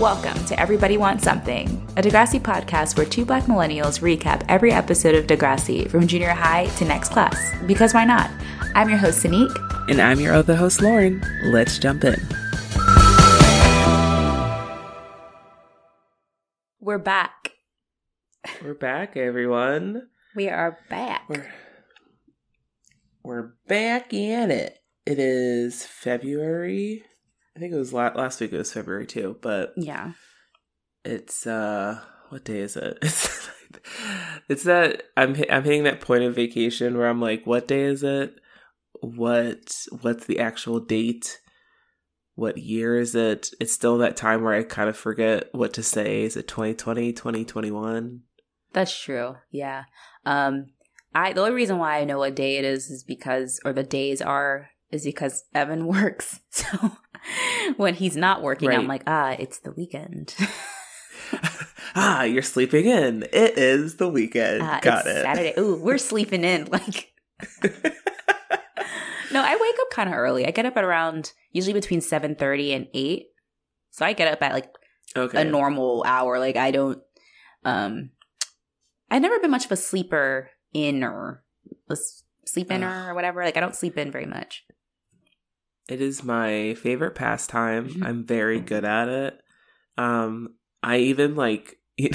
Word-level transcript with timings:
Welcome 0.00 0.44
to 0.46 0.58
Everybody 0.58 0.96
Wants 0.96 1.22
Something, 1.22 1.68
a 1.96 2.02
Degrassi 2.02 2.40
podcast 2.40 2.96
where 2.96 3.06
two 3.06 3.24
black 3.24 3.44
millennials 3.44 4.00
recap 4.00 4.44
every 4.48 4.72
episode 4.72 5.14
of 5.14 5.28
Degrassi 5.28 5.88
from 5.88 6.08
junior 6.08 6.30
high 6.30 6.66
to 6.78 6.84
next 6.84 7.10
class. 7.10 7.38
Because 7.64 7.94
why 7.94 8.04
not? 8.04 8.28
I'm 8.74 8.88
your 8.88 8.98
host, 8.98 9.22
Seynique. 9.22 9.56
And 9.88 10.00
I'm 10.00 10.18
your 10.18 10.34
other 10.34 10.56
host, 10.56 10.82
Lauren. 10.82 11.22
Let's 11.44 11.78
jump 11.78 12.02
in. 12.02 12.20
We're 16.80 16.98
back. 16.98 17.52
We're 18.64 18.74
back, 18.74 19.16
everyone. 19.16 20.08
We 20.34 20.48
are 20.48 20.76
back. 20.90 21.28
We're, 21.28 21.46
we're 23.22 23.54
back 23.68 24.12
in 24.12 24.50
it. 24.50 24.76
It 25.06 25.20
is 25.20 25.86
February 25.86 27.04
I 27.56 27.60
think 27.60 27.72
it 27.72 27.78
was 27.78 27.92
la- 27.92 28.12
last 28.14 28.40
week. 28.40 28.52
It 28.52 28.58
was 28.58 28.72
February 28.72 29.06
too, 29.06 29.36
but 29.40 29.72
yeah, 29.76 30.12
it's 31.04 31.46
uh, 31.46 32.00
what 32.30 32.44
day 32.44 32.60
is 32.60 32.76
it? 32.76 32.98
It's 33.02 33.50
it's 34.48 34.62
that 34.64 35.04
I'm 35.16 35.34
I'm 35.50 35.64
hitting 35.64 35.84
that 35.84 36.00
point 36.00 36.22
of 36.22 36.34
vacation 36.34 36.96
where 36.96 37.08
I'm 37.08 37.20
like, 37.20 37.46
what 37.46 37.66
day 37.66 37.82
is 37.82 38.02
it? 38.02 38.36
What 39.00 39.74
what's 40.00 40.26
the 40.26 40.38
actual 40.38 40.80
date? 40.80 41.40
What 42.36 42.58
year 42.58 42.98
is 42.98 43.14
it? 43.14 43.50
It's 43.60 43.72
still 43.72 43.98
that 43.98 44.16
time 44.16 44.42
where 44.42 44.54
I 44.54 44.62
kind 44.62 44.88
of 44.88 44.96
forget 44.96 45.48
what 45.52 45.72
to 45.74 45.82
say. 45.82 46.22
Is 46.22 46.36
it 46.36 46.48
2020, 46.48 47.12
2021? 47.12 48.22
That's 48.72 48.96
true. 48.96 49.36
Yeah. 49.50 49.84
Um 50.24 50.66
I 51.14 51.32
the 51.32 51.40
only 51.40 51.54
reason 51.54 51.78
why 51.78 51.98
I 51.98 52.04
know 52.04 52.18
what 52.18 52.36
day 52.36 52.56
it 52.56 52.64
is 52.64 52.90
is 52.90 53.04
because 53.04 53.60
or 53.64 53.72
the 53.72 53.84
days 53.84 54.20
are 54.20 54.70
is 54.90 55.04
because 55.04 55.44
Evan 55.54 55.86
works. 55.88 56.40
So 56.50 56.98
when 57.76 57.94
he's 57.94 58.16
not 58.16 58.42
working, 58.42 58.68
right. 58.68 58.78
I'm 58.78 58.86
like, 58.86 59.02
ah, 59.06 59.36
it's 59.38 59.58
the 59.58 59.72
weekend. 59.72 60.34
ah, 61.94 62.22
you're 62.22 62.42
sleeping 62.42 62.86
in. 62.86 63.24
It 63.32 63.58
is 63.58 63.96
the 63.96 64.08
weekend. 64.08 64.62
Uh, 64.62 64.80
Got 64.80 65.06
it. 65.06 65.22
Saturday. 65.22 65.54
Ooh, 65.58 65.76
we're 65.76 65.98
sleeping 65.98 66.44
in. 66.44 66.68
Like, 66.74 67.12
no, 69.32 69.42
I 69.42 69.56
wake 69.56 69.74
up 69.80 69.90
kind 69.90 70.08
of 70.08 70.14
early. 70.14 70.46
I 70.46 70.50
get 70.50 70.66
up 70.66 70.76
at 70.76 70.84
around 70.84 71.32
usually 71.52 71.72
between 71.72 72.00
seven 72.00 72.36
thirty 72.36 72.72
and 72.72 72.86
eight. 72.94 73.26
So 73.90 74.06
I 74.06 74.12
get 74.12 74.32
up 74.32 74.42
at 74.42 74.52
like 74.52 74.70
okay. 75.16 75.40
a 75.40 75.44
normal 75.44 76.04
hour. 76.06 76.38
Like 76.38 76.56
I 76.56 76.70
don't. 76.70 77.00
Um, 77.64 78.10
I've 79.10 79.22
never 79.22 79.40
been 79.40 79.50
much 79.50 79.64
of 79.64 79.72
a 79.72 79.76
sleeper 79.76 80.50
in 80.72 81.02
or 81.02 81.44
sleep 82.44 82.70
in 82.70 82.84
or 82.84 83.14
whatever. 83.14 83.44
Like 83.44 83.56
I 83.56 83.60
don't 83.60 83.76
sleep 83.76 83.98
in 83.98 84.10
very 84.10 84.26
much. 84.26 84.64
It 85.88 86.00
is 86.00 86.24
my 86.24 86.74
favorite 86.74 87.14
pastime. 87.14 87.88
Mm-hmm. 87.88 88.04
I'm 88.04 88.24
very 88.24 88.60
good 88.60 88.84
at 88.84 89.08
it. 89.08 89.40
Um, 89.98 90.54
I 90.82 90.98
even 90.98 91.36
like, 91.36 91.78
you 91.96 92.10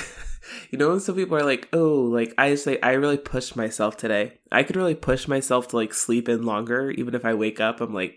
know, 0.74 0.90
when 0.90 1.00
some 1.00 1.16
people 1.16 1.38
are 1.38 1.44
like, 1.44 1.70
oh, 1.72 2.02
like 2.02 2.34
I 2.38 2.56
say, 2.56 2.80
I 2.82 2.94
really 2.94 3.18
pushed 3.18 3.56
myself 3.56 3.96
today. 3.98 4.40
I 4.52 4.64
could 4.64 4.76
really 4.76 4.96
push 4.96 5.28
myself 5.28 5.68
to 5.70 5.76
like 5.76 5.94
sleep 5.94 6.28
in 6.28 6.44
longer, 6.44 6.90
even 6.92 7.14
if 7.14 7.26
I 7.26 7.36
wake 7.36 7.60
up. 7.60 7.80
I'm 7.80 7.94
like, 7.94 8.16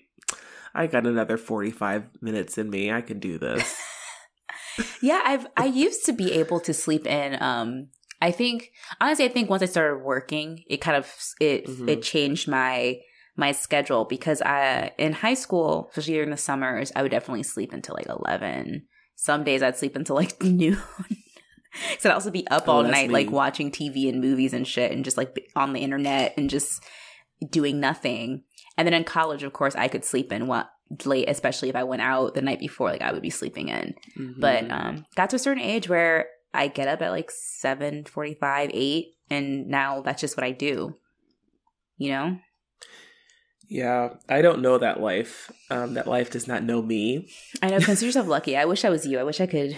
I 0.74 0.86
got 0.86 1.06
another 1.06 1.36
45 1.36 2.22
minutes 2.22 2.56
in 2.56 2.70
me. 2.70 2.90
I 2.90 3.02
can 3.02 3.18
do 3.18 3.38
this. 3.38 3.76
yeah, 5.02 5.20
I've 5.24 5.46
I 5.56 5.66
used 5.66 6.06
to 6.06 6.12
be 6.12 6.32
able 6.32 6.60
to 6.60 6.72
sleep 6.72 7.06
in. 7.06 7.40
Um, 7.42 7.88
I 8.22 8.30
think 8.30 8.70
honestly, 9.00 9.26
I 9.26 9.28
think 9.28 9.50
once 9.50 9.62
I 9.62 9.66
started 9.66 10.02
working, 10.02 10.62
it 10.66 10.78
kind 10.78 10.96
of 10.96 11.12
it 11.40 11.66
mm-hmm. 11.66 11.88
it 11.88 12.02
changed 12.02 12.48
my 12.48 13.00
my 13.36 13.52
schedule 13.52 14.04
because 14.04 14.42
I 14.42 14.92
in 14.98 15.12
high 15.12 15.34
school, 15.34 15.88
especially 15.90 16.14
during 16.14 16.30
the 16.30 16.36
summers, 16.36 16.92
I 16.94 17.02
would 17.02 17.10
definitely 17.10 17.42
sleep 17.42 17.72
until 17.72 17.94
like 17.94 18.08
eleven. 18.08 18.86
Some 19.16 19.44
days 19.44 19.62
I'd 19.62 19.76
sleep 19.76 19.96
until 19.96 20.16
like 20.16 20.42
noon. 20.42 20.78
so 21.98 22.10
I'd 22.10 22.14
also 22.14 22.30
be 22.30 22.46
up 22.48 22.64
oh, 22.66 22.72
all 22.72 22.82
night, 22.82 23.08
me. 23.08 23.14
like 23.14 23.30
watching 23.30 23.70
TV 23.70 24.08
and 24.08 24.20
movies 24.20 24.52
and 24.52 24.66
shit, 24.66 24.92
and 24.92 25.04
just 25.04 25.16
like 25.16 25.50
on 25.56 25.72
the 25.72 25.80
internet 25.80 26.34
and 26.36 26.50
just 26.50 26.82
doing 27.50 27.80
nothing. 27.80 28.42
And 28.76 28.86
then 28.86 28.94
in 28.94 29.04
college, 29.04 29.42
of 29.42 29.52
course, 29.52 29.74
I 29.76 29.88
could 29.88 30.04
sleep 30.04 30.32
in 30.32 30.46
what 30.46 30.70
late, 31.04 31.28
especially 31.28 31.68
if 31.68 31.76
I 31.76 31.84
went 31.84 32.02
out 32.02 32.34
the 32.34 32.42
night 32.42 32.60
before, 32.60 32.90
like 32.90 33.02
I 33.02 33.12
would 33.12 33.22
be 33.22 33.30
sleeping 33.30 33.68
in. 33.68 33.94
Mm-hmm. 34.18 34.40
But 34.40 34.70
um, 34.70 35.06
got 35.16 35.30
to 35.30 35.36
a 35.36 35.38
certain 35.38 35.62
age 35.62 35.88
where 35.88 36.26
I 36.52 36.68
get 36.68 36.88
up 36.88 37.00
at 37.00 37.10
like 37.10 37.30
seven 37.30 38.04
forty-five, 38.04 38.70
eight, 38.74 39.14
and 39.30 39.68
now 39.68 40.02
that's 40.02 40.20
just 40.20 40.36
what 40.36 40.44
I 40.44 40.52
do. 40.52 40.96
You 41.96 42.10
know. 42.10 42.38
Yeah, 43.72 44.10
I 44.28 44.42
don't 44.42 44.60
know 44.60 44.76
that 44.76 45.00
life. 45.00 45.50
Um, 45.70 45.94
that 45.94 46.06
life 46.06 46.30
does 46.30 46.46
not 46.46 46.62
know 46.62 46.82
me. 46.82 47.30
I 47.62 47.70
know. 47.70 47.80
Consider 47.80 48.04
yourself 48.04 48.26
lucky. 48.26 48.54
I 48.54 48.66
wish 48.66 48.84
I 48.84 48.90
was 48.90 49.06
you. 49.06 49.18
I 49.18 49.22
wish 49.22 49.40
I 49.40 49.46
could, 49.46 49.74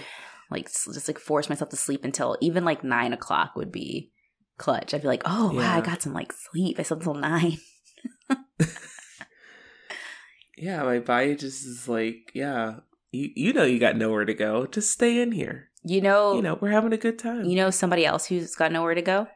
like, 0.51 0.65
just 0.65 1.07
like 1.07 1.17
force 1.17 1.47
myself 1.47 1.69
to 1.69 1.77
sleep 1.77 2.03
until 2.03 2.37
even 2.41 2.65
like 2.65 2.83
nine 2.83 3.13
o'clock 3.13 3.55
would 3.55 3.71
be 3.71 4.11
clutch. 4.57 4.93
I'd 4.93 5.01
be 5.01 5.07
like, 5.07 5.21
oh 5.23 5.53
yeah. 5.53 5.59
wow, 5.59 5.77
I 5.77 5.81
got 5.81 6.01
some 6.01 6.11
like 6.11 6.33
sleep. 6.33 6.77
I 6.77 6.83
slept 6.83 7.03
until 7.03 7.13
nine. 7.21 7.57
yeah, 10.57 10.83
my 10.83 10.99
body 10.99 11.37
just 11.37 11.65
is 11.65 11.87
like, 11.87 12.31
yeah, 12.33 12.79
you 13.11 13.29
you 13.33 13.53
know 13.53 13.63
you 13.63 13.79
got 13.79 13.95
nowhere 13.95 14.25
to 14.25 14.33
go. 14.33 14.65
Just 14.65 14.91
stay 14.91 15.21
in 15.21 15.31
here. 15.31 15.69
You 15.85 16.01
know, 16.01 16.35
you 16.35 16.41
know 16.41 16.57
we're 16.59 16.71
having 16.71 16.91
a 16.91 16.97
good 16.97 17.17
time. 17.17 17.45
You 17.45 17.55
know 17.55 17.69
somebody 17.69 18.05
else 18.05 18.25
who's 18.25 18.55
got 18.55 18.73
nowhere 18.73 18.95
to 18.95 19.01
go. 19.01 19.27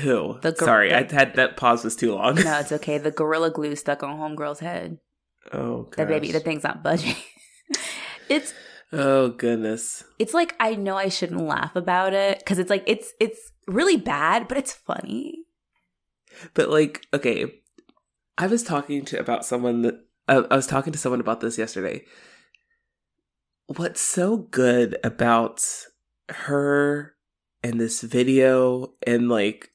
Who? 0.00 0.38
The 0.40 0.52
gor- 0.52 0.66
Sorry, 0.66 0.88
the, 0.88 0.96
I 0.96 1.14
had 1.14 1.34
that 1.36 1.56
pause 1.56 1.84
was 1.84 1.96
too 1.96 2.14
long. 2.14 2.36
no, 2.36 2.58
it's 2.58 2.72
okay. 2.72 2.98
The 2.98 3.10
gorilla 3.10 3.50
glue 3.50 3.76
stuck 3.76 4.02
on 4.02 4.18
homegirl's 4.18 4.60
head. 4.60 4.98
Oh, 5.52 5.82
gosh. 5.84 5.96
the 5.96 6.06
baby, 6.06 6.32
the 6.32 6.40
thing's 6.40 6.64
not 6.64 6.82
budging. 6.82 7.16
it's 8.28 8.54
oh 8.92 9.28
goodness. 9.30 10.04
It's 10.18 10.34
like 10.34 10.54
I 10.58 10.74
know 10.74 10.96
I 10.96 11.08
shouldn't 11.08 11.40
laugh 11.40 11.76
about 11.76 12.12
it 12.12 12.38
because 12.38 12.58
it's 12.58 12.70
like 12.70 12.84
it's 12.86 13.12
it's 13.20 13.52
really 13.66 13.96
bad, 13.96 14.48
but 14.48 14.58
it's 14.58 14.72
funny. 14.72 15.44
But 16.54 16.70
like, 16.70 17.06
okay, 17.12 17.46
I 18.38 18.46
was 18.46 18.62
talking 18.62 19.04
to 19.06 19.20
about 19.20 19.44
someone 19.44 19.82
that 19.82 20.00
uh, 20.28 20.42
I 20.50 20.56
was 20.56 20.66
talking 20.66 20.92
to 20.92 20.98
someone 20.98 21.20
about 21.20 21.40
this 21.40 21.58
yesterday. 21.58 22.04
What's 23.66 24.00
so 24.00 24.36
good 24.36 24.96
about 25.04 25.64
her 26.28 27.14
and 27.62 27.80
this 27.80 28.02
video 28.02 28.94
and 29.06 29.28
like 29.28 29.70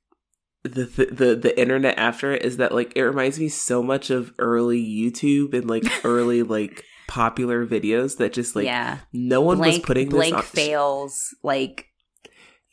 the, 0.64 1.08
the 1.12 1.36
the 1.36 1.60
internet 1.60 1.98
after 1.98 2.34
it 2.34 2.44
is 2.44 2.58
that 2.58 2.74
like 2.74 2.94
it 2.96 3.04
reminds 3.04 3.40
me 3.40 3.48
so 3.48 3.82
much 3.82 4.10
of 4.10 4.34
early 4.40 4.84
YouTube 4.84 5.54
and 5.54 5.70
like 5.70 5.84
early 6.04 6.44
like 6.44 6.84
popular 7.08 7.66
videos 7.66 8.18
that 8.18 8.34
just 8.34 8.56
like 8.56 8.66
yeah. 8.66 9.00
no 9.14 9.42
one 9.42 9.58
blank, 9.58 9.78
was 9.78 9.86
putting 9.86 10.10
blank 10.10 10.36
on. 10.36 10.44
fails 10.44 11.34
like 11.42 11.88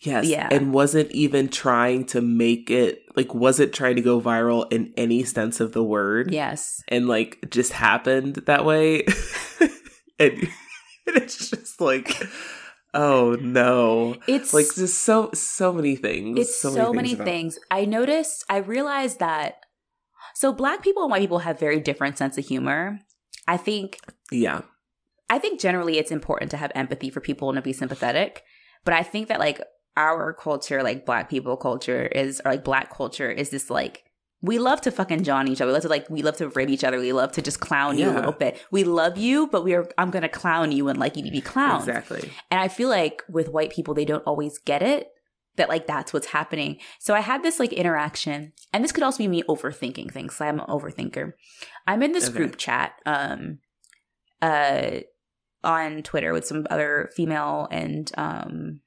yes 0.01 0.27
yeah 0.27 0.47
and 0.51 0.75
wasn't 0.75 1.11
even 1.13 1.49
trying 1.49 2.05
to 2.05 2.21
make 2.21 2.71
it 2.71 3.01
like 3.17 3.35
wasn't 3.35 3.73
trying 3.73 3.97
to 3.97 4.03
go 4.03 4.21
viral 4.21 4.71
in 4.71 4.93
any 4.99 5.25
sense 5.25 5.59
of 5.59 5.73
the 5.73 5.83
word 5.83 6.31
yes 6.31 6.83
and 6.89 7.09
like 7.09 7.39
just 7.49 7.73
happened 7.73 8.35
that 8.47 8.67
way 8.67 9.03
and 10.19 10.49
it's 11.07 11.51
just 11.51 11.81
like 11.81 12.23
Oh 12.97 13.37
no. 13.41 14.17
It's 14.27 14.55
like 14.55 14.67
just 14.75 15.03
so 15.03 15.31
so 15.35 15.73
many 15.73 15.97
things. 15.97 16.39
It's 16.39 16.57
so, 16.57 16.71
so 16.71 16.93
many, 16.93 17.11
things, 17.11 17.19
many 17.19 17.31
things. 17.31 17.59
I 17.71 17.85
noticed 17.85 18.45
I 18.49 18.57
realized 18.59 19.19
that 19.19 19.61
so 20.35 20.53
black 20.53 20.83
people 20.83 21.03
and 21.03 21.11
white 21.11 21.21
people 21.21 21.41
have 21.41 21.61
very 21.61 21.79
different 21.79 22.17
sense 22.17 22.39
of 22.39 22.47
humor. 22.47 23.01
I 23.47 23.59
think 23.59 23.99
Yeah. 24.31 24.63
I 25.29 25.39
think 25.39 25.61
generally 25.61 25.99
it's 25.99 26.11
important 26.11 26.51
to 26.53 26.57
have 26.57 26.73
empathy 26.75 27.11
for 27.11 27.21
people 27.21 27.51
and 27.51 27.57
to 27.57 27.63
be 27.63 27.73
sympathetic. 27.73 28.45
But 28.85 28.95
I 28.95 29.03
think 29.03 29.29
that 29.29 29.41
like 29.41 29.61
our 29.97 30.33
culture, 30.33 30.83
like 30.83 31.05
black 31.05 31.29
people 31.29 31.57
culture 31.57 32.07
is 32.07 32.41
or 32.45 32.53
like 32.53 32.65
black 32.65 32.95
culture 32.95 33.31
is 33.31 33.51
this 33.51 33.69
like 33.69 34.05
we 34.43 34.59
love 34.59 34.81
to 34.83 34.91
fucking 34.91 35.25
John 35.25 35.49
each 35.49 35.61
other. 35.61 35.71
We 35.71 35.75
love 35.75 35.83
to 35.83 35.89
like 35.89 36.11
we 36.11 36.23
love 36.23 36.37
to 36.39 36.49
rib 36.49 36.69
each 36.69 36.85
other. 36.85 36.99
We 36.99 37.13
love 37.13 37.33
to 37.33 37.43
just 37.43 37.61
clown 37.61 37.99
yeah. 37.99 38.07
you 38.07 38.13
a 38.13 38.15
little 38.15 38.33
bit. 38.33 38.63
We 38.71 38.85
love 38.85 39.17
you, 39.17 39.47
but 39.49 39.65
we 39.65 39.75
are 39.75 39.89
I'm 39.99 40.11
gonna 40.11 40.29
clown 40.29 40.73
you 40.73 40.89
and 40.89 40.99
like 40.99 41.17
you 41.17 41.25
to 41.25 41.31
be 41.31 41.41
clowned. 41.41 41.81
Exactly. 41.81 42.31
And 42.51 42.61
I 42.61 42.69
feel 42.69 42.89
like 42.89 43.23
with 43.29 43.49
white 43.49 43.71
people, 43.71 43.95
they 43.95 44.05
don't 44.05 44.23
always 44.27 44.59
get 44.59 44.83
it 44.83 45.09
that 45.57 45.69
like 45.69 45.87
that's 45.87 46.13
what's 46.13 46.29
happening. 46.29 46.79
So 46.99 47.15
I 47.15 47.21
had 47.21 47.43
this 47.43 47.59
like 47.59 47.73
interaction, 47.73 48.53
and 48.73 48.85
this 48.85 48.93
could 48.93 49.03
also 49.03 49.19
be 49.19 49.29
me 49.29 49.43
overthinking 49.45 50.13
things. 50.13 50.41
I'm 50.41 50.61
an 50.61 50.67
overthinker. 50.67 51.33
I'm 51.87 52.03
in 52.03 52.13
this 52.13 52.29
okay. 52.29 52.37
group 52.37 52.57
chat 52.57 52.93
um 53.07 53.59
uh 54.43 55.01
on 55.65 56.03
Twitter 56.03 56.33
with 56.33 56.47
some 56.47 56.67
other 56.71 57.11
female 57.17 57.69
and 57.71 58.13
um 58.17 58.81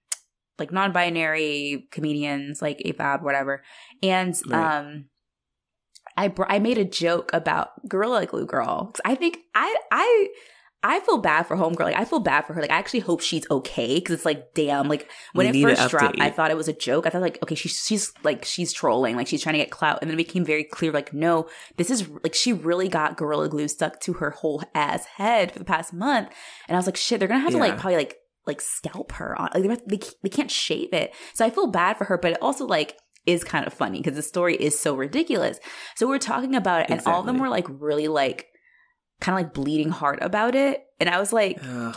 like 0.59 0.71
non-binary 0.71 1.87
comedians 1.91 2.61
like 2.61 2.79
AFAB, 2.85 3.23
whatever. 3.23 3.63
And 4.03 4.35
right. 4.47 4.77
um 4.77 5.05
I 6.19 6.27
br- 6.27 6.43
I 6.49 6.59
made 6.59 6.77
a 6.77 6.83
joke 6.83 7.31
about 7.33 7.87
Gorilla 7.87 8.25
Glue 8.25 8.45
Girl. 8.45 8.93
I 9.05 9.15
think 9.15 9.39
I 9.55 9.73
I 9.89 10.27
I 10.83 10.99
feel 10.99 11.19
bad 11.19 11.43
for 11.43 11.55
homegirl. 11.55 11.79
Like 11.79 11.95
I 11.95 12.03
feel 12.03 12.19
bad 12.19 12.41
for 12.41 12.51
her. 12.53 12.59
Like 12.61 12.71
I 12.71 12.77
actually 12.77 12.99
hope 12.99 13.21
she's 13.21 13.49
okay 13.49 13.95
because 13.95 14.15
it's 14.15 14.25
like, 14.25 14.53
damn. 14.53 14.89
Like 14.89 15.09
when 15.31 15.49
we 15.49 15.63
it 15.63 15.77
first 15.77 15.89
dropped, 15.89 16.19
I 16.19 16.29
thought 16.29 16.51
it 16.51 16.57
was 16.57 16.67
a 16.67 16.73
joke. 16.73 17.07
I 17.07 17.09
thought 17.09 17.21
like, 17.21 17.41
okay, 17.41 17.55
she's 17.55 17.85
she's 17.85 18.11
like 18.23 18.43
she's 18.43 18.73
trolling, 18.73 19.15
like 19.15 19.27
she's 19.27 19.41
trying 19.41 19.53
to 19.53 19.59
get 19.59 19.71
clout, 19.71 19.99
and 20.01 20.09
then 20.09 20.15
it 20.19 20.25
became 20.27 20.43
very 20.43 20.65
clear, 20.65 20.91
like, 20.91 21.13
no, 21.13 21.47
this 21.77 21.89
is 21.89 22.09
like 22.21 22.35
she 22.35 22.51
really 22.51 22.89
got 22.89 23.15
gorilla 23.15 23.47
glue 23.47 23.69
stuck 23.69 24.01
to 24.01 24.13
her 24.15 24.31
whole 24.31 24.61
ass 24.75 25.05
head 25.05 25.53
for 25.53 25.59
the 25.59 25.65
past 25.65 25.93
month, 25.93 26.27
and 26.67 26.75
I 26.75 26.79
was 26.79 26.85
like, 26.85 26.97
shit, 26.97 27.19
they're 27.19 27.29
gonna 27.29 27.39
have 27.39 27.53
yeah. 27.53 27.59
to 27.59 27.63
like 27.63 27.77
probably 27.77 27.95
like 27.95 28.17
like 28.45 28.59
scalp 28.59 29.13
her 29.13 29.39
on. 29.39 29.51
Like 29.53 29.85
they 29.85 29.99
they 30.21 30.29
can't 30.29 30.51
shave 30.51 30.91
it, 30.91 31.13
so 31.33 31.45
I 31.45 31.49
feel 31.49 31.67
bad 31.67 31.97
for 31.97 32.03
her, 32.05 32.17
but 32.17 32.31
it 32.31 32.37
also 32.41 32.65
like 32.65 32.97
is 33.25 33.43
kind 33.43 33.67
of 33.67 33.73
funny 33.73 33.99
because 33.99 34.15
the 34.15 34.21
story 34.21 34.55
is 34.55 34.77
so 34.79 34.95
ridiculous. 34.95 35.59
So 35.95 36.07
we're 36.07 36.19
talking 36.19 36.55
about 36.55 36.81
it, 36.81 36.89
and 36.89 36.99
exactly. 36.99 37.13
all 37.13 37.19
of 37.19 37.25
them 37.25 37.37
were 37.39 37.49
like 37.49 37.65
really 37.69 38.07
like 38.07 38.47
kind 39.19 39.37
of 39.37 39.45
like 39.45 39.53
bleeding 39.53 39.89
heart 39.89 40.19
about 40.21 40.55
it. 40.55 40.85
And 40.99 41.09
I 41.09 41.19
was 41.19 41.33
like, 41.33 41.59
Ugh. 41.61 41.95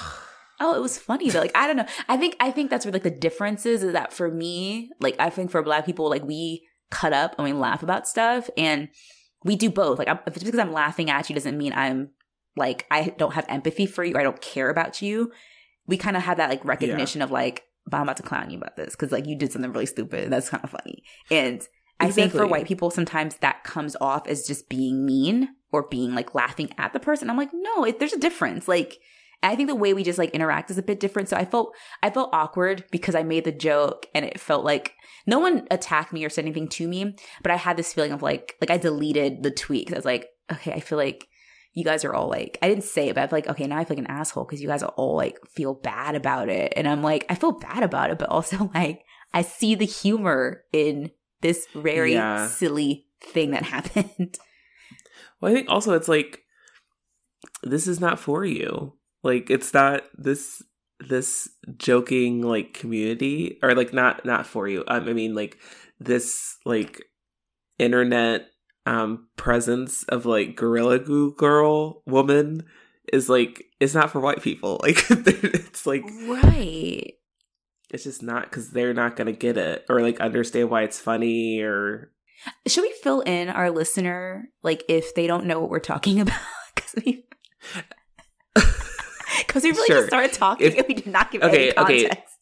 oh, 0.60 0.74
it 0.74 0.80
was 0.80 0.98
funny 0.98 1.30
though. 1.30 1.40
Like, 1.40 1.56
I 1.56 1.66
don't 1.66 1.76
know. 1.76 1.86
I 2.08 2.16
think, 2.16 2.36
I 2.40 2.50
think 2.50 2.70
that's 2.70 2.84
where 2.84 2.92
like 2.92 3.02
the 3.02 3.10
difference 3.10 3.66
is, 3.66 3.82
is 3.82 3.92
that 3.92 4.12
for 4.12 4.30
me, 4.30 4.90
like, 5.00 5.16
I 5.19 5.30
think 5.30 5.50
for 5.50 5.62
black 5.62 5.86
people, 5.86 6.08
like, 6.10 6.24
we 6.24 6.66
cut 6.90 7.12
up 7.12 7.34
and 7.38 7.44
we 7.44 7.52
laugh 7.52 7.82
about 7.82 8.08
stuff 8.08 8.50
and 8.56 8.88
we 9.44 9.56
do 9.56 9.70
both. 9.70 9.98
Like, 9.98 10.08
if 10.08 10.36
it's 10.36 10.44
because 10.44 10.60
I'm 10.60 10.72
laughing 10.72 11.10
at 11.10 11.28
you 11.28 11.34
doesn't 11.34 11.56
mean 11.58 11.72
I'm 11.72 12.10
like, 12.56 12.86
I 12.90 13.14
don't 13.16 13.34
have 13.34 13.46
empathy 13.48 13.86
for 13.86 14.04
you 14.04 14.14
or 14.14 14.20
I 14.20 14.24
don't 14.24 14.40
care 14.40 14.70
about 14.70 15.00
you. 15.00 15.32
We 15.86 15.96
kind 15.96 16.16
of 16.16 16.22
have 16.22 16.36
that 16.36 16.50
like 16.50 16.64
recognition 16.64 17.20
yeah. 17.20 17.24
of 17.24 17.30
like, 17.30 17.64
but 17.87 17.96
I'm 17.96 18.05
about 18.05 18.17
to 18.19 18.23
clown 18.23 18.50
you 18.50 18.58
about 18.58 18.76
this 18.76 18.94
because 18.94 19.12
like 19.12 19.26
you 19.26 19.37
did 19.37 19.52
something 19.52 19.73
really 19.73 19.87
stupid 19.87 20.31
that's 20.31 20.49
kind 20.49 20.64
of 20.64 20.70
funny. 20.70 21.02
And 21.31 21.67
I 22.00 22.11
think 22.11 22.32
for 22.32 22.46
white 22.46 22.67
people, 22.67 22.90
sometimes 22.90 23.37
that 23.37 23.64
comes 23.64 23.96
off 24.00 24.26
as 24.26 24.46
just 24.46 24.69
being 24.69 25.06
mean 25.06 25.49
or 25.70 25.88
being 25.88 26.14
like 26.14 26.34
laughing 26.34 26.70
at 26.79 26.93
the 26.93 27.00
person. 27.00 27.31
I'm 27.31 27.37
like, 27.37 27.50
no, 27.52 27.84
it, 27.84 27.99
there's 27.99 28.12
a 28.12 28.19
difference. 28.19 28.67
Like, 28.67 28.99
I 29.43 29.56
think 29.56 29.69
the 29.69 29.75
way 29.75 29.94
we 29.94 30.05
just 30.05 30.19
like 30.19 30.31
interact 30.31 30.70
is 30.70 30.79
a 30.79 30.82
bit 30.82 31.00
different. 31.00 31.29
So 31.29 31.37
I 31.37 31.44
felt 31.44 31.75
I 32.02 32.11
felt 32.11 32.31
awkward 32.32 32.84
because 32.90 33.14
I 33.14 33.23
made 33.23 33.44
the 33.44 33.52
joke 33.52 34.06
and 34.14 34.25
it 34.25 34.40
felt 34.40 34.64
like 34.64 34.94
no 35.26 35.38
one 35.38 35.67
attacked 35.70 36.12
me 36.12 36.25
or 36.25 36.29
said 36.29 36.44
anything 36.44 36.69
to 36.69 36.88
me, 36.88 37.17
but 37.43 37.50
I 37.50 37.56
had 37.56 37.76
this 37.76 37.93
feeling 37.93 38.12
of 38.12 38.23
like 38.23 38.56
like 38.61 38.70
I 38.70 38.79
deleted 38.79 39.43
the 39.43 39.50
tweet 39.50 39.87
because 39.87 39.96
I 39.96 39.99
was 39.99 40.05
like, 40.05 40.29
okay, 40.52 40.73
I 40.73 40.81
feel 40.81 40.99
like 40.99 41.29
you 41.74 41.84
guys 41.84 42.04
are 42.04 42.14
all 42.14 42.28
like 42.28 42.58
I 42.62 42.69
didn't 42.69 42.84
say 42.84 43.08
it, 43.08 43.14
but 43.14 43.22
I 43.22 43.26
feel 43.26 43.36
like 43.38 43.48
okay, 43.48 43.66
now 43.66 43.78
I 43.78 43.84
feel 43.84 43.96
like 43.96 44.06
an 44.06 44.10
asshole 44.10 44.44
because 44.44 44.60
you 44.60 44.69
guys 44.69 44.82
are 44.82 44.92
all 44.96 45.16
like 45.16 45.38
feel 45.48 45.74
bad 45.74 46.14
about 46.14 46.48
it, 46.48 46.72
and 46.76 46.86
I'm 46.86 47.02
like 47.02 47.24
I 47.28 47.34
feel 47.34 47.52
bad 47.52 47.82
about 47.82 48.10
it, 48.10 48.19
but 48.19 48.28
also 48.28 48.70
like 48.74 49.04
I 49.32 49.42
see 49.42 49.74
the 49.74 49.86
humor 49.86 50.64
in 50.72 51.10
this 51.40 51.66
very 51.74 52.14
yeah. 52.14 52.46
silly 52.46 53.06
thing 53.20 53.52
that 53.52 53.62
happened. 53.64 54.38
Well, 55.40 55.50
I 55.50 55.54
think 55.54 55.69
also 55.69 55.94
it's 55.94 56.08
like 56.08 56.40
this 57.62 57.86
is 57.86 58.00
not 58.00 58.19
for 58.19 58.44
you. 58.44 58.94
Like 59.22 59.50
it's 59.50 59.72
not 59.72 60.02
this 60.16 60.62
this 61.00 61.48
joking 61.76 62.42
like 62.42 62.74
community 62.74 63.58
or 63.62 63.74
like 63.74 63.92
not 63.92 64.24
not 64.24 64.46
for 64.46 64.69
you. 64.69 64.84
Um, 64.86 65.08
I 65.08 65.12
mean 65.12 65.34
like 65.34 65.58
this 65.98 66.56
like 66.64 67.02
internet 67.78 68.48
um 68.84 69.29
presence 69.37 70.02
of 70.05 70.26
like 70.26 70.56
gorilla 70.56 70.99
goo 70.99 71.34
girl 71.37 72.02
woman 72.06 72.64
is 73.12 73.29
like 73.29 73.64
it's 73.81 73.94
not 73.94 74.11
for 74.11 74.20
white 74.20 74.43
people. 74.43 74.81
Like 74.82 75.05
it's 75.11 75.87
like 75.87 76.05
right. 76.29 77.12
It's 77.90 78.05
just 78.05 78.23
not 78.23 78.44
because 78.44 78.70
they're 78.70 78.94
not 78.94 79.17
gonna 79.17 79.32
get 79.32 79.56
it 79.56 79.84
or 79.88 80.00
like 80.00 80.20
understand 80.20 80.70
why 80.70 80.82
it's 80.82 80.99
funny 80.99 81.61
or 81.61 82.12
should 82.67 82.82
we 82.82 82.94
fill 83.02 83.20
in 83.20 83.49
our 83.49 83.70
listener, 83.70 84.49
like 84.62 84.84
if 84.88 85.14
they 85.14 85.26
don't 85.26 85.46
know 85.46 85.61
what 85.61 85.70
we're 85.70 85.81
talking 85.81 86.20
about? 86.20 86.40
Because 86.75 86.94
we, 87.05 87.25
because 89.38 89.62
we 89.62 89.70
really 89.70 89.87
sure. 89.87 89.96
just 89.96 90.08
started 90.08 90.32
talking 90.32 90.67
if, 90.67 90.76
and 90.76 90.88
we 90.88 90.94
did 90.94 91.06
not 91.06 91.31
give 91.31 91.43
okay, 91.43 91.70
any 91.70 91.73
context. 91.73 92.38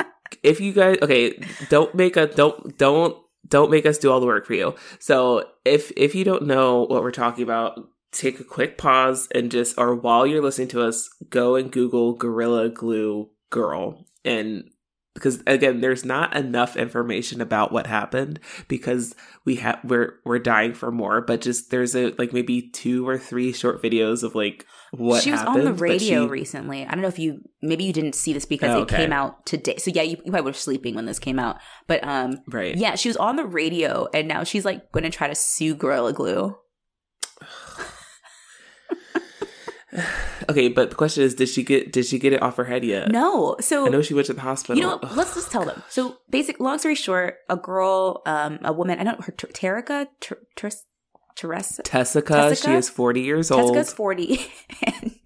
Okay. 0.00 0.08
if 0.42 0.60
you 0.60 0.72
guys, 0.72 0.98
okay, 1.02 1.42
don't 1.68 1.94
make 1.94 2.16
a 2.16 2.26
don't 2.26 2.76
don't 2.78 3.16
don't 3.50 3.70
make 3.70 3.84
us 3.84 3.98
do 3.98 4.10
all 4.10 4.20
the 4.20 4.26
work 4.26 4.46
for 4.46 4.54
you. 4.54 4.74
So 4.98 5.46
if 5.64 5.92
if 5.96 6.14
you 6.14 6.24
don't 6.24 6.46
know 6.46 6.86
what 6.86 7.02
we're 7.02 7.10
talking 7.10 7.44
about, 7.44 7.78
take 8.12 8.40
a 8.40 8.44
quick 8.44 8.78
pause 8.78 9.28
and 9.34 9.50
just 9.50 9.78
or 9.78 9.94
while 9.94 10.26
you're 10.26 10.42
listening 10.42 10.68
to 10.68 10.82
us, 10.82 11.10
go 11.28 11.56
and 11.56 11.70
Google 11.70 12.14
Gorilla 12.14 12.68
Glue 12.68 13.28
Girl 13.50 14.06
and 14.24 14.70
because 15.14 15.42
again 15.46 15.80
there's 15.80 16.04
not 16.04 16.34
enough 16.36 16.76
information 16.76 17.40
about 17.40 17.72
what 17.72 17.86
happened 17.86 18.38
because 18.68 19.14
we 19.44 19.56
have 19.56 19.78
we're 19.84 20.14
we're 20.24 20.38
dying 20.38 20.72
for 20.72 20.90
more 20.92 21.20
but 21.20 21.40
just 21.40 21.70
there's 21.70 21.96
a 21.96 22.14
like 22.18 22.32
maybe 22.32 22.62
two 22.70 23.06
or 23.08 23.18
three 23.18 23.52
short 23.52 23.82
videos 23.82 24.22
of 24.22 24.34
like 24.34 24.66
what 24.92 25.22
she 25.22 25.32
was 25.32 25.40
happened, 25.40 25.58
on 25.58 25.64
the 25.64 25.74
radio 25.74 26.26
she... 26.26 26.30
recently 26.30 26.86
i 26.86 26.90
don't 26.90 27.02
know 27.02 27.08
if 27.08 27.18
you 27.18 27.40
maybe 27.60 27.84
you 27.84 27.92
didn't 27.92 28.14
see 28.14 28.32
this 28.32 28.44
because 28.44 28.70
oh, 28.70 28.80
okay. 28.80 28.96
it 28.96 28.98
came 28.98 29.12
out 29.12 29.44
today 29.46 29.76
so 29.76 29.90
yeah 29.92 30.02
you, 30.02 30.16
you, 30.24 30.30
probably 30.30 30.42
were 30.42 30.52
sleeping 30.52 30.94
when 30.94 31.06
this 31.06 31.18
came 31.18 31.38
out 31.38 31.58
but 31.86 32.02
um 32.06 32.38
right 32.46 32.76
yeah 32.76 32.94
she 32.94 33.08
was 33.08 33.16
on 33.16 33.36
the 33.36 33.44
radio 33.44 34.06
and 34.14 34.28
now 34.28 34.44
she's 34.44 34.64
like 34.64 34.90
going 34.92 35.04
to 35.04 35.10
try 35.10 35.26
to 35.26 35.34
sue 35.34 35.74
gorilla 35.74 36.12
glue 36.12 36.56
okay, 40.50 40.68
but 40.68 40.90
the 40.90 40.96
question 40.96 41.24
is, 41.24 41.34
did 41.34 41.48
she 41.48 41.62
get 41.62 41.92
did 41.92 42.06
she 42.06 42.18
get 42.18 42.32
it 42.32 42.42
off 42.42 42.56
her 42.56 42.64
head 42.64 42.84
yet? 42.84 43.10
No. 43.10 43.56
So 43.60 43.86
I 43.86 43.88
know 43.88 44.02
she 44.02 44.14
went 44.14 44.26
to 44.26 44.34
the 44.34 44.40
hospital. 44.40 44.76
You 44.76 44.82
know, 44.82 45.00
let's 45.14 45.34
just 45.34 45.50
tell 45.50 45.64
them. 45.64 45.82
So, 45.88 46.18
basic. 46.28 46.60
Long 46.60 46.78
story 46.78 46.94
short, 46.94 47.36
a 47.48 47.56
girl, 47.56 48.22
um, 48.26 48.58
a 48.62 48.72
woman. 48.72 48.98
I 48.98 49.04
don't 49.04 49.22
her 49.24 49.32
Terica, 49.32 50.06
Teresa, 51.36 51.82
Tessica. 51.82 52.54
She 52.56 52.70
is 52.72 52.88
forty 52.88 53.22
years 53.22 53.50
old. 53.50 53.74
Tessica's 53.74 53.92
forty. 53.92 54.40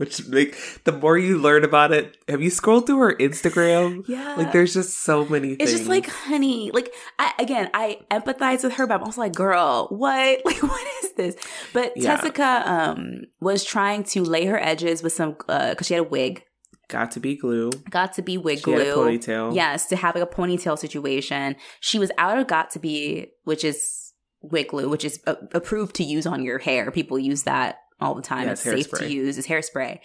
Which 0.00 0.26
like 0.28 0.56
the 0.84 0.92
more 0.92 1.18
you 1.18 1.36
learn 1.36 1.62
about 1.62 1.92
it, 1.92 2.16
have 2.26 2.40
you 2.40 2.48
scrolled 2.48 2.86
through 2.86 3.00
her 3.00 3.14
Instagram? 3.16 4.08
Yeah, 4.08 4.34
like 4.34 4.50
there's 4.50 4.72
just 4.72 5.02
so 5.02 5.26
many. 5.26 5.50
It's 5.52 5.72
just 5.72 5.88
like, 5.88 6.08
honey, 6.08 6.70
like 6.72 6.90
I 7.18 7.34
again, 7.38 7.68
I 7.74 7.98
empathize 8.10 8.64
with 8.64 8.72
her, 8.76 8.86
but 8.86 8.94
I'm 8.94 9.04
also 9.04 9.20
like, 9.20 9.34
girl, 9.34 9.88
what? 9.90 10.40
Like, 10.50 10.62
what 10.62 10.86
is 11.04 11.12
this? 11.12 11.36
But 11.74 11.92
yeah. 11.96 12.16
Tessica 12.16 12.62
um 12.64 13.24
was 13.42 13.62
trying 13.62 14.04
to 14.04 14.22
lay 14.22 14.46
her 14.46 14.58
edges 14.58 15.02
with 15.02 15.12
some 15.12 15.32
because 15.32 15.76
uh, 15.76 15.84
she 15.84 15.92
had 15.92 16.00
a 16.00 16.08
wig. 16.08 16.44
Got 16.88 17.10
to 17.10 17.20
be 17.20 17.36
glue. 17.36 17.70
Got 17.90 18.14
to 18.14 18.22
be 18.22 18.38
wig 18.38 18.60
she 18.60 18.64
glue. 18.64 18.96
ponytail. 18.96 19.54
Yes, 19.54 19.86
to 19.88 19.96
have 19.96 20.14
like 20.14 20.24
a 20.24 20.34
ponytail 20.34 20.78
situation. 20.78 21.56
She 21.80 21.98
was 21.98 22.10
out 22.16 22.38
of 22.38 22.46
got 22.46 22.70
to 22.70 22.78
be, 22.78 23.32
which 23.44 23.64
is 23.64 24.14
wig 24.40 24.68
glue, 24.68 24.88
which 24.88 25.04
is 25.04 25.20
uh, 25.26 25.34
approved 25.52 25.96
to 25.96 26.04
use 26.04 26.26
on 26.26 26.42
your 26.42 26.56
hair. 26.56 26.90
People 26.90 27.18
use 27.18 27.42
that 27.42 27.80
all 28.00 28.14
the 28.14 28.22
time. 28.22 28.46
Yeah, 28.46 28.52
it's, 28.52 28.62
safe 28.62 28.90
to 28.92 29.10
use. 29.10 29.38
It's 29.38 29.46
hairspray. 29.46 30.00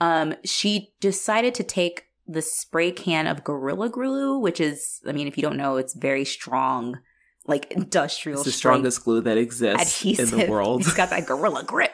Um, 0.00 0.34
she 0.44 0.94
decided 1.00 1.54
to 1.56 1.64
take 1.64 2.04
the 2.26 2.42
spray 2.42 2.92
can 2.92 3.26
of 3.26 3.42
Gorilla 3.42 3.88
Glue, 3.88 4.38
which 4.38 4.60
is, 4.60 5.00
I 5.06 5.12
mean, 5.12 5.26
if 5.26 5.36
you 5.36 5.42
don't 5.42 5.56
know, 5.56 5.76
it's 5.76 5.94
very 5.94 6.24
strong, 6.24 6.98
like 7.46 7.72
industrial. 7.72 8.40
It's 8.40 8.46
the 8.46 8.52
strongest 8.52 9.04
glue 9.04 9.22
that 9.22 9.38
exists 9.38 10.02
adhesive. 10.02 10.32
in 10.32 10.38
the 10.40 10.46
world. 10.50 10.82
It's 10.82 10.94
got 10.94 11.10
that 11.10 11.26
gorilla 11.26 11.64
grip, 11.64 11.92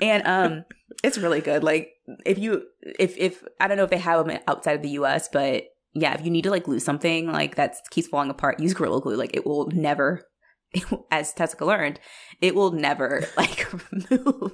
and 0.00 0.26
um, 0.26 0.64
it's 1.02 1.18
really 1.18 1.40
good. 1.40 1.64
Like 1.64 1.94
if 2.26 2.38
you, 2.38 2.64
if 2.98 3.16
if 3.16 3.42
I 3.58 3.66
don't 3.66 3.78
know 3.78 3.84
if 3.84 3.90
they 3.90 3.98
have 3.98 4.26
them 4.26 4.38
outside 4.46 4.76
of 4.76 4.82
the 4.82 4.90
U.S., 4.90 5.28
but 5.32 5.64
yeah, 5.94 6.14
if 6.14 6.24
you 6.24 6.30
need 6.30 6.42
to 6.42 6.50
like 6.50 6.64
glue 6.64 6.78
something 6.78 7.32
like 7.32 7.56
that 7.56 7.76
keeps 7.90 8.08
falling 8.08 8.30
apart, 8.30 8.60
use 8.60 8.74
Gorilla 8.74 9.00
Glue. 9.00 9.16
Like 9.16 9.34
it 9.34 9.46
will 9.46 9.68
never 9.70 10.26
as 11.10 11.32
Tessica 11.32 11.64
learned, 11.64 12.00
it 12.40 12.54
will 12.54 12.72
never 12.72 13.26
like 13.36 13.66
move. 14.10 14.52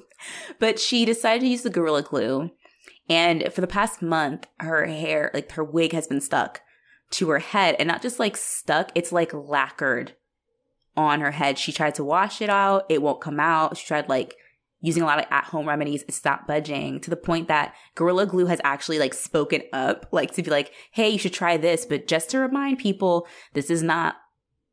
But 0.59 0.79
she 0.79 1.05
decided 1.05 1.41
to 1.41 1.49
use 1.49 1.63
the 1.63 1.71
Gorilla 1.71 2.03
Glue. 2.03 2.51
And 3.09 3.53
for 3.53 3.63
the 3.63 3.67
past 3.67 4.03
month, 4.03 4.47
her 4.61 4.85
hair, 4.87 5.31
like 5.33 5.51
her 5.53 5.65
wig 5.65 5.93
has 5.93 6.07
been 6.07 6.21
stuck 6.21 6.61
to 7.13 7.31
her 7.31 7.39
head. 7.39 7.77
And 7.79 7.89
not 7.89 8.03
just 8.03 8.19
like 8.19 8.37
stuck, 8.37 8.93
it's 8.95 9.13
like 9.13 9.33
lacquered 9.33 10.15
on 10.97 11.21
her 11.21 11.31
head. 11.31 11.59
She 11.59 11.73
tried 11.73 11.95
to 11.95 12.05
wash 12.05 12.43
it 12.43 12.51
out, 12.51 12.85
it 12.89 13.01
won't 13.01 13.21
come 13.21 13.41
out. 13.41 13.77
She 13.77 13.87
tried 13.87 14.09
like 14.09 14.35
using 14.81 15.03
a 15.03 15.07
lot 15.07 15.19
of 15.19 15.25
at 15.31 15.45
home 15.45 15.69
remedies, 15.69 16.05
it 16.07 16.13
stopped 16.13 16.47
budging 16.47 17.01
to 17.01 17.11
the 17.11 17.17
point 17.17 17.49
that 17.49 17.75
Gorilla 17.95 18.27
Glue 18.27 18.47
has 18.47 18.61
actually 18.63 18.99
like 18.99 19.15
spoken 19.15 19.63
up, 19.73 20.07
like 20.13 20.33
to 20.33 20.43
be 20.43 20.51
like, 20.51 20.73
hey, 20.93 21.09
you 21.09 21.19
should 21.19 21.33
try 21.33 21.57
this. 21.57 21.87
But 21.87 22.07
just 22.07 22.31
to 22.31 22.39
remind 22.39 22.79
people, 22.79 23.27
this 23.55 23.71
is 23.71 23.83
not 23.83 24.17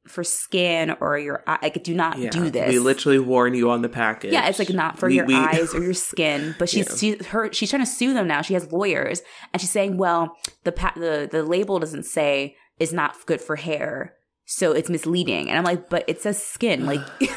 for 0.07 0.24
skin 0.24 0.95
or 1.00 1.17
your 1.17 1.43
eye. 1.47 1.59
Like, 1.62 1.83
do 1.83 1.93
not 1.93 2.17
yeah, 2.17 2.29
do 2.29 2.50
this. 2.50 2.69
We 2.69 2.79
literally 2.79 3.19
warn 3.19 3.53
you 3.53 3.71
on 3.71 3.81
the 3.81 3.89
package. 3.89 4.33
Yeah, 4.33 4.47
it's 4.47 4.59
like 4.59 4.69
not 4.69 5.00
for 5.00 5.09
we, 5.09 5.15
your 5.15 5.25
we, 5.25 5.35
eyes 5.35 5.74
or 5.74 5.81
your 5.81 5.93
skin. 5.95 6.55
But 6.57 6.69
she's 6.69 7.03
yeah. 7.03 7.15
she, 7.17 7.24
her 7.25 7.51
she's 7.51 7.69
trying 7.69 7.83
to 7.83 7.89
sue 7.91 8.13
them 8.13 8.27
now. 8.27 8.41
She 8.41 8.53
has 8.53 8.71
lawyers, 8.71 9.21
and 9.53 9.62
she's 9.62 9.71
saying, 9.71 9.97
well, 9.97 10.35
the 10.63 10.71
pa- 10.71 10.93
the 10.95 11.27
the 11.31 11.43
label 11.43 11.79
doesn't 11.79 12.05
say 12.05 12.55
is 12.79 12.93
not 12.93 13.15
good 13.25 13.41
for 13.41 13.55
hair, 13.55 14.15
so 14.45 14.71
it's 14.71 14.89
misleading. 14.89 15.50
And 15.50 15.57
I'm 15.57 15.63
like, 15.63 15.89
but 15.89 16.03
it 16.07 16.21
says 16.21 16.41
skin. 16.41 16.85
Like, 16.85 17.01
you 17.19 17.29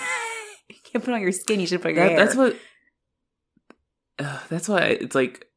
can't 0.85 1.05
put 1.05 1.15
on 1.15 1.21
your 1.21 1.33
skin. 1.33 1.61
You 1.61 1.67
should 1.67 1.83
put 1.83 1.93
your 1.93 2.05
that, 2.05 2.11
hair. 2.11 2.25
That's 2.25 2.37
what. 2.37 2.57
Uh, 4.19 4.41
that's 4.49 4.69
why 4.69 4.81
it's 4.81 5.15
like 5.15 5.48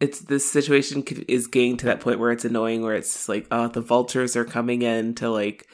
it's 0.00 0.20
this 0.20 0.50
situation 0.50 1.02
is 1.26 1.46
getting 1.46 1.76
to 1.78 1.86
that 1.86 2.00
point 2.00 2.20
where 2.20 2.30
it's 2.30 2.44
annoying 2.44 2.82
where 2.82 2.94
it's 2.94 3.28
like 3.28 3.46
oh 3.50 3.68
the 3.68 3.80
vultures 3.80 4.36
are 4.36 4.44
coming 4.44 4.82
in 4.82 5.14
to 5.16 5.28
like 5.30 5.66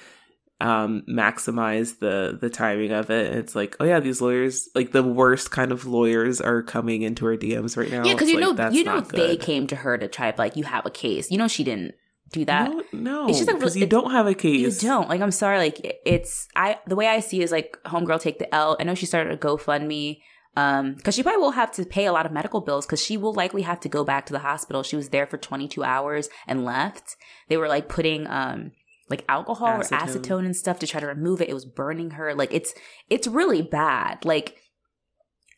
um 0.61 1.02
maximize 1.09 1.99
the 1.99 2.38
the 2.40 2.49
timing 2.49 2.93
of 2.93 3.11
it. 3.11 3.31
And 3.31 3.38
it's 3.38 3.54
like, 3.54 3.76
oh 3.81 3.85
yeah, 3.85 4.00
these 4.00 4.21
lawyers, 4.21 4.69
like 4.75 4.93
the 4.93 5.02
worst 5.02 5.50
kind 5.50 5.73
of 5.73 5.87
lawyers, 5.87 6.40
are 6.40 6.62
coming 6.62 7.02
into 7.02 7.26
her 7.26 7.37
DMs 7.37 7.76
right 7.76 7.90
now. 7.90 8.04
Yeah, 8.04 8.14
because 8.14 8.31
you 8.31 8.40
like, 8.40 8.57
know, 8.57 8.71
you 8.71 8.85
know, 8.85 9.00
they 9.00 9.37
came 9.37 9.66
to 9.69 9.76
her 9.76 9.99
to 9.99 10.09
try 10.09 10.33
like 10.37 10.57
you 10.57 10.64
have 10.64 10.87
a 10.87 10.90
case. 10.90 11.31
You 11.31 11.38
know, 11.38 11.49
she 11.49 11.64
didn't 11.64 11.95
do 12.33 12.45
that. 12.47 12.71
No, 12.71 12.83
no, 12.93 13.28
It's 13.28 13.38
just 13.38 13.49
like- 13.49 13.59
because 13.59 13.76
you 13.76 13.87
don't 13.87 14.11
have 14.11 14.26
a 14.26 14.35
case. 14.35 14.83
You 14.83 14.88
don't 14.88 15.09
like. 15.09 15.21
I'm 15.21 15.31
sorry. 15.31 15.59
Like 15.59 16.00
it's 16.07 16.49
I. 16.54 16.78
The 16.87 16.97
way 16.97 17.09
I 17.09 17.21
see 17.21 17.40
it 17.40 17.45
is 17.45 17.52
like 17.52 17.76
homegirl 17.85 18.21
take 18.21 18.38
the 18.38 18.52
L. 18.54 18.76
I 18.78 18.85
know 18.85 18.95
she 18.95 19.07
started 19.07 19.33
a 19.33 19.37
GoFundMe. 19.37 20.21
Um, 20.57 20.95
because 20.95 21.17
she 21.17 21.23
probably 21.23 21.41
will 21.41 21.51
have 21.53 21.73
to 21.73 21.85
pay 21.85 22.07
a 22.07 22.13
lot 22.13 22.27
of 22.27 22.33
medical 22.33 22.61
bills 22.61 22.87
because 22.87 23.03
she 23.03 23.17
will 23.17 23.35
likely 23.35 23.63
have 23.63 23.81
to 23.81 23.89
go 23.89 24.05
back 24.05 24.27
to 24.27 24.33
the 24.33 24.39
hospital. 24.39 24.83
She 24.83 24.97
was 24.97 25.09
there 25.09 25.27
for 25.27 25.37
22 25.37 25.83
hours 25.83 26.29
and 26.47 26.65
left. 26.65 27.17
They 27.49 27.57
were 27.57 27.69
like 27.69 27.89
putting 27.89 28.27
um 28.29 28.73
like 29.11 29.25
alcohol 29.29 29.81
or 29.81 29.81
Acetone. 29.81 29.99
acetone 29.99 30.45
and 30.47 30.57
stuff 30.57 30.79
to 30.79 30.87
try 30.87 31.01
to 31.01 31.07
remove 31.07 31.41
it. 31.41 31.49
It 31.49 31.55
was 31.55 31.65
burning 31.65 32.13
her. 32.13 32.35
Like 32.35 32.55
it's 32.55 32.73
it's 33.11 33.27
really 33.27 33.63
bad. 33.63 34.25
Like 34.25 34.57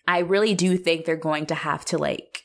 I 0.09 0.21
really 0.21 0.55
do 0.55 0.77
think 0.77 1.05
they're 1.05 1.17
going 1.17 1.47
to 1.47 1.55
have 1.55 1.85
to 1.87 1.99
like 1.99 2.43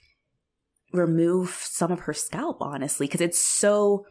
remove 0.93 1.49
some 1.49 1.91
of 1.91 2.01
her 2.01 2.13
scalp 2.13 2.57
honestly 2.61 3.07
because 3.07 3.21
it's 3.21 3.41
so 3.41 4.05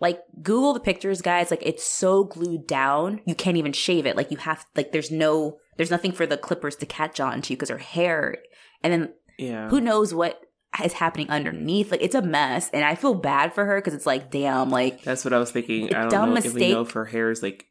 like 0.00 0.20
google 0.42 0.74
the 0.74 0.80
pictures 0.80 1.22
guys 1.22 1.50
like 1.50 1.62
it's 1.64 1.82
so 1.82 2.24
glued 2.24 2.66
down 2.66 3.20
you 3.24 3.34
can't 3.34 3.56
even 3.56 3.72
shave 3.72 4.04
it 4.04 4.16
like 4.16 4.30
you 4.30 4.36
have 4.36 4.66
like 4.76 4.92
there's 4.92 5.10
no 5.10 5.56
there's 5.76 5.90
nothing 5.90 6.12
for 6.12 6.26
the 6.26 6.36
clippers 6.36 6.76
to 6.76 6.86
catch 6.86 7.20
on 7.20 7.42
to 7.42 7.54
because 7.54 7.70
her 7.70 7.78
hair 7.78 8.38
and 8.82 8.92
then 8.92 9.12
Yeah, 9.38 9.68
who 9.68 9.80
knows 9.80 10.14
what 10.14 10.40
is 10.84 10.94
happening 10.94 11.30
underneath 11.30 11.90
like 11.90 12.02
it's 12.02 12.14
a 12.14 12.20
mess 12.20 12.68
and 12.70 12.84
i 12.84 12.94
feel 12.94 13.14
bad 13.14 13.54
for 13.54 13.64
her 13.64 13.78
because 13.80 13.94
it's 13.94 14.04
like 14.04 14.30
damn 14.30 14.68
like 14.68 15.02
that's 15.02 15.24
what 15.24 15.32
I 15.32 15.38
was 15.38 15.50
thinking. 15.50 15.94
I 15.94 16.02
don't 16.02 16.10
Dumb 16.10 16.30
know 16.34 16.36
if 16.36 16.52
we 16.52 16.72
know 16.72 16.82
if 16.82 16.90
her 16.92 17.06
hair 17.06 17.30
is 17.30 17.42
like 17.42 17.66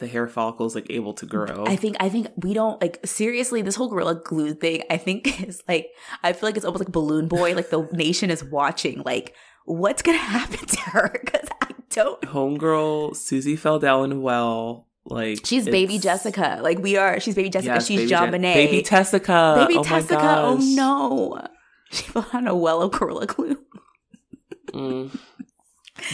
the 0.00 0.06
hair 0.06 0.26
follicles 0.26 0.74
like 0.74 0.86
able 0.90 1.14
to 1.14 1.26
grow. 1.26 1.64
I 1.66 1.76
think 1.76 1.96
I 2.00 2.08
think 2.08 2.28
we 2.36 2.52
don't 2.54 2.80
like 2.80 2.98
seriously 3.06 3.62
this 3.62 3.76
whole 3.76 3.88
gorilla 3.88 4.16
glue 4.16 4.54
thing. 4.54 4.82
I 4.90 4.96
think 4.96 5.42
is 5.48 5.62
like 5.68 5.88
I 6.22 6.32
feel 6.32 6.48
like 6.48 6.56
it's 6.56 6.64
almost 6.64 6.84
like 6.84 6.92
balloon 6.92 7.28
boy. 7.28 7.54
Like 7.54 7.70
the 7.70 7.82
nation 7.92 8.30
is 8.30 8.42
watching. 8.42 9.02
Like 9.04 9.34
what's 9.64 10.02
gonna 10.02 10.18
happen 10.36 10.66
to 10.66 10.80
her? 10.80 11.20
Because 11.24 11.48
I 11.62 11.74
don't. 11.90 12.20
Homegirl 12.22 13.14
Susie 13.14 13.56
fell 13.56 13.78
down 13.78 14.12
a 14.12 14.18
well. 14.18 14.88
Like 15.10 15.44
She's 15.44 15.66
baby 15.66 15.98
Jessica. 15.98 16.60
Like 16.62 16.78
we 16.78 16.96
are. 16.96 17.18
She's 17.18 17.34
baby 17.34 17.50
Jessica. 17.50 17.74
Yes, 17.74 17.86
she's 17.86 18.00
baby 18.00 18.10
John 18.10 18.30
Je- 18.30 18.38
Bonet. 18.38 18.54
Baby 18.54 18.82
Tessica. 18.82 19.66
Baby 19.66 19.78
oh 19.78 19.82
Tessica. 19.82 20.36
Oh 20.38 20.56
no. 20.60 21.46
She 21.92 22.04
fell 22.04 22.24
on 22.32 22.46
a 22.46 22.54
well 22.54 22.82
of 22.82 22.92
gorilla 22.92 23.26
glue. 23.26 23.58
Mm. 24.68 25.18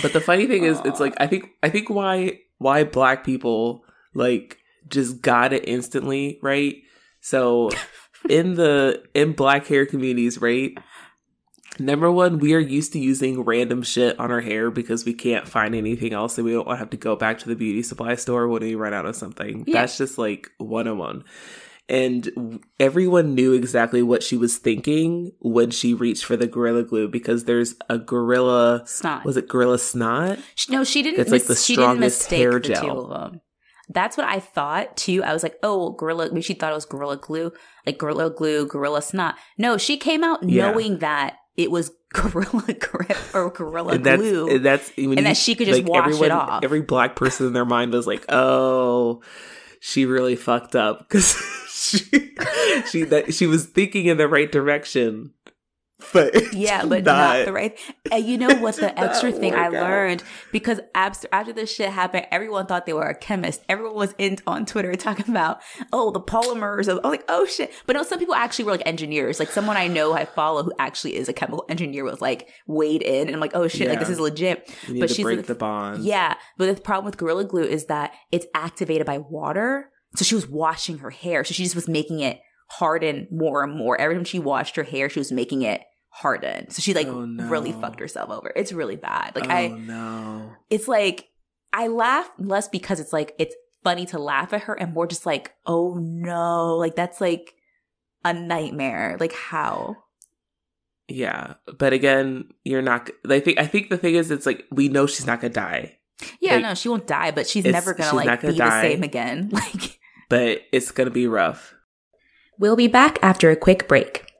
But 0.01 0.15
the 0.15 0.23
funny 0.23 0.47
thing 0.47 0.65
is, 0.65 0.81
it's 0.87 1.01
like 1.01 1.13
I 1.21 1.27
think 1.27 1.51
I 1.63 1.69
think 1.69 1.91
why 1.91 2.39
why 2.57 2.85
black 2.85 3.25
people 3.25 3.85
like 4.15 4.57
just 4.89 5.21
got 5.21 5.53
it 5.53 5.69
instantly, 5.69 6.39
right? 6.43 6.77
So 7.21 7.69
in 8.31 8.55
the 8.55 9.03
in 9.15 9.33
black 9.33 9.67
hair 9.67 9.85
communities, 9.85 10.41
right? 10.41 10.73
Number 11.79 12.11
one, 12.11 12.39
we 12.39 12.55
are 12.55 12.59
used 12.59 12.93
to 12.95 12.99
using 12.99 13.43
random 13.43 13.83
shit 13.83 14.19
on 14.19 14.31
our 14.31 14.41
hair 14.41 14.71
because 14.71 15.05
we 15.05 15.13
can't 15.15 15.47
find 15.47 15.75
anything 15.75 16.13
else, 16.13 16.39
and 16.39 16.45
we 16.45 16.53
don't 16.53 16.67
want 16.67 16.77
to 16.77 16.81
have 16.81 16.91
to 16.91 16.97
go 16.97 17.17
back 17.17 17.39
to 17.41 17.49
the 17.49 17.55
beauty 17.57 17.83
supply 17.83 18.15
store 18.15 18.49
when 18.49 18.63
we 18.63 18.75
run 18.75 18.95
out 18.95 19.07
of 19.07 19.17
something. 19.17 19.65
Yeah. 19.67 19.81
That's 19.83 19.99
just 19.99 20.17
like 20.19 20.51
one 20.59 20.89
on 20.89 20.99
one. 20.99 21.25
And 21.89 22.61
everyone 22.81 23.35
knew 23.37 23.53
exactly 23.53 24.03
what 24.03 24.23
she 24.25 24.37
was 24.37 24.57
thinking 24.59 25.31
when 25.39 25.71
she 25.71 25.95
reached 25.95 26.25
for 26.25 26.37
the 26.37 26.49
gorilla 26.49 26.83
glue 26.83 27.07
because 27.07 27.45
there's 27.45 27.77
a 27.89 27.97
gorilla 27.97 28.83
Snot. 28.87 29.25
was 29.25 29.37
it 29.37 29.47
gorilla 29.49 29.79
snot? 29.79 30.39
No, 30.69 30.83
she 30.83 31.05
didn't. 31.05 31.21
It's 31.21 31.31
like 31.31 31.45
the 31.45 31.55
strongest 31.55 32.23
mistake 32.23 32.41
hair 32.41 32.53
the 32.55 32.61
gel. 32.61 32.83
two 32.83 32.91
of 32.91 33.11
them. 33.11 33.41
That's 33.89 34.17
what 34.17 34.27
I 34.27 34.41
thought 34.41 34.97
too. 34.97 35.23
I 35.23 35.33
was 35.33 35.45
like, 35.45 35.59
oh, 35.63 35.91
gorilla. 35.93 36.27
Maybe 36.31 36.43
she 36.43 36.55
thought 36.55 36.73
it 36.73 36.75
was 36.75 36.87
gorilla 36.87 37.19
glue, 37.19 37.53
like 37.87 37.99
gorilla 37.99 38.31
glue, 38.35 38.67
gorilla 38.67 39.01
snot. 39.01 39.37
No, 39.57 39.79
she 39.79 39.97
came 39.97 40.25
out 40.25 40.43
Yeah. 40.43 40.73
knowing 40.73 40.99
that 40.99 41.37
it 41.57 41.71
was 41.71 41.91
gorilla 42.13 42.73
grip 42.75 43.17
or 43.35 43.51
gorilla 43.51 43.95
And 43.95 44.05
that's 44.05 44.21
glue. 44.23 44.49
and 44.49 44.65
that's 44.65 44.93
And 44.97 45.27
that 45.27 45.37
she 45.37 45.55
could 45.55 45.67
just 45.67 45.85
wash 45.85 46.07
it 46.09 46.15
everyone, 46.15 46.31
off. 46.33 46.65
Every 46.65 46.81
black 46.83 47.17
person 47.17 47.47
in 47.47 47.53
their 47.53 47.65
mind 47.65 47.93
was 47.93 48.07
like, 48.07 48.25
"Oh, 48.29 49.23
she 49.81 50.07
really 50.07 50.37
fucked 50.37 50.75
up 50.77 50.99
because 51.09 51.35
she 51.69 51.99
she 52.91 53.03
that 53.05 53.35
she 53.35 53.47
was 53.47 53.67
thinking 53.67 54.07
in 54.07 54.17
the 54.17 54.29
right 54.29 54.51
direction, 54.51 55.33
but 56.13 56.53
yeah, 56.55 56.85
but 56.85 57.05
not, 57.05 57.47
the 57.47 57.53
right. 57.53 57.79
And 58.13 58.25
you 58.25 58.37
know 58.37 58.55
what? 58.57 58.77
The 58.77 58.99
extra 59.01 59.33
thing 59.33 59.55
I 59.55 59.67
out. 59.67 59.73
learned 59.73 60.23
because 60.53 60.79
after 60.95 61.27
after 61.33 61.53
this 61.53 61.75
shit 61.75 61.91
happened, 61.91 62.27
everyone 62.31 62.67
thought 62.67 62.85
they 62.85 62.93
were 62.93 63.09
a 63.09 63.15
chemist. 63.15 63.63
Everyone 63.69 63.95
was 63.95 64.15
in 64.19 64.37
on 64.47 64.67
Twitter 64.67 64.95
talking 64.97 65.29
about 65.29 65.61
oh 65.93 66.11
the 66.11 66.21
polymers. 66.21 66.89
Of, 66.89 67.01
oh, 67.03 67.09
like 67.09 67.25
oh 67.29 67.47
shit. 67.47 67.73
But 67.87 67.97
no, 67.97 68.03
some 68.03 68.19
people 68.19 68.35
actually 68.35 68.67
were 68.67 68.73
like 68.73 68.87
engineers. 68.87 69.39
Like 69.39 69.51
someone 69.51 69.77
I 69.79 69.87
know 69.89 70.13
I 70.13 70.27
follow 70.27 70.63
who 70.65 70.73
actually 70.79 71.17
is 71.17 71.29
a 71.29 71.33
chemical 71.33 71.65
engineer 71.71 72.05
was 72.05 72.21
like 72.21 72.49
weighed 72.67 73.03
in, 73.03 73.29
and 73.29 73.35
I'm 73.35 73.41
like 73.41 73.55
oh 73.55 73.67
shit, 73.67 73.89
like 73.89 74.01
this 74.01 74.11
is 74.11 74.21
legit. 74.21 74.71
You 74.87 74.95
need 74.95 75.01
but 75.01 75.09
to 75.09 75.15
she's 75.15 75.25
break 75.25 75.39
like- 75.39 75.47
the 75.47 75.55
bond. 75.55 76.05
Yeah, 76.05 76.35
but 76.59 76.75
the 76.75 76.81
problem 76.81 77.07
with 77.07 77.17
Gorilla 77.17 77.45
Glue 77.45 77.65
is 77.65 77.87
that 77.87 78.13
it's 78.31 78.47
activated 78.55 79.07
by 79.07 79.19
water. 79.19 79.91
So 80.15 80.25
she 80.25 80.35
was 80.35 80.49
washing 80.49 80.99
her 80.99 81.11
hair. 81.11 81.45
So 81.45 81.53
she 81.53 81.63
just 81.63 81.75
was 81.75 81.89
making 81.89 82.21
it 82.21 82.41
harden 82.67 83.29
more 83.31 83.63
and 83.63 83.73
more. 83.77 84.01
Every 84.01 84.15
time 84.17 84.25
she 84.25 84.39
washed 84.39 84.77
her 84.77 84.83
hair, 84.83 85.09
she 85.09 85.21
was 85.21 85.33
making 85.33 85.63
it 85.63 85.83
harden. 86.09 86.71
So 86.71 86.81
she 86.81 86.95
like 86.95 87.07
Oh, 87.09 87.25
no. 87.25 87.47
really 87.49 87.73
fucked 87.73 88.01
herself 88.01 88.31
over. 88.31 88.53
It's 88.57 88.73
really 88.73 88.97
bad. 88.97 89.33
Like 89.37 89.47
oh 89.49 89.53
I 89.53 89.69
no, 89.69 90.53
it's 90.71 90.89
like 90.89 91.29
I 91.73 91.89
laugh 91.89 92.31
less 92.39 92.69
because 92.69 93.01
it's 93.01 93.13
like 93.13 93.35
it's 93.39 93.55
funny 93.85 94.07
to 94.07 94.19
laugh 94.19 94.53
at 94.53 94.63
her 94.63 94.75
and 94.75 94.93
more 94.95 95.07
just 95.07 95.27
like, 95.27 95.53
oh 95.67 95.95
no, 95.95 96.77
like 96.77 96.97
that's 96.97 97.21
like 97.21 97.55
a 98.25 98.33
nightmare. 98.33 99.17
Like 99.21 99.33
how? 99.35 99.97
yeah. 101.09 101.55
But 101.79 101.93
again, 101.93 102.49
you're 102.65 102.83
not. 102.83 103.11
I 103.29 103.39
think 103.41 103.59
I 103.61 103.67
think 103.67 103.91
the 103.91 103.99
thing 103.99 104.15
is, 104.17 104.31
it's 104.31 104.47
like 104.47 104.65
we 104.73 104.89
know 104.89 105.07
she's 105.07 105.27
not 105.27 105.41
gonna 105.41 105.53
die, 105.53 105.99
Yeah, 106.41 106.55
Like, 106.55 106.63
no, 106.63 106.75
she 106.75 106.89
won't 106.89 107.07
die, 107.07 107.31
but 107.31 107.47
she's 107.47 107.65
never 107.65 107.95
gonna 107.95 108.11
she's 108.11 108.17
like 108.27 108.41
gonna 108.41 108.53
be 108.55 108.59
die. 108.59 108.83
the 108.83 108.89
same 108.95 109.03
again. 109.05 109.51
Like 109.53 110.01
but 110.29 110.63
it's 110.73 110.91
gonna 110.91 111.11
be 111.11 111.29
rough. 111.29 111.73
We'll 112.59 112.77
be 112.77 112.89
back 112.89 113.19
after 113.23 113.51
a 113.51 113.57
quick 113.57 113.87
break. 113.87 114.33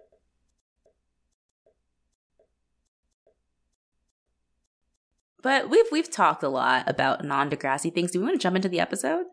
But 5.43 5.71
we've 5.71 5.87
we've 5.93 6.11
talked 6.11 6.43
a 6.43 6.49
lot 6.49 6.89
about 6.89 7.25
non 7.25 7.51
Degrassi 7.51 7.95
things. 7.95 8.11
Do 8.11 8.19
we 8.19 8.25
want 8.25 8.35
to 8.35 8.43
jump 8.43 8.57
into 8.57 8.69
the 8.69 8.81
episode? 8.81 9.27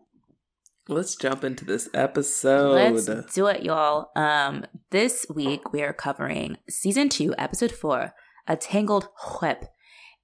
Let's 0.87 1.15
jump 1.15 1.43
into 1.43 1.63
this 1.63 1.89
episode. 1.93 2.73
Let's 2.73 3.33
do 3.33 3.47
it, 3.47 3.63
y'all. 3.63 4.11
Um, 4.15 4.65
this 4.91 5.25
week 5.33 5.71
we 5.71 5.81
are 5.81 5.93
covering 5.93 6.57
season 6.69 7.07
two, 7.07 7.33
episode 7.37 7.71
four, 7.71 8.13
A 8.47 8.57
Tangled 8.57 9.07
Web. 9.41 9.65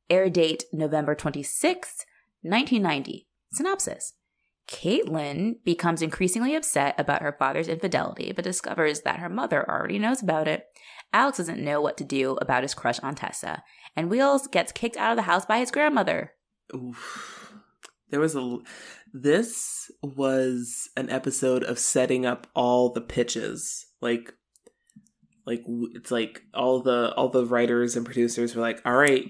Air 0.10 0.30
date 0.30 0.66
November 0.74 1.16
26th, 1.16 2.04
1990. 2.42 3.28
Synopsis. 3.54 4.14
Caitlin 4.70 5.56
becomes 5.64 6.02
increasingly 6.02 6.56
upset 6.56 6.96
about 7.00 7.24
her 7.24 7.36
father's 7.38 7.68
infidelity, 7.68 8.32
but 8.32 8.44
discovers 8.44 9.02
that 9.02 9.20
her 9.20 9.30
mother 9.30 9.68
already 9.68 9.98
knows 9.98 10.22
about 10.22 10.48
it. 10.48 10.68
Alex 11.12 11.40
doesn't 11.40 11.64
know 11.64 11.82
what 11.82 11.98
to 11.98 12.04
do 12.04 12.38
about 12.40 12.62
his 12.62 12.76
crush 12.76 13.00
on 13.00 13.16
Tessa, 13.16 13.64
and 13.96 14.12
Wheels 14.12 14.48
gets 14.48 14.72
kicked 14.72 14.96
out 14.96 15.12
of 15.12 15.16
the 15.16 15.24
house 15.24 15.46
by 15.46 15.58
his 15.58 15.72
grandmother. 15.72 16.34
Oof. 16.74 17.52
There 18.12 18.20
was 18.20 18.36
a. 18.36 18.60
This 19.12 19.90
was 20.04 20.90
an 20.96 21.10
episode 21.10 21.64
of 21.64 21.80
setting 21.80 22.26
up 22.26 22.46
all 22.56 22.92
the 22.92 23.02
pitches, 23.02 23.88
like, 24.02 24.34
like 25.48 25.64
it's 25.96 26.12
like 26.12 26.44
all 26.54 26.82
the 26.82 27.12
all 27.16 27.30
the 27.30 27.46
writers 27.46 27.96
and 27.96 28.06
producers 28.06 28.56
were 28.56 28.62
like, 28.62 28.82
"All 28.86 28.96
right, 28.96 29.26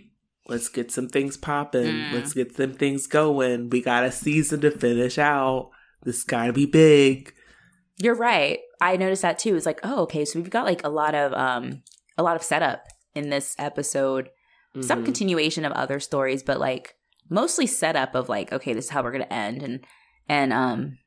let's 0.50 0.68
get 0.70 0.92
some 0.92 1.08
things 1.08 1.38
popping. 1.38 1.86
Mm. 1.94 2.14
Let's 2.14 2.34
get 2.34 2.56
some 2.56 2.74
things 2.74 3.08
going. 3.08 3.70
We 3.70 3.82
got 3.82 4.04
a 4.04 4.12
season 4.12 4.62
to 4.62 4.72
finish 4.72 5.18
out. 5.18 5.70
This 6.04 6.24
got 6.24 6.48
to 6.48 6.54
be 6.54 6.66
big." 6.66 7.34
You're 7.98 8.16
right. 8.16 8.60
I 8.82 8.96
noticed 8.98 9.22
that 9.24 9.40
too. 9.40 9.56
It's 9.56 9.66
like, 9.66 9.80
oh, 9.84 10.04
okay, 10.04 10.24
so 10.26 10.40
we've 10.40 10.50
got 10.50 10.66
like 10.66 10.84
a 10.86 10.90
lot 10.90 11.16
of 11.16 11.34
um 11.34 11.84
a 12.18 12.24
lot 12.24 12.36
of 12.36 12.44
setup 12.44 12.86
in 13.16 13.30
this 13.30 13.56
episode. 13.60 14.30
Some 14.82 15.02
Mhm. 15.02 15.06
continuation 15.06 15.66
of 15.66 15.72
other 15.74 16.00
stories, 16.00 16.44
but 16.44 16.60
like 16.60 16.96
mostly 17.30 17.66
setup 17.68 18.16
of 18.16 18.30
like, 18.30 18.54
okay, 18.54 18.74
this 18.74 18.86
is 18.86 18.92
how 18.92 19.04
we're 19.04 19.12
gonna 19.12 19.26
end 19.30 19.62
and 19.64 19.86
and 20.30 20.54
um 20.54 20.98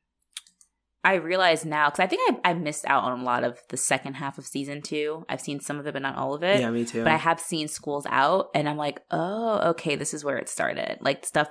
I 1.03 1.15
realize 1.15 1.65
now 1.65 1.89
because 1.89 1.99
I 1.99 2.07
think 2.07 2.39
I, 2.43 2.51
I 2.51 2.53
missed 2.53 2.85
out 2.85 3.03
on 3.03 3.19
a 3.19 3.23
lot 3.23 3.43
of 3.43 3.59
the 3.69 3.77
second 3.77 4.13
half 4.15 4.37
of 4.37 4.45
season 4.45 4.81
two. 4.81 5.25
I've 5.27 5.41
seen 5.41 5.59
some 5.59 5.77
of 5.79 5.85
it, 5.85 5.93
but 5.93 6.01
not 6.01 6.15
all 6.15 6.33
of 6.33 6.43
it. 6.43 6.61
yeah, 6.61 6.69
me 6.71 6.85
too. 6.85 7.03
But 7.03 7.11
I 7.11 7.17
have 7.17 7.39
seen 7.39 7.67
schools 7.67 8.05
out, 8.09 8.47
and 8.55 8.69
I'm 8.69 8.77
like, 8.77 9.01
oh, 9.11 9.69
okay, 9.71 9.95
this 9.95 10.13
is 10.13 10.23
where 10.23 10.37
it 10.37 10.47
started. 10.47 10.99
Like 11.01 11.25
stuff 11.25 11.49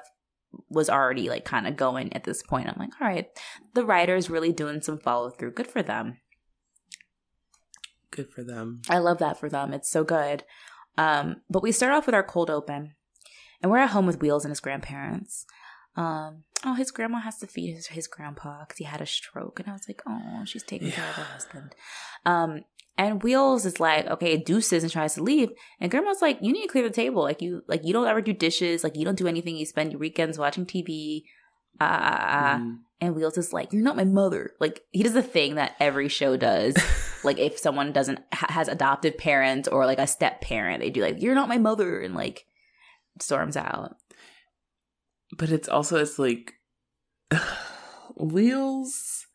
was 0.68 0.88
already 0.88 1.28
like 1.28 1.44
kind 1.44 1.66
of 1.66 1.76
going 1.76 2.12
at 2.14 2.24
this 2.24 2.42
point. 2.42 2.68
I'm 2.68 2.78
like, 2.78 2.90
all 3.00 3.06
right, 3.06 3.26
the 3.74 3.84
writers 3.84 4.30
really 4.30 4.52
doing 4.52 4.80
some 4.80 4.98
follow 4.98 5.30
through. 5.30 5.52
Good 5.52 5.68
for 5.68 5.82
them. 5.82 6.18
Good 8.10 8.30
for 8.30 8.42
them. 8.44 8.82
I 8.88 8.98
love 8.98 9.18
that 9.18 9.38
for 9.38 9.48
them. 9.48 9.72
It's 9.72 9.90
so 9.90 10.04
good. 10.04 10.44
Um, 10.98 11.36
but 11.48 11.62
we 11.62 11.72
start 11.72 11.92
off 11.94 12.06
with 12.06 12.14
our 12.14 12.22
cold 12.22 12.50
open, 12.50 12.94
and 13.62 13.70
we're 13.70 13.78
at 13.78 13.90
home 13.90 14.06
with 14.06 14.20
Wheels 14.20 14.44
and 14.44 14.50
his 14.50 14.60
grandparents. 14.60 15.46
Um, 15.96 16.44
oh, 16.64 16.74
his 16.74 16.90
grandma 16.90 17.20
has 17.20 17.38
to 17.38 17.46
feed 17.46 17.74
his, 17.74 17.88
his 17.88 18.06
grandpa 18.06 18.60
because 18.60 18.78
he 18.78 18.84
had 18.84 19.00
a 19.00 19.06
stroke. 19.06 19.60
And 19.60 19.68
I 19.68 19.72
was 19.72 19.88
like, 19.88 20.02
oh, 20.06 20.42
she's 20.44 20.62
taking 20.62 20.88
yeah. 20.88 20.94
care 20.94 21.08
of 21.08 21.14
her 21.16 21.24
husband. 21.24 21.74
Um, 22.24 22.64
and 22.98 23.22
Wheels 23.22 23.64
is 23.64 23.80
like, 23.80 24.06
okay, 24.06 24.32
it 24.32 24.46
deuces 24.46 24.82
and 24.82 24.92
tries 24.92 25.14
to 25.14 25.22
leave. 25.22 25.50
And 25.80 25.90
Grandma's 25.90 26.22
like, 26.22 26.38
you 26.42 26.52
need 26.52 26.62
to 26.62 26.68
clear 26.68 26.84
the 26.84 26.94
table. 26.94 27.22
Like 27.22 27.40
you, 27.40 27.62
like 27.66 27.84
you 27.84 27.92
don't 27.92 28.06
ever 28.06 28.20
do 28.20 28.32
dishes. 28.32 28.84
Like 28.84 28.96
you 28.96 29.04
don't 29.04 29.18
do 29.18 29.26
anything. 29.26 29.56
You 29.56 29.66
spend 29.66 29.92
your 29.92 29.98
weekends 29.98 30.38
watching 30.38 30.66
TV. 30.66 31.22
Uh, 31.80 31.84
uh, 31.84 32.56
mm. 32.58 32.78
And 33.00 33.16
Wheels 33.16 33.38
is 33.38 33.52
like, 33.52 33.72
you're 33.72 33.82
not 33.82 33.96
my 33.96 34.04
mother. 34.04 34.52
Like 34.60 34.82
he 34.90 35.02
does 35.02 35.14
the 35.14 35.22
thing 35.22 35.56
that 35.56 35.74
every 35.80 36.08
show 36.08 36.36
does. 36.36 36.76
like 37.24 37.38
if 37.38 37.58
someone 37.58 37.92
doesn't 37.92 38.20
ha- 38.32 38.52
has 38.52 38.68
adoptive 38.68 39.16
parents 39.16 39.68
or 39.68 39.86
like 39.86 39.98
a 39.98 40.06
step 40.06 40.40
parent, 40.40 40.80
they 40.80 40.90
do 40.90 41.00
like, 41.00 41.20
you're 41.20 41.34
not 41.34 41.48
my 41.48 41.58
mother, 41.58 42.00
and 42.00 42.14
like 42.14 42.46
storms 43.20 43.56
out. 43.56 43.96
But 45.36 45.50
it's 45.50 45.68
also 45.68 45.98
it's 45.98 46.18
like 46.18 46.54
Wheels. 48.16 49.26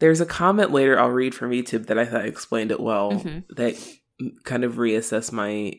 There's 0.00 0.20
a 0.20 0.26
comment 0.26 0.72
later 0.72 0.98
I'll 0.98 1.08
read 1.08 1.34
from 1.34 1.50
YouTube 1.50 1.86
that 1.86 1.98
I 1.98 2.04
thought 2.04 2.26
explained 2.26 2.70
it 2.70 2.80
well. 2.80 3.12
Mm-hmm. 3.12 3.54
That 3.54 3.76
kind 4.44 4.64
of 4.64 4.74
reassess 4.74 5.32
my 5.32 5.74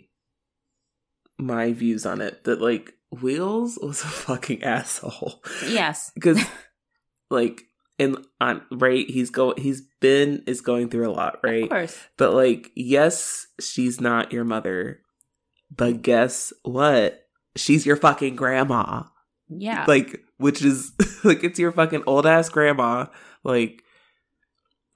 my 1.37 1.73
views 1.73 2.05
on 2.05 2.21
it. 2.21 2.43
That 2.45 2.61
like 2.61 2.93
Wheels 3.21 3.77
was 3.81 4.01
a 4.01 4.07
fucking 4.07 4.63
asshole. 4.63 5.43
Yes, 5.67 6.11
because 6.15 6.43
like 7.29 7.63
in 7.97 8.17
on 8.41 8.61
right 8.71 9.09
he's 9.09 9.29
go 9.29 9.53
he's 9.57 9.81
been 10.01 10.43
is 10.47 10.61
going 10.61 10.89
through 10.89 11.09
a 11.09 11.13
lot 11.13 11.39
right 11.43 11.63
of 11.63 11.69
course 11.69 11.97
but 12.17 12.33
like 12.33 12.71
yes 12.75 13.47
she's 13.59 14.01
not 14.01 14.33
your 14.33 14.43
mother 14.43 14.99
but 15.73 16.01
guess 16.01 16.51
what 16.63 17.24
she's 17.55 17.85
your 17.85 17.95
fucking 17.95 18.35
grandma. 18.35 19.03
Yeah. 19.49 19.85
Like 19.87 20.21
which 20.37 20.63
is 20.63 20.91
like 21.23 21.43
it's 21.43 21.59
your 21.59 21.71
fucking 21.71 22.03
old 22.07 22.25
ass 22.25 22.49
grandma. 22.49 23.07
Like 23.43 23.83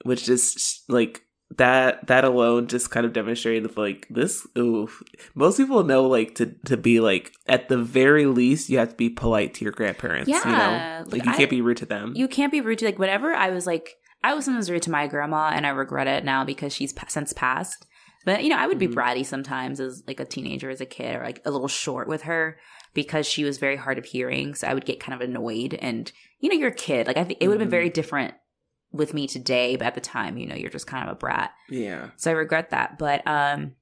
which 0.04 0.28
is 0.28 0.82
like 0.88 1.22
that 1.56 2.06
that 2.06 2.24
alone 2.24 2.68
just 2.68 2.90
kind 2.90 3.04
of 3.04 3.12
demonstrated 3.12 3.76
like 3.76 4.06
this 4.08 4.46
ooh 4.56 4.88
most 5.34 5.56
people 5.56 5.82
know 5.82 6.06
like 6.06 6.36
to 6.36 6.46
to 6.64 6.76
be 6.76 7.00
like 7.00 7.32
at 7.48 7.68
the 7.68 7.76
very 7.76 8.26
least 8.26 8.68
you 8.68 8.78
have 8.78 8.90
to 8.90 8.94
be 8.94 9.10
polite 9.10 9.52
to 9.54 9.64
your 9.64 9.72
grandparents 9.72 10.28
yeah, 10.28 10.44
you 10.44 10.50
know? 10.52 11.02
Like, 11.04 11.12
like 11.12 11.24
you 11.24 11.32
I, 11.32 11.36
can't 11.36 11.50
be 11.50 11.60
rude 11.60 11.78
to 11.78 11.86
them. 11.86 12.12
You 12.14 12.28
can't 12.28 12.52
be 12.52 12.60
rude 12.60 12.78
to 12.78 12.84
like 12.84 13.00
whenever 13.00 13.32
i 13.34 13.50
was 13.50 13.66
like 13.66 13.96
i 14.22 14.32
was 14.32 14.44
sometimes 14.44 14.70
rude 14.70 14.82
to 14.82 14.92
my 14.92 15.08
grandma 15.08 15.50
and 15.52 15.66
i 15.66 15.70
regret 15.70 16.06
it 16.06 16.24
now 16.24 16.44
because 16.44 16.72
she's 16.72 16.94
since 17.08 17.32
passed 17.32 17.84
but 18.24 18.42
you 18.42 18.48
know 18.50 18.58
i 18.58 18.66
would 18.66 18.78
be 18.78 18.88
mm-hmm. 18.88 18.98
bratty 18.98 19.24
sometimes 19.24 19.80
as 19.80 20.02
like 20.06 20.20
a 20.20 20.24
teenager 20.24 20.70
as 20.70 20.80
a 20.80 20.86
kid 20.86 21.16
or 21.16 21.22
like 21.24 21.40
a 21.44 21.50
little 21.50 21.68
short 21.68 22.08
with 22.08 22.22
her 22.22 22.58
because 22.92 23.26
she 23.26 23.44
was 23.44 23.58
very 23.58 23.76
hard 23.76 23.98
of 23.98 24.04
hearing 24.04 24.54
so 24.54 24.66
i 24.66 24.74
would 24.74 24.84
get 24.84 25.00
kind 25.00 25.14
of 25.14 25.26
annoyed 25.26 25.74
and 25.74 26.12
you 26.40 26.48
know 26.48 26.56
you're 26.56 26.68
a 26.68 26.74
kid 26.74 27.06
like 27.06 27.16
i 27.16 27.24
think 27.24 27.38
it 27.40 27.48
would 27.48 27.54
have 27.54 27.58
been 27.58 27.66
mm-hmm. 27.66 27.70
very 27.70 27.90
different 27.90 28.34
with 28.92 29.14
me 29.14 29.26
today, 29.26 29.76
but 29.76 29.86
at 29.86 29.94
the 29.94 30.00
time, 30.00 30.36
you 30.36 30.46
know, 30.46 30.54
you're 30.54 30.70
just 30.70 30.86
kind 30.86 31.08
of 31.08 31.12
a 31.12 31.18
brat. 31.18 31.52
Yeah. 31.68 32.10
So 32.16 32.30
I 32.30 32.34
regret 32.34 32.70
that. 32.70 32.98
But 32.98 33.26
um 33.26 33.72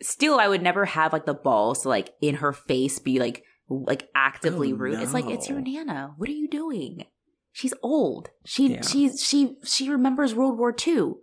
still 0.00 0.38
I 0.38 0.48
would 0.48 0.62
never 0.62 0.84
have 0.84 1.12
like 1.12 1.26
the 1.26 1.34
balls 1.34 1.82
to 1.82 1.88
like 1.88 2.10
in 2.20 2.36
her 2.36 2.52
face 2.52 2.98
be 2.98 3.18
like 3.18 3.44
like 3.68 4.08
actively 4.14 4.72
oh, 4.72 4.76
rude. 4.76 4.94
No. 4.94 5.02
It's 5.02 5.14
like 5.14 5.28
it's 5.28 5.48
your 5.48 5.60
nana. 5.60 6.14
What 6.16 6.28
are 6.28 6.32
you 6.32 6.48
doing? 6.48 7.04
She's 7.52 7.74
old. 7.82 8.30
She 8.44 8.74
yeah. 8.74 8.82
she's 8.82 9.22
she 9.22 9.56
she 9.64 9.88
remembers 9.88 10.34
World 10.34 10.58
War 10.58 10.74
II. 10.86 11.14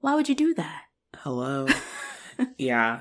Why 0.00 0.14
would 0.14 0.28
you 0.28 0.34
do 0.34 0.54
that? 0.54 0.82
Hello. 1.16 1.66
yeah. 2.58 3.00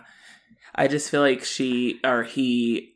I 0.73 0.87
just 0.87 1.09
feel 1.09 1.21
like 1.21 1.43
she 1.43 1.99
or 2.03 2.23
he 2.23 2.95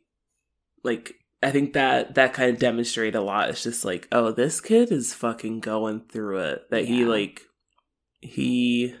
like 0.84 1.14
I 1.42 1.50
think 1.50 1.72
that 1.72 2.14
that 2.14 2.34
kind 2.34 2.50
of 2.50 2.58
demonstrated 2.58 3.16
a 3.16 3.20
lot. 3.20 3.50
It's 3.50 3.62
just 3.62 3.84
like, 3.84 4.06
oh, 4.12 4.30
this 4.30 4.60
kid 4.60 4.92
is 4.92 5.12
fucking 5.12 5.60
going 5.60 6.02
through 6.02 6.38
it. 6.38 6.70
That 6.70 6.88
yeah. 6.88 6.94
he 6.94 7.04
like 7.04 7.42
he 8.20 8.94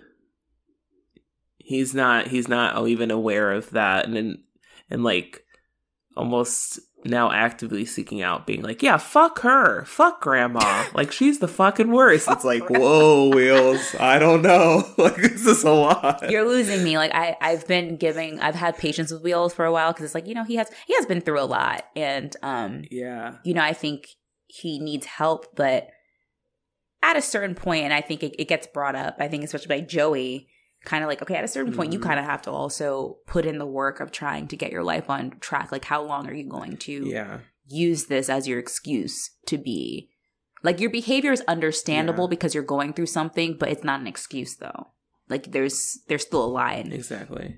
he's 1.58 1.94
not 1.94 2.28
he's 2.28 2.48
not 2.48 2.86
even 2.88 3.10
aware 3.10 3.52
of 3.52 3.70
that 3.70 4.06
and 4.06 4.16
and, 4.16 4.38
and 4.90 5.04
like 5.04 5.41
almost 6.16 6.80
now 7.04 7.32
actively 7.32 7.84
seeking 7.84 8.22
out 8.22 8.46
being 8.46 8.62
like, 8.62 8.82
yeah, 8.82 8.96
fuck 8.96 9.40
her. 9.40 9.84
Fuck 9.84 10.20
grandma. 10.20 10.86
like 10.94 11.10
she's 11.12 11.38
the 11.40 11.48
fucking 11.48 11.90
worst. 11.90 12.28
it's 12.30 12.44
like, 12.44 12.68
whoa, 12.70 13.28
Wheels. 13.28 13.94
I 13.98 14.18
don't 14.18 14.42
know. 14.42 14.84
like 14.98 15.16
this 15.16 15.46
is 15.46 15.64
a 15.64 15.72
lot. 15.72 16.30
You're 16.30 16.46
losing 16.46 16.84
me. 16.84 16.96
Like 16.98 17.14
I, 17.14 17.36
I've 17.40 17.66
been 17.66 17.96
giving 17.96 18.40
I've 18.40 18.54
had 18.54 18.78
patience 18.78 19.10
with 19.10 19.22
Wheels 19.22 19.54
for 19.54 19.64
a 19.64 19.72
while 19.72 19.92
because 19.92 20.04
it's 20.04 20.14
like, 20.14 20.26
you 20.26 20.34
know, 20.34 20.44
he 20.44 20.56
has 20.56 20.70
he 20.86 20.94
has 20.94 21.06
been 21.06 21.20
through 21.20 21.40
a 21.40 21.44
lot. 21.44 21.84
And 21.96 22.34
um 22.42 22.84
Yeah. 22.90 23.36
You 23.44 23.54
know, 23.54 23.62
I 23.62 23.72
think 23.72 24.06
he 24.46 24.78
needs 24.78 25.06
help, 25.06 25.56
but 25.56 25.88
at 27.02 27.16
a 27.16 27.22
certain 27.22 27.54
point, 27.54 27.84
and 27.84 27.92
I 27.92 28.00
think 28.00 28.22
it, 28.22 28.34
it 28.38 28.46
gets 28.46 28.66
brought 28.66 28.94
up, 28.94 29.16
I 29.18 29.26
think 29.26 29.42
especially 29.42 29.66
by 29.66 29.80
Joey, 29.80 30.48
kind 30.84 31.04
of 31.04 31.08
like 31.08 31.22
okay 31.22 31.36
at 31.36 31.44
a 31.44 31.48
certain 31.48 31.72
point 31.72 31.90
mm-hmm. 31.90 32.00
you 32.00 32.06
kind 32.06 32.18
of 32.18 32.26
have 32.26 32.42
to 32.42 32.50
also 32.50 33.18
put 33.26 33.46
in 33.46 33.58
the 33.58 33.66
work 33.66 34.00
of 34.00 34.10
trying 34.10 34.48
to 34.48 34.56
get 34.56 34.72
your 34.72 34.82
life 34.82 35.08
on 35.08 35.30
track. 35.40 35.70
Like 35.72 35.84
how 35.84 36.02
long 36.02 36.28
are 36.28 36.34
you 36.34 36.48
going 36.48 36.76
to 36.78 37.08
yeah. 37.08 37.38
use 37.66 38.06
this 38.06 38.28
as 38.28 38.48
your 38.48 38.58
excuse 38.58 39.30
to 39.46 39.58
be? 39.58 40.10
Like 40.62 40.80
your 40.80 40.90
behavior 40.90 41.32
is 41.32 41.42
understandable 41.48 42.24
yeah. 42.24 42.30
because 42.30 42.54
you're 42.54 42.64
going 42.64 42.92
through 42.92 43.06
something 43.06 43.56
but 43.58 43.68
it's 43.68 43.84
not 43.84 44.00
an 44.00 44.06
excuse 44.06 44.56
though. 44.56 44.88
Like 45.28 45.52
there's 45.52 46.00
there's 46.08 46.22
still 46.22 46.44
a 46.44 46.46
line. 46.46 46.90
Exactly. 46.92 47.56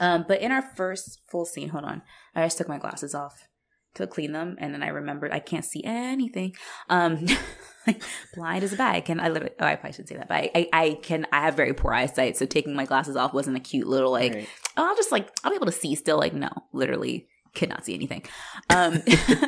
Um 0.00 0.24
but 0.26 0.40
in 0.40 0.52
our 0.52 0.62
first 0.62 1.20
full 1.30 1.44
scene 1.44 1.68
hold 1.68 1.84
on. 1.84 2.02
I 2.34 2.44
just 2.44 2.58
took 2.58 2.68
my 2.68 2.78
glasses 2.78 3.14
off 3.14 3.48
to 3.96 4.06
clean 4.06 4.32
them 4.32 4.56
and 4.58 4.72
then 4.72 4.82
i 4.82 4.88
remembered 4.88 5.32
i 5.32 5.38
can't 5.38 5.64
see 5.64 5.82
anything 5.84 6.54
um 6.88 7.26
blind 8.34 8.64
as 8.64 8.72
a 8.72 8.76
bat. 8.76 8.94
I 8.94 9.00
can 9.00 9.20
I 9.20 9.28
literally 9.28 9.54
oh 9.60 9.66
I 9.66 9.76
probably 9.76 9.92
shouldn't 9.92 10.08
say 10.08 10.16
that, 10.16 10.28
but 10.28 10.34
I, 10.34 10.50
I, 10.54 10.68
I 10.72 10.98
can 11.02 11.26
I 11.32 11.42
have 11.42 11.54
very 11.54 11.74
poor 11.74 11.92
eyesight, 11.92 12.36
so 12.36 12.46
taking 12.46 12.74
my 12.74 12.84
glasses 12.84 13.16
off 13.16 13.32
wasn't 13.32 13.56
a 13.56 13.60
cute 13.60 13.86
little 13.86 14.10
like 14.10 14.34
right. 14.34 14.48
oh 14.76 14.88
I'll 14.88 14.96
just 14.96 15.12
like 15.12 15.28
I'll 15.44 15.50
be 15.50 15.56
able 15.56 15.66
to 15.66 15.72
see 15.72 15.94
still. 15.94 16.18
Like 16.18 16.34
no, 16.34 16.50
literally 16.72 17.28
could 17.54 17.68
not 17.68 17.84
see 17.84 17.94
anything. 17.94 18.22
Um, 18.70 19.02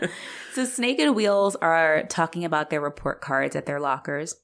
so 0.54 0.64
Snake 0.64 0.98
and 0.98 1.14
Wheels 1.14 1.56
are 1.56 2.04
talking 2.08 2.44
about 2.44 2.70
their 2.70 2.80
report 2.80 3.20
cards 3.20 3.56
at 3.56 3.66
their 3.66 3.80
lockers, 3.80 4.36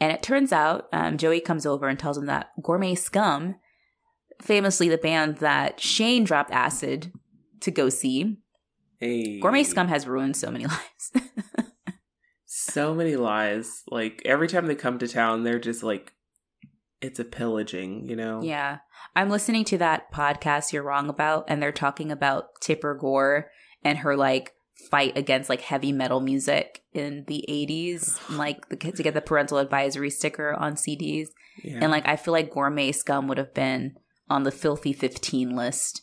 and 0.00 0.12
it 0.12 0.22
turns 0.22 0.52
out 0.52 0.88
um, 0.92 1.18
Joey 1.18 1.40
comes 1.40 1.66
over 1.66 1.88
and 1.88 1.98
tells 1.98 2.16
them 2.16 2.26
that 2.26 2.50
Gourmet 2.62 2.94
Scum, 2.94 3.56
famously 4.42 4.88
the 4.88 4.98
band 4.98 5.38
that 5.38 5.80
Shane 5.80 6.24
dropped 6.24 6.50
acid 6.50 7.12
to 7.60 7.70
go 7.70 7.88
see. 7.88 8.38
Hey. 9.00 9.40
Gourmet 9.40 9.64
Scum 9.64 9.88
has 9.88 10.06
ruined 10.06 10.36
so 10.36 10.50
many 10.50 10.66
lives 11.12 11.12
so 12.74 12.92
many 12.94 13.16
lives. 13.16 13.82
Like 13.88 14.20
every 14.24 14.48
time 14.48 14.66
they 14.66 14.74
come 14.74 14.98
to 14.98 15.08
town, 15.08 15.44
they're 15.44 15.58
just 15.58 15.82
like, 15.82 16.12
it's 17.00 17.20
a 17.20 17.24
pillaging, 17.24 18.08
you 18.08 18.16
know? 18.16 18.40
Yeah. 18.42 18.78
I'm 19.14 19.30
listening 19.30 19.64
to 19.66 19.78
that 19.78 20.12
podcast 20.12 20.72
you're 20.72 20.82
wrong 20.82 21.08
about, 21.08 21.44
and 21.48 21.62
they're 21.62 21.72
talking 21.72 22.10
about 22.10 22.46
Tipper 22.60 22.94
Gore 22.94 23.50
and 23.84 23.98
her 23.98 24.16
like 24.16 24.52
fight 24.90 25.16
against 25.16 25.48
like 25.48 25.60
heavy 25.60 25.92
metal 25.92 26.20
music 26.20 26.82
in 26.92 27.24
the 27.28 27.44
80s, 27.48 28.18
like 28.36 28.68
the, 28.68 28.76
to 28.76 29.02
get 29.02 29.14
the 29.14 29.20
parental 29.20 29.58
advisory 29.58 30.10
sticker 30.10 30.54
on 30.54 30.74
CDs. 30.74 31.28
Yeah. 31.62 31.78
And 31.80 31.90
like, 31.90 32.08
I 32.08 32.16
feel 32.16 32.32
like 32.32 32.50
Gourmet 32.50 32.92
Scum 32.92 33.28
would 33.28 33.38
have 33.38 33.54
been 33.54 33.96
on 34.28 34.42
the 34.42 34.50
Filthy 34.50 34.92
15 34.92 35.54
list 35.54 36.02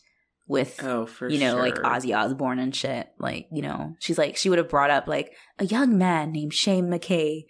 with 0.52 0.82
oh 0.84 1.06
for 1.06 1.28
you 1.28 1.40
know 1.40 1.54
sure. 1.54 1.62
like 1.62 1.74
Ozzy 1.74 2.16
Osbourne 2.16 2.60
and 2.60 2.74
shit. 2.74 3.08
Like 3.18 3.48
you 3.50 3.62
know 3.62 3.94
she's 3.98 4.18
like 4.18 4.36
she 4.36 4.48
would 4.48 4.58
have 4.58 4.68
brought 4.68 4.90
up 4.90 5.08
like 5.08 5.32
a 5.58 5.64
young 5.64 5.98
man 5.98 6.30
named 6.30 6.54
Shane 6.54 6.86
McKay 6.86 7.46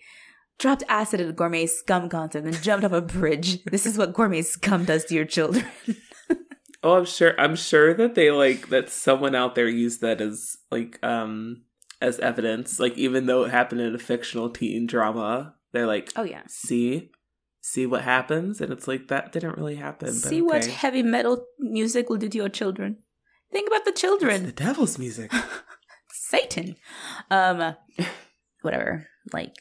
dropped 0.58 0.84
acid 0.88 1.20
at 1.20 1.28
a 1.28 1.32
gourmet 1.32 1.66
scum 1.66 2.08
concert 2.08 2.44
and 2.44 2.54
then 2.54 2.62
jumped 2.62 2.84
off 2.84 2.92
a 2.92 3.02
bridge. 3.02 3.58
This 3.70 3.84
is 3.84 3.98
what 3.98 4.14
gourmet 4.14 4.42
scum 4.42 4.84
does 4.84 5.04
to 5.06 5.14
your 5.14 5.24
children. 5.24 5.66
oh, 6.82 6.98
I'm 6.98 7.04
sure. 7.04 7.38
I'm 7.38 7.56
sure 7.56 7.92
that 7.94 8.14
they 8.14 8.30
like 8.30 8.68
that 8.68 8.88
someone 8.88 9.34
out 9.34 9.54
there 9.54 9.68
used 9.68 10.00
that 10.00 10.20
as 10.20 10.56
like 10.70 10.98
um 11.02 11.62
as 12.00 12.18
evidence. 12.20 12.78
Like 12.78 12.96
even 12.96 13.26
though 13.26 13.44
it 13.44 13.50
happened 13.50 13.80
in 13.80 13.94
a 13.94 13.98
fictional 13.98 14.50
teen 14.50 14.86
drama, 14.86 15.54
they're 15.72 15.86
like, 15.86 16.12
oh 16.16 16.22
yeah, 16.22 16.42
see, 16.46 17.10
see 17.62 17.87
what 17.87 18.03
happens 18.03 18.61
and 18.61 18.72
it's 18.72 18.88
like 18.88 19.07
that 19.07 19.31
didn't 19.31 19.57
really 19.57 19.77
happen 19.77 20.12
see 20.12 20.42
okay. 20.42 20.42
what 20.42 20.64
heavy 20.66 21.03
metal 21.03 21.46
music 21.61 22.11
will 22.11 22.16
do 22.16 22.29
to 22.29 22.37
your 22.37 22.48
children. 22.48 22.98
Think 23.53 23.68
about 23.68 23.85
the 23.85 23.92
children. 23.92 24.46
It's 24.46 24.46
the 24.46 24.64
devil's 24.64 24.98
music. 24.98 25.33
Satan. 26.12 26.75
Um 27.31 27.77
whatever. 28.62 29.07
Like 29.33 29.55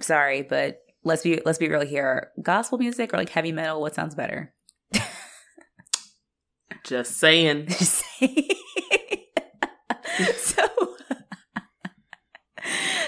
sorry 0.00 0.42
but 0.42 0.80
let's 1.04 1.22
be 1.22 1.40
let's 1.44 1.58
be 1.58 1.68
real 1.68 1.86
here. 1.86 2.32
Gospel 2.42 2.78
music 2.78 3.14
or 3.14 3.18
like 3.18 3.28
heavy 3.28 3.52
metal 3.52 3.80
what 3.80 3.94
sounds 3.94 4.16
better? 4.16 4.52
Just 6.84 7.16
saying. 7.18 7.66
Just 7.68 8.02
saying. 8.18 8.48
So 10.36 10.66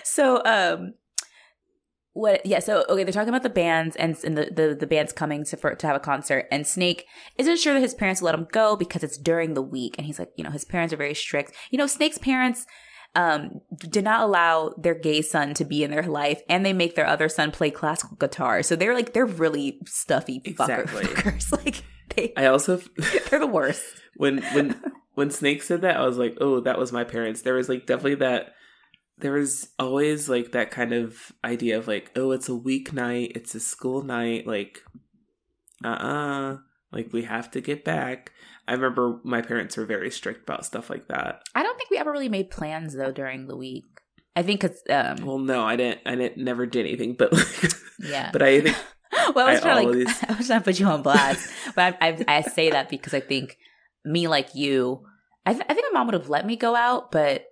so 0.04 0.42
um 0.44 0.94
what 2.16 2.44
yeah 2.46 2.58
so 2.58 2.84
okay 2.88 3.04
they're 3.04 3.12
talking 3.12 3.28
about 3.28 3.42
the 3.42 3.50
bands 3.50 3.94
and, 3.96 4.16
and 4.24 4.38
the, 4.38 4.46
the 4.50 4.74
the 4.78 4.86
band's 4.86 5.12
coming 5.12 5.44
to 5.44 5.56
for 5.56 5.74
to 5.74 5.86
have 5.86 5.94
a 5.96 6.00
concert 6.00 6.46
and 6.50 6.66
snake 6.66 7.06
isn't 7.36 7.58
sure 7.58 7.74
that 7.74 7.80
his 7.80 7.94
parents 7.94 8.20
will 8.20 8.26
let 8.26 8.34
him 8.34 8.48
go 8.52 8.74
because 8.74 9.04
it's 9.04 9.18
during 9.18 9.52
the 9.52 9.60
week 9.62 9.94
and 9.98 10.06
he's 10.06 10.18
like 10.18 10.30
you 10.36 10.42
know 10.42 10.50
his 10.50 10.64
parents 10.64 10.94
are 10.94 10.96
very 10.96 11.14
strict 11.14 11.52
you 11.70 11.76
know 11.76 11.86
snake's 11.86 12.18
parents 12.18 12.66
um, 13.14 13.62
did 13.78 14.04
not 14.04 14.20
allow 14.20 14.74
their 14.76 14.94
gay 14.94 15.22
son 15.22 15.54
to 15.54 15.64
be 15.64 15.82
in 15.82 15.90
their 15.90 16.02
life, 16.02 16.42
and 16.50 16.66
they 16.66 16.74
make 16.74 16.96
their 16.96 17.06
other 17.06 17.30
son 17.30 17.50
play 17.50 17.70
classical 17.70 18.14
guitar. 18.18 18.62
So 18.62 18.76
they're 18.76 18.92
like 18.94 19.14
they're 19.14 19.24
really 19.24 19.80
stuffy 19.86 20.42
Exactly. 20.44 21.04
fuckers. 21.04 21.50
like 21.64 21.82
they 22.14 22.34
I 22.36 22.44
also 22.44 22.76
they're 23.30 23.40
the 23.40 23.46
worst. 23.46 23.82
when 24.16 24.42
when 24.52 24.78
when 25.14 25.30
Snake 25.30 25.62
said 25.62 25.80
that, 25.80 25.96
I 25.96 26.04
was 26.04 26.18
like, 26.18 26.36
oh, 26.42 26.60
that 26.60 26.78
was 26.78 26.92
my 26.92 27.04
parents. 27.04 27.40
There 27.40 27.54
was 27.54 27.70
like 27.70 27.86
definitely 27.86 28.16
that. 28.16 28.52
There 29.18 29.32
was 29.32 29.68
always 29.78 30.28
like 30.28 30.52
that 30.52 30.70
kind 30.70 30.92
of 30.92 31.32
idea 31.44 31.78
of 31.78 31.88
like, 31.88 32.10
oh, 32.16 32.32
it's 32.32 32.48
a 32.48 32.52
weeknight, 32.52 33.32
it's 33.34 33.54
a 33.54 33.60
school 33.60 34.02
night, 34.02 34.46
like, 34.46 34.82
uh, 35.84 35.88
uh 35.88 36.56
like 36.92 37.12
we 37.12 37.22
have 37.22 37.50
to 37.52 37.60
get 37.60 37.84
back. 37.84 38.32
I 38.68 38.72
remember 38.72 39.20
my 39.22 39.42
parents 39.42 39.76
were 39.76 39.86
very 39.86 40.10
strict 40.10 40.42
about 40.42 40.64
stuff 40.64 40.90
like 40.90 41.08
that. 41.08 41.42
I 41.54 41.62
don't 41.62 41.76
think 41.76 41.90
we 41.90 41.98
ever 41.98 42.10
really 42.10 42.28
made 42.28 42.50
plans 42.50 42.94
though 42.94 43.12
during 43.12 43.46
the 43.46 43.56
week. 43.56 43.84
I 44.34 44.42
think 44.42 44.60
because 44.60 44.82
um, 44.90 45.24
Well, 45.24 45.38
no, 45.38 45.62
I 45.62 45.76
didn't. 45.76 46.00
I 46.04 46.14
didn't. 46.14 46.42
Never 46.42 46.66
did 46.66 46.86
anything, 46.86 47.14
but 47.14 47.32
like, 47.32 47.72
yeah. 48.00 48.30
but 48.32 48.42
I 48.42 48.60
think 48.60 48.76
well, 49.34 49.46
I 49.46 49.52
was 49.52 49.60
I 49.60 49.62
trying 49.62 50.04
like, 50.04 50.24
I 50.30 50.34
was 50.34 50.46
trying 50.46 50.60
to 50.60 50.64
put 50.64 50.80
you 50.80 50.86
on 50.86 51.02
blast, 51.02 51.48
but 51.74 51.96
I, 52.00 52.08
I, 52.08 52.24
I 52.28 52.40
say 52.42 52.70
that 52.70 52.88
because 52.88 53.14
I 53.14 53.20
think 53.20 53.56
me 54.04 54.28
like 54.28 54.54
you, 54.54 55.02
I, 55.44 55.52
th- 55.52 55.66
I 55.68 55.74
think 55.74 55.86
my 55.92 55.98
mom 55.98 56.08
would 56.08 56.14
have 56.14 56.28
let 56.28 56.46
me 56.46 56.56
go 56.56 56.74
out, 56.74 57.10
but 57.10 57.46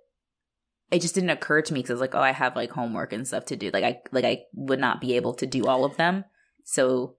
it 0.90 1.00
just 1.00 1.14
didn't 1.14 1.30
occur 1.30 1.62
to 1.62 1.72
me 1.72 1.80
because 1.80 1.90
I 1.90 1.94
was 1.94 2.00
like, 2.00 2.14
oh, 2.14 2.20
I 2.20 2.32
have 2.32 2.56
like 2.56 2.70
homework 2.70 3.12
and 3.12 3.26
stuff 3.26 3.46
to 3.46 3.56
do. 3.56 3.70
Like 3.72 3.84
I 3.84 4.00
like 4.12 4.24
I 4.24 4.42
would 4.54 4.80
not 4.80 5.00
be 5.00 5.16
able 5.16 5.34
to 5.34 5.46
do 5.46 5.66
all 5.66 5.84
of 5.84 5.96
them, 5.96 6.24
so 6.64 7.16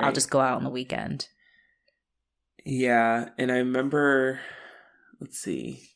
I'll 0.00 0.12
just 0.12 0.30
go 0.30 0.40
out 0.40 0.56
on 0.56 0.64
the 0.64 0.70
weekend. 0.70 1.28
Yeah, 2.64 3.30
and 3.38 3.52
I 3.52 3.58
remember 3.58 4.40
let's 5.20 5.38
see. 5.38 5.90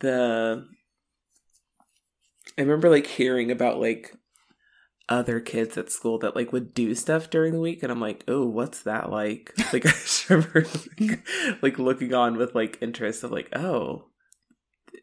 The 0.00 0.66
I 2.56 2.60
remember 2.60 2.90
like 2.90 3.06
hearing 3.06 3.50
about 3.50 3.80
like 3.80 4.14
other 5.08 5.38
kids 5.40 5.76
at 5.76 5.90
school 5.90 6.18
that 6.18 6.34
like 6.34 6.52
would 6.52 6.72
do 6.72 6.94
stuff 6.94 7.28
during 7.28 7.52
the 7.52 7.60
week 7.60 7.82
and 7.82 7.90
I'm 7.90 8.00
like, 8.00 8.24
"Oh, 8.28 8.46
what's 8.46 8.82
that 8.82 9.10
like?" 9.10 9.52
Like 9.72 9.86
I 10.30 10.34
remember 10.34 10.66
like, 10.98 11.28
like 11.62 11.78
looking 11.78 12.14
on 12.14 12.36
with 12.36 12.54
like 12.54 12.78
interest 12.80 13.24
of 13.24 13.32
like, 13.32 13.54
"Oh, 13.56 14.06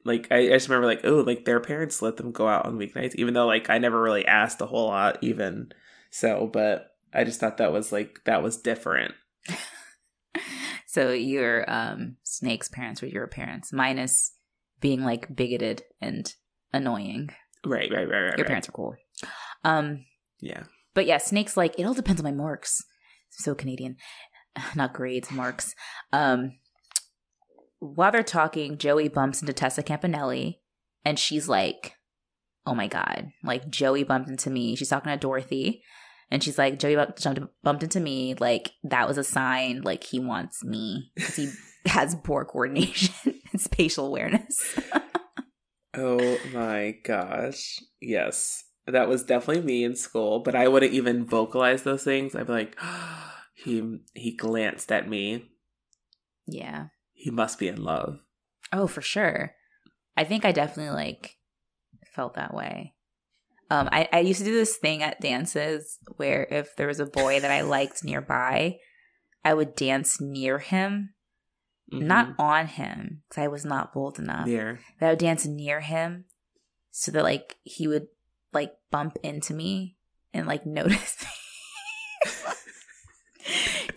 like 0.06 0.27
I, 0.32 0.38
I 0.38 0.49
just 0.49 0.69
remember 0.69 0.88
like, 0.88 1.01
oh, 1.04 1.21
like 1.21 1.45
their 1.45 1.60
parents 1.60 2.01
let 2.01 2.17
them 2.17 2.32
go 2.32 2.47
out 2.47 2.65
on 2.65 2.77
weeknights, 2.77 3.15
even 3.15 3.34
though 3.34 3.47
like 3.47 3.69
I 3.69 3.77
never 3.77 4.01
really 4.01 4.25
asked 4.25 4.62
a 4.62 4.65
whole 4.65 4.88
lot, 4.88 5.17
even 5.21 5.71
so. 6.10 6.49
But 6.51 6.95
I 7.13 7.23
just 7.23 7.39
thought 7.39 7.58
that 7.58 7.71
was 7.71 7.91
like 7.91 8.21
that 8.25 8.43
was 8.43 8.58
different. 8.58 9.13
So 10.91 11.13
your 11.13 11.63
um 11.71 12.17
snake's 12.23 12.67
parents 12.67 13.01
were 13.01 13.08
your 13.08 13.25
parents, 13.25 13.71
minus 13.71 14.34
being 14.82 15.06
like 15.06 15.34
bigoted 15.34 15.84
and 16.01 16.30
annoying. 16.73 17.30
Right, 17.65 17.89
right, 17.89 18.10
right, 18.10 18.23
right. 18.23 18.38
Your 18.38 18.43
right. 18.43 18.45
parents 18.45 18.67
are 18.67 18.73
cool. 18.73 18.95
Um, 19.63 20.04
yeah. 20.41 20.63
But 20.93 21.06
yeah, 21.06 21.19
Snake's 21.19 21.56
like, 21.56 21.80
it 21.80 21.86
all 21.86 21.93
depends 21.93 22.19
on 22.19 22.25
my 22.25 22.36
marks. 22.36 22.84
So 23.30 23.56
Canadian. 23.56 23.95
Not 24.75 24.91
grades, 24.91 25.32
marks. 25.32 25.75
Um 26.12 26.60
while 27.82 28.12
they're 28.12 28.24
talking, 28.24 28.78
Joey 28.78 29.10
bumps 29.10 29.41
into 29.41 29.52
Tessa 29.54 29.84
Campanelli 29.84 30.60
and 31.04 31.20
she's 31.20 31.50
like, 31.50 31.96
Oh 32.65 32.76
my 32.76 32.88
god. 32.88 33.32
Like 33.44 33.70
Joey 33.70 34.04
bumped 34.04 34.30
into 34.30 34.50
me. 34.50 34.76
She's 34.76 34.88
talking 34.89 35.12
to 35.12 35.17
Dorothy. 35.17 35.84
And 36.30 36.41
she's 36.41 36.58
like, 36.58 36.80
Joey 36.80 36.96
bumped, 36.96 37.22
jumped, 37.22 37.41
bumped 37.63 37.84
into 37.84 38.00
me. 38.00 38.36
Like, 38.39 38.72
that 38.84 39.06
was 39.06 39.17
a 39.17 39.24
sign. 39.24 39.82
Like, 39.82 40.04
he 40.06 40.17
wants 40.17 40.63
me 40.63 41.12
because 41.15 41.36
he 41.36 41.50
has 41.88 42.15
poor 42.24 42.46
coordination 42.46 43.13
and 43.52 43.60
spatial 43.60 44.06
awareness. 44.08 44.80
Oh 45.94 46.38
my 46.54 46.96
gosh. 47.04 47.80
Yes. 48.00 48.63
That 48.88 49.10
was 49.10 49.24
definitely 49.26 49.63
me 49.63 49.84
in 49.84 49.98
school, 49.98 50.39
but 50.39 50.56
I 50.56 50.70
wouldn't 50.70 50.94
even 50.94 51.26
vocalize 51.26 51.84
those 51.84 52.06
things. 52.06 52.34
I'd 52.34 52.48
be 52.48 52.54
like, 52.54 52.78
he 53.56 53.98
he 54.13 54.36
glanced 54.38 54.89
at 54.94 55.10
me. 55.10 55.50
yeah. 56.48 56.86
He 57.21 57.29
must 57.31 57.60
be 57.60 57.67
in 57.67 57.84
love. 57.84 58.19
Oh, 58.73 58.88
for 58.88 59.01
sure. 59.01 59.53
I 60.17 60.23
think 60.23 60.43
I 60.43 60.51
definitely 60.51 60.95
like 60.95 61.38
felt 62.15 62.34
that 62.34 62.53
way. 62.53 62.95
Um, 63.69 63.88
I, 63.91 64.10
I 64.12 64.19
used 64.19 64.39
to 64.39 64.45
do 64.45 64.53
this 64.55 64.75
thing 64.77 65.03
at 65.03 65.21
dances 65.21 65.97
where 66.17 66.47
if 66.49 66.75
there 66.75 66.88
was 66.88 66.99
a 66.99 67.05
boy 67.05 67.39
that 67.39 67.51
I 67.51 67.62
liked 67.77 68.03
nearby, 68.03 68.77
I 69.45 69.53
would 69.53 69.75
dance 69.75 70.19
near 70.19 70.57
him, 70.60 71.13
Mhm. 71.93 72.01
not 72.07 72.36
on 72.39 72.67
him, 72.67 73.21
because 73.29 73.43
I 73.43 73.47
was 73.49 73.65
not 73.65 73.93
bold 73.93 74.17
enough. 74.17 74.47
there. 74.47 74.79
But 74.99 75.05
I 75.05 75.10
would 75.12 75.19
dance 75.19 75.45
near 75.45 75.79
him 75.81 76.25
so 76.89 77.12
that 77.12 77.23
like 77.23 77.57
he 77.63 77.88
would 77.88 78.07
like 78.51 78.73
bump 78.89 79.17
into 79.23 79.53
me 79.53 79.97
and 80.34 80.47
like 80.47 80.65
notice 80.79 81.21
me. 81.21 81.27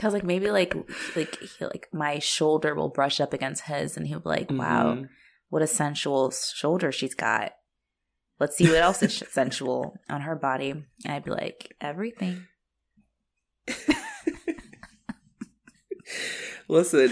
Cause 0.05 0.13
like 0.13 0.23
maybe 0.23 0.51
like 0.51 0.75
like 1.17 1.39
he, 1.41 1.65
like 1.65 1.89
my 1.91 2.19
shoulder 2.19 2.75
will 2.75 2.91
brush 2.91 3.21
up 3.23 3.33
against 3.33 3.63
his 3.65 3.97
and 3.97 4.07
he'll 4.07 4.21
be 4.21 4.29
like, 4.29 4.51
"Wow, 4.51 4.97
Mhm. 4.97 5.09
what 5.49 5.63
a 5.63 5.67
sensual 5.67 6.31
shoulder 6.31 6.93
she's 6.93 7.15
got. 7.15 7.53
Let's 8.39 8.55
see 8.59 8.69
what 8.69 8.83
else 8.83 9.03
is 9.03 9.25
sensual 9.31 9.97
on 10.11 10.21
her 10.21 10.37
body." 10.37 10.73
And 10.73 10.85
I'd 11.07 11.25
be 11.25 11.31
like, 11.31 11.75
"Everything." 11.81 12.47
Listen, 16.69 17.11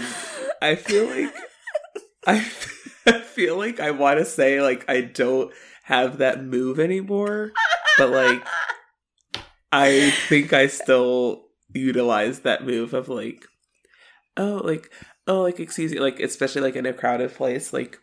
I 0.61 0.75
feel 0.75 1.05
like 1.07 1.33
I, 2.27 2.45
I 3.07 3.19
feel 3.21 3.57
like 3.57 3.79
I 3.79 3.89
want 3.89 4.19
to 4.19 4.25
say 4.25 4.61
like 4.61 4.87
I 4.87 5.01
don't 5.01 5.51
have 5.83 6.19
that 6.19 6.43
move 6.43 6.79
anymore, 6.79 7.53
but 7.97 8.11
like 8.11 8.45
I 9.71 10.11
think 10.27 10.53
I 10.53 10.67
still 10.67 11.45
utilize 11.73 12.41
that 12.41 12.65
move 12.65 12.93
of 12.93 13.09
like 13.09 13.45
oh 14.37 14.61
like 14.63 14.91
oh 15.27 15.41
like 15.41 15.59
excuse 15.59 15.91
me 15.91 15.99
like 15.99 16.19
especially 16.19 16.61
like 16.61 16.75
in 16.75 16.85
a 16.85 16.93
crowded 16.93 17.33
place 17.33 17.73
like 17.73 17.99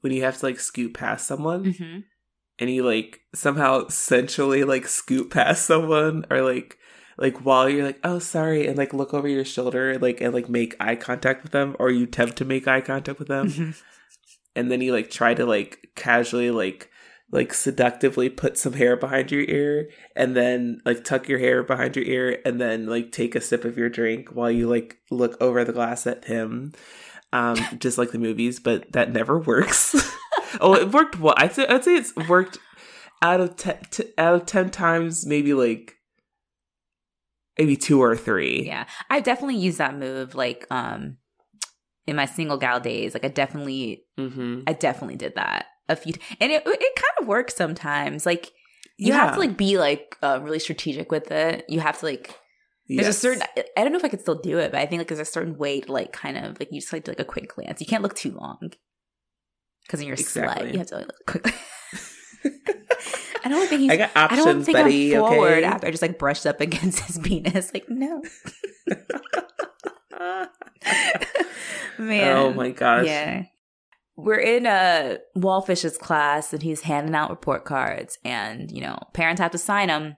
when 0.00 0.12
you 0.12 0.22
have 0.22 0.38
to 0.38 0.46
like 0.46 0.60
scoot 0.60 0.94
past 0.94 1.26
someone 1.26 1.72
hmm 1.72 1.98
and 2.58 2.70
you 2.70 2.84
like 2.84 3.20
somehow 3.34 3.88
sensually 3.88 4.62
like 4.62 4.86
scoot 4.86 5.30
past 5.30 5.64
someone 5.66 6.24
or 6.30 6.42
like 6.42 6.78
like 7.18 7.38
while 7.38 7.68
you're 7.68 7.86
like 7.86 7.98
oh 8.04 8.18
sorry 8.18 8.66
and 8.66 8.76
like 8.76 8.92
look 8.92 9.12
over 9.14 9.26
your 9.26 9.44
shoulder 9.44 9.98
like 9.98 10.20
and 10.20 10.32
like 10.34 10.48
make 10.48 10.76
eye 10.78 10.94
contact 10.94 11.42
with 11.42 11.50
them 11.52 11.74
or 11.80 11.90
you 11.90 12.04
attempt 12.04 12.36
to 12.36 12.44
make 12.44 12.68
eye 12.68 12.80
contact 12.80 13.18
with 13.18 13.28
them 13.28 13.74
and 14.54 14.70
then 14.70 14.80
you 14.80 14.92
like 14.92 15.10
try 15.10 15.34
to 15.34 15.46
like 15.46 15.90
casually 15.96 16.50
like 16.50 16.90
like 17.32 17.54
seductively 17.54 18.28
put 18.28 18.58
some 18.58 18.74
hair 18.74 18.94
behind 18.94 19.32
your 19.32 19.42
ear 19.42 19.88
and 20.14 20.36
then 20.36 20.80
like 20.84 21.02
tuck 21.02 21.28
your 21.28 21.38
hair 21.38 21.62
behind 21.62 21.96
your 21.96 22.04
ear 22.04 22.38
and 22.44 22.60
then 22.60 22.86
like 22.86 23.10
take 23.10 23.34
a 23.34 23.40
sip 23.40 23.64
of 23.64 23.76
your 23.76 23.88
drink 23.88 24.28
while 24.28 24.50
you 24.50 24.68
like 24.68 24.98
look 25.10 25.40
over 25.40 25.64
the 25.64 25.72
glass 25.72 26.06
at 26.06 26.26
him 26.26 26.72
um 27.32 27.56
just 27.78 27.98
like 27.98 28.12
the 28.12 28.18
movies 28.18 28.60
but 28.60 28.92
that 28.92 29.10
never 29.10 29.38
works 29.38 29.94
oh 30.60 30.74
it 30.74 30.92
worked 30.92 31.18
well 31.18 31.34
i'd 31.38 31.52
say 31.52 31.66
i'd 31.66 31.82
say 31.82 31.96
it's 31.96 32.14
worked 32.28 32.58
out 33.22 33.40
of 33.40 33.56
ten 33.56 33.78
t- 33.90 34.12
out 34.18 34.34
of 34.34 34.46
10 34.46 34.70
times 34.70 35.26
maybe 35.26 35.54
like 35.54 35.94
maybe 37.58 37.76
two 37.76 38.02
or 38.02 38.16
three 38.16 38.64
Yeah, 38.66 38.86
I 39.08 39.20
definitely 39.20 39.56
used 39.56 39.78
that 39.78 39.96
move 39.96 40.34
like 40.34 40.66
um 40.70 41.16
in 42.06 42.16
my 42.16 42.26
single 42.26 42.56
gal 42.56 42.80
days. 42.80 43.14
Like 43.14 43.24
I 43.24 43.28
definitely, 43.28 44.04
mm-hmm. 44.18 44.62
I 44.66 44.72
definitely 44.72 45.16
did 45.16 45.36
that 45.36 45.66
a 45.92 45.96
few, 45.96 46.14
and 46.40 46.50
it 46.52 46.62
it 46.66 46.96
kind 46.96 47.14
of 47.20 47.26
works 47.26 47.54
sometimes. 47.54 48.26
Like 48.26 48.50
you 48.98 49.12
have 49.12 49.34
to 49.34 49.40
like 49.40 49.56
be 49.56 49.78
like 49.78 50.16
uh, 50.22 50.40
really 50.42 50.58
strategic 50.58 51.10
with 51.10 51.30
it. 51.30 51.64
You 51.68 51.80
have 51.80 51.98
to 52.00 52.06
like 52.06 52.38
there's 52.88 53.08
a 53.08 53.12
certain 53.12 53.42
I 53.56 53.82
don't 53.82 53.92
know 53.92 53.98
if 53.98 54.04
I 54.04 54.08
could 54.08 54.20
still 54.20 54.40
do 54.40 54.58
it, 54.58 54.72
but 54.72 54.80
I 54.80 54.86
think 54.86 55.00
like 55.00 55.08
there's 55.08 55.20
a 55.20 55.24
certain 55.24 55.56
way 55.56 55.80
to 55.80 55.92
like 55.92 56.12
kind 56.12 56.36
of 56.36 56.58
like 56.58 56.70
you 56.72 56.80
just 56.80 56.92
like 56.92 57.04
do 57.04 57.10
like 57.12 57.20
a 57.20 57.24
quick 57.24 57.54
glance. 57.54 57.80
You 57.80 57.86
can't 57.86 58.02
look 58.02 58.14
too 58.14 58.32
long 58.32 58.72
because 59.84 60.00
then 60.00 60.06
you're 60.06 60.16
a 60.16 60.20
Exactly. 60.20 60.72
You 60.72 60.78
have 60.78 60.88
to 60.88 60.96
like, 60.96 61.06
look 61.06 61.26
quickly. 61.26 61.52
I 63.44 63.48
don't 63.48 63.68
think 63.68 63.80
he's. 63.82 63.90
i 63.90 63.96
got 63.96 64.10
options, 64.16 64.40
I 64.40 64.44
don't 64.44 64.64
think 64.64 64.76
buddy 64.76 65.16
I'm 65.16 65.20
forward 65.20 65.58
okay 65.58 65.64
after 65.64 65.86
I 65.86 65.90
just 65.90 66.02
like 66.02 66.18
brushed 66.18 66.46
up 66.46 66.60
against 66.60 67.00
his 67.00 67.18
penis. 67.18 67.72
Like 67.72 67.88
no, 67.88 68.22
man. 71.98 72.36
oh 72.36 72.52
my 72.52 72.70
gosh 72.70 73.06
Yeah. 73.06 73.44
We're 74.16 74.40
in 74.40 74.66
a 74.66 75.18
Wallfish's 75.36 75.96
class 75.96 76.52
and 76.52 76.62
he's 76.62 76.82
handing 76.82 77.14
out 77.14 77.30
report 77.30 77.64
cards 77.64 78.18
and, 78.24 78.70
you 78.70 78.82
know, 78.82 78.98
parents 79.14 79.40
have 79.40 79.52
to 79.52 79.58
sign 79.58 79.88
them 79.88 80.16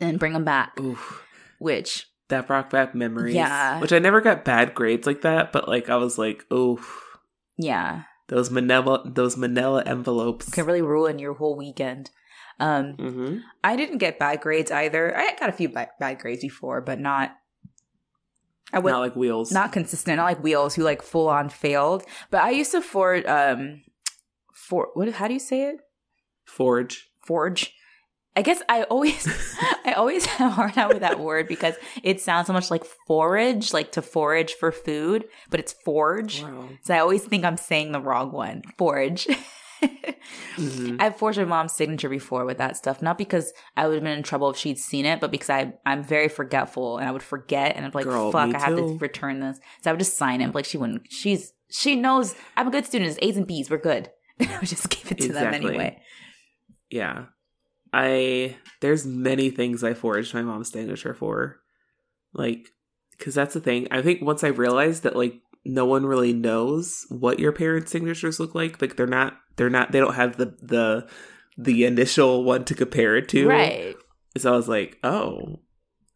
and 0.00 0.18
bring 0.18 0.32
them 0.32 0.44
back, 0.44 0.80
Oof. 0.80 1.22
which 1.58 2.06
that 2.28 2.46
brought 2.46 2.70
back 2.70 2.94
memories. 2.94 3.34
Yeah. 3.34 3.78
Which 3.78 3.92
I 3.92 3.98
never 3.98 4.20
got 4.20 4.44
bad 4.44 4.74
grades 4.74 5.06
like 5.06 5.20
that, 5.20 5.52
but 5.52 5.68
like 5.68 5.90
I 5.90 5.96
was 5.96 6.16
like, 6.18 6.44
oh, 6.50 6.80
yeah, 7.58 8.04
those 8.28 8.50
manila 8.50 9.02
those 9.04 9.36
manila 9.36 9.82
envelopes. 9.84 10.48
can 10.48 10.64
really 10.64 10.82
ruin 10.82 11.18
your 11.18 11.34
whole 11.34 11.56
weekend. 11.56 12.10
Um 12.58 12.94
hmm 12.94 13.36
I 13.62 13.76
didn't 13.76 13.98
get 13.98 14.18
bad 14.18 14.40
grades 14.40 14.70
either. 14.70 15.16
I 15.16 15.36
got 15.38 15.50
a 15.50 15.52
few 15.52 15.68
bad, 15.68 15.90
bad 16.00 16.18
grades 16.18 16.42
before, 16.42 16.80
but 16.80 16.98
not 16.98 17.36
I 18.72 18.78
would 18.78 18.90
Not 18.90 19.00
like 19.00 19.16
wheels. 19.16 19.52
not 19.52 19.72
consistent, 19.72 20.16
not 20.16 20.24
like 20.24 20.42
wheels 20.42 20.74
who 20.74 20.82
like 20.82 21.02
full 21.02 21.28
on 21.28 21.48
failed. 21.48 22.04
But 22.30 22.42
I 22.42 22.50
used 22.50 22.72
to 22.72 22.80
for 22.80 23.22
um 23.30 23.82
for 24.54 24.88
what? 24.94 25.08
How 25.12 25.28
do 25.28 25.34
you 25.34 25.40
say 25.40 25.64
it? 25.64 25.76
Forge. 26.46 27.08
Forge. 27.26 27.74
I 28.34 28.40
guess 28.40 28.62
I 28.68 28.84
always 28.84 29.26
I 29.84 29.92
always 29.92 30.24
have 30.38 30.48
a 30.52 30.54
hard 30.54 30.72
time 30.74 30.88
with 30.88 31.00
that 31.00 31.20
word 31.20 31.48
because 31.48 31.74
it 32.02 32.20
sounds 32.20 32.46
so 32.46 32.52
much 32.54 32.70
like 32.70 32.84
forage, 33.06 33.72
like 33.74 33.92
to 33.92 34.02
forage 34.02 34.54
for 34.54 34.72
food, 34.72 35.26
but 35.50 35.60
it's 35.60 35.72
forge. 35.84 36.42
Wow. 36.42 36.68
So 36.82 36.94
I 36.94 36.98
always 37.00 37.22
think 37.24 37.44
I'm 37.44 37.58
saying 37.58 37.92
the 37.92 38.00
wrong 38.00 38.32
one. 38.32 38.62
Forage. 38.78 39.28
mm-hmm. 39.82 40.96
I've 41.00 41.16
forged 41.16 41.38
my 41.38 41.44
mom's 41.44 41.72
signature 41.72 42.08
before 42.08 42.44
with 42.44 42.58
that 42.58 42.76
stuff, 42.76 43.02
not 43.02 43.18
because 43.18 43.52
I 43.76 43.86
would 43.86 43.94
have 43.94 44.02
been 44.02 44.16
in 44.16 44.22
trouble 44.22 44.50
if 44.50 44.56
she'd 44.56 44.78
seen 44.78 45.06
it, 45.06 45.20
but 45.20 45.30
because 45.30 45.50
I 45.50 45.74
I'm 45.84 46.02
very 46.02 46.28
forgetful 46.28 46.98
and 46.98 47.08
I 47.08 47.12
would 47.12 47.22
forget 47.22 47.76
and 47.76 47.84
I'd 47.84 47.92
be 47.92 47.98
like, 47.98 48.04
Girl, 48.04 48.32
fuck, 48.32 48.54
I 48.54 48.58
have 48.58 48.76
to 48.76 48.98
return 48.98 49.40
this. 49.40 49.58
So 49.82 49.90
I 49.90 49.92
would 49.92 50.00
just 50.00 50.16
sign 50.16 50.40
it. 50.40 50.54
Like 50.54 50.64
she 50.64 50.78
wouldn't. 50.78 51.10
She's 51.10 51.52
she 51.70 51.96
knows 51.96 52.34
I'm 52.56 52.68
a 52.68 52.70
good 52.70 52.86
student. 52.86 53.10
It's 53.10 53.18
A's 53.22 53.36
and 53.36 53.46
B's. 53.46 53.70
We're 53.70 53.78
good. 53.78 54.10
I 54.40 54.58
would 54.60 54.68
just 54.68 54.88
give 54.88 55.10
it 55.12 55.18
to 55.18 55.26
exactly. 55.26 55.58
them 55.58 55.68
anyway. 55.68 56.02
Yeah. 56.90 57.26
I 57.92 58.56
there's 58.80 59.06
many 59.06 59.50
things 59.50 59.84
I 59.84 59.94
forged 59.94 60.34
my 60.34 60.42
mom's 60.42 60.70
signature 60.70 61.14
for. 61.14 61.60
Like 62.32 62.68
cuz 63.18 63.34
that's 63.34 63.54
the 63.54 63.60
thing. 63.60 63.88
I 63.90 64.02
think 64.02 64.22
once 64.22 64.44
I 64.44 64.48
realized 64.48 65.02
that 65.02 65.16
like 65.16 65.40
no 65.64 65.84
one 65.84 66.06
really 66.06 66.32
knows 66.32 67.06
what 67.08 67.38
your 67.38 67.52
parents' 67.52 67.92
signatures 67.92 68.40
look 68.40 68.54
like, 68.54 68.80
like 68.80 68.96
they're 68.96 69.06
not 69.06 69.34
they're 69.56 69.70
not 69.70 69.92
they 69.92 70.00
don't 70.00 70.14
have 70.14 70.36
the 70.36 70.56
the 70.60 71.08
the 71.56 71.84
initial 71.84 72.44
one 72.44 72.64
to 72.64 72.74
compare 72.74 73.16
it 73.16 73.28
to. 73.30 73.48
Right. 73.48 73.96
So 74.38 74.52
I 74.52 74.56
was 74.56 74.68
like, 74.68 74.98
"Oh, 75.04 75.60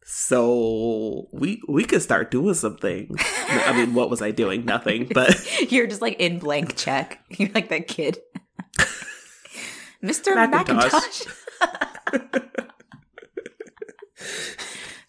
so 0.09 1.27
we 1.33 1.61
we 1.67 1.83
could 1.83 2.01
start 2.01 2.31
doing 2.31 2.53
something. 2.53 3.13
I 3.49 3.73
mean, 3.75 3.93
what 3.93 4.09
was 4.09 4.21
I 4.21 4.31
doing? 4.31 4.63
Nothing. 4.63 5.11
But 5.13 5.35
you're 5.69 5.85
just 5.85 6.01
like 6.01 6.17
in 6.17 6.39
blank 6.39 6.77
check. 6.77 7.19
You're 7.29 7.49
like 7.53 7.67
that 7.69 7.87
kid, 7.87 8.17
Mister 10.01 10.33
Macintosh. 10.33 11.23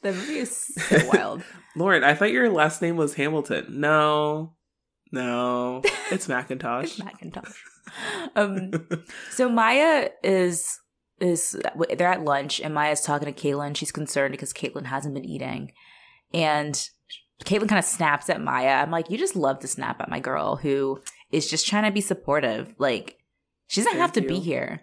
the 0.02 0.12
movie 0.12 0.38
is 0.38 0.56
so 0.56 1.08
wild. 1.12 1.44
Lauren, 1.78 2.04
I 2.04 2.14
thought 2.14 2.32
your 2.32 2.50
last 2.50 2.82
name 2.82 2.96
was 2.96 3.14
Hamilton. 3.14 3.66
No, 3.80 4.54
no, 5.12 5.82
it's 6.10 6.28
Macintosh. 6.28 6.84
it's 6.84 6.98
Macintosh. 6.98 7.56
Um, 8.36 8.72
so 9.30 9.48
Maya 9.48 10.10
is 10.22 10.78
is 11.20 11.60
they're 11.96 12.08
at 12.08 12.24
lunch 12.24 12.60
and 12.60 12.74
Maya's 12.74 13.00
talking 13.00 13.32
to 13.32 13.40
Caitlin. 13.40 13.76
She's 13.76 13.92
concerned 13.92 14.32
because 14.32 14.52
Caitlin 14.52 14.86
hasn't 14.86 15.14
been 15.14 15.24
eating, 15.24 15.72
and 16.34 16.74
Caitlin 17.44 17.68
kind 17.68 17.78
of 17.78 17.84
snaps 17.84 18.28
at 18.28 18.40
Maya. 18.40 18.74
I'm 18.82 18.90
like, 18.90 19.10
you 19.10 19.16
just 19.18 19.36
love 19.36 19.60
to 19.60 19.68
snap 19.68 20.00
at 20.00 20.10
my 20.10 20.20
girl 20.20 20.56
who 20.56 21.00
is 21.30 21.48
just 21.48 21.66
trying 21.66 21.84
to 21.84 21.90
be 21.90 22.00
supportive. 22.00 22.74
Like, 22.78 23.18
she 23.68 23.80
doesn't 23.80 23.92
Thank 23.92 24.00
have 24.00 24.12
to 24.12 24.22
you. 24.22 24.28
be 24.28 24.40
here. 24.40 24.82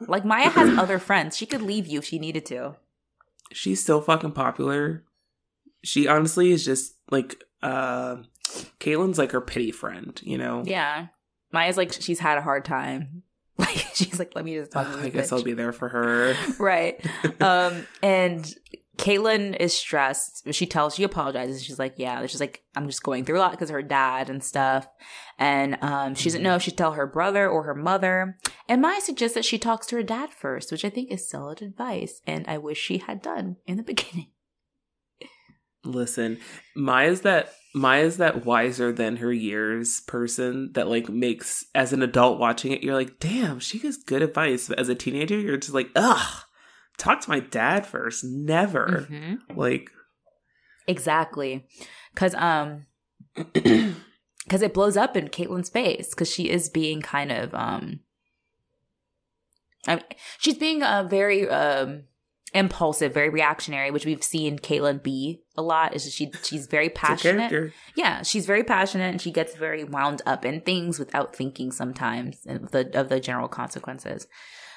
Like 0.00 0.24
Maya 0.24 0.50
has 0.50 0.68
other 0.78 0.98
friends. 0.98 1.36
She 1.36 1.46
could 1.46 1.62
leave 1.62 1.86
you 1.86 2.00
if 2.00 2.04
she 2.04 2.18
needed 2.18 2.44
to. 2.46 2.76
She's 3.52 3.84
so 3.84 4.00
fucking 4.00 4.32
popular. 4.32 5.04
She 5.84 6.08
honestly 6.08 6.52
is 6.52 6.64
just 6.64 6.94
like 7.10 7.42
uh 7.62 8.16
Caitlin's 8.80 9.18
like 9.18 9.32
her 9.32 9.40
pity 9.40 9.70
friend, 9.70 10.20
you 10.24 10.38
know? 10.38 10.62
Yeah. 10.64 11.08
Maya's 11.52 11.76
like 11.76 11.92
she's 11.92 12.20
had 12.20 12.38
a 12.38 12.42
hard 12.42 12.64
time. 12.64 13.22
Like 13.60 13.86
she's 13.92 14.20
like, 14.20 14.36
let 14.36 14.44
me 14.44 14.54
just 14.54 14.70
talk. 14.70 14.86
I 14.86 15.08
guess 15.08 15.30
bitch. 15.30 15.36
I'll 15.36 15.42
be 15.42 15.52
there 15.52 15.72
for 15.72 15.88
her. 15.88 16.36
right. 16.60 17.04
um 17.42 17.88
and 18.04 18.54
Caitlin 18.98 19.56
is 19.58 19.72
stressed. 19.72 20.52
She 20.52 20.66
tells, 20.66 20.96
she 20.96 21.04
apologizes. 21.04 21.64
She's 21.64 21.78
like, 21.78 21.94
yeah, 21.96 22.26
she's 22.26 22.40
like, 22.40 22.64
I'm 22.76 22.86
just 22.86 23.04
going 23.04 23.24
through 23.24 23.38
a 23.38 23.40
lot 23.40 23.52
because 23.52 23.70
her 23.70 23.82
dad 23.82 24.28
and 24.28 24.42
stuff. 24.42 24.88
And 25.38 25.78
um, 25.82 26.16
she 26.16 26.24
doesn't 26.24 26.42
know 26.42 26.56
if 26.56 26.62
she'd 26.62 26.76
tell 26.76 26.92
her 26.92 27.06
brother 27.06 27.48
or 27.48 27.62
her 27.62 27.76
mother. 27.76 28.36
And 28.68 28.82
Maya 28.82 29.00
suggests 29.00 29.36
that 29.36 29.44
she 29.44 29.56
talks 29.56 29.86
to 29.86 29.96
her 29.96 30.02
dad 30.02 30.30
first, 30.30 30.72
which 30.72 30.84
I 30.84 30.90
think 30.90 31.12
is 31.12 31.30
solid 31.30 31.62
advice. 31.62 32.20
And 32.26 32.44
I 32.48 32.58
wish 32.58 32.78
she 32.78 32.98
had 32.98 33.22
done 33.22 33.56
in 33.66 33.76
the 33.76 33.82
beginning. 33.84 34.30
Listen, 35.84 36.38
Maya's 36.74 37.22
that 37.22 37.52
Maya's 37.74 38.16
that 38.16 38.44
wiser 38.44 38.92
than 38.92 39.16
her 39.16 39.32
years 39.32 40.00
person 40.00 40.72
that 40.72 40.88
like 40.88 41.08
makes 41.08 41.64
as 41.74 41.92
an 41.92 42.02
adult 42.02 42.38
watching 42.38 42.72
it, 42.72 42.82
you're 42.82 42.94
like, 42.94 43.20
damn, 43.20 43.60
she 43.60 43.78
gives 43.78 43.96
good 43.96 44.22
advice. 44.22 44.68
But 44.68 44.78
as 44.78 44.88
a 44.88 44.94
teenager, 44.94 45.38
you're 45.38 45.56
just 45.56 45.74
like, 45.74 45.90
ugh 45.94 46.44
talk 46.98 47.20
to 47.22 47.30
my 47.30 47.40
dad 47.40 47.86
first. 47.86 48.24
Never. 48.24 49.06
Mm-hmm. 49.10 49.58
Like 49.58 49.90
Exactly. 50.86 51.66
Cause 52.14 52.34
um 52.34 52.86
because 53.52 54.62
it 54.62 54.74
blows 54.74 54.96
up 54.96 55.16
in 55.16 55.28
Caitlin's 55.28 55.70
face 55.70 56.10
because 56.10 56.30
she 56.30 56.50
is 56.50 56.68
being 56.68 57.00
kind 57.00 57.32
of 57.32 57.54
um 57.54 58.00
I 59.86 59.94
mean, 59.96 60.04
she's 60.38 60.58
being 60.58 60.82
a 60.82 60.86
uh, 60.86 61.02
very 61.04 61.48
um 61.48 62.04
impulsive, 62.54 63.12
very 63.12 63.28
reactionary, 63.28 63.90
which 63.90 64.06
we've 64.06 64.22
seen 64.22 64.58
Caitlin 64.58 65.02
be 65.02 65.42
a 65.56 65.62
lot. 65.62 65.94
Is 65.94 66.12
she 66.12 66.32
she's 66.42 66.66
very 66.66 66.88
passionate. 66.88 67.72
Yeah, 67.94 68.22
she's 68.22 68.46
very 68.46 68.64
passionate 68.64 69.10
and 69.10 69.20
she 69.20 69.30
gets 69.30 69.54
very 69.54 69.84
wound 69.84 70.22
up 70.26 70.44
in 70.44 70.60
things 70.60 70.98
without 70.98 71.34
thinking 71.34 71.72
sometimes 71.72 72.46
of 72.46 72.70
the 72.70 72.90
of 72.98 73.08
the 73.08 73.20
general 73.20 73.48
consequences. 73.48 74.26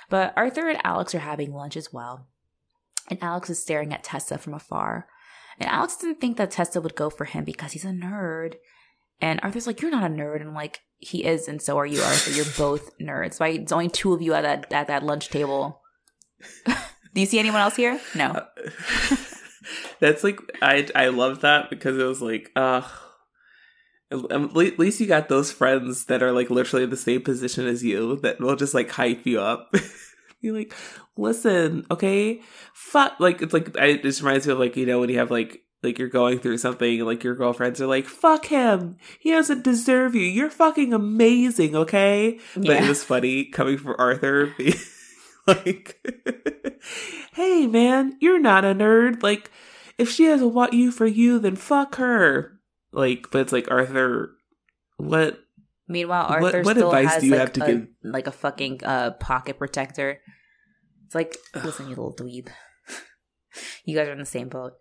But 0.09 0.33
Arthur 0.35 0.67
and 0.69 0.79
Alex 0.83 1.15
are 1.15 1.19
having 1.19 1.53
lunch 1.53 1.77
as 1.77 1.93
well. 1.93 2.27
And 3.09 3.21
Alex 3.21 3.49
is 3.49 3.61
staring 3.61 3.93
at 3.93 4.03
Tessa 4.03 4.37
from 4.37 4.53
afar. 4.53 5.07
And 5.59 5.69
Alex 5.69 5.97
didn't 5.97 6.19
think 6.19 6.37
that 6.37 6.51
Tessa 6.51 6.81
would 6.81 6.95
go 6.95 7.09
for 7.09 7.25
him 7.25 7.43
because 7.43 7.71
he's 7.71 7.85
a 7.85 7.89
nerd. 7.89 8.55
And 9.21 9.39
Arthur's 9.43 9.67
like, 9.67 9.81
You're 9.81 9.91
not 9.91 10.09
a 10.09 10.13
nerd. 10.13 10.41
And 10.41 10.49
I'm 10.49 10.55
like, 10.55 10.79
He 10.97 11.23
is, 11.23 11.47
and 11.47 11.61
so 11.61 11.77
are 11.77 11.85
you, 11.85 12.01
Arthur. 12.01 12.31
You're 12.31 12.45
both 12.57 12.97
nerds. 12.99 13.39
Why 13.39 13.49
it's 13.49 13.71
only 13.71 13.89
two 13.89 14.13
of 14.13 14.21
you 14.21 14.33
at 14.33 14.41
that 14.41 14.73
at 14.73 14.87
that 14.87 15.03
lunch 15.03 15.29
table. 15.29 15.81
Do 17.13 17.21
you 17.21 17.27
see 17.27 17.39
anyone 17.39 17.61
else 17.61 17.75
here? 17.75 17.99
No. 18.15 18.45
That's 19.99 20.23
like 20.23 20.39
I 20.61 20.87
I 20.95 21.09
love 21.09 21.41
that 21.41 21.69
because 21.69 21.97
it 21.97 22.03
was 22.03 22.21
like, 22.21 22.51
uh 22.55 22.81
at 24.11 24.53
least 24.53 24.99
you 24.99 25.07
got 25.07 25.29
those 25.29 25.51
friends 25.51 26.05
that 26.05 26.21
are 26.21 26.33
like 26.33 26.49
literally 26.49 26.83
in 26.83 26.89
the 26.89 26.97
same 26.97 27.21
position 27.21 27.65
as 27.65 27.83
you 27.83 28.17
that 28.17 28.39
will 28.41 28.55
just 28.55 28.73
like 28.73 28.91
hype 28.91 29.25
you 29.25 29.39
up. 29.39 29.73
You're 30.41 30.55
like, 30.57 30.73
listen, 31.15 31.85
okay, 31.89 32.41
fuck. 32.73 33.19
Like 33.19 33.41
it's 33.41 33.53
like 33.53 33.75
it 33.77 34.01
just 34.01 34.21
reminds 34.21 34.47
me 34.47 34.53
of 34.53 34.59
like 34.59 34.75
you 34.75 34.85
know 34.85 34.99
when 34.99 35.09
you 35.09 35.19
have 35.19 35.31
like 35.31 35.61
like 35.83 35.97
you're 35.97 36.09
going 36.09 36.39
through 36.39 36.57
something 36.57 36.99
like 37.05 37.23
your 37.23 37.35
girlfriends 37.35 37.81
are 37.81 37.87
like 37.87 38.05
fuck 38.05 38.45
him 38.45 38.97
he 39.19 39.31
doesn't 39.31 39.63
deserve 39.63 40.13
you 40.13 40.21
you're 40.21 40.49
fucking 40.49 40.93
amazing 40.93 41.75
okay 41.75 42.37
yeah. 42.55 42.61
but 42.67 42.83
it 42.83 42.87
was 42.87 43.03
funny 43.03 43.45
coming 43.45 43.79
from 43.79 43.95
arthur 43.97 44.53
like 45.47 46.05
hey 47.33 47.67
man 47.67 48.15
you're 48.19 48.39
not 48.39 48.65
a 48.65 48.75
nerd 48.75 49.23
like 49.23 49.51
if 49.97 50.09
she 50.09 50.25
doesn't 50.25 50.53
want 50.53 50.73
you 50.73 50.91
for 50.91 51.05
you 51.05 51.39
then 51.39 51.55
fuck 51.55 51.95
her 51.95 52.61
like, 52.93 53.27
but 53.31 53.41
it's 53.41 53.53
like 53.53 53.69
Arthur. 53.71 54.35
What? 54.97 55.39
Meanwhile, 55.87 56.27
Arthur 56.29 56.41
what, 56.41 56.65
what 56.65 56.77
still 56.77 56.91
advice 56.91 57.13
has 57.13 57.21
do 57.21 57.27
you 57.27 57.33
like 57.33 57.41
have 57.41 57.53
to 57.53 57.63
a, 57.63 57.67
give? 57.67 57.87
like 58.03 58.27
a 58.27 58.31
fucking 58.31 58.81
uh, 58.83 59.11
pocket 59.11 59.57
protector. 59.57 60.19
It's 61.05 61.15
like, 61.15 61.37
listen, 61.55 61.85
you 61.85 61.95
little 61.95 62.15
dweeb. 62.15 62.47
you 63.85 63.95
guys 63.97 64.07
are 64.07 64.13
in 64.13 64.19
the 64.19 64.25
same 64.25 64.49
boat. 64.49 64.73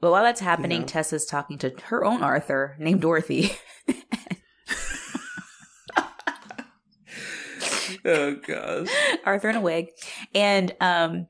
But 0.00 0.10
while 0.10 0.22
that's 0.22 0.40
happening, 0.40 0.82
yeah. 0.82 0.86
Tessa's 0.86 1.26
talking 1.26 1.58
to 1.58 1.70
her 1.84 2.04
own 2.04 2.22
Arthur 2.22 2.76
named 2.78 3.00
Dorothy. 3.00 3.52
oh 8.04 8.36
gosh. 8.36 8.88
Arthur 9.24 9.50
in 9.50 9.56
a 9.56 9.60
wig. 9.60 9.88
And 10.34 10.74
um 10.80 11.28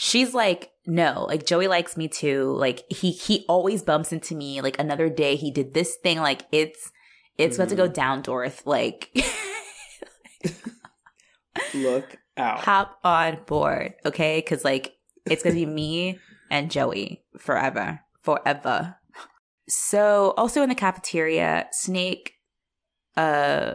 she's 0.00 0.32
like 0.32 0.70
no 0.86 1.26
like 1.28 1.44
joey 1.44 1.66
likes 1.66 1.96
me 1.96 2.06
too 2.06 2.54
like 2.56 2.84
he 2.88 3.10
he 3.10 3.44
always 3.48 3.82
bumps 3.82 4.12
into 4.12 4.36
me 4.36 4.60
like 4.60 4.78
another 4.78 5.08
day 5.10 5.34
he 5.34 5.50
did 5.50 5.74
this 5.74 5.96
thing 5.96 6.20
like 6.20 6.46
it's 6.52 6.92
it's 7.36 7.56
mm. 7.56 7.58
about 7.58 7.68
to 7.68 7.74
go 7.74 7.84
mm-hmm. 7.86 7.94
down 7.94 8.22
dorth 8.22 8.64
like 8.64 9.10
look 11.74 12.16
out 12.36 12.60
hop 12.60 12.96
on 13.02 13.38
board 13.44 13.94
okay 14.06 14.38
because 14.38 14.64
like 14.64 14.94
it's 15.26 15.42
gonna 15.42 15.56
be 15.56 15.66
me 15.66 16.16
and 16.48 16.70
joey 16.70 17.24
forever 17.36 17.98
forever 18.22 18.94
so 19.68 20.32
also 20.36 20.62
in 20.62 20.68
the 20.68 20.76
cafeteria 20.76 21.66
snake 21.72 22.34
uh 23.16 23.74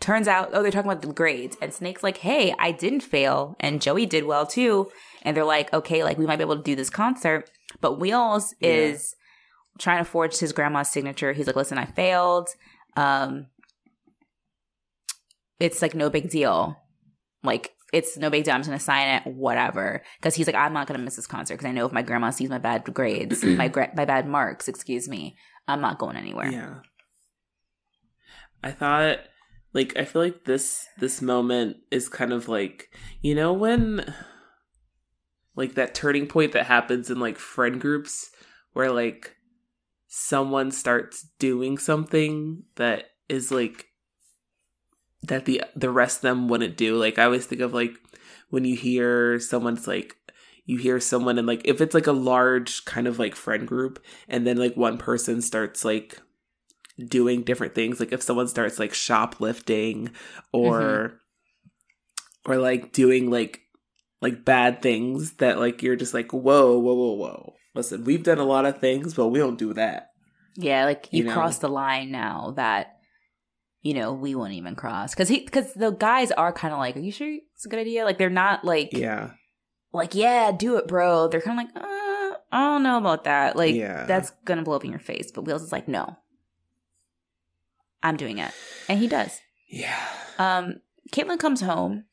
turns 0.00 0.28
out 0.28 0.50
oh 0.52 0.62
they're 0.62 0.70
talking 0.70 0.90
about 0.90 1.02
the 1.02 1.12
grades 1.12 1.56
and 1.60 1.72
snake's 1.72 2.02
like 2.02 2.18
hey 2.18 2.54
i 2.58 2.70
didn't 2.70 3.00
fail 3.00 3.56
and 3.58 3.82
joey 3.82 4.06
did 4.06 4.24
well 4.24 4.46
too 4.46 4.88
and 5.22 5.36
they're 5.36 5.44
like, 5.44 5.72
okay, 5.72 6.04
like 6.04 6.18
we 6.18 6.26
might 6.26 6.36
be 6.36 6.42
able 6.42 6.56
to 6.56 6.62
do 6.62 6.76
this 6.76 6.90
concert. 6.90 7.50
But 7.80 7.98
Wheels 7.98 8.54
yeah. 8.60 8.70
is 8.70 9.14
trying 9.78 9.98
to 9.98 10.10
forge 10.10 10.38
his 10.38 10.52
grandma's 10.52 10.88
signature. 10.88 11.32
He's 11.32 11.46
like, 11.46 11.56
listen, 11.56 11.78
I 11.78 11.84
failed. 11.84 12.48
Um, 12.96 13.46
it's 15.60 15.82
like 15.82 15.94
no 15.94 16.10
big 16.10 16.30
deal. 16.30 16.76
Like 17.42 17.72
it's 17.92 18.16
no 18.16 18.30
big 18.30 18.44
deal. 18.44 18.54
I'm 18.54 18.60
just 18.60 18.70
gonna 18.70 18.80
sign 18.80 19.08
it, 19.16 19.26
whatever. 19.26 20.02
Because 20.18 20.34
he's 20.34 20.46
like, 20.46 20.56
I'm 20.56 20.72
not 20.72 20.86
gonna 20.86 20.98
miss 21.00 21.16
this 21.16 21.26
concert 21.26 21.54
because 21.54 21.66
I 21.66 21.72
know 21.72 21.86
if 21.86 21.92
my 21.92 22.02
grandma 22.02 22.30
sees 22.30 22.50
my 22.50 22.58
bad 22.58 22.84
grades, 22.84 23.44
my 23.44 23.68
gra- 23.68 23.92
my 23.94 24.04
bad 24.04 24.26
marks, 24.26 24.68
excuse 24.68 25.08
me, 25.08 25.36
I'm 25.66 25.80
not 25.80 25.98
going 25.98 26.16
anywhere. 26.16 26.50
Yeah. 26.50 26.74
I 28.62 28.72
thought 28.72 29.18
like 29.72 29.96
I 29.96 30.04
feel 30.04 30.22
like 30.22 30.44
this 30.44 30.86
this 30.98 31.20
moment 31.20 31.78
is 31.90 32.08
kind 32.08 32.32
of 32.32 32.48
like 32.48 32.90
you 33.20 33.34
know 33.34 33.52
when 33.52 34.14
like 35.56 35.74
that 35.74 35.94
turning 35.94 36.26
point 36.26 36.52
that 36.52 36.66
happens 36.66 37.10
in 37.10 37.18
like 37.18 37.38
friend 37.38 37.80
groups 37.80 38.30
where 38.72 38.90
like 38.90 39.34
someone 40.06 40.70
starts 40.70 41.26
doing 41.38 41.78
something 41.78 42.62
that 42.76 43.06
is 43.28 43.50
like 43.50 43.86
that 45.22 45.44
the 45.44 45.62
the 45.74 45.90
rest 45.90 46.18
of 46.18 46.22
them 46.22 46.48
wouldn't 46.48 46.76
do. 46.76 46.96
Like 46.96 47.18
I 47.18 47.24
always 47.24 47.46
think 47.46 47.60
of 47.60 47.74
like 47.74 47.92
when 48.50 48.64
you 48.64 48.76
hear 48.76 49.38
someone's 49.38 49.86
like 49.86 50.16
you 50.64 50.78
hear 50.78 51.00
someone 51.00 51.38
and 51.38 51.46
like 51.46 51.62
if 51.64 51.80
it's 51.80 51.94
like 51.94 52.06
a 52.06 52.12
large 52.12 52.84
kind 52.84 53.06
of 53.06 53.18
like 53.18 53.34
friend 53.34 53.66
group 53.66 54.02
and 54.28 54.46
then 54.46 54.56
like 54.56 54.76
one 54.76 54.98
person 54.98 55.42
starts 55.42 55.84
like 55.84 56.20
doing 56.98 57.42
different 57.42 57.74
things. 57.74 58.00
Like 58.00 58.12
if 58.12 58.22
someone 58.22 58.48
starts 58.48 58.78
like 58.78 58.94
shoplifting 58.94 60.10
or 60.52 60.80
mm-hmm. 60.80 62.52
or 62.52 62.56
like 62.56 62.92
doing 62.92 63.30
like 63.30 63.60
like 64.20 64.44
bad 64.44 64.82
things 64.82 65.34
that 65.34 65.58
like 65.58 65.82
you're 65.82 65.96
just 65.96 66.14
like 66.14 66.32
whoa 66.32 66.78
whoa 66.78 66.94
whoa 66.94 67.14
whoa. 67.14 67.54
Listen 67.74 68.04
we've 68.04 68.24
done 68.24 68.38
a 68.38 68.44
lot 68.44 68.66
of 68.66 68.78
things 68.78 69.14
but 69.14 69.28
we 69.28 69.38
don't 69.38 69.58
do 69.58 69.72
that. 69.74 70.10
Yeah 70.56 70.84
like 70.84 71.08
you, 71.12 71.24
you 71.24 71.32
crossed 71.32 71.60
the 71.60 71.68
line 71.68 72.10
now 72.10 72.52
that 72.56 72.96
you 73.82 73.94
know 73.94 74.12
we 74.12 74.34
won't 74.34 74.54
even 74.54 74.74
cross. 74.74 75.14
Because 75.14 75.28
he 75.28 75.40
because 75.40 75.72
the 75.74 75.90
guys 75.90 76.32
are 76.32 76.52
kind 76.52 76.74
of 76.74 76.80
like 76.80 76.96
are 76.96 77.00
you 77.00 77.12
sure 77.12 77.32
it's 77.54 77.66
a 77.66 77.68
good 77.68 77.78
idea? 77.78 78.04
Like 78.04 78.18
they're 78.18 78.30
not 78.30 78.64
like 78.64 78.90
yeah. 78.92 79.30
like 79.92 80.14
yeah 80.14 80.50
do 80.50 80.76
it 80.78 80.88
bro. 80.88 81.28
They're 81.28 81.40
kind 81.40 81.60
of 81.60 81.66
like 81.66 81.76
uh, 81.76 82.36
i 82.50 82.60
don't 82.60 82.82
know 82.82 82.98
about 82.98 83.24
that. 83.24 83.54
Like 83.54 83.76
yeah. 83.76 84.04
that's 84.06 84.30
gonna 84.44 84.62
blow 84.62 84.74
up 84.74 84.84
in 84.84 84.90
your 84.90 84.98
face 84.98 85.30
but 85.30 85.42
wheels 85.42 85.62
is 85.62 85.70
like 85.70 85.86
no 85.86 86.16
i'm 88.02 88.16
doing 88.16 88.38
it 88.38 88.52
and 88.88 88.98
he 88.98 89.06
does 89.06 89.40
yeah 89.68 89.98
um 90.38 90.80
caitlin 91.12 91.38
comes 91.38 91.60
home 91.60 92.04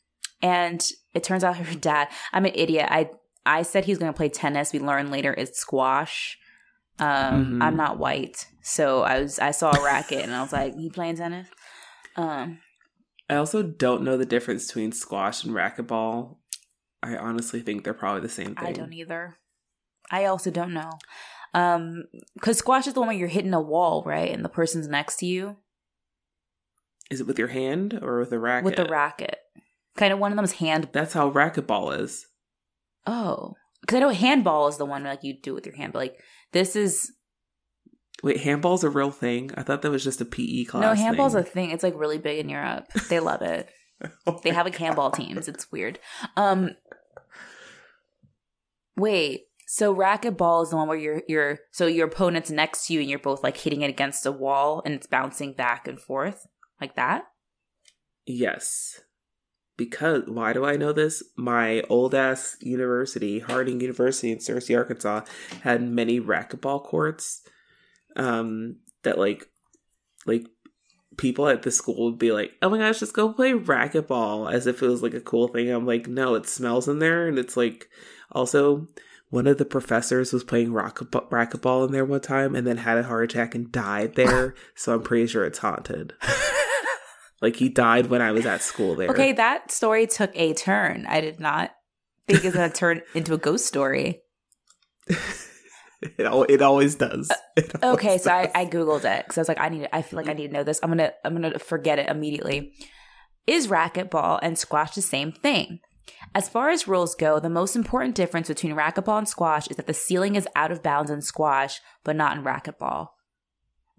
and 0.41 0.87
it 1.13 1.23
turns 1.23 1.43
out 1.43 1.57
her 1.57 1.75
dad 1.75 2.07
i'm 2.33 2.45
an 2.45 2.51
idiot 2.55 2.87
i 2.89 3.09
i 3.45 3.61
said 3.61 3.85
he's 3.85 3.97
gonna 3.97 4.13
play 4.13 4.29
tennis 4.29 4.73
we 4.73 4.79
learn 4.79 5.11
later 5.11 5.33
it's 5.37 5.59
squash 5.59 6.37
um 6.99 7.45
mm-hmm. 7.45 7.61
i'm 7.61 7.75
not 7.75 7.97
white 7.97 8.47
so 8.61 9.01
i 9.01 9.19
was 9.19 9.39
i 9.39 9.51
saw 9.51 9.71
a 9.71 9.83
racket 9.83 10.23
and 10.23 10.33
i 10.33 10.41
was 10.41 10.53
like 10.53 10.75
he 10.75 10.89
playing 10.89 11.15
tennis 11.15 11.47
um 12.15 12.59
i 13.29 13.35
also 13.35 13.61
don't 13.61 14.03
know 14.03 14.17
the 14.17 14.25
difference 14.25 14.67
between 14.67 14.91
squash 14.91 15.43
and 15.43 15.53
racquetball 15.53 16.37
I 17.05 17.17
honestly 17.17 17.61
think 17.61 17.83
they're 17.83 17.93
probably 17.93 18.21
the 18.21 18.29
same 18.29 18.55
thing. 18.55 18.67
I 18.67 18.71
don't 18.71 18.93
either. 18.93 19.37
I 20.09 20.25
also 20.25 20.49
don't 20.49 20.73
know. 20.73 20.91
Um, 21.53 22.05
because 22.33 22.57
squash 22.57 22.87
is 22.87 22.93
the 22.93 22.99
one 22.99 23.07
where 23.07 23.15
you're 23.15 23.27
hitting 23.27 23.53
a 23.53 23.61
wall, 23.61 24.03
right? 24.05 24.31
And 24.31 24.43
the 24.43 24.49
person's 24.49 24.87
next 24.87 25.17
to 25.17 25.27
you. 25.27 25.57
Is 27.11 27.21
it 27.21 27.27
with 27.27 27.39
your 27.39 27.49
hand 27.49 27.99
or 28.01 28.19
with 28.19 28.31
a 28.31 28.39
racket? 28.39 28.65
With 28.65 28.75
the 28.75 28.85
racket. 28.85 29.39
Kind 29.95 30.11
of 30.11 30.19
one 30.19 30.31
of 30.31 30.35
them 30.35 30.45
is 30.45 30.53
hand. 30.53 30.89
That's 30.91 31.13
how 31.13 31.31
racquetball 31.31 31.99
is. 31.99 32.25
Oh, 33.05 33.53
because 33.81 33.97
I 33.97 33.99
know 33.99 34.09
handball 34.09 34.67
is 34.67 34.77
the 34.77 34.85
one 34.85 35.03
like 35.03 35.23
you 35.23 35.35
do 35.39 35.53
with 35.53 35.65
your 35.65 35.75
hand, 35.75 35.93
but 35.93 35.99
like 35.99 36.19
this 36.51 36.75
is. 36.75 37.11
Wait, 38.23 38.37
handball's 38.37 38.83
a 38.83 38.89
real 38.89 39.11
thing? 39.11 39.51
I 39.55 39.63
thought 39.63 39.81
that 39.83 39.91
was 39.91 40.03
just 40.03 40.21
a 40.21 40.25
PE 40.25 40.63
class. 40.65 40.81
No, 40.81 41.03
handball's 41.03 41.33
thing. 41.33 41.41
a 41.41 41.45
thing. 41.45 41.71
It's 41.71 41.83
like 41.83 41.97
really 41.97 42.17
big 42.17 42.39
in 42.39 42.49
Europe. 42.49 42.87
They 43.09 43.19
love 43.19 43.41
it. 43.41 43.69
oh 44.25 44.39
they 44.43 44.49
have 44.49 44.65
like 44.65 44.77
handball 44.77 45.11
teams. 45.11 45.47
It's 45.47 45.71
weird. 45.71 45.99
Um, 46.35 46.71
Wait, 48.97 49.47
so 49.67 49.93
racquetball 49.93 50.63
is 50.63 50.69
the 50.69 50.77
one 50.77 50.87
where 50.87 50.97
you're 50.97 51.21
you're 51.27 51.59
so 51.71 51.85
your 51.85 52.07
opponent's 52.07 52.49
next 52.49 52.87
to 52.87 52.93
you 52.93 53.01
and 53.01 53.09
you're 53.09 53.19
both 53.19 53.43
like 53.43 53.57
hitting 53.57 53.81
it 53.81 53.89
against 53.89 54.25
a 54.25 54.31
wall 54.31 54.81
and 54.85 54.93
it's 54.93 55.07
bouncing 55.07 55.53
back 55.53 55.87
and 55.87 55.99
forth 55.99 56.47
like 56.79 56.95
that? 56.95 57.25
Yes. 58.25 59.01
Because 59.77 60.23
why 60.27 60.53
do 60.53 60.65
I 60.65 60.77
know 60.77 60.93
this? 60.93 61.21
My 61.35 61.81
old 61.89 62.15
ass 62.15 62.55
university, 62.61 63.39
Harding 63.39 63.81
University 63.81 64.31
in 64.31 64.37
Searcy, 64.37 64.77
Arkansas, 64.77 65.21
had 65.63 65.81
many 65.81 66.19
racquetball 66.19 66.83
courts. 66.83 67.41
Um, 68.15 68.77
that 69.03 69.17
like, 69.19 69.49
like 70.25 70.45
people 71.17 71.49
at 71.49 71.63
the 71.63 71.71
school 71.71 72.05
would 72.05 72.19
be 72.19 72.31
like, 72.31 72.53
"Oh 72.61 72.69
my 72.69 72.77
gosh, 72.77 72.99
just 72.99 73.13
go 73.13 73.33
play 73.33 73.51
racquetball," 73.51 74.51
as 74.51 74.65
if 74.65 74.81
it 74.81 74.87
was 74.87 75.03
like 75.03 75.13
a 75.13 75.19
cool 75.19 75.49
thing. 75.49 75.69
I'm 75.69 75.85
like, 75.85 76.07
no, 76.07 76.35
it 76.35 76.47
smells 76.47 76.87
in 76.87 76.99
there, 76.99 77.27
and 77.27 77.37
it's 77.37 77.57
like 77.57 77.89
also, 78.31 78.87
one 79.29 79.47
of 79.47 79.57
the 79.57 79.65
professors 79.65 80.33
was 80.33 80.43
playing 80.43 80.71
racquetball 80.71 81.87
in 81.87 81.93
there 81.93 82.05
one 82.05 82.21
time 82.21 82.55
and 82.55 82.65
then 82.65 82.77
had 82.77 82.97
a 82.97 83.03
heart 83.03 83.31
attack 83.31 83.55
and 83.55 83.71
died 83.71 84.15
there. 84.15 84.55
so 84.75 84.93
I'm 84.93 85.03
pretty 85.03 85.27
sure 85.27 85.45
it's 85.45 85.59
haunted. 85.59 86.13
like 87.41 87.55
he 87.55 87.69
died 87.69 88.07
when 88.07 88.21
I 88.21 88.31
was 88.31 88.45
at 88.45 88.61
school 88.61 88.95
there. 88.95 89.09
Okay, 89.09 89.33
that 89.33 89.71
story 89.71 90.07
took 90.07 90.31
a 90.35 90.53
turn. 90.53 91.05
I 91.07 91.21
did 91.21 91.39
not 91.39 91.71
think 92.27 92.43
it's 92.43 92.55
gonna 92.55 92.69
turn 92.69 93.01
into 93.15 93.33
a 93.33 93.37
ghost 93.37 93.65
story. 93.65 94.21
it, 95.07 96.21
al- 96.21 96.43
it 96.43 96.61
always 96.61 96.95
does. 96.95 97.29
Uh, 97.29 97.35
it 97.57 97.83
always 97.83 97.99
okay, 97.99 98.15
does. 98.15 98.23
so 98.23 98.31
I, 98.31 98.51
I 98.55 98.65
googled 98.65 99.05
it 99.05 99.25
because 99.25 99.37
I 99.37 99.41
was 99.41 99.47
like, 99.47 99.59
I 99.59 99.69
need. 99.69 99.87
I 99.91 100.01
feel 100.01 100.17
like 100.17 100.29
I 100.29 100.33
need 100.33 100.47
to 100.47 100.53
know 100.53 100.63
this. 100.63 100.79
I'm 100.81 100.89
gonna 100.89 101.11
I'm 101.23 101.33
gonna 101.33 101.59
forget 101.59 101.99
it 101.99 102.09
immediately. 102.09 102.73
Is 103.47 103.67
racquetball 103.67 104.39
and 104.41 104.57
squash 104.57 104.95
the 104.95 105.01
same 105.01 105.31
thing? 105.31 105.79
As 106.33 106.49
far 106.49 106.69
as 106.69 106.87
rules 106.87 107.15
go, 107.15 107.39
the 107.39 107.49
most 107.49 107.75
important 107.75 108.15
difference 108.15 108.47
between 108.47 108.75
racquetball 108.75 109.17
and 109.17 109.29
squash 109.29 109.67
is 109.67 109.77
that 109.77 109.87
the 109.87 109.93
ceiling 109.93 110.35
is 110.35 110.47
out 110.55 110.71
of 110.71 110.83
bounds 110.83 111.11
in 111.11 111.21
squash, 111.21 111.79
but 112.03 112.15
not 112.15 112.37
in 112.37 112.43
racquetball. 112.43 113.07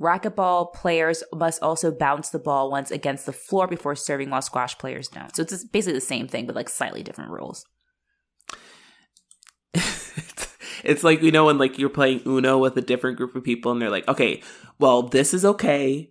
Racquetball 0.00 0.74
players 0.74 1.22
must 1.34 1.62
also 1.62 1.90
bounce 1.90 2.28
the 2.28 2.38
ball 2.38 2.70
once 2.70 2.90
against 2.90 3.24
the 3.24 3.32
floor 3.32 3.66
before 3.66 3.94
serving, 3.94 4.28
while 4.30 4.42
squash 4.42 4.76
players 4.76 5.08
don't. 5.08 5.34
So 5.34 5.42
it's 5.42 5.64
basically 5.64 5.94
the 5.94 6.02
same 6.02 6.28
thing, 6.28 6.46
but 6.46 6.54
like 6.54 6.68
slightly 6.68 7.02
different 7.02 7.30
rules. 7.30 7.64
it's 10.84 11.02
like 11.02 11.22
you 11.22 11.30
know 11.30 11.46
when 11.46 11.58
like 11.58 11.78
you're 11.78 11.88
playing 11.88 12.22
Uno 12.26 12.58
with 12.58 12.76
a 12.76 12.82
different 12.82 13.16
group 13.16 13.34
of 13.34 13.44
people, 13.44 13.72
and 13.72 13.80
they're 13.80 13.90
like, 13.90 14.06
"Okay, 14.06 14.42
well, 14.78 15.02
this 15.02 15.32
is 15.32 15.44
okay, 15.44 16.10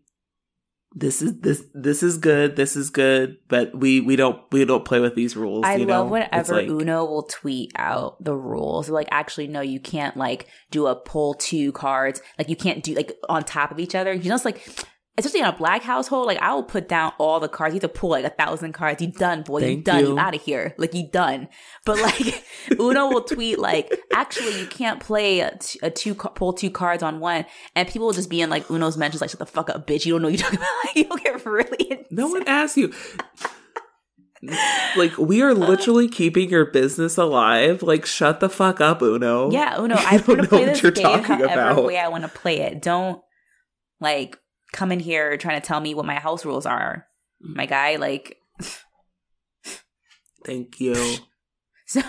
this 0.95 1.21
is 1.21 1.39
this 1.39 1.63
this 1.73 2.01
is 2.01 2.17
good 2.17 2.55
this 2.55 2.75
is 2.75 2.89
good 2.89 3.38
but 3.49 3.77
we 3.77 3.99
we 3.99 4.15
don't 4.15 4.41
we 4.51 4.63
don't 4.63 4.86
play 4.86 4.99
with 4.99 5.13
these 5.13 5.36
rules 5.36 5.65
i 5.65 5.75
love 5.75 5.88
know? 5.88 6.05
whenever 6.05 6.55
like, 6.55 6.69
uno 6.69 7.03
will 7.03 7.23
tweet 7.23 7.71
out 7.75 8.23
the 8.23 8.36
rules. 8.36 8.89
Like 8.89 9.08
actually 9.12 9.47
no 9.47 9.62
you 9.62 9.79
can't 9.79 10.15
like 10.15 10.47
do 10.71 10.88
a 10.88 10.95
pull 10.95 11.34
two 11.34 11.71
cards. 11.71 12.21
Like 12.38 12.49
you 12.49 12.55
can't 12.55 12.84
do 12.84 12.93
like 12.93 13.13
on 13.29 13.43
top 13.43 13.71
of 13.71 13.79
each 13.79 13.95
other. 13.95 14.13
You 14.13 14.29
know 14.29 14.36
it's 14.36 14.45
like 14.45 14.67
especially 15.17 15.39
in 15.39 15.45
a 15.45 15.54
black 15.54 15.82
household, 15.82 16.28
like 16.28 16.39
I 16.39 16.54
will 16.54 16.63
put 16.63 16.89
down 16.89 17.13
all 17.17 17.39
the 17.39 17.47
cards. 17.47 17.73
You 17.73 17.80
have 17.82 17.91
to 17.93 17.99
pull 17.99 18.10
like 18.10 18.25
a 18.25 18.30
thousand 18.30 18.73
cards. 18.73 19.01
You 19.01 19.08
done, 19.10 19.43
boy. 19.43 19.62
Thank 19.62 19.78
you 19.78 19.84
done. 19.84 19.99
You, 20.01 20.08
you 20.10 20.19
out 20.19 20.36
of 20.36 20.41
here. 20.41 20.75
Like 20.78 20.93
you 20.93 21.08
done. 21.10 21.47
But 21.86 22.01
like 22.01 22.43
Uno 22.80 23.08
will 23.08 23.23
tweet 23.23 23.60
like, 23.60 23.97
actually, 24.13 24.60
you 24.60 24.67
can't 24.67 24.99
play 24.99 25.39
a, 25.39 25.58
t- 25.58 25.80
a 25.82 25.89
two 25.89 26.15
pull 26.15 26.54
two 26.54 26.69
cards 26.69 27.01
on 27.04 27.19
one, 27.19 27.45
and 27.75 27.88
people 27.88 28.08
will 28.08 28.13
just 28.13 28.30
be 28.30 28.41
in 28.41 28.49
like 28.49 28.69
Uno's 28.69 28.97
mentions 28.97 29.21
like, 29.21 29.30
shut 29.30 29.39
the 29.39 29.45
fuck 29.45 29.69
up, 29.69 29.88
bitch. 29.88 30.06
You 30.06 30.13
don't 30.13 30.21
know 30.21 30.30
what 30.30 30.39
you're 30.39 30.49
talking 30.49 30.60
about. 30.60 30.65
Like, 30.86 30.95
you'll 30.95 31.17
get 31.17 31.45
really. 31.45 31.91
Insane. 31.91 32.06
No 32.12 32.28
one 32.28 32.43
asks 32.47 32.78
you. 32.78 32.93
like 34.95 35.17
we 35.17 35.41
are 35.41 35.54
literally 35.54 36.08
keeping 36.08 36.49
your 36.49 36.65
business 36.65 37.17
alive. 37.17 37.82
Like 37.82 38.06
shut 38.06 38.39
the 38.39 38.49
fuck 38.49 38.82
up, 38.82 39.01
Uno. 39.01 39.49
Yeah, 39.51 39.80
Uno. 39.80 39.95
I 39.97 40.17
want 40.28 40.41
to 40.41 40.47
play 40.47 40.65
this 40.65 40.82
game 40.82 41.23
however 41.23 41.45
about. 41.45 41.86
way 41.86 41.97
I 41.97 42.10
want 42.10 42.23
to 42.23 42.30
play 42.30 42.60
it. 42.62 42.82
Don't 42.82 43.21
like 43.99 44.38
come 44.75 44.91
in 44.91 44.99
here 44.99 45.38
trying 45.38 45.59
to 45.59 45.65
tell 45.65 45.79
me 45.79 45.95
what 45.95 46.05
my 46.05 46.15
house 46.15 46.45
rules 46.45 46.65
are. 46.65 47.07
My 47.39 47.65
guy, 47.65 47.95
like 47.95 48.38
Thank 50.45 50.79
you. 50.79 50.95
So 51.88 52.01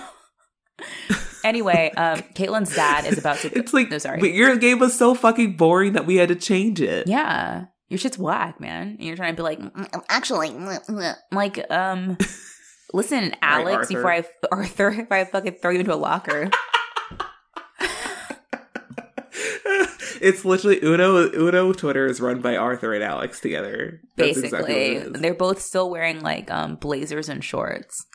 anyway, 1.44 1.92
um 1.98 2.20
Caitlin's 2.34 2.74
dad 2.74 3.04
is 3.04 3.18
about 3.18 3.36
to 3.40 3.48
It's 3.58 3.74
like 3.74 3.90
no 3.90 3.98
sorry. 3.98 4.20
But 4.20 4.32
your 4.32 4.56
game 4.56 4.78
was 4.78 4.96
so 4.96 5.14
fucking 5.14 5.58
boring 5.58 5.92
that 5.92 6.06
we 6.06 6.16
had 6.16 6.30
to 6.30 6.34
change 6.34 6.80
it. 6.80 7.06
Yeah. 7.06 7.66
Your 7.88 7.98
shit's 7.98 8.18
whack, 8.18 8.58
man. 8.58 8.96
And 8.98 9.02
you're 9.02 9.16
trying 9.16 9.34
to 9.34 9.36
be 9.36 9.42
like, 9.42 9.60
mm, 9.60 9.70
mm, 9.70 10.04
actually, 10.08 10.48
mm, 10.48 11.16
like, 11.30 11.70
um, 11.70 12.16
listen, 12.94 13.36
Alex, 13.42 13.76
right, 13.76 13.88
before 13.88 14.12
I 14.12 14.24
Arthur, 14.50 14.88
if 14.88 15.12
I 15.12 15.24
fucking 15.24 15.58
throw 15.60 15.70
you 15.70 15.80
into 15.80 15.94
a 15.94 15.96
locker. 15.96 16.50
It's 20.20 20.44
literally 20.44 20.80
Uno. 20.82 21.30
Uno 21.32 21.72
Twitter 21.72 22.06
is 22.06 22.20
run 22.20 22.40
by 22.40 22.56
Arthur 22.56 22.94
and 22.94 23.02
Alex 23.02 23.40
together. 23.40 24.00
That's 24.16 24.40
Basically, 24.40 24.96
exactly 24.96 25.20
they're 25.20 25.34
both 25.34 25.60
still 25.60 25.90
wearing 25.90 26.20
like 26.20 26.50
um 26.50 26.76
blazers 26.76 27.28
and 27.28 27.42
shorts. 27.42 28.06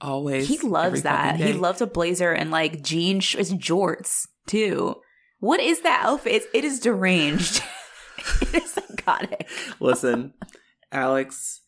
Always, 0.00 0.48
he 0.48 0.58
loves 0.58 1.02
that. 1.02 1.36
He 1.36 1.52
loves 1.52 1.80
a 1.80 1.86
blazer 1.86 2.32
and 2.32 2.50
like 2.50 2.82
jeans, 2.82 3.24
sh- 3.24 3.36
jorts 3.36 4.26
too. 4.46 4.96
What 5.38 5.60
is 5.60 5.82
that 5.82 6.04
outfit? 6.04 6.32
It's, 6.32 6.46
it 6.52 6.64
is 6.64 6.80
deranged. 6.80 7.62
it 8.40 8.62
is 8.62 8.72
psychotic. 8.72 9.48
Listen, 9.80 10.34
Alex 10.92 11.62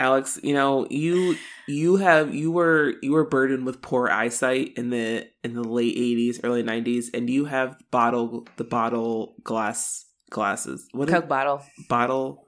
Alex, 0.00 0.38
you 0.42 0.54
know, 0.54 0.86
you 0.90 1.36
you 1.68 1.96
have 1.96 2.34
you 2.34 2.50
were 2.50 2.94
you 3.02 3.12
were 3.12 3.24
burdened 3.24 3.64
with 3.64 3.80
poor 3.80 4.08
eyesight 4.08 4.72
in 4.76 4.90
the 4.90 5.28
in 5.42 5.54
the 5.54 5.62
late 5.62 5.96
80s, 5.96 6.40
early 6.42 6.62
90s 6.62 7.06
and 7.14 7.30
you 7.30 7.44
have 7.44 7.76
bottle 7.90 8.46
the 8.56 8.64
bottle 8.64 9.34
glass 9.44 10.06
glasses. 10.30 10.88
What 10.92 11.08
Coke 11.08 11.24
is, 11.24 11.28
bottle. 11.28 11.62
Bottle. 11.88 12.46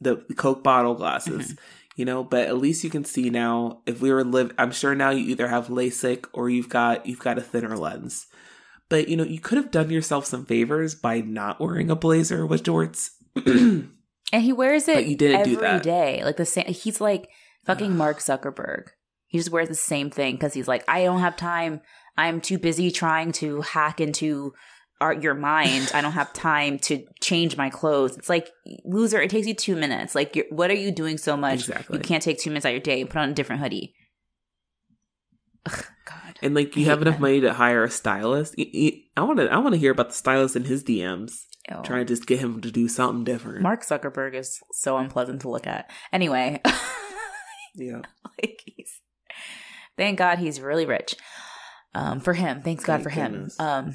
the 0.00 0.16
Coke 0.36 0.62
bottle 0.62 0.94
glasses. 0.94 1.52
Mm-hmm. 1.52 1.54
You 1.96 2.04
know, 2.04 2.22
but 2.22 2.46
at 2.46 2.58
least 2.58 2.84
you 2.84 2.90
can 2.90 3.06
see 3.06 3.30
now. 3.30 3.80
If 3.86 4.02
we 4.02 4.12
were 4.12 4.22
live, 4.22 4.52
I'm 4.58 4.70
sure 4.70 4.94
now 4.94 5.08
you 5.08 5.30
either 5.30 5.48
have 5.48 5.68
LASIK 5.68 6.26
or 6.34 6.50
you've 6.50 6.68
got 6.68 7.06
you've 7.06 7.20
got 7.20 7.38
a 7.38 7.40
thinner 7.40 7.74
lens. 7.74 8.26
But 8.90 9.08
you 9.08 9.16
know, 9.16 9.24
you 9.24 9.40
could 9.40 9.56
have 9.56 9.70
done 9.70 9.88
yourself 9.88 10.26
some 10.26 10.44
favors 10.44 10.94
by 10.94 11.20
not 11.20 11.58
wearing 11.58 11.90
a 11.90 11.96
blazer 11.96 12.44
with 12.44 12.62
jorts. 12.64 13.12
and 14.32 14.42
he 14.42 14.52
wears 14.52 14.88
it 14.88 14.94
but 14.94 15.06
you 15.06 15.16
didn't 15.16 15.40
every 15.40 15.56
do 15.56 15.80
day. 15.80 16.22
Like 16.24 16.36
the 16.36 16.46
same. 16.46 16.66
He's 16.66 17.00
like 17.00 17.28
fucking 17.64 17.96
Mark 17.96 18.18
Zuckerberg. 18.18 18.88
He 19.26 19.38
just 19.38 19.50
wears 19.50 19.68
the 19.68 19.74
same 19.74 20.10
thing 20.10 20.34
because 20.34 20.54
he's 20.54 20.68
like, 20.68 20.84
I 20.88 21.04
don't 21.04 21.20
have 21.20 21.36
time. 21.36 21.80
I'm 22.16 22.40
too 22.40 22.58
busy 22.58 22.90
trying 22.90 23.32
to 23.32 23.60
hack 23.60 24.00
into 24.00 24.54
art 25.00 25.22
your 25.22 25.34
mind. 25.34 25.90
I 25.94 26.00
don't 26.00 26.12
have 26.12 26.32
time 26.32 26.78
to 26.80 27.04
change 27.20 27.56
my 27.56 27.70
clothes. 27.70 28.16
It's 28.16 28.28
like 28.28 28.50
loser. 28.84 29.20
It 29.20 29.30
takes 29.30 29.46
you 29.46 29.54
two 29.54 29.76
minutes. 29.76 30.14
Like, 30.14 30.46
what 30.50 30.70
are 30.70 30.74
you 30.74 30.90
doing 30.90 31.18
so 31.18 31.36
much? 31.36 31.60
Exactly. 31.60 31.98
You 31.98 32.04
can't 32.04 32.22
take 32.22 32.38
two 32.38 32.50
minutes 32.50 32.66
out 32.66 32.70
of 32.70 32.74
your 32.74 32.80
day 32.80 33.00
and 33.00 33.10
put 33.10 33.18
on 33.18 33.30
a 33.30 33.34
different 33.34 33.62
hoodie. 33.62 33.94
Ugh, 35.66 35.84
God. 36.04 36.38
And 36.42 36.54
like, 36.54 36.76
you 36.76 36.86
have 36.86 37.02
enough 37.02 37.18
money 37.18 37.40
to 37.40 37.52
hire 37.52 37.84
a 37.84 37.90
stylist. 37.90 38.54
I 38.58 39.22
want 39.22 39.38
to. 39.38 39.48
I 39.50 39.58
want 39.58 39.74
to 39.74 39.80
hear 39.80 39.92
about 39.92 40.08
the 40.08 40.14
stylist 40.14 40.56
in 40.56 40.64
his 40.64 40.84
DMs. 40.84 41.32
Ew. 41.70 41.82
Trying 41.82 42.06
to 42.06 42.12
just 42.12 42.26
get 42.26 42.38
him 42.38 42.60
to 42.60 42.70
do 42.70 42.88
something 42.88 43.24
different. 43.24 43.62
Mark 43.62 43.84
Zuckerberg 43.84 44.34
is 44.34 44.60
so 44.72 44.96
unpleasant 44.96 45.40
to 45.42 45.50
look 45.50 45.66
at. 45.66 45.90
Anyway. 46.12 46.60
yeah. 47.74 48.02
Like 48.40 48.60
he's. 48.64 49.00
Thank 49.96 50.18
God 50.18 50.38
he's 50.38 50.60
really 50.60 50.86
rich. 50.86 51.16
Um, 51.94 52.20
for 52.20 52.34
him, 52.34 52.60
thanks 52.60 52.84
God 52.84 53.02
Thank 53.02 53.04
for 53.04 53.10
goodness. 53.10 53.58
him. 53.58 53.66
Um, 53.66 53.92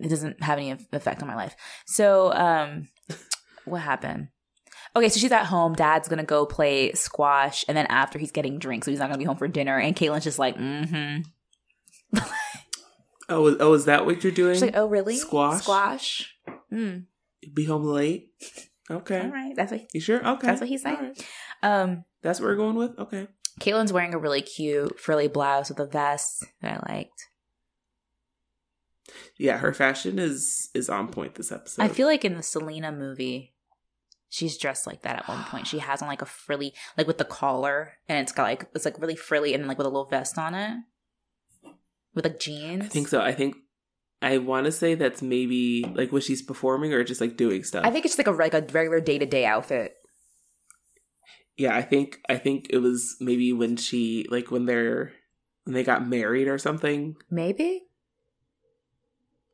it 0.00 0.08
doesn't 0.08 0.42
have 0.42 0.58
any 0.58 0.70
effect 0.92 1.22
on 1.22 1.28
my 1.28 1.34
life. 1.34 1.56
So, 1.86 2.30
um, 2.32 2.88
what 3.64 3.80
happened? 3.80 4.28
Okay, 4.94 5.08
so 5.08 5.18
she's 5.18 5.32
at 5.32 5.46
home. 5.46 5.74
Dad's 5.74 6.08
gonna 6.08 6.24
go 6.24 6.44
play 6.44 6.92
squash, 6.92 7.64
and 7.68 7.76
then 7.76 7.86
after 7.86 8.18
he's 8.18 8.32
getting 8.32 8.58
drinks, 8.58 8.84
so 8.84 8.90
he's 8.90 9.00
not 9.00 9.06
gonna 9.06 9.18
be 9.18 9.24
home 9.24 9.38
for 9.38 9.48
dinner. 9.48 9.78
And 9.78 9.96
Caitlin's 9.96 10.24
just 10.24 10.38
like, 10.38 10.58
mm-hmm. 10.58 11.22
oh, 13.30 13.56
oh, 13.58 13.72
is 13.72 13.86
that 13.86 14.04
what 14.04 14.22
you're 14.22 14.32
doing? 14.32 14.54
She's 14.54 14.62
like, 14.62 14.76
oh, 14.76 14.86
really? 14.86 15.16
Squash. 15.16 15.62
Squash. 15.62 16.31
Mm. 16.72 17.04
Be 17.52 17.64
home 17.64 17.84
late. 17.84 18.30
Okay. 18.90 19.20
All 19.20 19.28
right. 19.28 19.54
That's 19.54 19.72
what. 19.72 19.86
You 19.92 20.00
sure? 20.00 20.26
Okay. 20.26 20.46
That's 20.46 20.60
what 20.60 20.68
he's 20.68 20.82
saying. 20.82 20.96
Right. 20.96 21.26
Um, 21.62 22.04
that's 22.22 22.40
what 22.40 22.46
we're 22.46 22.56
going 22.56 22.76
with. 22.76 22.98
Okay. 22.98 23.28
Caitlin's 23.60 23.92
wearing 23.92 24.14
a 24.14 24.18
really 24.18 24.42
cute 24.42 24.98
frilly 24.98 25.28
blouse 25.28 25.68
with 25.68 25.78
a 25.78 25.86
vest 25.86 26.44
that 26.62 26.82
I 26.82 26.92
liked. 26.94 27.28
Yeah, 29.36 29.58
her 29.58 29.74
fashion 29.74 30.18
is 30.18 30.70
is 30.74 30.88
on 30.88 31.08
point 31.08 31.34
this 31.34 31.52
episode. 31.52 31.82
I 31.82 31.88
feel 31.88 32.06
like 32.06 32.24
in 32.24 32.34
the 32.34 32.42
Selena 32.42 32.92
movie, 32.92 33.52
she's 34.28 34.56
dressed 34.56 34.86
like 34.86 35.02
that 35.02 35.16
at 35.16 35.28
one 35.28 35.44
point. 35.44 35.66
She 35.66 35.80
has 35.80 36.00
on 36.00 36.08
like 36.08 36.22
a 36.22 36.26
frilly, 36.26 36.72
like 36.96 37.06
with 37.06 37.18
the 37.18 37.24
collar, 37.24 37.94
and 38.08 38.18
it's 38.18 38.32
got 38.32 38.44
like 38.44 38.66
it's 38.74 38.84
like 38.84 39.00
really 39.00 39.16
frilly 39.16 39.54
and 39.54 39.66
like 39.66 39.78
with 39.78 39.86
a 39.86 39.90
little 39.90 40.06
vest 40.06 40.38
on 40.38 40.54
it, 40.54 40.78
with 42.14 42.24
like 42.24 42.40
jeans. 42.40 42.84
I 42.84 42.88
think 42.88 43.08
so. 43.08 43.20
I 43.20 43.32
think 43.32 43.56
I 44.22 44.38
want 44.38 44.66
to 44.66 44.72
say 44.72 44.94
that's 44.94 45.20
maybe 45.20 45.84
like 45.94 46.12
when 46.12 46.22
she's 46.22 46.42
performing 46.42 46.92
or 46.92 47.02
just 47.02 47.20
like 47.20 47.36
doing 47.36 47.64
stuff. 47.64 47.84
I 47.84 47.90
think 47.90 48.04
it's 48.04 48.16
like 48.16 48.28
a 48.28 48.30
like 48.30 48.54
a 48.54 48.62
regular 48.72 49.00
day 49.00 49.18
to 49.18 49.26
day 49.26 49.44
outfit. 49.44 49.96
Yeah, 51.56 51.76
I 51.76 51.82
think 51.82 52.20
I 52.28 52.36
think 52.36 52.68
it 52.70 52.78
was 52.78 53.16
maybe 53.20 53.52
when 53.52 53.76
she 53.76 54.26
like 54.30 54.50
when 54.50 54.66
they're 54.66 55.12
when 55.64 55.74
they 55.74 55.82
got 55.82 56.08
married 56.08 56.48
or 56.48 56.56
something. 56.58 57.16
Maybe. 57.30 57.82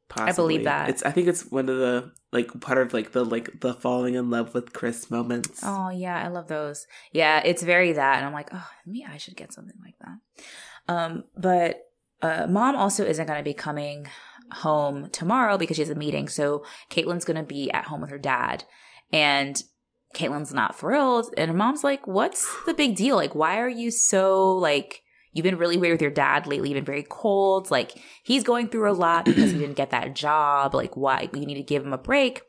Possibly. 0.08 0.30
I 0.30 0.36
believe 0.36 0.64
that. 0.64 0.88
It's 0.90 1.02
I 1.02 1.12
think 1.12 1.28
it's 1.28 1.50
one 1.50 1.68
of 1.68 1.78
the 1.78 2.12
like 2.32 2.60
part 2.60 2.78
of 2.78 2.92
like 2.92 3.12
the 3.12 3.24
like 3.24 3.60
the 3.60 3.74
falling 3.74 4.14
in 4.14 4.30
love 4.30 4.54
with 4.54 4.72
Chris 4.72 5.10
moments. 5.10 5.60
Oh 5.62 5.88
yeah, 5.88 6.22
I 6.22 6.28
love 6.28 6.48
those. 6.48 6.86
Yeah, 7.12 7.40
it's 7.42 7.62
very 7.62 7.92
that 7.92 8.18
and 8.18 8.26
I'm 8.26 8.32
like, 8.32 8.50
"Oh, 8.52 8.68
me 8.86 9.06
I 9.08 9.16
should 9.16 9.36
get 9.36 9.52
something 9.52 9.76
like 9.82 9.96
that." 10.00 10.94
Um 10.94 11.24
but 11.36 11.80
uh 12.22 12.46
mom 12.48 12.76
also 12.76 13.04
isn't 13.04 13.26
going 13.26 13.38
to 13.38 13.44
be 13.44 13.54
coming 13.54 14.08
home 14.52 15.10
tomorrow 15.10 15.58
because 15.58 15.76
she 15.76 15.82
has 15.82 15.90
a 15.90 15.94
meeting. 15.94 16.28
So 16.28 16.64
Caitlin's 16.90 17.24
going 17.24 17.36
to 17.36 17.42
be 17.42 17.70
at 17.70 17.86
home 17.86 18.00
with 18.00 18.10
her 18.10 18.18
dad. 18.18 18.64
And 19.12 19.62
Caitlin's 20.14 20.54
not 20.54 20.78
thrilled. 20.78 21.32
And 21.36 21.50
her 21.50 21.56
mom's 21.56 21.84
like, 21.84 22.06
What's 22.06 22.46
the 22.64 22.74
big 22.74 22.96
deal? 22.96 23.16
Like, 23.16 23.34
why 23.34 23.60
are 23.60 23.68
you 23.68 23.90
so 23.90 24.54
like 24.54 25.02
You've 25.32 25.44
been 25.44 25.58
really 25.58 25.76
weird 25.76 25.92
with 25.92 26.02
your 26.02 26.10
dad 26.10 26.46
lately. 26.46 26.70
You've 26.70 26.76
been 26.76 26.84
very 26.84 27.06
cold. 27.08 27.70
Like 27.70 27.92
he's 28.22 28.42
going 28.42 28.68
through 28.68 28.90
a 28.90 28.92
lot 28.92 29.24
because 29.24 29.52
he 29.52 29.58
didn't 29.58 29.76
get 29.76 29.90
that 29.90 30.14
job. 30.14 30.74
Like 30.74 30.96
why 30.96 31.28
you 31.32 31.46
need 31.46 31.54
to 31.54 31.62
give 31.62 31.84
him 31.84 31.92
a 31.92 31.98
break. 31.98 32.42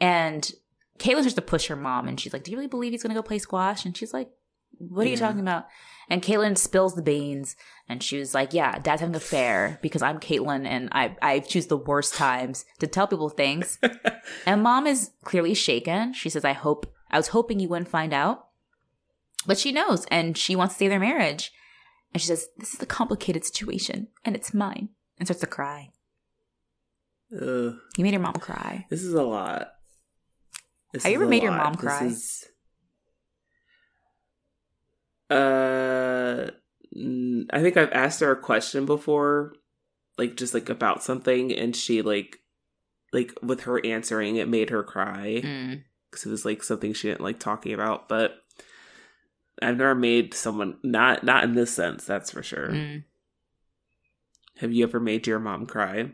And 0.00 0.50
Caitlin 0.98 1.20
starts 1.20 1.34
to 1.34 1.42
push 1.42 1.66
her 1.66 1.76
mom 1.76 2.08
and 2.08 2.18
she's 2.18 2.32
like, 2.32 2.44
Do 2.44 2.50
you 2.50 2.56
really 2.56 2.68
believe 2.68 2.92
he's 2.92 3.02
gonna 3.02 3.14
go 3.14 3.22
play 3.22 3.38
squash? 3.38 3.84
And 3.84 3.96
she's 3.96 4.14
like, 4.14 4.30
What 4.78 5.02
are 5.02 5.04
yeah. 5.06 5.10
you 5.10 5.18
talking 5.18 5.40
about? 5.40 5.66
And 6.08 6.22
Caitlin 6.22 6.58
spills 6.58 6.94
the 6.94 7.02
beans 7.02 7.56
and 7.88 8.02
she 8.02 8.18
was 8.18 8.34
like, 8.34 8.52
Yeah, 8.52 8.78
dad's 8.78 9.00
having 9.00 9.14
a 9.14 9.18
affair 9.18 9.78
because 9.82 10.02
I'm 10.02 10.20
Caitlin, 10.20 10.66
and 10.66 10.88
I 10.92 11.16
I 11.22 11.40
choose 11.40 11.66
the 11.66 11.76
worst 11.76 12.14
times 12.14 12.64
to 12.78 12.86
tell 12.86 13.06
people 13.06 13.28
things. 13.28 13.78
and 14.46 14.62
mom 14.62 14.86
is 14.86 15.10
clearly 15.24 15.54
shaken. 15.54 16.12
She 16.12 16.28
says, 16.28 16.44
I 16.44 16.52
hope 16.52 16.92
I 17.10 17.16
was 17.16 17.28
hoping 17.28 17.60
you 17.60 17.68
wouldn't 17.68 17.88
find 17.88 18.12
out. 18.12 18.48
But 19.46 19.58
she 19.58 19.72
knows 19.72 20.06
and 20.10 20.36
she 20.36 20.56
wants 20.56 20.74
to 20.74 20.78
save 20.78 20.90
their 20.90 21.00
marriage. 21.00 21.52
And 22.12 22.20
she 22.20 22.28
says, 22.28 22.48
This 22.56 22.74
is 22.74 22.80
a 22.80 22.86
complicated 22.86 23.44
situation, 23.44 24.08
and 24.24 24.34
it's 24.34 24.54
mine. 24.54 24.90
And 25.18 25.26
starts 25.26 25.40
to 25.40 25.46
cry. 25.46 25.90
Ugh. 27.32 27.76
You 27.96 28.04
made 28.04 28.12
your 28.12 28.20
mom 28.20 28.34
cry. 28.34 28.86
This 28.88 29.02
is 29.02 29.14
a 29.14 29.22
lot. 29.22 29.68
This 30.92 31.02
Have 31.02 31.12
you 31.12 31.18
ever 31.18 31.26
made 31.26 31.42
lot. 31.42 31.44
your 31.44 31.52
mom 31.52 31.74
cry? 31.74 32.06
Is... 32.06 32.46
Uh, 35.34 36.50
I 37.50 37.60
think 37.60 37.76
I've 37.76 37.92
asked 37.92 38.20
her 38.20 38.30
a 38.30 38.36
question 38.40 38.86
before, 38.86 39.54
like 40.16 40.36
just 40.36 40.54
like 40.54 40.68
about 40.68 41.02
something, 41.02 41.52
and 41.52 41.74
she 41.74 42.02
like, 42.02 42.38
like 43.12 43.32
with 43.42 43.62
her 43.62 43.84
answering, 43.84 44.36
it 44.36 44.48
made 44.48 44.70
her 44.70 44.82
cry 44.82 45.34
because 45.34 46.22
mm. 46.22 46.26
it 46.26 46.30
was 46.30 46.44
like 46.44 46.62
something 46.62 46.92
she 46.92 47.08
didn't 47.08 47.20
like 47.20 47.40
talking 47.40 47.72
about. 47.72 48.08
But 48.08 48.36
I've 49.60 49.76
never 49.76 49.94
made 49.94 50.34
someone 50.34 50.78
not 50.82 51.24
not 51.24 51.44
in 51.44 51.54
this 51.54 51.72
sense, 51.72 52.04
that's 52.04 52.30
for 52.30 52.42
sure. 52.42 52.68
Mm. 52.68 53.04
Have 54.58 54.72
you 54.72 54.84
ever 54.84 55.00
made 55.00 55.26
your 55.26 55.40
mom 55.40 55.66
cry? 55.66 56.12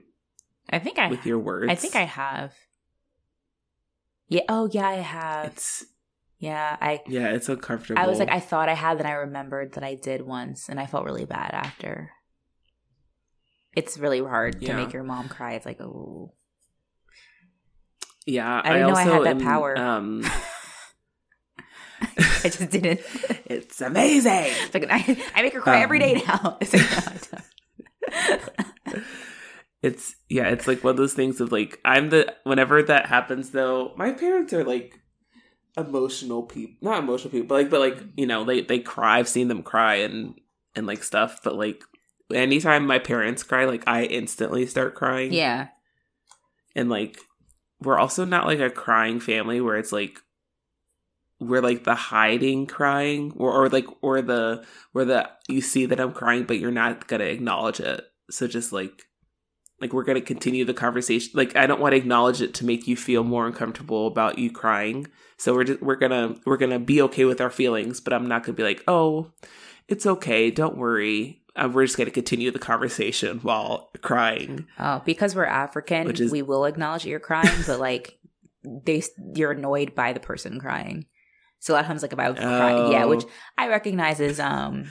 I 0.71 0.79
think 0.79 0.99
I 0.99 1.09
with 1.09 1.27
your 1.27 1.39
words. 1.39 1.71
I 1.71 1.75
think 1.75 1.95
I 1.95 2.05
have. 2.05 2.55
Yeah. 4.29 4.43
Oh, 4.49 4.69
yeah. 4.73 4.89
I 4.89 4.95
have. 4.95 5.47
It's 5.47 5.85
yeah. 6.41 6.77
I 6.81 7.03
yeah. 7.07 7.29
It's 7.29 7.49
uncomfortable. 7.49 8.01
I 8.01 8.07
was 8.07 8.19
like, 8.19 8.31
I 8.31 8.41
thought 8.41 8.69
I 8.69 8.75
had, 8.75 8.99
then 8.99 9.07
I 9.07 9.13
remembered 9.13 9.75
that 9.75 9.85
I 9.85 9.95
did 9.95 10.23
once, 10.23 10.69
and 10.69 10.81
I 10.81 10.87
felt 10.87 11.05
really 11.05 11.27
bad 11.27 11.51
after. 11.53 12.11
It's 13.77 13.99
really 13.99 14.21
hard 14.21 14.61
yeah. 14.61 14.73
to 14.73 14.83
make 14.83 14.93
your 14.93 15.05
mom 15.05 15.29
cry. 15.29 15.53
It's 15.53 15.67
like, 15.67 15.81
oh. 15.81 16.35
Yeah, 18.27 18.61
I 18.65 18.73
didn't 18.73 18.85
I 18.85 18.89
know 18.89 18.95
I 18.95 19.03
had 19.03 19.25
that 19.25 19.37
am, 19.37 19.41
power. 19.41 19.79
Um, 19.79 20.25
I 22.19 22.49
just 22.49 22.71
didn't. 22.71 23.01
It's 23.51 23.81
amazing. 23.81 24.47
It's 24.47 24.75
like 24.75 24.87
I, 24.89 25.25
I 25.35 25.43
make 25.43 25.53
her 25.55 25.61
cry 25.61 25.79
um, 25.79 25.83
every 25.83 25.99
day 25.99 26.15
um, 26.15 26.23
now. 26.27 26.59
It's, 26.63 27.33
like, 27.33 29.03
it's 29.83 30.15
yeah, 30.29 30.49
it's 30.49 30.67
like 30.69 30.85
one 30.85 30.93
of 30.93 30.97
those 30.97 31.15
things 31.15 31.41
of 31.41 31.53
like 31.53 31.81
I'm 31.85 32.11
the 32.11 32.35
whenever 32.45 32.83
that 32.83 33.07
happens 33.07 33.51
though, 33.51 33.93
my 33.97 34.13
parents 34.13 34.53
are 34.53 34.65
like 34.65 35.01
emotional 35.77 36.43
people, 36.43 36.77
not 36.81 37.03
emotional 37.03 37.31
people, 37.31 37.47
but 37.47 37.55
like 37.55 37.71
but 37.71 37.81
like 37.81 37.99
you 38.17 38.27
know 38.27 38.45
they 38.45 38.63
they 38.63 38.79
cry. 38.79 39.19
I've 39.19 39.29
seen 39.29 39.49
them 39.49 39.63
cry 39.63 39.97
and 39.97 40.41
and 40.75 40.87
like 40.87 41.03
stuff, 41.03 41.41
but 41.43 41.55
like 41.55 41.83
anytime 42.33 42.87
my 42.87 42.99
parents 42.99 43.43
cry, 43.43 43.65
like 43.65 43.85
I 43.87 44.05
instantly 44.05 44.67
start 44.67 44.95
crying. 44.95 45.33
Yeah, 45.33 45.69
and 46.75 46.89
like 46.89 47.19
we're 47.81 47.99
also 47.99 48.25
not 48.25 48.47
like 48.47 48.61
a 48.61 48.71
crying 48.71 49.21
family 49.21 49.61
where 49.61 49.77
it's 49.77 49.93
like 49.93 50.19
we're 51.39 51.63
like 51.63 51.85
the 51.85 51.95
hiding 51.95 52.67
crying 52.67 53.33
or, 53.37 53.53
or 53.53 53.69
like 53.69 53.87
or 54.03 54.21
the 54.21 54.65
where 54.93 55.07
the 55.07 55.31
you 55.49 55.63
see 55.63 55.87
that 55.87 55.99
I'm 55.99 56.13
crying 56.13 56.45
but 56.45 56.59
you're 56.59 56.71
not 56.71 57.07
gonna 57.07 57.25
acknowledge 57.25 57.81
it. 57.81 58.05
So 58.31 58.47
just 58.47 58.73
like 58.73 59.05
like 59.81 59.93
we're 59.93 60.05
gonna 60.05 60.21
continue 60.21 60.65
the 60.65 60.75
conversation. 60.75 61.33
Like 61.35 61.57
I 61.57 61.67
don't 61.67 61.81
want 61.81 61.93
to 61.93 61.97
acknowledge 61.97 62.43
it 62.43 62.55
to 62.55 62.67
make 62.67 62.87
you 62.87 62.97
feel 62.97 63.25
more 63.25 63.47
uncomfortable 63.47 64.07
about 64.07 64.39
you 64.39 64.51
crying. 64.51 65.07
So 65.37 65.55
we're 65.55 65.65
just 65.65 65.83
we're 65.83 65.97
gonna 65.97 66.37
we're 66.45 66.57
gonna 66.57 66.79
be 66.79 67.01
okay 67.03 67.25
with 67.25 67.41
our 67.41 67.51
feelings, 67.51 68.01
but 68.01 68.13
I'm 68.13 68.27
not 68.27 68.45
gonna 68.45 68.57
be 68.57 68.63
like, 68.63 68.85
oh, 68.87 69.31
it's 69.89 70.07
okay, 70.07 70.51
don't 70.51 70.77
worry. 70.77 71.43
Uh, 71.57 71.69
we're 71.73 71.85
just 71.85 71.97
gonna 71.97 72.11
continue 72.11 72.51
the 72.51 72.59
conversation 72.59 73.39
while 73.43 73.91
crying. 74.03 74.67
Oh, 74.79 75.03
because 75.05 75.35
we're 75.35 75.45
African, 75.45 76.11
is, 76.11 76.31
we 76.31 76.43
will 76.43 76.65
acknowledge 76.65 77.05
that 77.05 77.09
you're 77.09 77.21
crying, 77.21 77.63
but 77.67 77.81
like 77.81 78.19
they 78.63 79.03
you're 79.35 79.53
annoyed 79.53 79.95
by 79.95 80.13
the 80.13 80.21
person 80.21 80.61
crying. 80.61 81.07
So 81.61 81.73
a 81.73 81.75
lot 81.75 81.81
of 81.81 81.87
times, 81.89 82.03
like 82.03 82.13
if 82.13 82.19
I 82.19 82.33
cry, 82.33 82.73
oh. 82.73 82.91
yeah, 82.91 83.05
which 83.05 83.25
I 83.57 83.69
recognize 83.69 84.21
is 84.21 84.41
um 84.41 84.87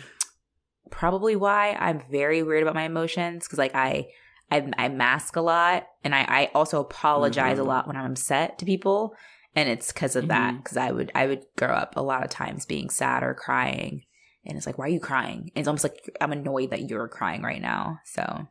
probably 0.89 1.35
why 1.35 1.75
I'm 1.79 2.01
very 2.09 2.43
weird 2.43 2.63
about 2.63 2.75
my 2.75 2.83
emotions 2.83 3.45
because 3.45 3.59
like 3.59 3.75
I, 3.75 4.07
I 4.51 4.69
I 4.77 4.89
mask 4.89 5.35
a 5.35 5.41
lot 5.41 5.87
and 6.03 6.15
I 6.15 6.21
I 6.21 6.51
also 6.53 6.79
apologize 6.79 7.57
mm-hmm. 7.57 7.65
a 7.65 7.69
lot 7.69 7.87
when 7.87 7.95
I'm 7.95 8.11
upset 8.11 8.59
to 8.59 8.65
people 8.65 9.15
and 9.55 9.69
it's 9.69 9.91
because 9.91 10.15
of 10.15 10.25
mm-hmm. 10.25 10.29
that 10.29 10.63
because 10.63 10.77
i 10.77 10.91
would 10.91 11.11
i 11.15 11.25
would 11.25 11.43
grow 11.57 11.73
up 11.73 11.95
a 11.95 12.01
lot 12.01 12.23
of 12.23 12.29
times 12.29 12.65
being 12.65 12.89
sad 12.89 13.23
or 13.23 13.33
crying 13.33 14.03
and 14.45 14.57
it's 14.57 14.65
like 14.65 14.77
why 14.77 14.85
are 14.85 14.89
you 14.89 14.99
crying 14.99 15.51
and 15.55 15.61
it's 15.61 15.67
almost 15.67 15.83
like 15.83 16.09
i'm 16.21 16.31
annoyed 16.31 16.69
that 16.69 16.89
you're 16.89 17.07
crying 17.07 17.41
right 17.41 17.61
now 17.61 17.99
so 18.05 18.47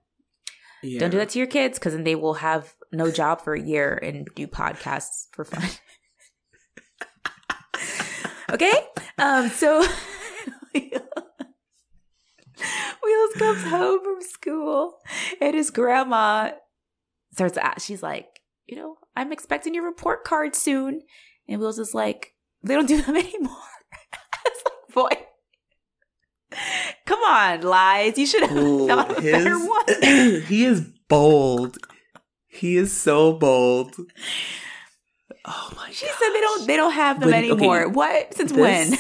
yeah. 0.83 1.01
don't 1.01 1.11
do 1.11 1.19
that 1.19 1.31
to 1.31 1.39
your 1.39 1.49
kids 1.49 1.79
because 1.79 1.95
then 1.95 2.05
they 2.05 2.15
will 2.15 2.35
have 2.35 2.75
no 2.93 3.11
job 3.11 3.41
for 3.41 3.55
a 3.55 3.61
year 3.61 3.99
and 4.03 4.29
do 4.35 4.47
podcasts 4.47 5.27
for 5.33 5.45
fun 5.45 5.65
okay 8.53 8.73
um 9.19 9.49
so 9.49 9.85
Wheels 13.03 13.33
comes 13.39 13.63
home 13.65 14.01
from 14.03 14.21
school 14.23 14.99
and 15.41 15.55
his 15.55 15.71
grandma 15.71 16.51
starts 17.33 17.55
to 17.55 17.65
ask, 17.65 17.87
she's 17.87 18.03
like, 18.03 18.27
you 18.67 18.77
know, 18.77 18.97
I'm 19.17 19.33
expecting 19.33 19.75
your 19.75 19.85
report 19.85 20.25
card 20.25 20.55
soon. 20.55 21.03
And 21.49 21.61
Wheels 21.61 21.79
is 21.79 21.95
like, 21.95 22.35
they 22.63 22.75
don't 22.75 22.87
do 22.87 23.01
them 23.03 23.17
anymore. 23.17 23.57
it's 24.47 24.63
like, 24.65 24.95
boy. 24.95 25.25
Come 27.07 27.21
on, 27.21 27.61
lies. 27.63 28.19
You 28.19 28.27
should 28.27 28.43
have 28.43 28.57
Ooh, 28.57 28.87
thought 28.87 29.11
of 29.11 29.19
a 29.19 29.21
better 29.21 29.59
one. 29.59 30.43
he 30.47 30.65
is 30.65 30.81
bold. 31.09 31.79
He 32.49 32.77
is 32.77 32.93
so 32.97 33.33
bold. 33.33 33.97
Oh 35.51 35.71
my 35.77 35.89
She 35.91 36.05
gosh. 36.05 36.15
said 36.19 36.29
they 36.35 36.41
don't 36.41 36.67
they 36.67 36.77
don't 36.77 36.93
have 36.93 37.21
them 37.21 37.33
anymore. 37.33 37.85
Okay, 37.85 37.91
what? 37.91 38.35
Since 38.35 38.53
this, 38.53 38.61
when? 38.61 38.99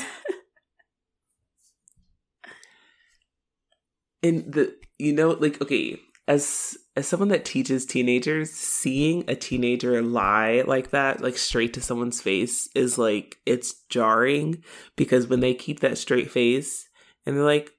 And 4.28 4.52
the 4.52 4.74
you 4.98 5.12
know 5.12 5.30
like 5.30 5.60
okay 5.62 5.98
as 6.28 6.76
as 6.94 7.08
someone 7.08 7.30
that 7.30 7.44
teaches 7.44 7.86
teenagers 7.86 8.50
seeing 8.50 9.24
a 9.26 9.34
teenager 9.34 10.02
lie 10.02 10.62
like 10.66 10.90
that 10.90 11.20
like 11.20 11.38
straight 11.38 11.72
to 11.72 11.80
someone's 11.80 12.20
face 12.20 12.68
is 12.74 12.98
like 12.98 13.38
it's 13.46 13.82
jarring 13.88 14.62
because 14.94 15.26
when 15.26 15.40
they 15.40 15.54
keep 15.54 15.80
that 15.80 15.98
straight 15.98 16.30
face 16.30 16.88
and 17.24 17.36
they're 17.36 17.44
like 17.44 17.72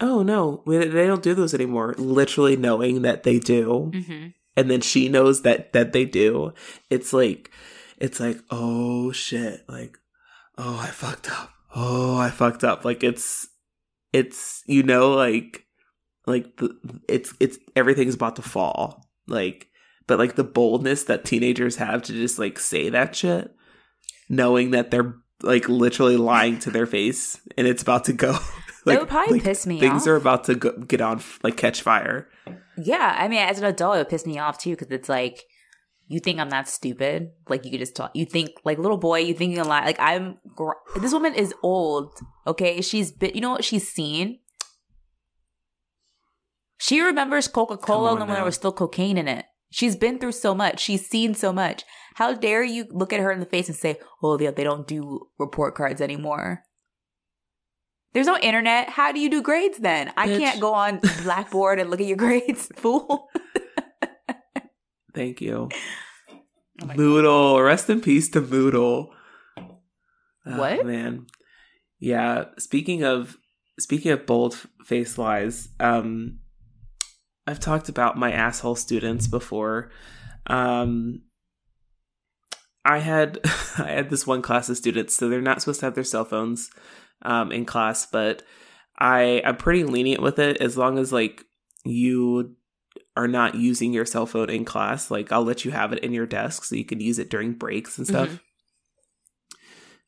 oh 0.00 0.22
no 0.22 0.62
they 0.66 1.06
don't 1.06 1.22
do 1.22 1.34
those 1.34 1.54
anymore 1.54 1.94
literally 1.96 2.56
knowing 2.56 3.02
that 3.02 3.22
they 3.22 3.38
do 3.38 3.90
mm-hmm. 3.94 4.28
and 4.56 4.70
then 4.70 4.80
she 4.80 5.08
knows 5.08 5.42
that 5.42 5.72
that 5.72 5.92
they 5.92 6.04
do 6.04 6.52
it's 6.90 7.12
like 7.12 7.50
it's 7.98 8.20
like 8.20 8.38
oh 8.50 9.12
shit 9.12 9.64
like 9.68 9.98
oh 10.58 10.78
i 10.78 10.88
fucked 10.88 11.30
up 11.30 11.52
oh 11.74 12.18
i 12.18 12.28
fucked 12.28 12.64
up 12.64 12.84
like 12.84 13.02
it's 13.02 13.46
it's 14.12 14.62
you 14.66 14.82
know 14.82 15.12
like 15.12 15.66
like 16.26 16.56
the 16.56 16.76
it's 17.08 17.34
it's 17.40 17.58
everything's 17.74 18.14
about 18.14 18.36
to 18.36 18.42
fall 18.42 19.06
like 19.26 19.68
but 20.06 20.18
like 20.18 20.34
the 20.36 20.44
boldness 20.44 21.04
that 21.04 21.24
teenagers 21.24 21.76
have 21.76 22.02
to 22.02 22.12
just 22.12 22.38
like 22.38 22.58
say 22.58 22.88
that 22.88 23.16
shit 23.16 23.54
knowing 24.28 24.70
that 24.70 24.90
they're 24.90 25.14
like 25.42 25.68
literally 25.68 26.16
lying 26.16 26.58
to 26.58 26.70
their 26.70 26.86
face 26.86 27.40
and 27.56 27.66
it's 27.66 27.82
about 27.82 28.04
to 28.04 28.12
go 28.12 28.32
like, 28.84 28.96
it 28.96 29.00
would 29.00 29.08
probably 29.08 29.38
like, 29.38 29.44
piss 29.44 29.66
me 29.66 29.80
things 29.80 30.02
off. 30.02 30.08
are 30.08 30.16
about 30.16 30.44
to 30.44 30.54
go, 30.54 30.72
get 30.82 31.00
on 31.00 31.20
like 31.42 31.56
catch 31.56 31.82
fire 31.82 32.28
yeah 32.76 33.16
i 33.18 33.26
mean 33.26 33.40
as 33.40 33.58
an 33.58 33.64
adult 33.64 33.96
it 33.96 33.98
would 33.98 34.08
piss 34.08 34.26
me 34.26 34.38
off 34.38 34.58
too 34.58 34.70
because 34.70 34.90
it's 34.90 35.08
like 35.08 35.44
you 36.08 36.20
think 36.20 36.38
I'm 36.38 36.48
not 36.48 36.68
stupid? 36.68 37.30
Like 37.48 37.64
you 37.64 37.70
could 37.70 37.80
just 37.80 37.96
talk. 37.96 38.10
You 38.14 38.26
think 38.26 38.50
like 38.64 38.78
little 38.78 38.98
boy, 38.98 39.20
you 39.20 39.34
think 39.34 39.56
a 39.58 39.62
lot. 39.62 39.84
Like 39.84 40.00
I'm. 40.00 40.38
Gr- 40.54 40.72
this 41.00 41.12
woman 41.12 41.34
is 41.34 41.54
old. 41.62 42.18
Okay, 42.46 42.80
she's 42.80 43.12
been. 43.12 43.32
You 43.34 43.40
know 43.40 43.50
what 43.50 43.64
she's 43.64 43.88
seen? 43.88 44.40
She 46.78 47.00
remembers 47.00 47.46
Coca 47.48 47.76
Cola 47.76 48.16
when 48.16 48.28
there 48.28 48.44
was 48.44 48.56
still 48.56 48.72
cocaine 48.72 49.16
in 49.16 49.28
it. 49.28 49.46
She's 49.70 49.96
been 49.96 50.18
through 50.18 50.32
so 50.32 50.54
much. 50.54 50.80
She's 50.80 51.06
seen 51.06 51.34
so 51.34 51.52
much. 51.52 51.84
How 52.16 52.34
dare 52.34 52.64
you 52.64 52.86
look 52.90 53.12
at 53.12 53.20
her 53.20 53.30
in 53.30 53.40
the 53.40 53.46
face 53.46 53.68
and 53.68 53.76
say, 53.76 53.98
"Oh, 54.22 54.38
yeah, 54.38 54.50
they 54.50 54.64
don't 54.64 54.86
do 54.86 55.28
report 55.38 55.74
cards 55.74 56.00
anymore." 56.00 56.64
There's 58.12 58.26
no 58.26 58.36
internet. 58.36 58.90
How 58.90 59.12
do 59.12 59.20
you 59.20 59.30
do 59.30 59.40
grades 59.40 59.78
then? 59.78 60.12
I 60.16 60.26
can't 60.26 60.60
go 60.60 60.74
on 60.74 61.00
Blackboard 61.22 61.78
and 61.80 61.88
look 61.88 62.00
at 62.00 62.06
your 62.06 62.16
grades, 62.24 62.68
fool. 62.76 63.28
Thank 65.14 65.40
you. 65.40 65.68
Oh 66.80 66.86
Moodle. 66.86 67.56
God. 67.56 67.60
Rest 67.60 67.90
in 67.90 68.00
peace 68.00 68.28
to 68.30 68.40
Moodle. 68.40 69.08
Oh, 69.58 70.58
what? 70.58 70.84
man. 70.86 71.26
Yeah. 72.00 72.46
Speaking 72.58 73.04
of 73.04 73.36
speaking 73.78 74.12
of 74.12 74.26
bold 74.26 74.54
face 74.84 75.18
lies, 75.18 75.68
um, 75.80 76.40
I've 77.46 77.60
talked 77.60 77.88
about 77.88 78.16
my 78.16 78.32
asshole 78.32 78.76
students 78.76 79.26
before. 79.26 79.90
Um, 80.46 81.22
I 82.84 82.98
had 82.98 83.38
I 83.78 83.90
had 83.90 84.10
this 84.10 84.26
one 84.26 84.42
class 84.42 84.68
of 84.68 84.76
students, 84.76 85.14
so 85.14 85.28
they're 85.28 85.40
not 85.40 85.60
supposed 85.60 85.80
to 85.80 85.86
have 85.86 85.94
their 85.94 86.04
cell 86.04 86.24
phones 86.24 86.70
um, 87.22 87.52
in 87.52 87.64
class, 87.64 88.06
but 88.06 88.42
I 88.98 89.42
I'm 89.44 89.56
pretty 89.56 89.84
lenient 89.84 90.22
with 90.22 90.38
it 90.38 90.60
as 90.60 90.76
long 90.76 90.98
as 90.98 91.12
like 91.12 91.44
you 91.84 92.56
are 93.16 93.28
not 93.28 93.54
using 93.54 93.92
your 93.92 94.06
cell 94.06 94.26
phone 94.26 94.50
in 94.50 94.64
class, 94.64 95.10
like 95.10 95.30
I'll 95.32 95.44
let 95.44 95.64
you 95.64 95.70
have 95.70 95.92
it 95.92 96.02
in 96.02 96.12
your 96.12 96.26
desk 96.26 96.64
so 96.64 96.74
you 96.74 96.84
can 96.84 97.00
use 97.00 97.18
it 97.18 97.30
during 97.30 97.52
breaks 97.52 97.98
and 97.98 98.06
stuff. 98.06 98.28
Mm-hmm. 98.28 98.36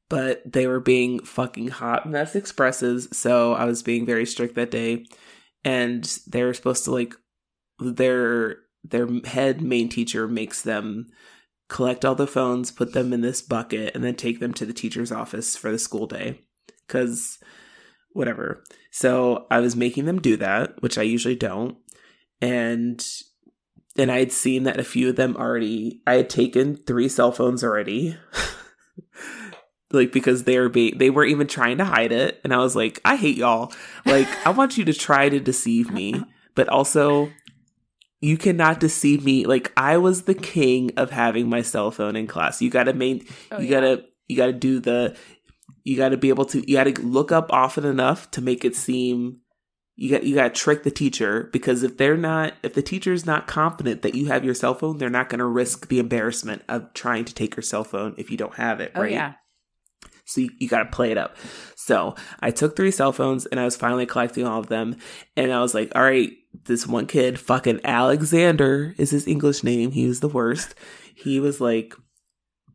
But 0.09 0.43
they 0.51 0.67
were 0.67 0.81
being 0.81 1.25
fucking 1.25 1.69
hot 1.69 2.09
mess 2.09 2.35
expresses, 2.35 3.09
so 3.13 3.55
I 3.55 3.65
was 3.65 3.83
being 3.83 4.07
very 4.07 4.27
strict 4.27 4.55
that 4.55 4.71
day. 4.71 5.07
And 5.65 6.05
they 6.27 6.43
were 6.43 6.55
supposed 6.55 6.85
to 6.85 6.93
like 6.93 7.15
their 7.79 8.59
their 8.85 9.09
head 9.25 9.63
main 9.63 9.89
teacher 9.89 10.29
makes 10.29 10.63
them 10.63 11.09
collect 11.69 12.05
all 12.05 12.15
the 12.15 12.27
phones, 12.27 12.71
put 12.71 12.93
them 12.93 13.13
in 13.13 13.23
this 13.23 13.41
bucket, 13.41 13.95
and 13.95 14.05
then 14.05 14.15
take 14.15 14.41
them 14.41 14.53
to 14.55 14.67
the 14.67 14.75
teacher's 14.75 15.11
office 15.11 15.57
for 15.57 15.71
the 15.71 15.79
school 15.79 16.07
day. 16.07 16.41
Cause 16.87 17.39
whatever. 18.13 18.63
So 18.91 19.47
I 19.51 19.61
was 19.61 19.75
making 19.75 20.05
them 20.05 20.21
do 20.21 20.37
that, 20.37 20.81
which 20.83 20.99
I 20.99 21.03
usually 21.03 21.35
don't 21.35 21.77
and 22.41 23.05
and 23.97 24.11
I 24.11 24.19
had 24.19 24.33
seen 24.33 24.65
that 24.65 24.81
a 24.81 24.85
few 24.85 25.11
of 25.11 25.17
them 25.17 25.37
already 25.37 26.03
I 26.07 26.15
had 26.15 26.31
taken 26.31 26.77
three 26.77 27.09
cell 27.09 27.33
phones 27.33 27.63
already. 27.63 28.17
like 29.93 30.13
because 30.13 30.45
they 30.45 30.59
were 30.59 30.69
be- 30.69 30.95
they 30.95 31.11
weren't 31.11 31.31
even 31.31 31.47
trying 31.47 31.79
to 31.79 31.85
hide 31.85 32.13
it 32.13 32.41
and 32.45 32.53
I 32.53 32.59
was 32.59 32.75
like, 32.75 33.01
I 33.05 33.17
hate 33.17 33.37
y'all. 33.37 33.73
Like 34.05 34.29
I 34.47 34.51
want 34.51 34.77
you 34.77 34.85
to 34.87 34.93
try 34.93 35.29
to 35.29 35.41
deceive 35.41 35.91
me, 35.91 36.23
but 36.55 36.69
also 36.69 37.31
you 38.21 38.37
cannot 38.37 38.81
deceive 38.81 39.25
me. 39.25 39.45
Like 39.45 39.73
I 39.77 39.99
was 39.99 40.23
the 40.23 40.35
king 40.35 40.91
of 40.97 41.11
having 41.11 41.49
my 41.49 41.63
cell 41.63 41.91
phone 41.91 42.17
in 42.17 42.27
class. 42.27 42.61
You 42.61 42.71
got 42.71 42.85
to 42.85 42.95
main 42.95 43.25
oh, 43.53 43.61
you 43.61 43.69
yeah. 43.69 43.81
got 43.81 43.81
to 43.81 44.05
you 44.29 44.37
got 44.37 44.47
to 44.47 44.53
do 44.53 44.81
the 44.81 45.17
you 45.85 45.97
got 45.97 46.09
to 46.09 46.17
be 46.17 46.31
able 46.31 46.47
to 46.47 46.69
you 46.69 46.77
got 46.77 46.85
to 46.85 47.03
look 47.03 47.31
up 47.31 47.53
often 47.53 47.85
enough 47.85 48.31
to 48.33 48.41
make 48.41 48.65
it 48.65 48.75
seem 48.75 49.41
you 49.97 50.11
got 50.11 50.25
you 50.25 50.35
got 50.35 50.55
to 50.55 50.61
trick 50.61 50.83
the 50.83 50.91
teacher 50.91 51.49
because 51.53 51.83
if 51.83 51.97
they're 51.97 52.17
not 52.17 52.55
if 52.63 52.75
the 52.75 52.83
teacher 52.83 53.13
is 53.13 53.27
not 53.27 53.47
confident 53.47 54.03
that 54.03 54.15
you 54.15 54.27
have 54.27 54.45
your 54.45 54.55
cell 54.55 54.75
phone 54.75 54.99
they're 54.99 55.11
not 55.11 55.29
going 55.29 55.39
to 55.39 55.45
risk 55.45 55.89
the 55.89 55.99
embarrassment 55.99 56.63
of 56.69 56.93
trying 56.95 57.25
to 57.25 57.35
take 57.35 57.57
your 57.57 57.63
cell 57.63 57.85
phone 57.85 58.15
if 58.19 58.31
you 58.31 58.37
don't 58.37 58.55
have 58.55 58.81
it 58.81 58.93
oh, 58.95 59.03
right? 59.03 59.13
yeah. 59.13 59.35
So 60.27 60.41
you, 60.41 60.51
you 60.59 60.69
got 60.69 60.79
to 60.79 60.87
play 60.87 61.11
it 61.11 61.19
up. 61.19 61.37
So 61.77 62.15
i 62.41 62.51
took 62.51 62.77
three 62.77 62.91
cell 62.91 63.13
phones 63.13 63.47
and 63.47 63.61
i 63.61 63.65
was 63.65 63.77
finally 63.77 64.07
collecting 64.07 64.47
all 64.47 64.61
of 64.61 64.69
them. 64.69 64.97
And 65.37 65.53
i 65.53 65.61
was 65.61 65.75
like 65.75 65.93
all 65.95 66.03
right 66.03 66.31
this 66.65 66.87
one 66.87 67.07
kid 67.07 67.39
fucking 67.39 67.81
alexander 67.85 68.95
is 68.99 69.11
his 69.11 69.29
english 69.29 69.63
name. 69.63 69.93
He 69.93 70.07
was 70.07 70.21
the 70.21 70.29
worst. 70.29 70.75
He 71.15 71.41
was 71.41 71.61
like 71.61 71.95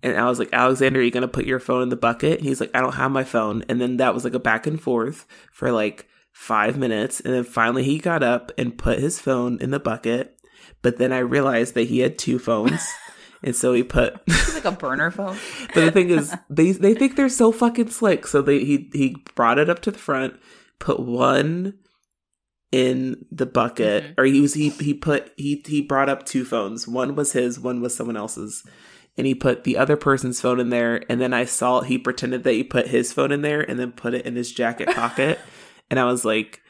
and 0.02 0.16
I 0.16 0.30
was 0.30 0.40
like, 0.40 0.54
Alexander, 0.54 1.02
are 1.02 1.04
you 1.04 1.12
going 1.12 1.24
to 1.24 1.28
put 1.28 1.46
your 1.46 1.60
phone 1.60 1.82
in 1.84 1.90
the 1.90 1.98
bucket? 1.98 2.40
And 2.40 2.48
he's 2.48 2.62
like, 2.62 2.72
I 2.74 2.80
don't 2.80 2.96
have 2.96 3.12
my 3.12 3.26
phone. 3.26 3.66
And 3.68 3.82
then 3.82 3.98
that 3.98 4.14
was 4.14 4.24
like 4.24 4.34
a 4.34 4.40
back 4.40 4.66
and 4.66 4.82
forth 4.82 5.28
for 5.52 5.74
like 5.74 6.08
five 6.40 6.78
minutes. 6.78 7.20
And 7.20 7.34
then 7.34 7.44
finally 7.44 7.84
he 7.84 8.00
got 8.00 8.24
up 8.24 8.54
and 8.58 8.78
put 8.78 9.00
his 9.00 9.20
phone 9.20 9.60
in 9.60 9.72
the 9.72 9.80
bucket. 9.80 10.40
But 10.82 10.98
then 10.98 11.12
I 11.12 11.20
realized 11.20 11.74
that 11.74 11.90
he 11.90 12.00
had 12.00 12.18
two 12.18 12.40
phones. 12.40 12.82
And 13.42 13.56
so 13.56 13.72
he 13.72 13.84
put 13.84 14.16
like 14.54 14.66
a 14.66 14.72
burner 14.72 15.12
phone. 15.12 15.38
but 15.74 15.86
the 15.86 15.92
thing 15.92 16.10
is, 16.10 16.36
they 16.50 16.74
they 16.74 16.94
think 16.94 17.16
they're 17.16 17.30
so 17.30 17.54
fucking 17.54 17.90
slick. 17.90 18.28
So 18.28 18.42
they 18.42 18.66
he 18.66 18.90
he 18.92 19.16
brought 19.34 19.58
it 19.58 19.70
up 19.70 19.82
to 19.84 19.92
the 19.92 19.98
front, 19.98 20.38
put 20.78 21.00
one 21.00 21.76
in 22.70 23.26
the 23.32 23.46
bucket, 23.46 24.04
mm-hmm. 24.04 24.14
or 24.20 24.26
he 24.26 24.42
was 24.42 24.56
he 24.56 24.72
he 24.72 24.94
put 24.94 25.32
he 25.38 25.64
he 25.66 25.82
brought 25.82 26.10
up 26.10 26.26
two 26.26 26.44
phones. 26.44 26.86
One 26.86 27.16
was 27.16 27.32
his, 27.32 27.58
one 27.58 27.80
was 27.80 27.96
someone 27.96 28.18
else's, 28.18 28.62
and 29.18 29.26
he 29.26 29.34
put 29.34 29.64
the 29.64 29.78
other 29.78 29.96
person's 29.96 30.42
phone 30.42 30.60
in 30.60 30.68
there. 30.68 31.02
And 31.08 31.22
then 31.22 31.34
I 31.34 31.46
saw 31.46 31.80
he 31.80 31.98
pretended 31.98 32.44
that 32.44 32.52
he 32.52 32.64
put 32.66 32.88
his 32.88 33.14
phone 33.14 33.32
in 33.32 33.42
there, 33.42 33.62
and 33.62 33.80
then 33.80 33.94
put 33.94 34.14
it 34.14 34.26
in 34.26 34.36
his 34.36 34.52
jacket 34.52 34.90
pocket. 34.90 35.40
And 35.90 36.00
I 36.00 36.06
was 36.06 36.26
like, 36.26 36.62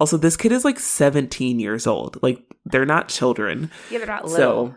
also, 0.00 0.16
this 0.16 0.36
kid 0.36 0.52
is 0.52 0.64
like 0.64 0.78
17 0.78 1.60
years 1.60 1.86
old. 1.86 2.22
Like, 2.22 2.42
they're 2.64 2.84
not 2.84 3.08
children. 3.08 3.70
Yeah, 3.90 3.98
they're 3.98 4.06
not 4.06 4.24
little. 4.24 4.36
So, 4.36 4.74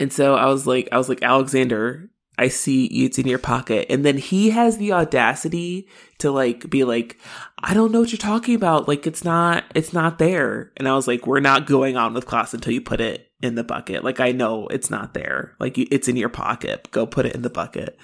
and 0.00 0.12
so 0.12 0.34
I 0.34 0.46
was 0.46 0.66
like, 0.66 0.88
I 0.90 0.98
was 0.98 1.08
like, 1.08 1.22
Alexander, 1.22 2.10
I 2.38 2.48
see 2.48 2.86
it's 2.86 3.18
in 3.18 3.26
your 3.26 3.38
pocket. 3.38 3.86
And 3.90 4.04
then 4.04 4.16
he 4.16 4.50
has 4.50 4.78
the 4.78 4.92
audacity 4.92 5.88
to 6.18 6.30
like 6.30 6.70
be 6.70 6.84
like, 6.84 7.18
I 7.58 7.74
don't 7.74 7.90
know 7.90 8.00
what 8.00 8.12
you're 8.12 8.18
talking 8.18 8.54
about. 8.54 8.86
Like 8.86 9.06
it's 9.08 9.24
not, 9.24 9.64
it's 9.74 9.92
not 9.92 10.18
there. 10.18 10.72
And 10.76 10.86
I 10.86 10.94
was 10.94 11.08
like, 11.08 11.26
we're 11.26 11.40
not 11.40 11.66
going 11.66 11.96
on 11.96 12.14
with 12.14 12.26
class 12.26 12.54
until 12.54 12.72
you 12.72 12.80
put 12.80 13.00
it 13.00 13.32
in 13.42 13.56
the 13.56 13.64
bucket. 13.64 14.04
Like 14.04 14.20
I 14.20 14.30
know 14.30 14.68
it's 14.68 14.88
not 14.88 15.14
there. 15.14 15.56
Like 15.58 15.78
it's 15.78 16.06
in 16.06 16.16
your 16.16 16.28
pocket. 16.28 16.88
Go 16.92 17.06
put 17.06 17.26
it 17.26 17.34
in 17.34 17.42
the 17.42 17.50
bucket. 17.50 17.98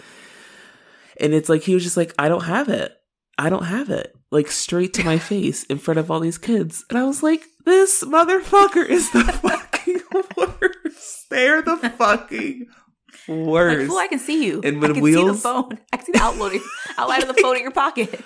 And 1.21 1.33
it's 1.33 1.49
like, 1.49 1.63
he 1.63 1.75
was 1.75 1.85
just 1.85 1.97
like, 1.97 2.13
I 2.19 2.29
don't 2.29 2.45
have 2.45 2.69
it. 2.69 2.93
I 3.39 3.51
don't 3.51 3.65
have 3.65 3.91
it. 3.91 4.15
Like 4.31 4.51
straight 4.51 4.95
to 4.95 5.05
my 5.05 5.19
face 5.31 5.65
in 5.65 5.79
front 5.79 5.99
of 5.99 6.11
all 6.11 6.21
these 6.21 6.39
kids. 6.39 6.85
And 6.91 6.99
I 6.99 7.05
was 7.05 7.23
like, 7.23 7.43
this 7.65 8.05
motherfucker 8.05 8.87
is 8.87 9.11
the 9.11 9.25
fucking 9.43 10.01
worst. 10.37 11.31
They're 11.31 11.63
the 11.63 11.77
fucking 11.77 12.67
worst. 13.29 13.79
Like, 13.79 13.89
fool, 13.89 13.99
I 13.99 14.09
can 14.09 14.19
see 14.19 14.45
you. 14.45 14.61
And 14.63 14.81
when 14.81 14.91
I 14.91 14.95
can 14.95 15.03
wheels, 15.03 15.25
see 15.25 15.33
the 15.33 15.39
phone. 15.39 15.79
I 15.93 15.97
can 15.97 16.07
see 16.07 16.13
the 16.13 16.23
outloading 16.23 16.63
outline 16.99 17.23
of 17.23 17.29
the 17.29 17.35
phone 17.35 17.57
in 17.57 17.63
your 17.63 17.71
pocket. 17.71 18.25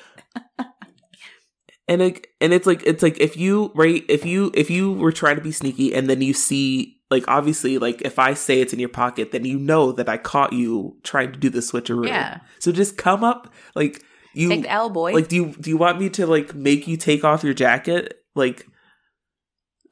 and 1.88 2.02
it, 2.02 2.26
and 2.40 2.52
it's 2.52 2.66
like 2.66 2.82
it's 2.84 3.02
like 3.02 3.18
if 3.18 3.36
you 3.36 3.72
right 3.74 4.04
if 4.08 4.26
you 4.26 4.50
if 4.54 4.70
you 4.70 4.92
were 4.92 5.12
trying 5.12 5.36
to 5.36 5.42
be 5.42 5.52
sneaky 5.52 5.94
and 5.94 6.08
then 6.08 6.20
you 6.20 6.34
see 6.34 6.96
like 7.10 7.24
obviously 7.28 7.78
like 7.78 8.02
if 8.02 8.18
I 8.18 8.34
say 8.34 8.60
it's 8.60 8.72
in 8.72 8.78
your 8.78 8.90
pocket 8.90 9.32
then 9.32 9.44
you 9.44 9.58
know 9.58 9.92
that 9.92 10.08
I 10.08 10.18
caught 10.18 10.52
you 10.52 10.96
trying 11.02 11.32
to 11.32 11.38
do 11.38 11.48
the 11.48 11.60
switcheroo. 11.60 12.06
Yeah. 12.08 12.40
So 12.58 12.72
just 12.72 12.98
come 12.98 13.24
up 13.24 13.52
like 13.74 14.02
you 14.38 14.48
Take 14.48 14.62
the 14.62 14.70
L, 14.70 14.90
boy. 14.90 15.12
like 15.12 15.28
do 15.28 15.36
you 15.36 15.46
do 15.60 15.70
you 15.70 15.76
want 15.76 15.98
me 15.98 16.08
to 16.10 16.26
like 16.26 16.54
make 16.54 16.86
you 16.86 16.96
take 16.96 17.24
off 17.24 17.44
your 17.44 17.54
jacket 17.54 18.22
like 18.34 18.66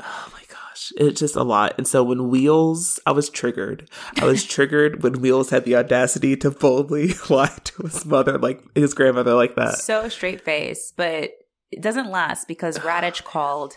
oh 0.01 0.28
my 0.32 0.42
gosh 0.49 0.92
it's 0.97 1.20
just 1.20 1.36
a 1.36 1.42
lot 1.42 1.74
and 1.78 1.86
so 1.88 2.03
when 2.05 2.28
wheels 2.28 3.01
i 3.07 3.11
was 3.12 3.28
triggered 3.28 3.88
i 4.18 4.24
was 4.24 4.44
triggered 4.55 5.03
when 5.03 5.20
wheels 5.20 5.51
had 5.51 5.64
the 5.64 5.74
audacity 5.74 6.36
to 6.36 6.51
boldly 6.51 7.14
lie 7.30 7.57
to 7.64 7.82
his 7.82 8.05
mother 8.05 8.38
like 8.38 8.62
his 8.74 8.94
grandmother 8.94 9.34
like 9.34 9.57
that 9.57 9.74
so 9.78 10.09
straight 10.09 10.40
face, 10.42 10.92
but 10.97 11.30
it 11.70 11.82
doesn't 11.82 12.11
last 12.11 12.47
because 12.47 12.78
Raditch 12.78 13.24
called 13.24 13.74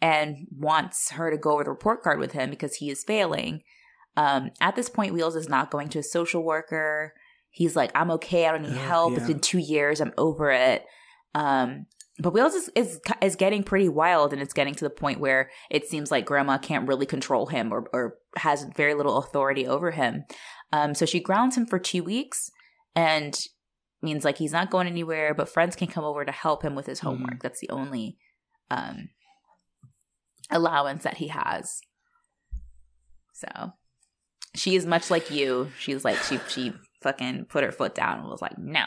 and 0.00 0.46
wants 0.56 1.10
her 1.10 1.30
to 1.30 1.36
go 1.36 1.52
over 1.52 1.64
the 1.64 1.70
report 1.70 2.02
card 2.02 2.18
with 2.18 2.32
him 2.32 2.50
because 2.50 2.76
he 2.76 2.90
is 2.90 3.04
failing. 3.04 3.62
Um, 4.16 4.50
at 4.60 4.76
this 4.76 4.88
point, 4.88 5.14
Wheels 5.14 5.34
is 5.34 5.48
not 5.48 5.70
going 5.70 5.88
to 5.90 5.98
a 5.98 6.02
social 6.02 6.44
worker. 6.44 7.12
He's 7.54 7.76
like, 7.76 7.92
I'm 7.94 8.10
okay. 8.10 8.46
I 8.46 8.50
don't 8.52 8.62
need 8.62 8.72
help. 8.72 9.12
It's 9.12 9.28
been 9.28 9.38
two 9.38 9.58
years. 9.58 10.00
I'm 10.00 10.12
over 10.18 10.50
it. 10.50 10.84
Um, 11.36 11.86
but 12.18 12.32
Wheels 12.32 12.54
is, 12.54 12.68
is 12.74 13.00
is 13.22 13.36
getting 13.36 13.62
pretty 13.62 13.88
wild, 13.88 14.32
and 14.32 14.42
it's 14.42 14.52
getting 14.52 14.74
to 14.74 14.84
the 14.84 14.90
point 14.90 15.20
where 15.20 15.50
it 15.70 15.86
seems 15.86 16.10
like 16.10 16.26
Grandma 16.26 16.58
can't 16.58 16.88
really 16.88 17.06
control 17.06 17.46
him 17.46 17.72
or 17.72 17.88
or 17.92 18.16
has 18.36 18.66
very 18.76 18.94
little 18.94 19.18
authority 19.18 19.68
over 19.68 19.92
him. 19.92 20.24
Um, 20.72 20.94
so 20.94 21.06
she 21.06 21.20
grounds 21.20 21.56
him 21.56 21.66
for 21.66 21.78
two 21.78 22.02
weeks, 22.02 22.50
and 22.96 23.38
means 24.02 24.24
like 24.24 24.38
he's 24.38 24.52
not 24.52 24.70
going 24.70 24.88
anywhere, 24.88 25.32
but 25.32 25.48
friends 25.48 25.76
can 25.76 25.86
come 25.86 26.04
over 26.04 26.24
to 26.24 26.32
help 26.32 26.62
him 26.64 26.74
with 26.74 26.86
his 26.86 26.98
Mm-hmm. 26.98 27.08
homework. 27.08 27.42
That's 27.42 27.60
the 27.60 27.70
only 27.70 28.18
um, 28.70 29.10
allowance 30.50 31.04
that 31.04 31.18
he 31.18 31.28
has. 31.28 31.80
So 33.32 33.72
she 34.54 34.76
is 34.76 34.86
much 34.86 35.10
like 35.10 35.30
you. 35.30 35.70
She's 35.78 36.04
like 36.04 36.18
she 36.18 36.38
she 36.48 36.72
fucking 37.04 37.44
put 37.44 37.62
her 37.62 37.70
foot 37.70 37.94
down 37.94 38.18
and 38.18 38.28
was 38.28 38.42
like, 38.42 38.58
no. 38.58 38.82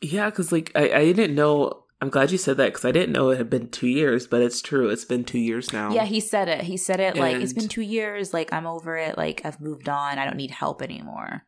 yeah 0.00 0.30
because 0.30 0.52
like 0.52 0.70
I, 0.76 0.92
I 0.92 1.12
didn't 1.12 1.34
know 1.34 1.84
i'm 2.00 2.08
glad 2.08 2.30
you 2.30 2.38
said 2.38 2.56
that 2.58 2.66
because 2.66 2.84
i 2.84 2.92
didn't 2.92 3.12
know 3.12 3.30
it 3.30 3.36
had 3.38 3.50
been 3.50 3.68
two 3.68 3.88
years 3.88 4.26
but 4.26 4.40
it's 4.40 4.62
true 4.62 4.88
it's 4.88 5.04
been 5.04 5.24
two 5.24 5.38
years 5.38 5.72
now 5.72 5.92
Yeah, 5.92 6.04
he 6.04 6.20
said 6.20 6.48
it. 6.48 6.62
He 6.62 6.76
said 6.76 7.00
it 7.00 7.16
like 7.16 7.36
it's 7.42 7.52
been 7.52 7.68
two 7.68 7.82
years. 7.82 8.32
Like 8.32 8.52
I'm 8.52 8.66
over 8.66 8.96
it. 8.96 9.18
Like 9.18 9.42
I've 9.44 9.60
moved 9.60 9.88
on. 9.88 10.18
I 10.18 10.24
don't 10.24 10.36
need 10.36 10.52
help 10.52 10.80
anymore. 10.80 11.42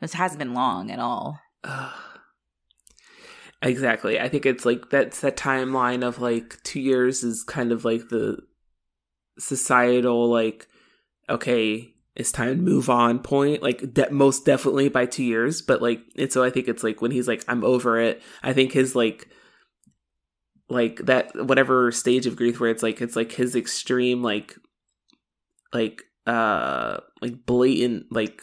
This 0.00 0.12
hasn't 0.14 0.38
been 0.38 0.54
long 0.54 0.90
at 0.90 0.98
all. 0.98 1.40
Exactly 3.62 4.18
i 4.18 4.26
think 4.26 4.46
it's 4.46 4.64
like 4.64 4.88
that's 4.88 5.20
that 5.20 5.36
timeline 5.36 6.02
of 6.02 6.18
like 6.18 6.58
two 6.62 6.80
years 6.80 7.22
is 7.22 7.44
kind 7.44 7.72
of 7.72 7.84
like 7.84 8.08
the 8.08 8.38
societal 9.38 10.30
like 10.30 10.66
okay 11.28 11.92
it's 12.16 12.32
time 12.32 12.56
to 12.56 12.62
move 12.62 12.90
on 12.90 13.18
point 13.20 13.62
like 13.62 13.94
de- 13.94 14.10
most 14.10 14.44
definitely 14.44 14.88
by 14.88 15.06
two 15.06 15.22
years 15.24 15.62
but 15.62 15.80
like 15.80 16.00
and 16.16 16.32
so 16.32 16.42
i 16.42 16.50
think 16.50 16.66
it's 16.68 16.82
like 16.82 17.00
when 17.00 17.10
he's 17.12 17.28
like 17.28 17.44
i'm 17.48 17.64
over 17.64 17.98
it 18.00 18.20
i 18.42 18.52
think 18.52 18.72
his 18.72 18.94
like 18.96 19.28
like 20.68 20.96
that 21.06 21.30
whatever 21.46 21.90
stage 21.92 22.26
of 22.26 22.36
grief 22.36 22.60
where 22.60 22.70
it's 22.70 22.82
like 22.82 23.00
it's 23.00 23.16
like 23.16 23.32
his 23.32 23.54
extreme 23.56 24.22
like 24.22 24.56
like 25.72 26.02
uh 26.26 26.98
like 27.22 27.44
blatant 27.46 28.06
like 28.10 28.42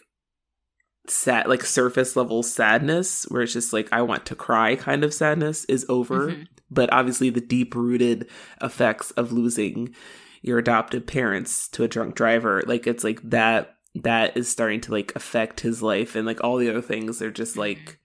sad 1.08 1.48
like 1.48 1.64
surface 1.64 2.16
level 2.18 2.44
sadness 2.44 3.24
where 3.30 3.42
it's 3.42 3.54
just 3.54 3.72
like 3.72 3.88
i 3.94 4.02
want 4.02 4.26
to 4.26 4.36
cry 4.36 4.76
kind 4.76 5.04
of 5.04 5.14
sadness 5.14 5.64
is 5.66 5.86
over 5.88 6.30
Mhm. 6.32 6.48
but 6.70 6.92
obviously 6.92 7.30
the 7.30 7.40
deep 7.42 7.76
rooted 7.76 8.28
effects 8.62 9.12
of 9.12 9.32
losing 9.32 9.94
your 10.42 10.58
adoptive 10.58 11.06
parents 11.08 11.68
to 11.70 11.84
a 11.84 11.88
drunk 11.88 12.16
driver 12.16 12.64
like 12.68 12.88
it's 12.88 13.04
like 13.04 13.22
that 13.24 13.76
that 13.96 14.36
is 14.38 14.48
starting 14.48 14.80
to 14.82 14.92
like 14.92 15.16
affect 15.16 15.62
his 15.62 15.82
life 15.82 16.16
and 16.16 16.26
like 16.26 16.44
all 16.44 16.58
the 16.58 16.70
other 16.70 16.82
things 16.82 17.22
are 17.22 17.32
just 17.32 17.58
like 17.58 18.00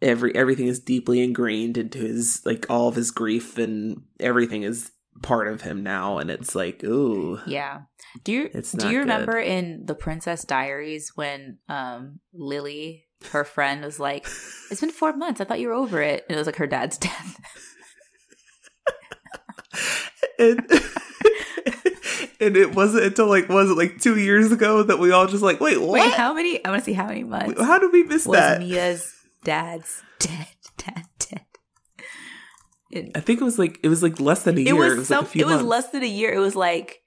every 0.00 0.34
everything 0.34 0.66
is 0.66 0.80
deeply 0.80 1.20
ingrained 1.22 1.76
into 1.76 1.98
his 1.98 2.40
like 2.46 2.64
all 2.70 2.88
of 2.88 2.94
his 2.94 3.10
grief 3.10 3.58
and 3.58 4.02
everything 4.20 4.62
is 4.62 4.92
part 5.22 5.48
of 5.48 5.62
him 5.62 5.82
now 5.82 6.18
and 6.18 6.30
it's 6.30 6.54
like 6.54 6.82
ooh 6.84 7.40
Yeah. 7.46 7.80
Do 8.24 8.32
you 8.32 8.48
do 8.48 8.86
you 8.86 8.92
good. 8.92 8.98
remember 9.00 9.36
in 9.38 9.84
the 9.84 9.94
Princess 9.96 10.44
Diaries 10.44 11.12
when 11.16 11.58
um 11.68 12.20
Lily, 12.32 13.04
her 13.32 13.44
friend, 13.44 13.82
was 13.84 13.98
like, 14.00 14.24
"It's 14.70 14.80
been 14.80 14.90
four 14.90 15.12
months. 15.14 15.40
I 15.40 15.44
thought 15.44 15.58
you 15.60 15.68
were 15.68 15.74
over 15.74 16.00
it," 16.00 16.24
and 16.28 16.36
it 16.36 16.38
was 16.38 16.46
like 16.46 16.56
her 16.56 16.66
dad's 16.68 16.96
death. 17.08 17.40
and, 20.38 20.66
and 22.40 22.56
it 22.56 22.74
wasn't 22.74 23.04
until 23.04 23.26
like 23.26 23.48
was 23.48 23.70
it 23.70 23.76
like 23.76 24.00
two 24.00 24.18
years 24.18 24.52
ago 24.52 24.82
that 24.82 24.98
we 24.98 25.10
all 25.10 25.26
just 25.26 25.42
like 25.42 25.60
wait 25.60 25.80
what 25.80 25.90
Wait, 25.90 26.12
how 26.12 26.32
many? 26.32 26.64
I 26.64 26.70
want 26.70 26.82
to 26.82 26.84
see 26.84 26.92
how 26.92 27.06
many 27.06 27.24
months 27.24 27.60
how 27.60 27.78
did 27.78 27.92
we 27.92 28.02
miss 28.02 28.26
was 28.26 28.38
that 28.38 28.60
Mia's 28.60 29.14
dad's 29.44 30.02
dead, 30.18 30.48
dad, 30.76 31.06
dead. 31.18 31.44
It, 32.90 33.10
I 33.14 33.20
think 33.20 33.40
it 33.40 33.44
was 33.44 33.58
like 33.58 33.78
it 33.82 33.88
was 33.88 34.02
like 34.02 34.18
less 34.20 34.44
than 34.44 34.56
a 34.56 34.60
year. 34.60 34.74
it 34.74 34.78
was, 34.78 34.92
it 34.92 34.98
was 34.98 35.08
some. 35.08 35.18
like 35.18 35.26
a 35.26 35.30
few 35.30 35.42
it 35.42 35.52
was 35.52 35.62
less 35.62 35.90
than 35.90 36.02
a 36.02 36.06
year. 36.06 36.32
It 36.32 36.38
was 36.38 36.56
like 36.56 37.00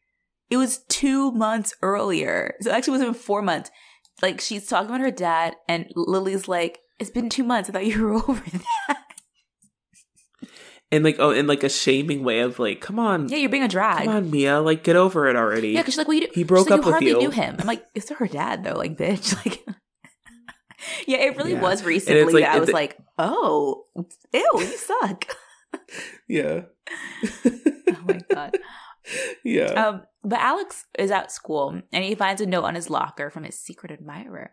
it 0.49 0.57
was 0.57 0.79
two 0.89 1.31
months 1.31 1.73
earlier. 1.81 2.55
So 2.61 2.71
actually, 2.71 2.91
it 2.91 2.95
wasn't 2.95 3.09
even 3.11 3.21
four 3.21 3.41
months. 3.41 3.71
Like 4.21 4.41
she's 4.41 4.67
talking 4.67 4.89
about 4.89 5.01
her 5.01 5.11
dad, 5.11 5.55
and 5.67 5.87
Lily's 5.95 6.47
like, 6.47 6.79
"It's 6.99 7.09
been 7.09 7.29
two 7.29 7.43
months. 7.43 7.69
I 7.69 7.73
thought 7.73 7.85
you 7.85 8.03
were 8.03 8.13
over 8.29 8.43
that." 8.87 9.05
And 10.91 11.03
like 11.03 11.15
oh, 11.19 11.31
in 11.31 11.47
like 11.47 11.63
a 11.63 11.69
shaming 11.69 12.23
way 12.23 12.39
of 12.41 12.59
like, 12.59 12.81
come 12.81 12.99
on, 12.99 13.29
Yeah, 13.29 13.37
you're 13.37 13.49
being 13.49 13.63
a 13.63 13.67
drag. 13.67 14.05
come 14.05 14.15
on, 14.15 14.31
Mia, 14.31 14.59
like 14.59 14.83
get 14.83 14.95
over 14.95 15.27
it 15.27 15.35
already. 15.35 15.69
Yeah, 15.69 15.81
because 15.81 15.93
she's 15.93 15.97
like, 15.99 16.07
well, 16.07 16.17
you, 16.17 16.27
He 16.33 16.43
broke 16.43 16.69
like, 16.69 16.79
up 16.79 16.85
you 16.85 16.85
with 16.87 16.93
hardly 16.93 17.09
you. 17.11 17.19
knew 17.19 17.29
him. 17.31 17.55
I'm 17.59 17.67
like, 17.67 17.85
it's 17.95 18.09
her 18.09 18.27
dad 18.27 18.63
though, 18.63 18.75
like, 18.77 18.97
bitch. 18.97 19.35
Like, 19.45 19.63
yeah, 21.07 21.17
it 21.19 21.37
really 21.37 21.53
Yeah. 21.53 21.61
was 21.61 21.83
recently 21.83 22.33
like- 22.33 22.43
that 22.43 22.55
I 22.55 22.59
was 22.59 22.69
it- 22.69 22.73
like, 22.73 22.97
oh, 23.19 23.85
ew, 24.33 24.49
you 24.55 24.65
suck. 24.65 25.25
yeah, 26.27 26.61
oh 27.45 27.97
my 28.03 28.19
god. 28.33 28.57
yeah. 29.43 29.65
Um, 29.65 30.01
but 30.23 30.39
Alex 30.39 30.85
is 30.97 31.11
at 31.11 31.31
school 31.31 31.81
and 31.91 32.03
he 32.03 32.15
finds 32.15 32.41
a 32.41 32.45
note 32.45 32.63
on 32.63 32.75
his 32.75 32.89
locker 32.89 33.29
from 33.29 33.43
his 33.43 33.57
secret 33.59 33.91
admirer, 33.91 34.51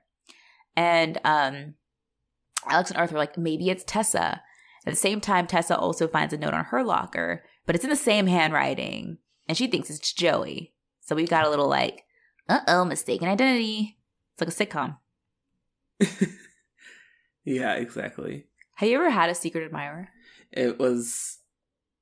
and 0.76 1.18
um, 1.24 1.74
Alex 2.68 2.90
and 2.90 2.98
Arthur 2.98 3.16
are 3.16 3.18
like, 3.18 3.38
maybe 3.38 3.70
it's 3.70 3.84
Tessa. 3.86 4.42
At 4.88 4.92
the 4.92 4.96
same 4.96 5.20
time, 5.20 5.46
Tessa 5.46 5.76
also 5.76 6.08
finds 6.08 6.32
a 6.32 6.38
note 6.38 6.54
on 6.54 6.64
her 6.64 6.82
locker, 6.82 7.44
but 7.66 7.74
it's 7.74 7.84
in 7.84 7.90
the 7.90 7.94
same 7.96 8.26
handwriting, 8.26 9.18
and 9.46 9.54
she 9.54 9.66
thinks 9.66 9.90
it's 9.90 10.14
Joey. 10.14 10.72
So 11.02 11.14
we've 11.14 11.28
got 11.28 11.44
a 11.44 11.50
little 11.50 11.68
like, 11.68 12.04
uh 12.48 12.60
oh, 12.66 12.86
mistaken 12.86 13.28
identity. 13.28 13.98
It's 14.32 14.40
like 14.40 14.48
a 14.48 14.66
sitcom. 14.66 14.96
yeah, 17.44 17.74
exactly. 17.74 18.46
Have 18.76 18.88
you 18.88 18.96
ever 18.96 19.10
had 19.10 19.28
a 19.28 19.34
secret 19.34 19.64
admirer? 19.66 20.08
It 20.52 20.78
was 20.78 21.36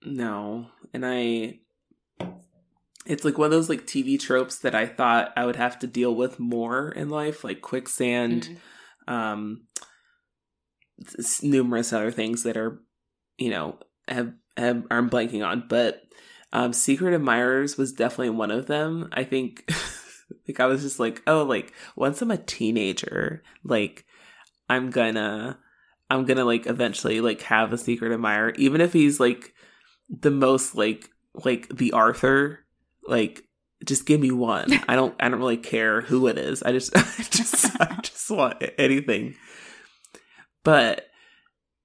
no, 0.05 0.68
and 0.95 1.05
I. 1.05 1.59
It's 3.05 3.24
like 3.24 3.37
one 3.37 3.47
of 3.47 3.51
those 3.51 3.68
like 3.68 3.84
TV 3.87 4.16
tropes 4.20 4.59
that 4.61 4.76
I 4.76 4.87
thought 4.87 5.32
I 5.37 5.45
would 5.45 5.57
have 5.57 5.76
to 5.80 5.89
deal 5.89 6.14
with 6.14 6.39
more 6.39 6.91
in 6.91 7.09
life, 7.09 7.43
like 7.43 7.62
quicksand, 7.62 8.59
Mhm. 9.09 9.12
um, 9.12 9.66
numerous 11.42 11.92
other 11.92 12.11
things 12.11 12.42
that 12.44 12.57
are, 12.57 12.80
you 13.38 13.51
know, 13.51 13.78
have, 14.09 14.32
have 14.57 14.84
I'm 14.90 15.11
blanking 15.11 15.47
on, 15.47 15.64
but 15.68 16.03
um, 16.53 16.72
Secret 16.72 17.14
Admirers 17.14 17.76
was 17.76 17.92
definitely 17.92 18.30
one 18.30 18.51
of 18.51 18.66
them. 18.66 19.09
I 19.12 19.24
think, 19.24 19.70
like, 20.49 20.61
I 20.61 20.66
was 20.66 20.82
just 20.82 20.99
like, 20.99 21.22
oh, 21.26 21.42
like 21.42 21.72
once 21.97 22.22
I'm 22.22 22.30
a 22.30 22.38
teenager, 22.38 23.42
like, 23.64 24.05
I'm 24.68 24.90
gonna, 24.90 25.59
I'm 26.11 26.24
gonna 26.24 26.44
like 26.44 26.66
eventually 26.66 27.20
like 27.20 27.42
have 27.42 27.72
a 27.72 27.78
secret 27.78 28.12
admirer, 28.12 28.53
even 28.57 28.80
if 28.80 28.92
he's 28.92 29.18
like 29.18 29.55
the 30.09 30.30
most 30.30 30.74
like 30.74 31.11
like 31.44 31.68
the 31.68 31.92
Arthur, 31.92 32.61
like 33.07 33.44
just 33.84 34.07
give 34.07 34.20
me 34.20 34.30
one. 34.30 34.72
I 34.88 34.94
don't 34.94 35.14
I 35.20 35.28
don't 35.28 35.40
really 35.40 35.57
care 35.57 36.01
who 36.01 36.26
it 36.28 36.38
is. 36.38 36.62
I 36.62 36.72
just 36.72 36.97
I 36.97 37.22
just 37.22 37.80
I 37.80 37.99
just 38.03 38.30
want 38.30 38.62
anything. 38.78 39.34
But 40.66 41.08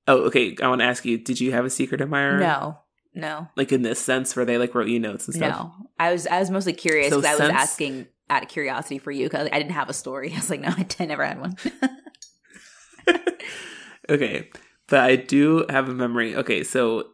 oh, 0.07 0.23
okay. 0.23 0.57
I 0.61 0.67
want 0.67 0.81
to 0.81 0.85
ask 0.85 1.05
you: 1.05 1.17
Did 1.17 1.39
you 1.39 1.53
have 1.53 1.63
a 1.63 1.69
secret 1.69 2.01
admirer? 2.01 2.39
No, 2.39 2.79
no. 3.13 3.47
Like 3.55 3.71
in 3.71 3.83
this 3.83 3.99
sense, 3.99 4.35
where 4.35 4.43
they 4.43 4.57
like 4.57 4.75
wrote 4.75 4.87
you 4.87 4.99
notes 4.99 5.27
and 5.27 5.35
stuff. 5.35 5.55
No, 5.55 5.73
I 5.97 6.11
was 6.11 6.27
I 6.27 6.39
was 6.39 6.49
mostly 6.49 6.73
curious 6.73 7.11
So 7.11 7.21
because 7.21 7.39
I 7.39 7.47
was 7.47 7.53
asking 7.53 8.07
out 8.29 8.43
of 8.43 8.49
curiosity 8.49 8.97
for 8.97 9.11
you 9.11 9.25
because 9.25 9.47
I 9.51 9.57
didn't 9.57 9.71
have 9.71 9.89
a 9.89 9.93
story. 9.93 10.31
I 10.33 10.35
was 10.35 10.49
like, 10.49 10.61
no, 10.61 10.69
I, 10.69 10.85
I 10.99 11.05
never 11.05 11.25
had 11.25 11.39
one. 11.39 11.55
Okay, 14.09 14.49
but 14.87 14.99
I 14.99 15.15
do 15.15 15.65
have 15.69 15.87
a 15.87 15.93
memory. 15.93 16.35
Okay, 16.35 16.63
so 16.63 17.11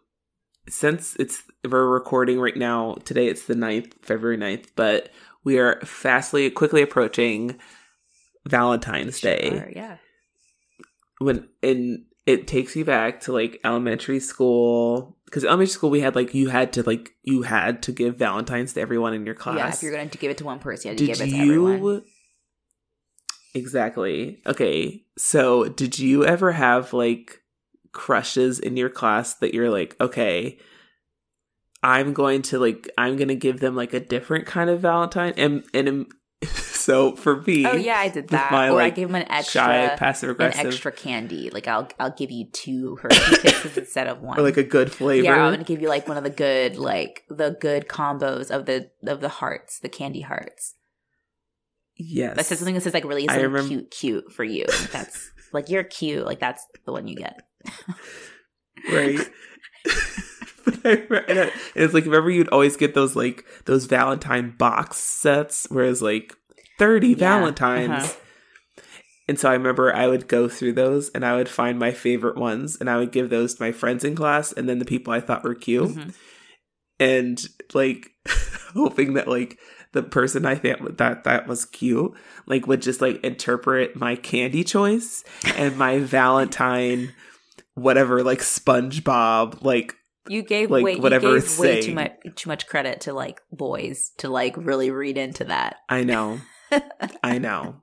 since 0.67 1.15
it's 1.17 1.43
we're 1.63 1.85
recording 1.85 2.39
right 2.39 2.57
now, 2.57 2.95
today 3.05 3.27
it's 3.27 3.45
the 3.45 3.53
9th, 3.53 3.93
February 4.01 4.37
9th, 4.37 4.69
but 4.75 5.09
we 5.43 5.59
are 5.59 5.79
fastly, 5.81 6.49
quickly 6.49 6.81
approaching 6.81 7.59
Valentine's 8.47 9.21
Day. 9.21 9.71
Yeah. 9.75 9.97
When 11.19 11.47
and 11.63 12.05
it 12.25 12.47
takes 12.47 12.75
you 12.75 12.83
back 12.85 13.21
to 13.21 13.31
like 13.31 13.59
elementary 13.63 14.19
school 14.19 15.17
because 15.25 15.43
elementary 15.43 15.71
school 15.71 15.89
we 15.89 16.01
had 16.01 16.15
like 16.15 16.33
you 16.33 16.49
had 16.49 16.73
to 16.73 16.83
like 16.83 17.11
you 17.23 17.41
had 17.43 17.81
to 17.83 17.91
give 17.91 18.17
valentines 18.17 18.73
to 18.73 18.81
everyone 18.81 19.13
in 19.13 19.25
your 19.25 19.35
class 19.35 19.57
Yeah, 19.57 19.69
if 19.69 19.81
you're 19.83 19.91
going 19.93 20.09
to 20.09 20.17
give 20.17 20.31
it 20.31 20.37
to 20.39 20.43
one 20.45 20.59
person, 20.59 20.89
you 20.89 20.91
had 20.91 20.97
to 20.97 21.05
did 21.05 21.17
give 21.17 21.27
it 21.27 21.31
to 21.31 21.37
you 21.37 21.67
everyone. 21.71 22.03
exactly. 23.53 24.41
Okay 24.45 25.03
so 25.17 25.65
did 25.65 25.97
you 25.97 26.25
ever 26.25 26.51
have 26.51 26.93
like 26.93 27.41
crushes 27.91 28.59
in 28.59 28.77
your 28.77 28.89
class 28.89 29.33
that 29.35 29.53
you're 29.55 29.71
like 29.71 29.95
okay 29.99 30.59
i'm 31.81 32.13
going 32.13 32.43
to 32.43 32.59
like 32.59 32.87
i'm 32.97 33.15
going 33.15 33.29
to 33.29 33.35
give 33.35 33.59
them 33.59 33.75
like 33.75 33.93
a 33.93 33.99
different 33.99 34.45
kind 34.45 34.69
of 34.69 34.79
valentine? 34.81 35.33
And 35.37 35.63
and 35.73 36.05
so 36.87 37.17
for 37.17 37.41
me 37.41 37.65
Oh 37.65 37.73
yeah, 37.75 37.97
I 37.99 38.07
did 38.07 38.29
that. 38.29 38.49
my, 38.49 38.69
or 38.69 38.81
I 38.81 38.91
gave 38.91 39.09
him 39.09 39.15
an 39.15 39.29
extra, 39.29 39.59
shy 39.61 39.95
passive 39.97 40.29
an 40.29 40.35
aggressive 40.35 40.65
extra 40.67 40.91
candy. 40.93 41.49
Like 41.49 41.67
I'll 41.67 41.89
I'll 41.99 42.11
give 42.15 42.31
you 42.31 42.45
two 42.53 42.95
Hershey 43.01 43.35
kisses 43.41 43.77
instead 43.77 44.07
of 44.07 44.21
one. 44.21 44.39
or 44.39 44.41
like 44.43 44.55
a 44.55 44.63
good 44.63 44.89
flavor 44.89 45.25
Yeah, 45.25 45.35
I'm 45.43 45.51
gonna 45.51 45.65
give 45.65 45.81
you 45.81 45.89
like 45.89 46.07
one 46.07 46.15
of 46.15 46.23
the 46.23 46.29
good, 46.29 46.77
like 46.77 47.23
the 47.29 47.57
good 47.59 47.89
combos 47.89 48.49
of 48.51 48.65
the 48.67 48.89
of 49.05 49.19
the 49.19 49.27
hearts, 49.27 49.79
the 49.79 49.89
candy 49.89 50.21
hearts. 50.21 50.75
yes 51.97 52.37
That 52.37 52.45
says 52.45 52.59
something 52.59 52.75
that 52.75 52.81
says 52.81 52.93
like 52.93 53.03
really 53.03 53.27
I 53.27 53.33
something 53.41 53.51
remem- 53.51 53.67
cute, 53.67 53.91
cute 53.91 54.31
for 54.31 54.45
you. 54.45 54.65
That's 54.93 55.29
like 55.51 55.67
you're 55.69 55.83
cute. 55.83 56.25
Like 56.25 56.39
that's 56.39 56.65
the 56.85 56.93
one 56.93 57.07
you 57.09 57.17
get. 57.17 57.41
right? 58.91 59.19
It's 60.83 61.93
like 61.93 62.05
remember 62.05 62.29
you'd 62.29 62.49
always 62.49 62.77
get 62.77 62.93
those 62.93 63.15
like 63.15 63.45
those 63.65 63.85
Valentine 63.85 64.53
box 64.57 64.97
sets, 64.97 65.67
whereas 65.69 66.01
like 66.01 66.35
thirty 66.77 67.09
Yeah, 67.09 67.15
Valentines. 67.15 67.91
uh-huh. 67.91 68.13
And 69.29 69.37
so 69.37 69.49
I 69.49 69.53
remember 69.53 69.93
I 69.93 70.07
would 70.07 70.29
go 70.29 70.47
through 70.47 70.73
those 70.73 71.09
and 71.09 71.25
I 71.25 71.35
would 71.35 71.49
find 71.49 71.77
my 71.77 71.91
favorite 71.91 72.37
ones 72.37 72.77
and 72.79 72.89
I 72.89 72.95
would 72.97 73.11
give 73.11 73.29
those 73.29 73.55
to 73.55 73.61
my 73.61 73.73
friends 73.73 74.05
in 74.05 74.15
class 74.15 74.53
and 74.53 74.69
then 74.69 74.79
the 74.79 74.85
people 74.85 75.11
I 75.11 75.19
thought 75.19 75.43
were 75.43 75.53
cute 75.53 75.89
Mhm. 75.89 76.13
and 76.99 77.45
like 77.73 78.11
hoping 78.73 79.15
that 79.15 79.27
like 79.27 79.57
the 79.91 80.03
person 80.03 80.45
I 80.45 80.55
thought 80.55 80.97
that 80.97 81.23
that 81.25 81.45
was 81.47 81.65
cute 81.65 82.13
like 82.45 82.67
would 82.67 82.81
just 82.81 83.01
like 83.01 83.21
interpret 83.23 83.97
my 83.97 84.15
candy 84.15 84.63
choice 84.63 85.25
and 85.57 85.77
my 85.77 85.99
Valentine 86.17 87.13
whatever 87.73 88.23
like 88.23 88.39
SpongeBob 88.39 89.61
like 89.61 89.93
You 90.29 90.41
gave 90.41 90.71
Like, 90.71 90.85
way, 90.85 90.95
whatever 90.95 91.35
you 91.35 91.41
gave 91.41 91.59
way 91.59 91.81
too 91.81 91.93
much 91.95 92.11
too 92.35 92.49
much 92.49 92.65
credit 92.67 93.01
to 93.01 93.13
like 93.13 93.41
boys 93.51 94.11
to 94.19 94.29
like 94.29 94.55
really 94.55 94.89
read 94.89 95.17
into 95.17 95.43
that. 95.45 95.75
I 95.89 96.03
know 96.05 96.39
I 97.23 97.37
know 97.37 97.81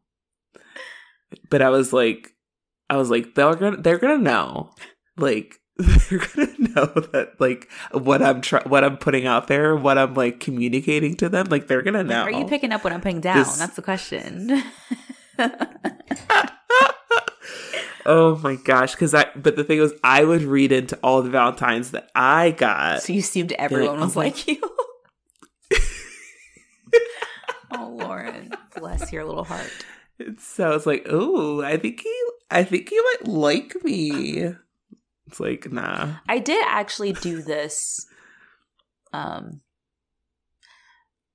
but 1.51 1.63
I 1.63 1.69
was 1.71 1.93
like 1.93 2.33
I 2.91 2.97
was 2.97 3.11
like 3.11 3.35
they're 3.35 3.55
gonna 3.55 3.77
they're 3.79 3.99
gonna 3.99 4.19
know 4.19 4.71
like 5.17 5.57
they're 5.79 6.19
gonna 6.19 6.53
know 6.59 6.87
that 7.13 7.33
like 7.41 7.69
what 7.93 8.23
I'm 8.23 8.43
what 8.69 8.85
I'm 8.85 8.97
putting 8.97 9.27
out 9.27 9.49
there 9.49 9.75
what 9.75 9.99
I'm 9.99 10.15
like 10.15 10.39
communicating 10.41 11.17
to 11.17 11.29
them 11.29 11.47
like 11.51 11.67
they're 11.67 11.83
gonna 11.83 12.05
know 12.05 12.23
Are 12.23 12.31
you 12.31 12.45
picking 12.45 12.73
up 12.73 12.85
what 12.85 12.93
I'm 12.93 13.01
putting 13.01 13.21
down? 13.21 13.39
This- 13.39 13.57
That's 13.59 13.75
the 13.77 13.83
question. 13.83 14.63
oh 18.07 18.37
my 18.43 18.57
gosh 18.57 18.93
because 18.93 19.15
I 19.15 19.27
but 19.35 19.57
the 19.57 19.65
thing 19.65 19.81
was 19.81 19.93
I 20.05 20.25
would 20.25 20.43
read 20.43 20.71
into 20.73 20.97
all 21.03 21.23
the 21.23 21.31
Valentines 21.31 21.91
that 21.93 22.11
I 22.15 22.51
got 22.53 23.03
so 23.03 23.13
you 23.13 23.19
assumed 23.21 23.53
everyone 23.53 23.99
was 24.01 24.17
oh 24.17 24.21
like 24.21 24.47
you. 24.47 24.61
oh, 27.79 27.97
Lauren, 27.99 28.53
bless 28.77 29.13
your 29.13 29.25
little 29.25 29.45
heart. 29.45 29.71
so 30.39 30.71
I 30.71 30.75
was 30.75 30.87
like 30.87 31.07
oh 31.11 31.63
I 31.63 31.77
think 31.77 32.01
he 32.01 32.25
I 32.51 32.65
think 32.65 32.89
he 32.89 33.01
might 33.01 33.29
like 33.29 33.75
me 33.83 34.55
it's 35.27 35.41
like 35.41 35.73
nah 35.73 36.17
I 36.29 36.39
did 36.39 36.65
actually 36.67 37.13
do 37.13 37.43
this. 37.43 38.07
Um, 39.13 39.61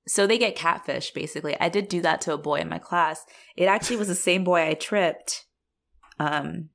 so 0.08 0.26
they 0.26 0.38
get 0.38 0.56
catfish 0.56 1.12
basically. 1.12 1.56
I 1.60 1.70
did 1.70 1.88
do 1.88 2.02
that 2.02 2.22
to 2.22 2.34
a 2.34 2.38
boy 2.38 2.60
in 2.60 2.70
my 2.70 2.80
class. 2.80 3.26
It 3.56 3.66
actually 3.66 3.98
was 3.98 4.08
the 4.08 4.16
same 4.16 4.44
boy 4.44 4.68
I 4.68 4.74
tripped. 4.74 5.46
Um, 6.20 6.70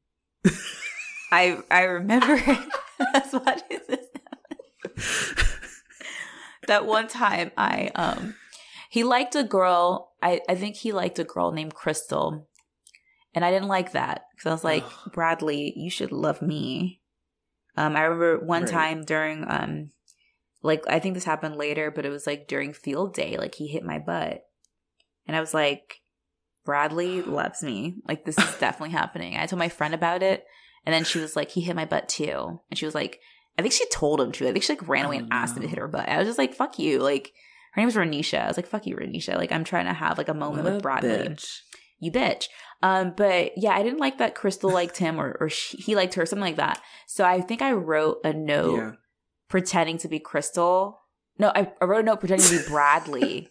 I 1.32 1.58
I 1.70 1.82
remember 1.82 2.36
that's 3.12 3.32
what 3.32 3.64
that 6.66 6.86
one 6.86 7.08
time 7.08 7.50
I 7.56 7.90
um 7.94 8.34
he 8.94 9.02
liked 9.02 9.34
a 9.34 9.42
girl. 9.42 10.12
I 10.22 10.40
I 10.48 10.54
think 10.54 10.76
he 10.76 10.92
liked 10.92 11.18
a 11.18 11.24
girl 11.24 11.50
named 11.50 11.74
Crystal, 11.74 12.46
and 13.34 13.44
I 13.44 13.50
didn't 13.50 13.68
like 13.76 13.90
that 13.92 14.22
because 14.32 14.48
I 14.48 14.54
was 14.54 14.64
like. 14.64 14.84
Bradley, 15.12 15.72
you 15.76 15.90
should 15.90 16.12
love 16.12 16.40
me. 16.40 17.00
Um, 17.76 17.96
I 17.96 18.02
remember 18.02 18.38
one 18.44 18.62
Right. 18.62 18.70
time 18.70 19.04
during 19.04 19.44
um, 19.48 19.90
like 20.62 20.84
I 20.86 21.00
think 21.00 21.14
this 21.14 21.24
happened 21.24 21.56
later, 21.56 21.90
but 21.90 22.06
it 22.06 22.10
was 22.10 22.24
like 22.26 22.46
during 22.46 22.72
field 22.72 23.14
day. 23.14 23.36
Like 23.36 23.56
he 23.56 23.66
hit 23.66 23.82
my 23.82 23.98
butt, 23.98 24.44
and 25.26 25.36
I 25.36 25.40
was 25.40 25.52
like, 25.52 26.00
Bradley 26.64 27.22
loves 27.22 27.62
me. 27.64 27.96
Like 28.06 28.24
this 28.24 28.38
is 28.38 28.54
definitely 28.60 28.92
happening. 28.94 29.36
I 29.36 29.46
told 29.46 29.58
my 29.58 29.68
friend 29.68 29.92
about 29.94 30.22
it, 30.22 30.44
and 30.86 30.94
then 30.94 31.02
she 31.04 31.18
was 31.18 31.34
like, 31.34 31.50
he 31.50 31.62
hit 31.62 31.74
my 31.76 31.84
butt 31.84 32.08
too, 32.08 32.60
and 32.70 32.78
she 32.78 32.86
was 32.86 32.94
like, 32.94 33.18
I 33.58 33.62
think 33.62 33.74
she 33.74 33.88
told 33.88 34.20
him 34.20 34.30
to. 34.32 34.48
I 34.48 34.52
think 34.52 34.62
she 34.64 34.72
like 34.74 34.88
ran 34.88 35.04
away 35.06 35.16
Oh, 35.16 35.24
and 35.24 35.32
asked 35.32 35.56
him 35.56 35.62
to 35.64 35.68
hit 35.68 35.78
her 35.80 35.88
butt. 35.88 36.08
I 36.08 36.18
was 36.18 36.28
just 36.28 36.38
like, 36.38 36.54
fuck 36.54 36.78
you. 36.78 37.00
Like 37.00 37.32
her 37.74 37.80
name 37.80 37.86
was 37.86 37.96
Renisha. 37.96 38.44
I 38.44 38.48
was 38.48 38.56
like, 38.56 38.66
fuck 38.66 38.86
you, 38.86 38.96
Renisha. 38.96 39.36
Like 39.36 39.52
I'm 39.52 39.64
trying 39.64 39.86
to 39.86 39.92
have 39.92 40.18
like 40.18 40.28
a 40.28 40.34
moment 40.34 40.64
What 40.64 40.74
with 40.74 40.82
Bradley 40.82 41.10
bitch. 41.10 41.58
you 42.00 42.10
bitch. 42.12 42.46
Um, 42.82 43.14
but 43.16 43.52
yeah, 43.56 43.70
I 43.70 43.82
didn't 43.82 43.98
like 44.00 44.18
that 44.18 44.34
Crystal 44.34 44.70
liked 44.70 44.98
him 44.98 45.20
or, 45.20 45.36
or 45.40 45.48
she, 45.48 45.78
he 45.78 45.96
liked 45.96 46.14
her, 46.14 46.26
something 46.26 46.44
like 46.44 46.56
that. 46.56 46.80
So 47.06 47.24
I 47.24 47.40
think 47.40 47.62
I 47.62 47.72
wrote 47.72 48.18
a 48.24 48.32
note 48.32 48.76
yeah 48.76 48.92
pretending 49.48 49.98
to 49.98 50.08
be 50.08 50.18
Crystal. 50.18 51.00
No, 51.38 51.52
I, 51.54 51.70
I 51.80 51.84
wrote 51.84 52.00
a 52.00 52.02
note 52.02 52.18
pretending 52.20 52.46
to 52.48 52.58
be 52.58 52.68
Bradley. 52.68 53.48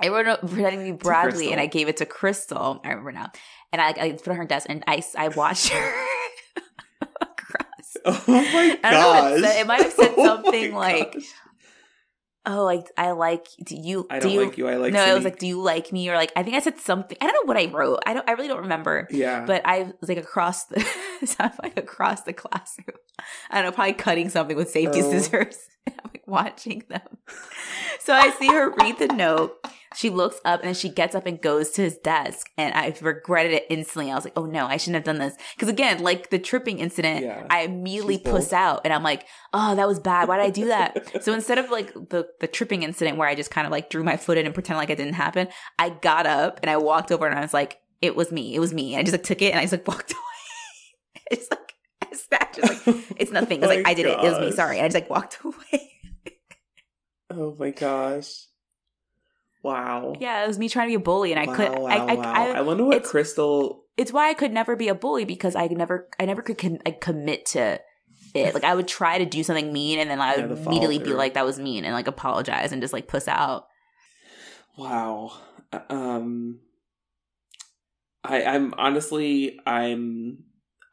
I 0.00 0.08
wrote 0.08 0.20
a 0.26 0.28
note 0.30 0.40
pretending 0.40 0.80
to 0.86 0.92
be 0.92 0.96
Bradley, 0.96 1.52
and 1.52 1.60
I 1.60 1.66
gave 1.66 1.88
it 1.88 1.98
to 1.98 2.06
Crystal. 2.06 2.80
I 2.82 2.88
remember 2.88 3.12
now, 3.12 3.30
and 3.72 3.82
I, 3.82 3.88
I 3.88 4.12
put 4.12 4.26
it 4.26 4.30
on 4.30 4.36
her 4.36 4.44
desk, 4.46 4.66
and 4.70 4.82
I 4.86 5.02
I 5.18 5.28
watched 5.28 5.68
her 5.68 5.94
across. 7.20 7.96
oh 8.04 8.24
my 8.26 8.78
I 8.82 8.90
don't 8.90 9.00
know 9.02 9.08
what 9.08 9.32
it 9.32 9.44
said. 9.44 9.60
It 9.60 9.66
might 9.66 9.82
have 9.82 9.92
said 9.92 10.14
Oh 10.18 10.24
something 10.24 10.74
like, 10.74 11.12
gosh. 11.14 11.22
"Oh, 12.46 12.64
like 12.64 12.90
I 12.96 13.12
like. 13.12 13.46
Do 13.62 13.74
you? 13.76 14.06
I 14.10 14.18
do 14.18 14.24
don't 14.28 14.32
you, 14.32 14.44
like 14.46 14.58
you 14.58 14.68
I 14.68 14.76
like 14.76 14.92
no, 14.92 14.98
Cindy. 15.00 15.14
was 15.14 15.24
like, 15.24 15.38
"Do 15.38 15.46
you 15.46 15.60
like 15.62 15.92
me?" 15.92 16.08
Or 16.10 16.16
like, 16.16 16.32
I 16.36 16.42
think 16.42 16.56
I 16.56 16.60
said 16.60 16.78
something. 16.78 17.16
I 17.20 17.26
don't 17.26 17.34
know 17.34 17.48
what 17.48 17.56
I 17.56 17.66
wrote. 17.72 18.00
I 18.06 18.14
don't. 18.14 18.28
I 18.28 18.32
really 18.32 18.48
don't 18.48 18.62
remember. 18.62 19.08
yeah 19.10 19.44
But 19.46 19.62
I 19.64 19.92
was 20.00 20.08
like 20.08 20.18
across 20.18 20.64
the, 20.66 20.84
it 21.22 21.28
sounded 21.28 21.58
like 21.62 21.78
across 21.78 22.22
the 22.22 22.32
classroom. 22.32 22.96
I 23.50 23.56
don't 23.62 23.70
know, 23.70 23.72
probably 23.74 23.92
cutting 23.94 24.28
something 24.28 24.56
with 24.56 24.70
safety 24.70 25.02
Oh. 25.02 25.10
scissors. 25.10 25.56
I'm 25.88 25.94
like 26.04 26.22
watching 26.26 26.82
them. 26.88 27.02
So 28.00 28.12
I 28.14 28.30
see 28.30 28.48
her 28.48 28.70
read 28.70 28.98
the 28.98 29.08
note. 29.08 29.56
She 29.96 30.10
looks 30.10 30.40
up 30.44 30.60
and 30.64 30.76
she 30.76 30.88
gets 30.88 31.14
up 31.14 31.24
and 31.26 31.40
goes 31.40 31.70
to 31.72 31.82
his 31.82 31.96
desk. 31.98 32.48
And 32.58 32.74
I 32.74 32.92
regretted 33.00 33.52
it 33.52 33.66
instantly. 33.70 34.10
I 34.10 34.14
was 34.16 34.24
like, 34.24 34.32
oh 34.36 34.46
no, 34.46 34.66
I 34.66 34.76
shouldn't 34.76 34.96
have 34.96 35.04
done 35.04 35.18
this. 35.18 35.36
Because 35.54 35.68
again, 35.68 36.02
like 36.02 36.30
the 36.30 36.38
tripping 36.40 36.78
incident, 36.80 37.24
Yeah. 37.24 37.46
I 37.48 37.60
immediately 37.62 38.18
puss 38.18 38.52
out 38.52 38.80
and 38.84 38.92
I'm 38.92 39.02
like, 39.04 39.26
oh, 39.52 39.76
that 39.76 39.86
was 39.86 40.00
bad. 40.00 40.26
Why 40.26 40.38
did 40.38 40.46
I 40.46 40.50
do 40.50 40.64
that? 40.66 41.22
so 41.22 41.32
instead 41.32 41.58
of 41.58 41.70
like 41.70 41.92
the, 41.92 42.26
the 42.40 42.48
tripping 42.48 42.82
incident 42.82 43.18
where 43.18 43.28
I 43.28 43.34
just 43.36 43.50
kind 43.52 43.66
of 43.66 43.70
like 43.70 43.88
drew 43.90 44.02
my 44.02 44.16
foot 44.16 44.36
in 44.38 44.46
and 44.46 44.54
pretend 44.54 44.78
like 44.78 44.90
it 44.90 44.96
didn't 44.96 45.14
happen, 45.14 45.46
I 45.78 45.90
got 45.90 46.26
up 46.26 46.58
and 46.62 46.70
I 46.70 46.76
walked 46.78 47.12
over 47.12 47.26
and 47.26 47.38
I 47.38 47.42
was 47.42 47.54
like, 47.54 47.78
it 48.02 48.16
was 48.16 48.32
me. 48.32 48.54
It 48.54 48.58
was 48.58 48.74
me. 48.74 48.94
And 48.94 49.00
I 49.00 49.02
just 49.04 49.12
like 49.12 49.22
took 49.22 49.42
it 49.42 49.50
and 49.52 49.58
I 49.60 49.62
just 49.62 49.72
like 49.72 49.86
walked 49.86 50.12
away. 50.12 50.20
it's 51.30 51.50
like, 51.50 51.74
just, 52.12 52.32
I 52.32 52.46
just 52.54 52.86
like, 52.86 52.96
it's 53.16 53.30
nothing. 53.32 53.58
It's 53.58 53.66
Oh 53.66 53.74
like, 53.76 53.86
I 53.86 53.94
did 53.94 54.06
it. 54.06 54.18
It 54.18 54.28
was 54.28 54.38
me. 54.38 54.50
Sorry. 54.52 54.80
I 54.80 54.84
just 54.84 54.94
like 54.94 55.10
walked 55.10 55.38
away. 55.44 55.92
oh 57.30 57.54
my 57.58 57.70
gosh 57.70 58.46
wow 59.62 60.12
yeah, 60.20 60.44
it 60.44 60.46
was 60.46 60.58
me 60.58 60.68
trying 60.68 60.88
to 60.88 60.90
be 60.90 60.94
a 60.94 61.00
bully 61.00 61.32
and 61.32 61.40
I 61.40 61.46
wow, 61.46 61.54
could, 61.56 61.72
wow, 61.72 61.86
I, 61.86 61.96
I, 61.96 62.14
wow. 62.16 62.32
I, 62.34 62.58
I 62.58 62.60
wonder 62.60 62.84
what 62.84 62.96
it's- 62.96 63.10
Crystal 63.10 63.84
it's 63.96 64.12
why 64.12 64.28
I 64.28 64.34
could 64.34 64.52
never 64.52 64.76
be 64.76 64.88
a 64.88 64.94
bully 64.94 65.24
because 65.24 65.56
I 65.56 65.66
never, 65.68 66.08
I 66.20 66.26
never 66.26 66.42
could 66.42 66.58
con- 66.58 66.80
like, 66.84 67.00
commit 67.00 67.46
to 67.46 67.80
it. 68.34 68.52
Like 68.54 68.64
I 68.64 68.74
would 68.74 68.88
try 68.88 69.18
to 69.18 69.24
do 69.24 69.42
something 69.42 69.72
mean 69.72 70.00
and 70.00 70.10
then 70.10 70.20
I 70.20 70.36
Yeah, 70.36 70.46
would 70.48 70.58
the 70.58 70.66
immediately 70.66 70.98
be 70.98 71.14
like, 71.14 71.34
that 71.34 71.46
was 71.46 71.58
mean 71.58 71.84
and 71.84 71.94
like 71.94 72.08
apologize 72.08 72.72
and 72.72 72.82
just 72.82 72.92
like 72.92 73.08
puss 73.08 73.26
out. 73.26 73.66
Wow. 74.76 75.32
Um 75.88 76.58
I 78.22 78.42
I'm 78.44 78.74
honestly 78.76 79.58
I'm 79.66 80.44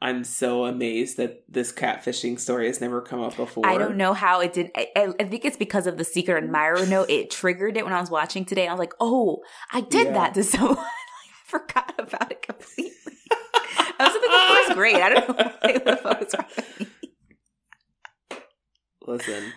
I'm 0.03 0.23
so 0.23 0.65
amazed 0.65 1.17
that 1.17 1.43
this 1.47 1.71
catfishing 1.71 2.39
story 2.39 2.65
has 2.65 2.81
never 2.81 3.01
come 3.01 3.21
up 3.21 3.35
before. 3.35 3.67
I 3.67 3.77
don't 3.77 3.97
know 3.97 4.13
how 4.13 4.39
it 4.39 4.51
did. 4.51 4.71
I, 4.75 4.87
I 4.95 5.23
think 5.25 5.45
it's 5.45 5.57
because 5.57 5.85
of 5.85 5.97
the 5.97 6.03
secret 6.03 6.43
admirer 6.43 6.87
note. 6.87 7.11
It 7.11 7.29
triggered 7.29 7.77
it 7.77 7.83
when 7.83 7.93
I 7.93 7.99
was 7.99 8.09
watching 8.09 8.43
today. 8.43 8.67
I 8.67 8.73
was 8.73 8.79
like, 8.79 8.93
oh, 8.99 9.43
I 9.71 9.81
did 9.81 10.07
yeah. 10.07 10.13
that 10.13 10.33
to 10.33 10.43
someone. 10.43 10.77
I 10.79 10.87
forgot 11.45 11.93
about 11.99 12.31
it 12.31 12.41
completely. 12.41 13.13
I 13.99 14.07
was 14.07 14.15
in 14.15 14.21
the 14.21 14.55
first 14.55 14.75
grade. 14.75 14.95
I 14.95 15.09
don't 15.09 15.85
know 15.85 15.97
what 16.01 16.19
was 16.19 16.33
wrong 16.33 16.87
Listen, 19.05 19.53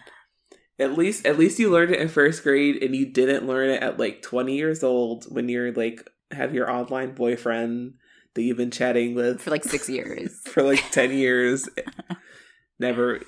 at 0.79 0.99
least 0.99 1.25
at 1.25 1.39
least 1.39 1.59
you 1.59 1.71
learned 1.71 1.93
it 1.93 2.01
in 2.01 2.09
first 2.09 2.43
grade, 2.43 2.83
and 2.83 2.95
you 2.95 3.07
didn't 3.07 3.47
learn 3.47 3.71
it 3.71 3.83
at 3.83 3.99
like 3.99 4.21
twenty 4.21 4.57
years 4.57 4.83
old 4.83 5.25
when 5.25 5.49
you're 5.49 5.73
like 5.73 6.07
have 6.31 6.55
your 6.55 6.71
online 6.71 7.15
boyfriend 7.15 7.95
that 8.35 8.43
you've 8.43 8.57
been 8.57 8.71
chatting 8.71 9.15
with 9.15 9.41
for 9.41 9.51
like 9.51 9.65
six 9.65 9.89
years, 9.89 10.39
for 10.45 10.63
like 10.63 10.91
ten 10.91 11.11
years. 11.17 11.69
Never, 12.79 13.21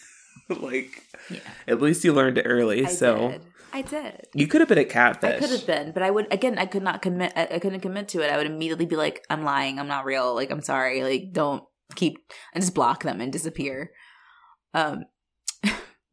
like, 0.48 1.02
yeah. 1.30 1.40
at 1.66 1.80
least 1.80 2.04
you 2.04 2.12
learned 2.12 2.38
it 2.38 2.42
early. 2.42 2.84
I 2.84 2.88
so 2.88 3.30
did. 3.30 3.42
I 3.72 3.82
did. 3.82 4.26
You 4.34 4.46
could 4.46 4.60
have 4.60 4.68
been 4.68 4.78
a 4.78 4.84
catfish. 4.84 5.36
I 5.36 5.38
could 5.38 5.50
have 5.50 5.66
been, 5.66 5.92
but 5.92 6.02
I 6.02 6.10
would 6.10 6.32
again. 6.32 6.58
I 6.58 6.66
could 6.66 6.82
not 6.82 7.02
commit. 7.02 7.32
I, 7.34 7.48
I 7.52 7.58
couldn't 7.58 7.80
commit 7.80 8.08
to 8.08 8.20
it. 8.20 8.30
I 8.30 8.36
would 8.36 8.46
immediately 8.46 8.86
be 8.86 8.96
like, 8.96 9.24
"I'm 9.30 9.44
lying. 9.44 9.78
I'm 9.78 9.88
not 9.88 10.04
real. 10.04 10.34
Like, 10.34 10.50
I'm 10.50 10.62
sorry. 10.62 11.02
Like, 11.02 11.32
don't 11.32 11.64
keep 11.94 12.18
and 12.54 12.62
just 12.62 12.74
block 12.74 13.02
them 13.02 13.20
and 13.20 13.32
disappear." 13.32 13.92
Um, 14.74 15.04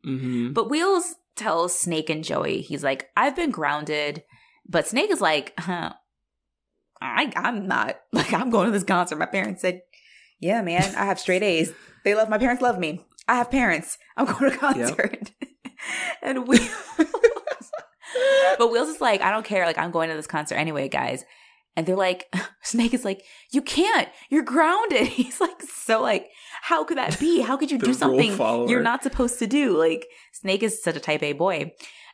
mm-hmm. 0.06 0.54
but 0.54 0.70
Wheels 0.70 1.16
tells 1.36 1.78
Snake 1.78 2.10
and 2.10 2.24
Joey, 2.24 2.62
he's 2.62 2.84
like, 2.84 3.10
"I've 3.18 3.36
been 3.36 3.52
grounded," 3.52 4.24
but 4.68 4.88
Snake 4.88 5.12
is 5.12 5.22
like, 5.22 5.54
huh, 5.60 5.94
I 7.02 7.32
I'm 7.36 7.68
not 7.68 8.00
like 8.14 8.34
I'm 8.34 8.50
going 8.50 8.66
to 8.66 8.72
this 8.72 8.84
concert. 8.84 9.18
My 9.18 9.26
parents 9.26 9.62
said, 9.62 9.82
"Yeah, 10.40 10.62
man, 10.62 10.96
I 10.96 11.06
have 11.06 11.20
straight 11.20 11.44
A's. 11.44 11.72
They 12.04 12.16
love 12.16 12.30
my 12.30 12.38
parents. 12.38 12.62
Love 12.62 12.80
me. 12.80 13.06
I 13.28 13.36
have 13.36 13.52
parents. 13.52 13.98
I'm 14.16 14.26
going 14.26 14.52
to 14.52 14.58
concert." 14.58 15.32
Yep. 15.42 15.52
and 16.24 16.48
Wheels, 16.48 16.70
but 18.58 18.72
Wheels 18.72 18.90
is 18.90 19.02
like, 19.02 19.22
"I 19.22 19.32
don't 19.32 19.46
care. 19.46 19.66
Like 19.66 19.78
I'm 19.78 19.92
going 19.92 20.10
to 20.10 20.16
this 20.16 20.28
concert 20.28 20.56
anyway, 20.56 20.88
guys." 20.90 21.24
And 21.76 21.86
they're 21.86 21.96
like, 21.96 22.26
Snake 22.64 22.94
is 22.96 23.06
like, 23.06 23.24
"You 23.52 23.62
can't. 23.62 24.10
You're 24.30 24.44
grounded." 24.44 25.08
He's 25.08 25.40
like, 25.40 25.62
so 25.62 26.02
like, 26.02 26.28
how 26.64 26.84
could 26.84 26.98
that 26.98 27.20
be? 27.20 27.42
How 27.42 27.56
could 27.56 27.72
you 27.72 27.78
do 27.78 27.94
something 27.94 28.36
you're 28.68 28.82
not 28.82 29.04
supposed 29.04 29.38
to 29.40 29.48
do? 29.48 29.78
Like 29.78 30.08
Snake 30.34 30.64
is 30.64 30.82
such 30.82 30.96
a 30.96 31.00
Type 31.00 31.22
A 31.22 31.34
boy, 31.34 31.74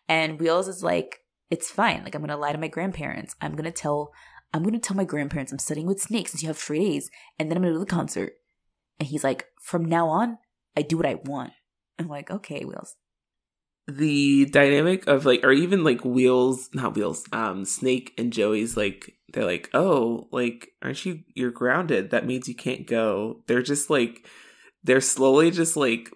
and 0.09 0.39
Wheels 0.39 0.67
is 0.67 0.83
like, 0.83 1.19
"It's 1.49 1.71
fine. 1.71 2.03
Like 2.03 2.13
I'm 2.13 2.21
gonna 2.21 2.35
lie 2.37 2.51
to 2.51 2.57
my 2.57 2.67
grandparents. 2.67 3.35
I'm 3.41 3.55
gonna 3.55 3.71
tell." 3.71 4.11
I'm 4.53 4.61
going 4.61 4.73
to 4.73 4.79
tell 4.79 4.95
my 4.95 5.03
grandparents 5.03 5.51
I'm 5.51 5.59
studying 5.59 5.87
with 5.87 6.01
Snake 6.01 6.27
since 6.27 6.43
you 6.43 6.47
have 6.47 6.57
three 6.57 6.79
days, 6.79 7.09
and 7.39 7.49
then 7.49 7.57
I'm 7.57 7.63
going 7.63 7.73
to 7.73 7.79
do 7.79 7.85
the 7.85 7.89
concert. 7.89 8.33
And 8.99 9.09
he's 9.09 9.23
like, 9.23 9.47
from 9.61 9.85
now 9.85 10.07
on, 10.07 10.37
I 10.77 10.83
do 10.83 10.97
what 10.97 11.05
I 11.05 11.15
want. 11.25 11.53
I'm 11.97 12.07
like, 12.07 12.29
okay, 12.29 12.63
Wheels. 12.63 12.95
The 13.87 14.45
dynamic 14.45 15.07
of 15.07 15.25
like, 15.25 15.43
or 15.43 15.51
even 15.51 15.83
like 15.83 16.05
Wheels, 16.05 16.69
not 16.73 16.95
Wheels, 16.95 17.25
um, 17.33 17.65
Snake 17.65 18.13
and 18.17 18.31
Joey's 18.31 18.77
like, 18.77 19.15
they're 19.33 19.45
like, 19.45 19.69
oh, 19.73 20.27
like, 20.31 20.69
aren't 20.81 21.05
you, 21.05 21.21
you're 21.33 21.51
grounded. 21.51 22.11
That 22.11 22.25
means 22.25 22.47
you 22.47 22.55
can't 22.55 22.87
go. 22.87 23.41
They're 23.47 23.61
just 23.61 23.89
like, 23.89 24.25
they're 24.83 25.01
slowly 25.01 25.51
just 25.51 25.75
like 25.75 26.09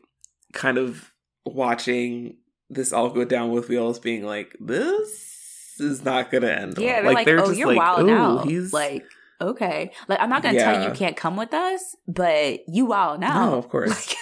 kind 0.54 0.78
of 0.78 1.14
watching 1.46 2.38
this 2.70 2.94
all 2.94 3.10
go 3.10 3.26
down 3.26 3.52
with 3.52 3.68
Wheels 3.68 4.00
being 4.00 4.24
like, 4.24 4.56
this 4.60 5.37
is 5.80 6.04
not 6.04 6.32
gonna 6.32 6.48
end. 6.48 6.78
Yeah, 6.78 7.02
they're 7.02 7.04
like, 7.04 7.16
like 7.16 7.26
they're 7.26 7.44
oh, 7.44 7.52
you're 7.52 7.68
like, 7.68 7.78
wild 7.78 8.08
now. 8.08 8.40
He's 8.40 8.74
like, 8.74 9.06
okay, 9.42 9.92
like 10.08 10.20
I'm 10.20 10.30
not 10.30 10.44
gonna 10.44 10.58
yeah. 10.58 10.72
tell 10.72 10.82
you 10.84 10.90
you 10.90 10.94
can't 10.94 11.18
come 11.18 11.36
with 11.36 11.54
us, 11.54 11.96
but 12.08 12.62
you 12.68 12.86
wild 12.86 13.20
now. 13.20 13.50
No, 13.50 13.58
of 13.58 13.70
course. 13.70 14.16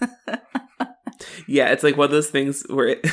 Like- 0.00 0.10
yeah, 1.46 1.72
it's 1.72 1.82
like 1.82 1.96
one 1.96 2.06
of 2.06 2.10
those 2.10 2.30
things 2.30 2.64
where, 2.68 2.88
it, 2.88 3.06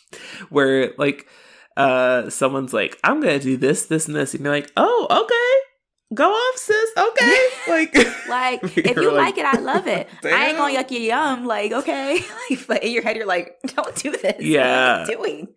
where 0.50 0.92
like, 0.98 1.28
uh, 1.76 2.30
someone's 2.30 2.72
like, 2.72 2.98
I'm 3.04 3.20
gonna 3.20 3.38
do 3.38 3.56
this, 3.56 3.86
this, 3.86 4.06
and 4.06 4.16
this, 4.16 4.34
and 4.34 4.44
you're 4.44 4.54
like, 4.54 4.70
oh, 4.76 5.06
okay 5.10 5.66
go 6.14 6.30
off, 6.30 6.56
sis. 6.56 6.90
Okay. 6.96 7.46
Like, 7.68 7.94
like 8.28 8.64
if 8.64 8.96
you 8.96 9.12
like, 9.12 9.36
like, 9.36 9.38
it, 9.38 9.44
I 9.44 9.60
love 9.60 9.86
it. 9.86 10.08
Damn. 10.22 10.34
I 10.34 10.46
ain't 10.46 10.56
gonna 10.56 10.76
yuck 10.76 10.90
your 10.90 11.02
yum. 11.02 11.44
Like, 11.44 11.70
okay. 11.70 12.14
like, 12.50 12.66
but 12.66 12.82
in 12.82 12.90
your 12.90 13.02
head, 13.02 13.16
you're 13.16 13.26
like, 13.26 13.54
don't 13.76 13.94
do 13.94 14.10
this. 14.10 14.40
Yeah. 14.40 15.00
What 15.00 15.08
are 15.08 15.12
you 15.12 15.16
doing? 15.16 15.48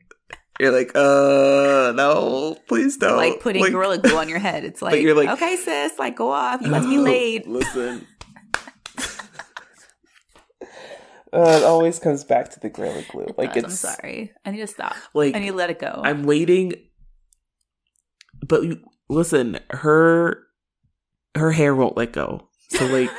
You're 0.59 0.71
like, 0.71 0.91
uh, 0.95 1.93
no, 1.95 2.57
please 2.67 2.97
don't. 2.97 3.17
Like 3.17 3.39
putting 3.39 3.63
like, 3.63 3.71
gorilla 3.71 3.97
glue 3.97 4.17
on 4.17 4.29
your 4.29 4.39
head. 4.39 4.63
It's 4.63 4.81
like, 4.81 5.01
you're 5.01 5.15
like, 5.15 5.29
okay, 5.29 5.55
sis, 5.55 5.97
like 5.97 6.15
go 6.15 6.31
off. 6.31 6.61
You 6.61 6.69
must 6.69 6.87
be 6.87 6.97
laid. 6.99 7.47
Listen. 7.47 8.07
Uh, 11.31 11.57
it 11.59 11.63
always 11.63 11.97
comes 11.97 12.23
back 12.23 12.51
to 12.51 12.59
the 12.59 12.69
gorilla 12.69 13.01
glue. 13.09 13.23
It 13.23 13.37
like 13.39 13.53
does, 13.53 13.63
it's. 13.63 13.83
I'm 13.83 13.95
sorry. 13.95 14.31
I 14.45 14.51
need 14.51 14.59
to 14.59 14.67
stop. 14.67 14.95
Like 15.15 15.33
I 15.33 15.39
need 15.39 15.47
to 15.47 15.55
let 15.55 15.71
it 15.71 15.79
go. 15.79 15.99
I'm 16.05 16.25
waiting, 16.25 16.73
but 18.47 18.61
listen, 19.09 19.59
her 19.71 20.43
her 21.35 21.51
hair 21.51 21.73
won't 21.73 21.97
let 21.97 22.13
go. 22.13 22.49
So 22.69 22.85
like, 22.85 23.09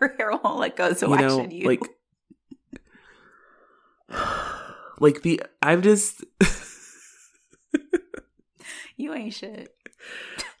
her 0.00 0.14
hair 0.18 0.32
won't 0.32 0.58
let 0.58 0.76
go. 0.76 0.92
So 0.92 1.08
why 1.08 1.22
know, 1.22 1.40
should 1.40 1.50
you? 1.54 1.66
Like, 1.66 1.80
like 5.00 5.22
the 5.22 5.40
I'm 5.62 5.80
just 5.80 6.24
You 8.96 9.14
ain't 9.14 9.34
shit. 9.34 9.68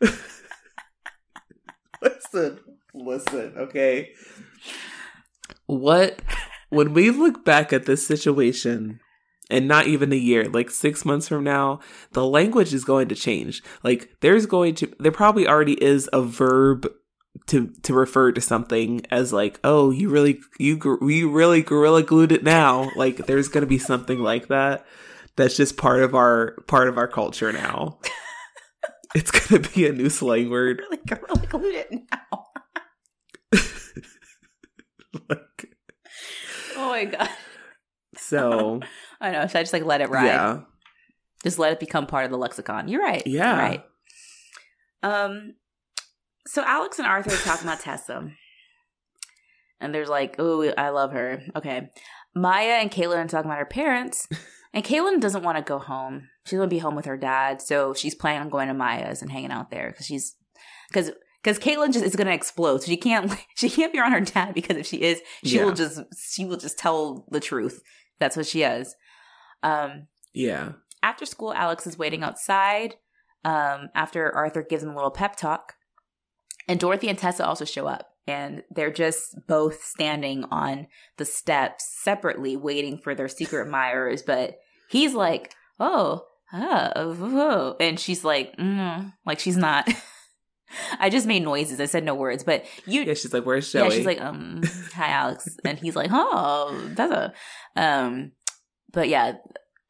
listen, 2.02 2.60
listen, 2.94 3.54
okay. 3.56 4.12
What 5.66 6.20
when 6.68 6.92
we 6.92 7.10
look 7.10 7.44
back 7.44 7.72
at 7.72 7.86
this 7.86 8.06
situation 8.06 9.00
and 9.48 9.68
not 9.68 9.86
even 9.86 10.12
a 10.12 10.16
year, 10.16 10.44
like 10.48 10.70
six 10.70 11.04
months 11.04 11.28
from 11.28 11.44
now, 11.44 11.80
the 12.12 12.26
language 12.26 12.74
is 12.74 12.84
going 12.84 13.08
to 13.08 13.14
change. 13.14 13.62
Like 13.82 14.10
there's 14.20 14.46
going 14.46 14.74
to 14.76 14.92
there 14.98 15.12
probably 15.12 15.46
already 15.46 15.82
is 15.82 16.08
a 16.12 16.22
verb 16.22 16.86
to 17.46 17.68
to 17.82 17.94
refer 17.94 18.32
to 18.32 18.40
something 18.40 19.02
as 19.10 19.32
like 19.32 19.60
oh 19.62 19.90
you 19.90 20.08
really 20.08 20.40
you 20.58 20.80
you 21.02 21.30
really 21.30 21.62
gorilla 21.62 22.02
glued 22.02 22.32
it 22.32 22.42
now 22.42 22.90
like 22.96 23.18
there's 23.26 23.48
gonna 23.48 23.66
be 23.66 23.78
something 23.78 24.20
like 24.20 24.48
that 24.48 24.86
that's 25.36 25.54
just 25.54 25.76
part 25.76 26.02
of 26.02 26.14
our 26.14 26.56
part 26.66 26.88
of 26.88 26.96
our 26.96 27.06
culture 27.06 27.52
now 27.52 27.98
it's 29.16 29.30
gonna 29.30 29.62
be 29.74 29.86
a 29.86 29.92
new 29.92 30.08
slang 30.08 30.50
word 30.50 30.80
really 30.80 30.98
gorilla 31.06 31.46
glued 31.48 31.74
it 31.74 31.90
now 31.92 32.44
like, 35.30 35.74
oh 36.76 36.88
my 36.90 37.04
god 37.04 37.28
so 38.16 38.80
i 39.20 39.30
know 39.30 39.46
so 39.46 39.58
i 39.58 39.62
just 39.62 39.72
like 39.72 39.84
let 39.84 40.00
it 40.00 40.10
ride 40.10 40.26
yeah 40.26 40.60
just 41.42 41.58
let 41.58 41.72
it 41.72 41.80
become 41.80 42.06
part 42.06 42.24
of 42.24 42.30
the 42.30 42.38
lexicon 42.38 42.88
you're 42.88 43.02
right 43.02 43.26
yeah 43.26 43.50
you're 43.50 43.62
right 43.62 43.84
um 45.02 45.54
so 46.46 46.62
Alex 46.64 46.98
and 46.98 47.06
Arthur 47.06 47.34
are 47.34 47.38
talking 47.38 47.66
about 47.66 47.80
Tessa. 47.80 48.30
And 49.80 49.94
there's 49.94 50.08
like, 50.08 50.36
oh, 50.38 50.72
I 50.78 50.90
love 50.90 51.12
her. 51.12 51.42
Okay. 51.54 51.90
Maya 52.34 52.78
and 52.80 52.90
Caitlin 52.90 53.24
are 53.24 53.28
talking 53.28 53.50
about 53.50 53.58
her 53.58 53.66
parents. 53.66 54.28
And 54.72 54.84
Caitlin 54.84 55.20
doesn't 55.20 55.42
want 55.42 55.58
to 55.58 55.64
go 55.64 55.78
home. 55.78 56.28
She's 56.46 56.58
to 56.58 56.66
be 56.66 56.78
home 56.78 56.94
with 56.94 57.06
her 57.06 57.16
dad. 57.16 57.60
So 57.60 57.92
she's 57.92 58.14
planning 58.14 58.42
on 58.42 58.48
going 58.48 58.68
to 58.68 58.74
Maya's 58.74 59.22
and 59.22 59.30
hanging 59.30 59.50
out 59.50 59.70
there 59.70 59.90
because 59.90 60.06
she's, 60.06 60.36
because 60.88 61.10
because 61.42 61.58
Caitlin 61.60 61.92
just 61.92 62.04
is 62.04 62.16
to 62.26 62.32
explode. 62.32 62.82
So 62.82 62.86
she 62.86 62.96
can't 62.96 63.32
she 63.56 63.70
can't 63.70 63.92
be 63.92 63.98
around 63.98 64.12
her 64.12 64.20
dad 64.20 64.54
because 64.54 64.76
if 64.76 64.86
she 64.86 65.02
is, 65.02 65.20
she 65.44 65.56
yeah. 65.56 65.64
will 65.64 65.74
just 65.74 66.00
she 66.16 66.44
will 66.44 66.56
just 66.56 66.78
tell 66.78 67.26
the 67.30 67.40
truth. 67.40 67.82
That's 68.18 68.36
what 68.36 68.46
she 68.46 68.62
is. 68.62 68.94
Um, 69.62 70.06
yeah. 70.32 70.72
After 71.02 71.26
school, 71.26 71.52
Alex 71.52 71.86
is 71.86 71.98
waiting 71.98 72.22
outside. 72.22 72.96
Um, 73.44 73.90
after 73.94 74.34
Arthur 74.34 74.62
gives 74.62 74.82
him 74.82 74.90
a 74.90 74.94
little 74.96 75.10
pep 75.10 75.36
talk, 75.36 75.74
and 76.66 76.80
Dorothy 76.80 77.08
and 77.08 77.18
Tessa 77.18 77.46
also 77.46 77.64
show 77.64 77.86
up 77.86 78.08
and 78.26 78.62
they're 78.70 78.92
just 78.92 79.36
both 79.46 79.82
standing 79.84 80.44
on 80.50 80.88
the 81.16 81.24
steps 81.24 81.88
separately 82.02 82.56
waiting 82.56 82.98
for 82.98 83.14
their 83.14 83.28
secret 83.28 83.62
admirers. 83.66 84.22
But 84.22 84.58
he's 84.88 85.14
like, 85.14 85.54
oh, 85.78 86.24
oh, 86.52 87.76
and 87.80 87.98
she's 87.98 88.24
like, 88.24 88.56
mm, 88.56 89.12
like 89.24 89.38
she's 89.38 89.56
not. 89.56 89.88
I 90.98 91.10
just 91.10 91.26
made 91.26 91.42
noises. 91.42 91.80
I 91.80 91.86
said 91.86 92.04
no 92.04 92.14
words, 92.14 92.42
but 92.42 92.64
you. 92.86 93.02
Yeah, 93.02 93.14
she's 93.14 93.32
like, 93.32 93.44
"Where's 93.44 93.70
Joey?" 93.70 93.84
Yeah, 93.84 93.90
she's 93.90 94.06
like, 94.06 94.20
"Um, 94.20 94.62
hi, 94.94 95.08
Alex," 95.08 95.56
and 95.64 95.78
he's 95.78 95.94
like, 95.94 96.10
"Oh, 96.12 96.90
that's 96.94 97.12
a." 97.12 97.32
Um, 97.80 98.32
but 98.92 99.08
yeah, 99.08 99.34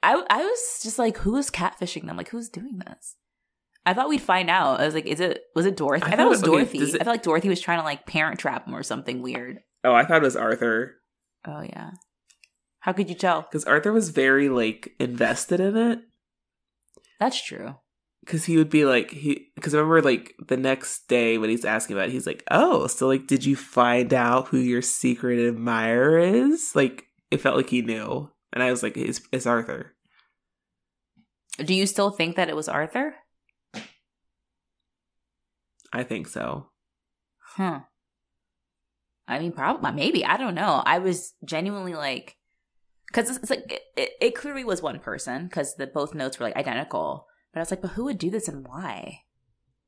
I 0.02 0.22
I 0.28 0.44
was 0.44 0.80
just 0.82 0.98
like, 0.98 1.16
"Who's 1.18 1.50
catfishing 1.50 2.06
them? 2.06 2.16
Like, 2.16 2.28
who's 2.28 2.48
doing 2.48 2.80
this?" 2.86 3.16
I 3.86 3.94
thought 3.94 4.08
we'd 4.08 4.20
find 4.20 4.50
out. 4.50 4.80
I 4.80 4.84
was 4.84 4.94
like, 4.94 5.06
is 5.06 5.20
it 5.20 5.44
was 5.54 5.64
it 5.64 5.76
Dorothy? 5.76 6.04
I, 6.04 6.08
I 6.08 6.10
thought, 6.10 6.16
thought, 6.16 6.26
it 6.26 6.30
was 6.30 6.42
okay, 6.42 6.50
Dorothy. 6.50 6.78
It, 6.78 6.94
I 7.00 7.04
felt 7.04 7.14
like 7.14 7.22
Dorothy 7.22 7.48
was 7.48 7.60
trying 7.60 7.78
to 7.78 7.84
like 7.84 8.04
parent 8.04 8.40
trap 8.40 8.66
him 8.66 8.74
or 8.74 8.82
something 8.82 9.22
weird. 9.22 9.60
Oh, 9.84 9.94
I 9.94 10.04
thought 10.04 10.18
it 10.18 10.24
was 10.24 10.36
Arthur. 10.36 10.96
Oh 11.46 11.60
yeah. 11.62 11.92
How 12.80 12.92
could 12.92 13.08
you 13.08 13.14
tell? 13.14 13.42
Because 13.42 13.64
Arthur 13.64 13.92
was 13.92 14.10
very 14.10 14.48
like 14.48 14.92
invested 14.98 15.60
in 15.60 15.76
it. 15.76 16.00
That's 17.20 17.42
true. 17.42 17.76
because 18.20 18.44
he 18.44 18.56
would 18.56 18.70
be 18.70 18.84
like 18.84 19.10
he 19.10 19.48
because 19.54 19.72
remember 19.72 20.02
like 20.02 20.34
the 20.48 20.56
next 20.56 21.06
day 21.08 21.38
when 21.38 21.48
he's 21.50 21.64
asking 21.64 21.96
about 21.96 22.08
it, 22.08 22.12
he's 22.12 22.26
like, 22.26 22.42
oh, 22.50 22.86
so 22.88 23.06
like 23.06 23.26
did 23.26 23.44
you 23.44 23.56
find 23.56 24.12
out 24.12 24.48
who 24.48 24.58
your 24.58 24.82
secret 24.82 25.38
admirer 25.48 26.18
is? 26.18 26.72
Like 26.74 27.04
it 27.30 27.40
felt 27.40 27.56
like 27.56 27.70
he 27.70 27.82
knew, 27.82 28.30
and 28.52 28.62
I 28.62 28.70
was 28.70 28.82
like, 28.82 28.96
it's, 28.96 29.20
it's 29.32 29.46
Arthur. 29.46 29.94
Do 31.64 31.74
you 31.74 31.86
still 31.86 32.10
think 32.10 32.36
that 32.36 32.48
it 32.48 32.56
was 32.56 32.68
Arthur? 32.68 33.14
I 35.92 36.02
think 36.02 36.28
so. 36.28 36.68
Huh. 37.38 37.80
I 39.26 39.38
mean, 39.38 39.52
probably, 39.52 39.90
maybe. 39.92 40.24
I 40.24 40.36
don't 40.36 40.54
know. 40.54 40.82
I 40.84 40.98
was 40.98 41.32
genuinely 41.44 41.94
like, 41.94 42.35
because 43.16 43.30
it's, 43.30 43.38
it's, 43.38 43.50
like 43.50 43.82
it, 43.96 44.10
it, 44.20 44.34
clearly 44.34 44.62
was 44.62 44.82
one 44.82 44.98
person 44.98 45.46
because 45.46 45.74
the 45.76 45.86
both 45.86 46.14
notes 46.14 46.38
were 46.38 46.44
like 46.44 46.56
identical. 46.56 47.26
But 47.52 47.60
I 47.60 47.62
was 47.62 47.70
like, 47.70 47.80
but 47.80 47.92
who 47.92 48.04
would 48.04 48.18
do 48.18 48.28
this 48.28 48.46
and 48.46 48.66
why? 48.66 49.22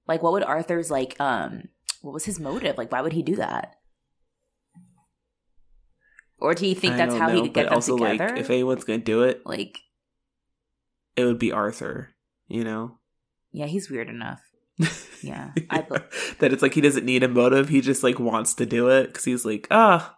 Like, 0.07 0.23
what 0.23 0.33
would 0.33 0.43
Arthur's 0.43 0.91
like? 0.91 1.21
Um, 1.21 1.65
what 2.01 2.15
was 2.15 2.25
his 2.25 2.41
motive? 2.41 2.79
Like, 2.79 2.91
why 2.91 3.03
would 3.03 3.13
he 3.13 3.23
do 3.23 3.37
that? 3.37 3.75
Or 6.39 6.55
do 6.55 6.67
you 6.67 6.75
think 6.75 6.97
that's 6.97 7.15
how 7.15 7.27
know, 7.29 7.35
he 7.35 7.43
could 7.43 7.53
get 7.53 7.65
them 7.65 7.75
also, 7.75 7.99
together? 7.99 8.31
Like, 8.31 8.41
if 8.41 8.49
anyone's 8.49 8.85
gonna 8.85 8.99
do 9.01 9.25
it, 9.25 9.43
like, 9.45 9.79
it 11.17 11.25
would 11.25 11.39
be 11.39 11.53
Arthur. 11.53 12.15
You 12.47 12.65
know? 12.65 12.99
Yeah, 13.53 13.67
he's 13.67 13.91
weird 13.91 14.09
enough. 14.09 14.41
Yeah, 15.21 15.51
I 15.69 15.85
that 16.39 16.53
it's 16.53 16.63
like 16.63 16.75
he 16.75 16.81
doesn't 16.81 17.05
need 17.05 17.25
a 17.25 17.29
motive; 17.29 17.69
he 17.69 17.81
just 17.81 18.05
like 18.05 18.21
wants 18.21 18.55
to 18.55 18.67
do 18.67 18.87
it 18.87 19.09
because 19.09 19.25
he's 19.25 19.45
like, 19.45 19.67
ah. 19.69 20.17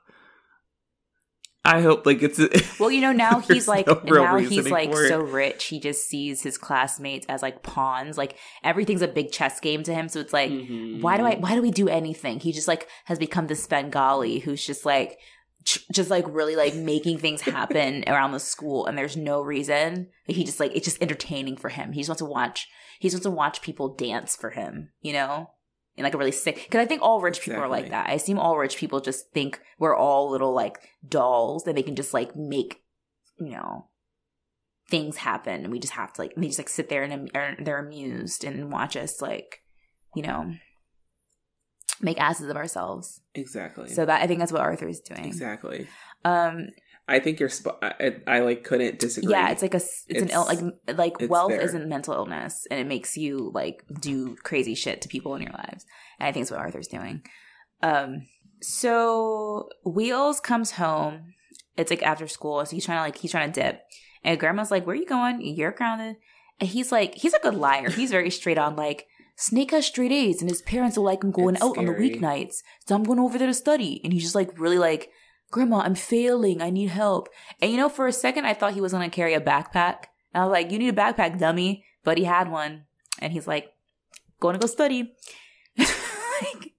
I 1.65 1.83
hope 1.83 2.07
like 2.07 2.23
it's 2.23 2.41
well, 2.79 2.91
you 2.91 3.03
know. 3.03 3.13
Now 3.13 3.41
he's 3.49 3.69
like 3.69 3.87
no 3.87 4.01
now 4.05 4.39
he's 4.39 4.71
like 4.71 4.95
so 4.95 5.21
rich. 5.21 5.65
He 5.65 5.79
just 5.79 6.09
sees 6.09 6.43
his 6.43 6.57
classmates 6.57 7.27
as 7.29 7.43
like 7.43 7.63
pawns. 7.63 8.17
Like 8.17 8.37
everything's 8.65 9.03
a 9.03 9.09
big 9.09 9.31
chess 9.31 9.61
game 9.61 9.83
to 9.83 9.93
him. 9.93 10.09
So 10.09 10.21
it's 10.21 10.33
like, 10.33 10.51
mm-hmm. 10.51 11.03
why 11.03 11.19
do 11.19 11.27
I? 11.27 11.37
Why 11.37 11.55
do 11.55 11.61
we 11.61 11.71
do 11.71 11.89
anything? 11.89 12.41
He 12.41 12.53
just 12.53 12.67
like 12.67 12.89
has 13.05 13.19
become 13.19 13.47
this 13.47 13.67
Bengali 13.67 14.39
who's 14.39 14.65
just 14.65 14.87
like 14.87 15.19
just 15.65 16.11
like 16.11 16.25
really 16.29 16.57
like 16.57 16.75
making 16.75 17.19
things 17.19 17.43
happen 17.43 18.05
around 18.09 18.33
the 18.33 18.41
school 18.41 18.87
and 18.87 18.97
there's 18.97 19.17
no 19.17 19.43
reason 19.43 20.09
he 20.25 20.43
just 20.43 20.59
like 20.59 20.75
it's 20.75 20.87
just 20.87 21.03
entertaining 21.03 21.57
for 21.57 21.69
him 21.69 21.93
he 21.93 22.01
just 22.01 22.09
wants 22.09 22.21
to 22.21 22.25
watch 22.25 22.67
he 22.99 23.09
just 23.09 23.17
wants 23.17 23.25
to 23.27 23.31
watch 23.31 23.63
people 23.63 23.95
dance 23.95 24.35
for 24.35 24.51
him 24.51 24.91
you 25.03 25.13
know 25.13 25.51
in 26.01 26.05
like 26.05 26.15
a 26.15 26.19
really 26.19 26.33
sick 26.33 26.57
because 26.57 26.81
i 26.81 26.87
think 26.87 27.03
all 27.03 27.21
rich 27.21 27.41
people 27.41 27.55
exactly. 27.55 27.65
are 27.65 27.81
like 27.83 27.91
that 27.91 28.09
i 28.09 28.13
assume 28.13 28.39
all 28.39 28.57
rich 28.57 28.77
people 28.77 29.01
just 29.01 29.31
think 29.33 29.61
we're 29.79 29.97
all 29.97 30.31
little 30.31 30.53
like 30.53 30.79
dolls 31.09 31.65
that 31.65 31.75
they 31.75 31.83
can 31.83 31.97
just 31.97 32.13
like 32.13 32.35
make 32.35 32.83
you 33.39 33.51
know 33.51 33.87
things 34.89 35.19
happen 35.19 35.63
and 35.63 35.71
we 35.71 35.79
just 35.79 35.93
have 35.93 36.13
to 36.13 36.21
like 36.21 36.35
they 36.37 36.47
just 36.49 36.59
like 36.59 36.69
sit 36.69 36.89
there 36.89 37.05
and 37.05 37.31
they're 37.65 37.79
amused 37.79 38.45
and 38.45 38.73
watch 38.73 38.97
us 38.97 39.23
like 39.23 39.63
you 40.17 40.23
know 40.23 40.53
make 42.01 42.21
asses 42.21 42.49
of 42.49 42.57
ourselves. 42.57 43.21
Exactly. 43.35 43.89
So 43.91 44.05
that 44.05 44.23
I 44.23 44.27
think 44.27 44.41
that's 44.41 44.53
what 44.53 44.63
Arthur 44.63 44.89
is 44.89 45.01
doing. 45.01 45.25
Exactly. 45.25 45.87
Um 46.25 46.69
I 47.11 47.19
think 47.19 47.41
you're 47.41 47.49
sp- 47.51 47.77
I, 47.83 48.17
I, 48.27 48.41
like 48.41 48.65
couldn't 48.65 48.99
disagree. 48.99 49.33
Yeah, 49.33 49.51
it's 49.51 49.63
like 49.63 49.75
a 49.75 49.79
it's, 49.79 50.05
it's 50.09 50.23
an 50.23 50.31
ill 50.31 50.47
like 50.47 50.61
like 50.97 51.31
wealth 51.31 51.51
there. 51.51 51.61
isn't 51.61 51.89
mental 51.89 52.15
illness 52.15 52.67
and 52.71 52.79
it 52.81 52.87
makes 52.87 53.17
you 53.17 53.51
like 53.55 53.83
do 54.01 54.37
crazy 54.43 54.75
shit 54.75 55.03
to 55.03 55.09
people 55.09 55.35
in 55.35 55.43
your 55.43 55.53
lives. 55.53 55.85
And 56.19 56.29
I 56.29 56.33
think 56.33 56.43
it's 56.43 56.51
what 56.51 56.61
Arthur's 56.61 56.89
doing. 56.89 57.23
Um 57.83 58.27
so 58.63 59.69
Wheels 59.85 60.41
comes 60.41 60.73
home. 60.73 61.35
It's 61.77 61.91
like 61.91 62.03
after 62.03 62.29
school, 62.29 62.65
so 62.65 62.77
he's 62.77 62.85
trying 62.85 62.99
to 62.99 63.03
like 63.03 63.19
he's 63.19 63.31
trying 63.31 63.53
to 63.53 63.61
dip. 63.61 63.83
And 64.23 64.39
grandma's 64.39 64.71
like, 64.71 64.87
Where 64.87 64.95
are 64.95 64.99
you 64.99 65.07
going? 65.07 65.41
You're 65.41 65.73
grounded. 65.73 66.17
And 66.61 66.69
he's 66.69 66.93
like, 66.93 67.15
he's 67.15 67.35
a 67.35 67.41
good 67.41 67.55
liar. 67.55 67.91
He's 67.91 68.11
very 68.11 68.31
straight 68.31 68.59
on, 68.59 68.77
like, 68.77 69.07
Snake 69.37 69.71
has 69.71 69.87
straight 69.87 70.13
A's 70.13 70.43
and 70.43 70.51
his 70.51 70.61
parents 70.61 70.99
will 70.99 71.05
like 71.05 71.25
him 71.25 71.31
going 71.31 71.55
it's 71.55 71.65
out 71.65 71.73
scary. 71.73 71.89
on 71.89 71.95
the 71.95 71.99
weeknights. 71.99 72.57
So 72.87 72.95
I'm 72.95 73.05
going 73.05 73.19
over 73.19 73.39
there 73.39 73.47
to 73.47 73.55
study. 73.55 74.03
And 74.05 74.13
he's 74.13 74.23
just 74.23 74.35
like 74.35 74.59
really 74.59 74.77
like, 74.77 75.11
Grandma, 75.51 75.81
I'm 75.81 75.95
failing. 75.95 76.63
I 76.63 76.71
need 76.71 76.91
help. 76.91 77.29
And 77.61 77.71
you 77.71 77.77
know, 77.77 77.89
for 77.89 78.07
a 78.07 78.13
second 78.13 78.45
I 78.45 78.55
thought 78.55 78.75
he 78.75 78.81
was 78.81 78.93
gonna 78.93 79.11
carry 79.11 79.35
a 79.35 79.41
backpack. 79.41 80.05
And 80.33 80.43
I 80.43 80.47
was 80.47 80.53
like, 80.53 80.71
You 80.71 80.79
need 80.79 80.95
a 80.95 80.97
backpack, 80.97 81.39
dummy. 81.39 81.85
But 82.05 82.19
he 82.19 82.25
had 82.25 82.51
one. 82.51 82.85
And 83.19 83.33
he's 83.33 83.47
like, 83.47 83.73
Going 84.41 84.55
to 84.55 84.59
go 84.59 84.67
study. 84.67 85.13
like, 85.79 86.73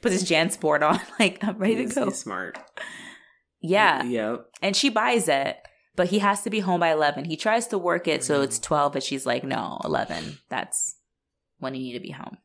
puts 0.00 0.14
his 0.14 0.28
JanSport 0.28 0.88
on, 0.88 1.00
like, 1.18 1.42
I'm 1.42 1.58
ready 1.58 1.76
he's, 1.76 1.94
to 1.94 2.04
go. 2.04 2.10
smart. 2.10 2.58
Yeah. 3.60 4.04
Yep. 4.04 4.46
And 4.62 4.76
she 4.76 4.90
buys 4.90 5.28
it 5.28 5.56
but 6.00 6.08
he 6.08 6.20
has 6.20 6.40
to 6.42 6.48
be 6.48 6.60
home 6.60 6.80
by 6.80 6.92
11. 6.92 7.26
He 7.26 7.36
tries 7.36 7.66
to 7.66 7.76
work 7.76 8.08
it 8.08 8.24
so 8.24 8.40
it's 8.40 8.58
mm. 8.58 8.62
12, 8.62 8.92
but 8.94 9.02
she's 9.02 9.26
like, 9.26 9.44
no, 9.44 9.78
11. 9.84 10.38
That's 10.48 10.96
when 11.58 11.74
you 11.74 11.80
need 11.80 11.92
to 11.92 12.00
be 12.00 12.12
home. 12.12 12.38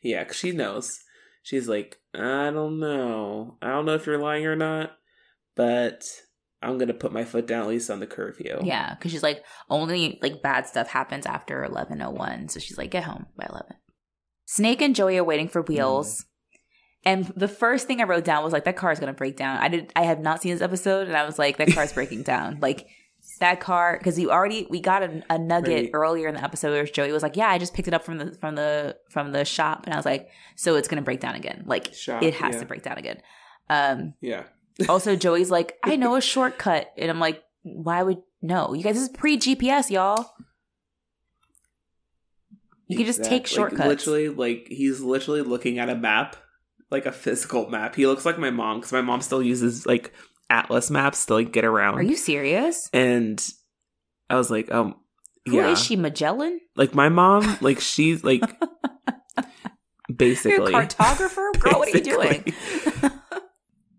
Yeah, 0.00 0.22
cause 0.22 0.36
she 0.36 0.52
knows. 0.52 1.00
She's 1.42 1.68
like, 1.68 1.98
I 2.14 2.50
don't 2.50 2.78
know. 2.78 3.56
I 3.60 3.70
don't 3.70 3.84
know 3.84 3.94
if 3.94 4.06
you're 4.06 4.18
lying 4.18 4.46
or 4.46 4.54
not, 4.54 4.92
but 5.56 6.04
I'm 6.62 6.78
gonna 6.78 6.94
put 6.94 7.12
my 7.12 7.24
foot 7.24 7.46
down 7.46 7.62
at 7.62 7.68
least 7.68 7.90
on 7.90 8.00
the 8.00 8.06
curfew. 8.06 8.60
Yeah, 8.62 8.94
because 8.94 9.12
she's 9.12 9.22
like, 9.22 9.44
only 9.68 10.18
like 10.22 10.42
bad 10.42 10.66
stuff 10.66 10.88
happens 10.88 11.26
after 11.26 11.62
11:01, 11.62 12.50
so 12.50 12.60
she's 12.60 12.78
like, 12.78 12.90
get 12.90 13.04
home 13.04 13.26
by 13.36 13.46
11. 13.48 13.76
Snake 14.46 14.82
and 14.82 14.94
Joey 14.94 15.18
are 15.18 15.24
waiting 15.24 15.48
for 15.48 15.62
wheels. 15.62 16.20
Mm. 16.20 16.24
And 17.06 17.32
the 17.36 17.48
first 17.48 17.86
thing 17.86 18.00
I 18.00 18.04
wrote 18.04 18.24
down 18.24 18.42
was 18.42 18.52
like 18.52 18.64
that 18.64 18.76
car 18.76 18.92
is 18.92 18.98
gonna 18.98 19.12
break 19.12 19.36
down. 19.36 19.58
I 19.58 19.68
did 19.68 19.92
I 19.94 20.04
have 20.04 20.20
not 20.20 20.42
seen 20.42 20.52
this 20.52 20.62
episode 20.62 21.06
and 21.06 21.16
I 21.16 21.24
was 21.24 21.38
like, 21.38 21.58
that 21.58 21.72
car's 21.72 21.92
breaking 21.92 22.22
down. 22.24 22.58
Like 22.60 22.88
that 23.40 23.60
car 23.60 23.96
because 23.98 24.18
you 24.18 24.30
already 24.30 24.66
we 24.70 24.80
got 24.80 25.02
a, 25.02 25.22
a 25.30 25.38
nugget 25.38 25.84
right. 25.84 25.90
earlier 25.92 26.28
in 26.28 26.34
the 26.34 26.44
episode 26.44 26.72
where 26.72 26.84
Joey 26.84 27.12
was 27.12 27.22
like, 27.22 27.36
"Yeah, 27.36 27.48
I 27.48 27.58
just 27.58 27.74
picked 27.74 27.88
it 27.88 27.94
up 27.94 28.04
from 28.04 28.18
the 28.18 28.36
from 28.40 28.54
the 28.54 28.96
from 29.10 29.32
the 29.32 29.44
shop," 29.44 29.84
and 29.84 29.94
I 29.94 29.96
was 29.96 30.04
like, 30.04 30.28
"So 30.56 30.76
it's 30.76 30.88
gonna 30.88 31.02
break 31.02 31.20
down 31.20 31.34
again? 31.34 31.64
Like 31.66 31.94
shop, 31.94 32.22
it 32.22 32.34
has 32.34 32.54
yeah. 32.54 32.60
to 32.60 32.66
break 32.66 32.82
down 32.82 32.98
again." 32.98 33.20
Um, 33.70 34.14
yeah. 34.20 34.44
Also, 34.88 35.16
Joey's 35.16 35.50
like, 35.50 35.78
"I 35.82 35.96
know 35.96 36.16
a 36.16 36.20
shortcut," 36.20 36.92
and 36.96 37.10
I'm 37.10 37.20
like, 37.20 37.42
"Why 37.62 38.02
would 38.02 38.18
no? 38.42 38.74
You 38.74 38.82
guys, 38.82 38.94
this 38.94 39.04
is 39.04 39.08
pre 39.08 39.38
GPS, 39.38 39.90
y'all." 39.90 40.30
You 42.86 42.98
can 42.98 43.06
just 43.06 43.24
take 43.24 43.46
shortcuts. 43.46 43.80
Like, 43.80 43.88
literally, 43.88 44.28
like 44.28 44.66
he's 44.68 45.00
literally 45.00 45.40
looking 45.40 45.78
at 45.78 45.88
a 45.88 45.94
map, 45.94 46.36
like 46.90 47.06
a 47.06 47.12
physical 47.12 47.68
map. 47.70 47.94
He 47.94 48.06
looks 48.06 48.26
like 48.26 48.38
my 48.38 48.50
mom 48.50 48.78
because 48.78 48.92
my 48.92 49.00
mom 49.00 49.22
still 49.22 49.42
uses 49.42 49.86
like 49.86 50.12
atlas 50.50 50.90
maps 50.90 51.26
to 51.26 51.34
like 51.34 51.52
get 51.52 51.64
around. 51.64 51.94
Are 51.94 52.02
you 52.02 52.16
serious? 52.16 52.90
And 52.92 53.42
I 54.28 54.36
was 54.36 54.50
like, 54.50 54.70
um, 54.70 54.96
Who 55.46 55.56
yeah. 55.56 55.70
is 55.70 55.82
she, 55.82 55.96
Magellan? 55.96 56.60
Like 56.76 56.94
my 56.94 57.08
mom, 57.08 57.56
like 57.62 57.80
she's 57.80 58.22
like 58.22 58.42
basically 60.14 60.72
You're 60.72 60.82
a 60.82 60.86
cartographer. 60.86 61.58
Girl, 61.58 61.78
what 61.78 61.88
are 61.88 61.98
you 61.98 62.04
doing? 62.04 62.54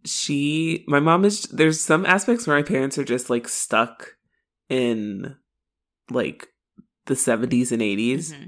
She, 0.06 0.86
my 0.88 1.00
mom 1.00 1.26
is. 1.26 1.44
There's 1.44 1.82
some 1.82 2.06
aspects 2.06 2.48
where 2.48 2.58
my 2.58 2.64
parents 2.64 2.98
are 2.98 3.04
just 3.04 3.30
like 3.30 3.48
stuck 3.48 4.16
in 4.70 5.36
like 6.10 6.48
the 7.06 7.16
70s 7.16 7.72
and 7.72 7.82
80s. 7.82 8.32
Mm-hmm. 8.32 8.48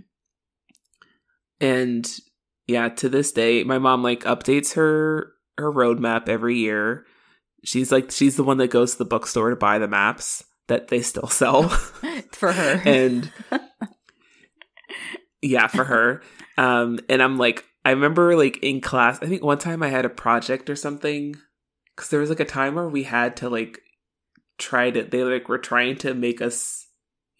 And 1.60 2.20
yeah, 2.68 2.90
to 2.90 3.10
this 3.10 3.32
day, 3.32 3.64
my 3.64 3.80
mom 3.80 4.04
like 4.04 4.24
updates 4.24 4.74
her 4.74 5.34
her 5.58 5.72
roadmap 5.72 6.30
every 6.30 6.58
year 6.58 7.06
She's 7.64 7.92
like 7.92 8.12
she's 8.12 8.36
the 8.36 8.44
one 8.44 8.58
that 8.58 8.70
goes 8.70 8.94
to 8.94 9.00
the 9.00 9.06
bookstore 9.06 9.50
to 9.50 9.56
buy 9.56 9.80
the 9.80 9.88
maps 9.88 10.44
that 10.68 10.88
they 10.88 11.02
still 11.02 11.28
sell 11.28 11.68
for 12.32 12.52
her. 12.52 12.82
and 12.86 13.32
yeah, 15.42 15.68
for 15.68 15.84
her. 15.84 16.22
Um 16.58 17.00
and 17.10 17.22
I'm 17.22 17.38
like 17.38 17.66
I 17.84 17.92
remember 17.92 18.36
like 18.38 18.58
in 18.64 18.82
class, 18.82 19.20
I 19.22 19.26
think 19.26 19.44
one 19.44 19.58
time 19.58 19.82
I 19.82 19.90
had 19.90 20.06
a 20.06 20.10
project 20.10 20.70
or 20.70 20.76
something 20.76 21.36
cuz 21.98 22.10
there 22.10 22.22
was 22.22 22.30
like 22.30 22.40
a 22.40 22.46
time 22.46 22.76
where 22.76 22.88
we 22.88 23.04
had 23.04 23.36
to 23.38 23.50
like 23.50 23.82
try 24.58 24.90
to 24.90 25.04
they 25.04 25.24
like 25.24 25.50
were 25.50 25.58
trying 25.58 25.98
to 25.98 26.14
make 26.14 26.42
us 26.42 26.88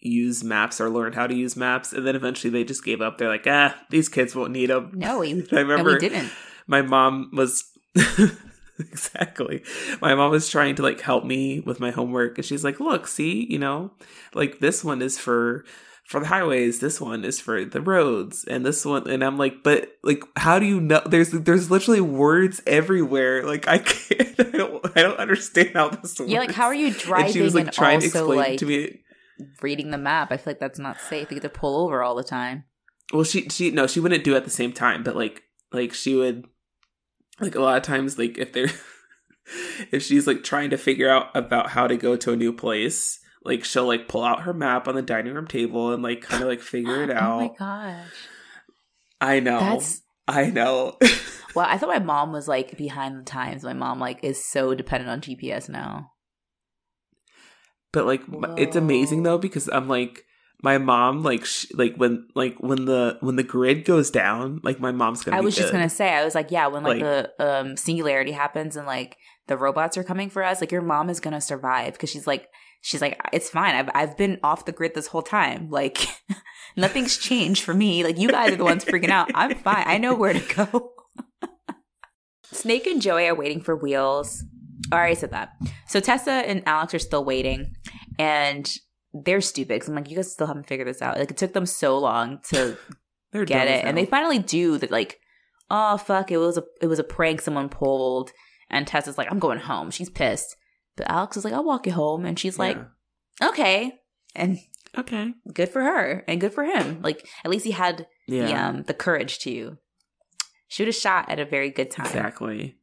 use 0.00 0.44
maps 0.44 0.80
or 0.80 0.90
learn 0.90 1.14
how 1.14 1.26
to 1.26 1.34
use 1.34 1.56
maps 1.56 1.92
and 1.92 2.06
then 2.06 2.14
eventually 2.14 2.50
they 2.50 2.62
just 2.62 2.84
gave 2.84 3.00
up. 3.00 3.16
They're 3.16 3.28
like 3.28 3.46
ah 3.46 3.74
these 3.88 4.10
kids 4.10 4.34
won't 4.34 4.52
need 4.52 4.68
them 4.68 4.92
no 4.94 5.20
we, 5.20 5.46
i 5.52 5.60
remember 5.60 5.94
we 5.94 5.98
didn't. 5.98 6.30
my 6.66 6.82
mom 6.82 7.30
was 7.32 7.64
exactly. 8.78 9.62
My 10.00 10.14
mom 10.14 10.30
was 10.30 10.48
trying 10.48 10.74
to 10.76 10.82
like 10.82 11.00
help 11.00 11.24
me 11.24 11.60
with 11.60 11.80
my 11.80 11.90
homework 11.90 12.38
and 12.38 12.44
she's 12.44 12.64
like, 12.64 12.80
"Look, 12.80 13.06
see, 13.06 13.46
you 13.48 13.58
know, 13.58 13.92
like 14.34 14.60
this 14.60 14.84
one 14.84 15.02
is 15.02 15.18
for 15.18 15.64
for 16.08 16.20
the 16.20 16.26
highways, 16.26 16.80
this 16.80 17.02
one 17.02 17.22
is 17.22 17.38
for 17.38 17.66
the 17.66 17.82
roads, 17.82 18.42
and 18.44 18.64
this 18.64 18.82
one 18.82 19.08
and 19.10 19.22
I'm 19.22 19.36
like, 19.36 19.62
"But 19.62 19.90
like 20.02 20.24
how 20.36 20.58
do 20.58 20.64
you 20.64 20.80
know 20.80 21.02
there's 21.04 21.32
there's 21.32 21.70
literally 21.70 22.00
words 22.00 22.62
everywhere. 22.66 23.44
Like 23.44 23.68
I 23.68 23.78
can't 23.78 24.40
I 24.40 24.56
don't 24.56 24.96
I 24.96 25.02
don't 25.02 25.18
understand 25.18 25.72
how 25.74 25.90
this 25.90 26.18
works." 26.18 26.32
Yeah, 26.32 26.38
like 26.38 26.52
how 26.52 26.64
are 26.64 26.74
you 26.74 26.94
driving 26.94 27.26
and, 27.26 27.34
she 27.34 27.42
was, 27.42 27.54
like, 27.54 27.66
and 27.66 27.72
trying 27.74 28.00
to 28.00 28.06
explain 28.06 28.38
like 28.38 28.58
to 28.60 28.64
me 28.64 29.00
reading 29.60 29.90
the 29.90 29.98
map? 29.98 30.32
I 30.32 30.38
feel 30.38 30.52
like 30.52 30.60
that's 30.60 30.78
not 30.78 30.98
safe. 30.98 31.30
You 31.30 31.34
get 31.34 31.42
to 31.42 31.50
pull 31.50 31.84
over 31.84 32.02
all 32.02 32.14
the 32.14 32.24
time. 32.24 32.64
Well, 33.12 33.24
she 33.24 33.46
she 33.50 33.70
no, 33.70 33.86
she 33.86 34.00
wouldn't 34.00 34.24
do 34.24 34.32
it 34.32 34.38
at 34.38 34.44
the 34.44 34.50
same 34.50 34.72
time, 34.72 35.02
but 35.02 35.14
like 35.14 35.42
like 35.72 35.92
she 35.92 36.14
would 36.14 36.46
like 37.38 37.54
a 37.54 37.60
lot 37.60 37.76
of 37.76 37.82
times 37.82 38.18
like 38.18 38.38
if 38.38 38.54
they're 38.54 38.70
if 39.92 40.02
she's 40.02 40.26
like 40.26 40.42
trying 40.42 40.70
to 40.70 40.78
figure 40.78 41.10
out 41.10 41.26
about 41.36 41.68
how 41.72 41.86
to 41.86 41.98
go 41.98 42.16
to 42.16 42.32
a 42.32 42.36
new 42.36 42.54
place 42.54 43.20
like 43.44 43.64
she'll 43.64 43.86
like 43.86 44.08
pull 44.08 44.24
out 44.24 44.42
her 44.42 44.52
map 44.54 44.88
on 44.88 44.94
the 44.94 45.02
dining 45.02 45.34
room 45.34 45.46
table 45.46 45.92
and 45.92 46.02
like 46.02 46.22
kind 46.22 46.42
of 46.42 46.48
like 46.48 46.60
figure 46.60 47.02
it 47.02 47.10
out. 47.10 47.32
oh 47.42 47.48
my 47.48 47.50
gosh. 47.58 48.06
I 49.20 49.40
know. 49.40 49.58
That's 49.60 50.02
I 50.26 50.46
know. 50.50 50.96
well, 51.54 51.66
I 51.68 51.78
thought 51.78 51.88
my 51.88 51.98
mom 51.98 52.32
was 52.32 52.46
like 52.48 52.76
behind 52.76 53.18
the 53.18 53.22
times. 53.24 53.62
My 53.64 53.72
mom 53.72 53.98
like 53.98 54.22
is 54.22 54.44
so 54.44 54.74
dependent 54.74 55.10
on 55.10 55.20
GPS 55.20 55.68
now. 55.68 56.12
but 57.92 58.06
like 58.06 58.22
m- 58.32 58.54
it's 58.58 58.76
amazing 58.76 59.22
though 59.22 59.38
because 59.38 59.68
I'm 59.68 59.88
like 59.88 60.24
my 60.62 60.76
mom 60.78 61.22
like 61.22 61.44
sh- 61.44 61.66
like 61.74 61.94
when 61.96 62.26
like 62.34 62.56
when 62.58 62.84
the 62.84 63.16
when 63.20 63.36
the 63.36 63.42
grid 63.42 63.84
goes 63.84 64.10
down 64.10 64.60
like 64.62 64.80
my 64.80 64.90
mom's 64.92 65.22
gonna 65.22 65.36
I 65.36 65.40
be 65.40 65.46
was 65.46 65.56
just 65.56 65.68
good. 65.68 65.78
gonna 65.78 65.88
say, 65.88 66.10
I 66.12 66.24
was 66.24 66.34
like, 66.34 66.50
yeah, 66.50 66.66
when 66.66 66.82
like, 66.82 67.00
Like- 67.00 67.28
the 67.38 67.60
um 67.60 67.76
singularity 67.76 68.32
happens 68.32 68.76
and 68.76 68.86
like 68.86 69.16
the 69.46 69.56
robots 69.56 69.96
are 69.96 70.04
coming 70.04 70.28
for 70.30 70.42
us, 70.44 70.60
like 70.60 70.72
your 70.72 70.82
mom 70.82 71.08
is 71.08 71.20
gonna 71.20 71.40
survive 71.40 71.94
because 71.94 72.10
she's 72.10 72.26
like, 72.26 72.48
she's 72.80 73.00
like, 73.00 73.20
it's 73.32 73.50
fine. 73.50 73.74
I've 73.74 73.90
I've 73.94 74.16
been 74.16 74.38
off 74.42 74.64
the 74.64 74.72
grid 74.72 74.94
this 74.94 75.08
whole 75.08 75.22
time. 75.22 75.70
Like 75.70 76.06
nothing's 76.76 77.16
changed 77.16 77.62
for 77.62 77.74
me. 77.74 78.04
Like 78.04 78.18
you 78.18 78.28
guys 78.30 78.52
are 78.52 78.56
the 78.56 78.64
ones 78.64 78.84
freaking 78.84 79.10
out. 79.10 79.30
I'm 79.34 79.54
fine. 79.56 79.84
I 79.86 79.98
know 79.98 80.14
where 80.14 80.32
to 80.32 80.54
go. 80.54 80.92
Snake 82.44 82.86
and 82.86 83.02
Joey 83.02 83.26
are 83.26 83.34
waiting 83.34 83.60
for 83.60 83.76
wheels. 83.76 84.44
I 84.90 84.96
already 84.96 85.14
said 85.16 85.32
that. 85.32 85.50
So 85.86 86.00
Tessa 86.00 86.30
and 86.30 86.62
Alex 86.66 86.94
are 86.94 86.98
still 86.98 87.24
waiting, 87.24 87.74
and 88.18 88.70
they're 89.12 89.40
stupid. 89.40 89.82
I'm 89.86 89.94
like, 89.94 90.10
you 90.10 90.16
guys 90.16 90.32
still 90.32 90.46
haven't 90.46 90.66
figured 90.66 90.88
this 90.88 91.02
out. 91.02 91.18
Like 91.18 91.30
it 91.30 91.36
took 91.36 91.52
them 91.52 91.66
so 91.66 91.98
long 91.98 92.40
to 92.50 92.76
get 93.32 93.68
it, 93.68 93.84
and 93.84 93.96
they 93.96 94.06
finally 94.06 94.38
do 94.38 94.78
that. 94.78 94.90
Like, 94.90 95.18
oh 95.70 95.98
fuck, 95.98 96.30
it 96.30 96.38
was 96.38 96.56
a 96.56 96.64
it 96.80 96.86
was 96.86 96.98
a 96.98 97.04
prank 97.04 97.40
someone 97.40 97.68
pulled, 97.68 98.32
and 98.70 98.86
Tessa's 98.86 99.18
like, 99.18 99.30
I'm 99.30 99.38
going 99.38 99.58
home. 99.58 99.90
She's 99.90 100.10
pissed, 100.10 100.56
but 100.98 101.10
Alex 101.10 101.36
is 101.38 101.44
like, 101.44 101.54
I'll 101.54 101.64
walk 101.64 101.86
you 101.86 101.92
home, 101.92 102.24
and 102.26 102.38
she's 102.38 102.58
like, 102.58 102.76
Yeah. 103.40 103.48
okay, 103.48 103.92
and 104.34 104.58
okay. 104.96 105.32
good 105.54 105.68
for 105.70 105.80
her 105.82 106.24
and 106.28 106.40
good 106.40 106.52
for 106.52 106.64
him. 106.64 107.00
Like 107.02 107.26
at 107.44 107.50
least 107.50 107.64
he 107.64 107.70
had 107.72 108.06
Yeah. 108.26 108.46
the 108.46 108.54
um 108.54 108.82
the 108.82 108.94
courage 108.94 109.38
to 109.40 109.78
shoot 110.68 110.88
a 110.88 110.92
shot 110.92 111.30
at 111.30 111.38
a 111.40 111.44
very 111.46 111.70
good 111.70 111.90
time. 111.90 112.06
Exactly. 112.06 112.76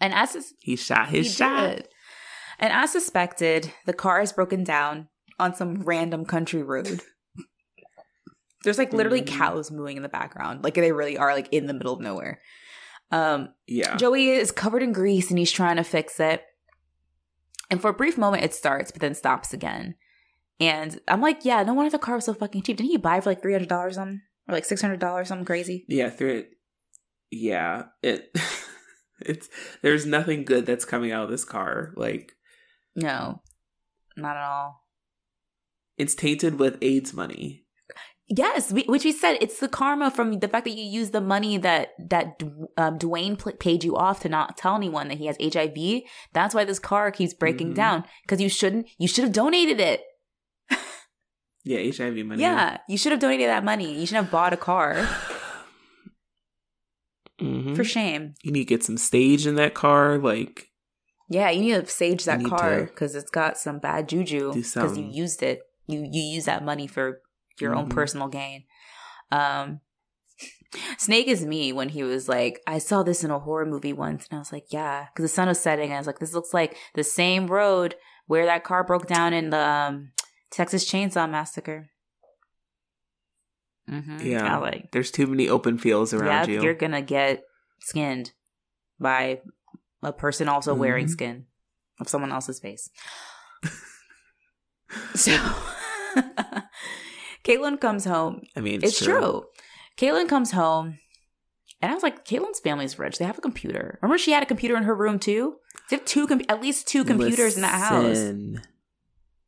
And 0.00 0.12
as 0.12 0.30
sus- 0.32 0.54
He 0.60 0.74
shot 0.76 1.08
his 1.10 1.26
he 1.28 1.32
shot. 1.32 1.76
did. 1.76 1.88
and 2.58 2.72
as 2.72 2.90
suspected, 2.92 3.72
the 3.86 3.92
car 3.92 4.20
is 4.20 4.32
broken 4.32 4.64
down 4.64 5.08
on 5.38 5.54
some 5.54 5.82
random 5.82 6.24
country 6.24 6.62
road. 6.62 7.00
There's 8.64 8.78
like 8.78 8.92
literally 8.92 9.22
Mhm. 9.22 9.26
cows 9.38 9.70
mooing 9.70 9.96
in 9.96 10.02
the 10.02 10.08
background. 10.08 10.62
Like 10.62 10.74
they 10.74 10.92
really 10.92 11.16
are 11.18 11.32
like 11.34 11.48
in 11.52 11.66
the 11.66 11.74
middle 11.74 11.94
of 11.94 12.00
nowhere. 12.00 12.40
Um 13.10 13.48
Yeah. 13.66 13.96
Joey 13.96 14.30
is 14.30 14.52
covered 14.52 14.82
in 14.82 14.92
grease 14.92 15.30
and 15.30 15.38
he's 15.38 15.50
trying 15.52 15.76
to 15.76 15.84
fix 15.84 16.20
it. 16.20 16.42
And 17.72 17.80
for 17.80 17.88
a 17.88 17.94
brief 17.94 18.18
moment, 18.18 18.44
it 18.44 18.52
starts, 18.52 18.90
but 18.90 19.00
then 19.00 19.14
stops 19.14 19.54
again. 19.54 19.94
And 20.60 21.00
I'm 21.08 21.22
like, 21.22 21.38
yeah, 21.42 21.62
no 21.62 21.72
wonder 21.72 21.90
the 21.90 21.98
car 21.98 22.16
was 22.16 22.26
so 22.26 22.34
fucking 22.34 22.60
cheap. 22.60 22.76
Didn't 22.76 22.90
he 22.90 22.98
buy 22.98 23.16
it 23.16 23.24
for 23.24 23.30
like 23.30 23.40
three 23.40 23.54
hundred 23.54 23.70
dollars 23.70 23.94
something, 23.94 24.20
or 24.46 24.54
like 24.54 24.66
six 24.66 24.82
hundred 24.82 25.00
dollars 25.00 25.28
something 25.28 25.46
crazy? 25.46 25.86
Yeah, 25.88 26.10
it. 26.20 26.50
Yeah, 27.30 27.84
it. 28.02 28.30
it's 29.20 29.48
there's 29.80 30.04
nothing 30.04 30.44
good 30.44 30.66
that's 30.66 30.84
coming 30.84 31.12
out 31.12 31.24
of 31.24 31.30
this 31.30 31.46
car. 31.46 31.94
Like 31.96 32.34
No, 32.94 33.40
not 34.18 34.36
at 34.36 34.44
all. 34.44 34.82
it's 35.96 36.14
tainted 36.14 36.58
with 36.58 36.76
AIDS 36.82 37.14
money. 37.14 37.64
Yes, 38.34 38.72
we, 38.72 38.84
which 38.84 39.04
we 39.04 39.12
said 39.12 39.36
it's 39.40 39.58
the 39.60 39.68
karma 39.68 40.10
from 40.10 40.38
the 40.38 40.48
fact 40.48 40.64
that 40.64 40.70
you 40.76 40.84
use 40.84 41.10
the 41.10 41.20
money 41.20 41.58
that 41.58 41.88
that 41.98 42.40
um, 42.78 42.98
Dwayne 42.98 43.36
pl- 43.38 43.52
paid 43.52 43.84
you 43.84 43.96
off 43.96 44.20
to 44.20 44.28
not 44.28 44.56
tell 44.56 44.74
anyone 44.76 45.08
that 45.08 45.18
he 45.18 45.26
has 45.26 45.36
HIV. 45.42 46.02
That's 46.32 46.54
why 46.54 46.64
this 46.64 46.78
car 46.78 47.10
keeps 47.10 47.34
breaking 47.34 47.72
Mhm. 47.72 47.74
down 47.74 48.04
because 48.22 48.40
you 48.40 48.48
shouldn't. 48.48 48.86
You 48.98 49.08
should 49.08 49.24
have 49.24 49.32
donated 49.34 49.80
it. 49.80 50.02
Yeah, 51.64 51.78
HIV 51.78 52.24
money. 52.26 52.40
Yeah, 52.42 52.78
you 52.88 52.96
should 52.98 53.12
have 53.12 53.20
donated 53.20 53.48
that 53.48 53.64
money. 53.64 53.92
You 54.00 54.06
should 54.06 54.16
have 54.16 54.30
bought 54.30 54.52
a 54.52 54.56
car. 54.56 54.94
Mhm. 57.40 57.76
For 57.76 57.84
shame. 57.84 58.34
You 58.42 58.52
need 58.52 58.60
to 58.60 58.64
get 58.74 58.82
some 58.82 58.96
stage 58.96 59.46
in 59.46 59.54
that 59.56 59.74
car. 59.74 60.18
Like, 60.18 60.68
Yeah, 61.28 61.50
you 61.50 61.60
need 61.60 61.84
to 61.84 61.86
sage 61.90 62.24
that 62.24 62.44
car 62.44 62.84
because 62.86 63.14
it's 63.14 63.30
got 63.30 63.56
some 63.58 63.78
bad 63.78 64.08
juju 64.08 64.52
because 64.54 64.96
you 64.98 65.04
used 65.04 65.42
it. 65.42 65.60
You 65.86 66.00
you 66.10 66.22
use 66.22 66.44
that 66.46 66.64
money 66.64 66.86
for 66.86 67.20
your 67.60 67.74
own 67.74 67.88
Mhm. 67.88 67.94
personal 67.94 68.28
gain. 68.28 68.64
Um, 69.30 69.80
Snake 70.98 71.26
is 71.28 71.44
me 71.44 71.72
when 71.72 71.90
he 71.90 72.02
was 72.02 72.28
like, 72.28 72.60
I 72.66 72.78
saw 72.78 73.02
this 73.02 73.22
in 73.24 73.30
a 73.30 73.38
horror 73.38 73.66
movie 73.66 73.92
once, 73.92 74.26
and 74.30 74.36
I 74.38 74.40
was 74.40 74.52
like, 74.52 74.66
yeah, 74.72 75.06
because 75.12 75.24
the 75.24 75.28
sun 75.34 75.48
was 75.48 75.60
setting, 75.60 75.86
and 75.86 75.94
I 75.94 75.98
was 75.98 76.06
like, 76.06 76.18
this 76.18 76.34
looks 76.34 76.54
like 76.54 76.76
the 76.94 77.04
same 77.04 77.46
road 77.46 77.94
where 78.26 78.46
that 78.46 78.64
car 78.64 78.82
broke 78.84 79.06
down 79.06 79.32
in 79.34 79.50
the 79.50 79.58
um, 79.58 80.12
Texas 80.50 80.84
Chainsaw 80.90 81.28
Massacre. 81.30 81.90
Mm-hmm. 83.90 84.18
Yeah. 84.26 84.58
Like 84.58 84.92
there's 84.92 85.10
too 85.10 85.26
many 85.26 85.48
open 85.48 85.76
fields 85.76 86.14
around 86.14 86.48
yeah, 86.48 86.54
you. 86.54 86.62
you're 86.62 86.74
gonna 86.74 87.02
get 87.02 87.42
skinned 87.80 88.30
by 89.00 89.40
a 90.02 90.12
person 90.12 90.48
also 90.48 90.72
wearing 90.72 91.06
Mhm. 91.06 91.10
skin 91.10 91.46
of 92.00 92.08
someone 92.08 92.30
else's 92.32 92.60
face. 92.60 92.88
so 95.14 95.36
Caitlin 97.44 97.80
comes 97.80 98.04
home. 98.04 98.42
I 98.56 98.60
mean, 98.60 98.80
It's, 98.82 98.98
true. 99.04 99.44
Caitlin 99.96 100.28
comes 100.28 100.52
home, 100.52 100.98
and 101.80 101.90
I 101.90 101.94
was 101.94 102.02
like, 102.02 102.24
Caitlin's 102.24 102.60
family's 102.60 102.98
rich. 102.98 103.18
They 103.18 103.24
have 103.24 103.38
a 103.38 103.42
computer. 103.42 103.98
Remember, 104.02 104.18
she 104.18 104.32
had 104.32 104.42
a 104.42 104.46
computer 104.46 104.76
in 104.76 104.84
her 104.84 104.94
room 104.94 105.18
too. 105.18 105.56
They 105.90 105.96
have 105.96 106.04
two, 106.04 106.26
com- 106.26 106.42
at 106.48 106.62
least 106.62 106.88
two 106.88 107.04
computers 107.04 107.56
in 107.56 107.62
that 107.62 107.74
house 107.80 108.18
in 108.18 108.60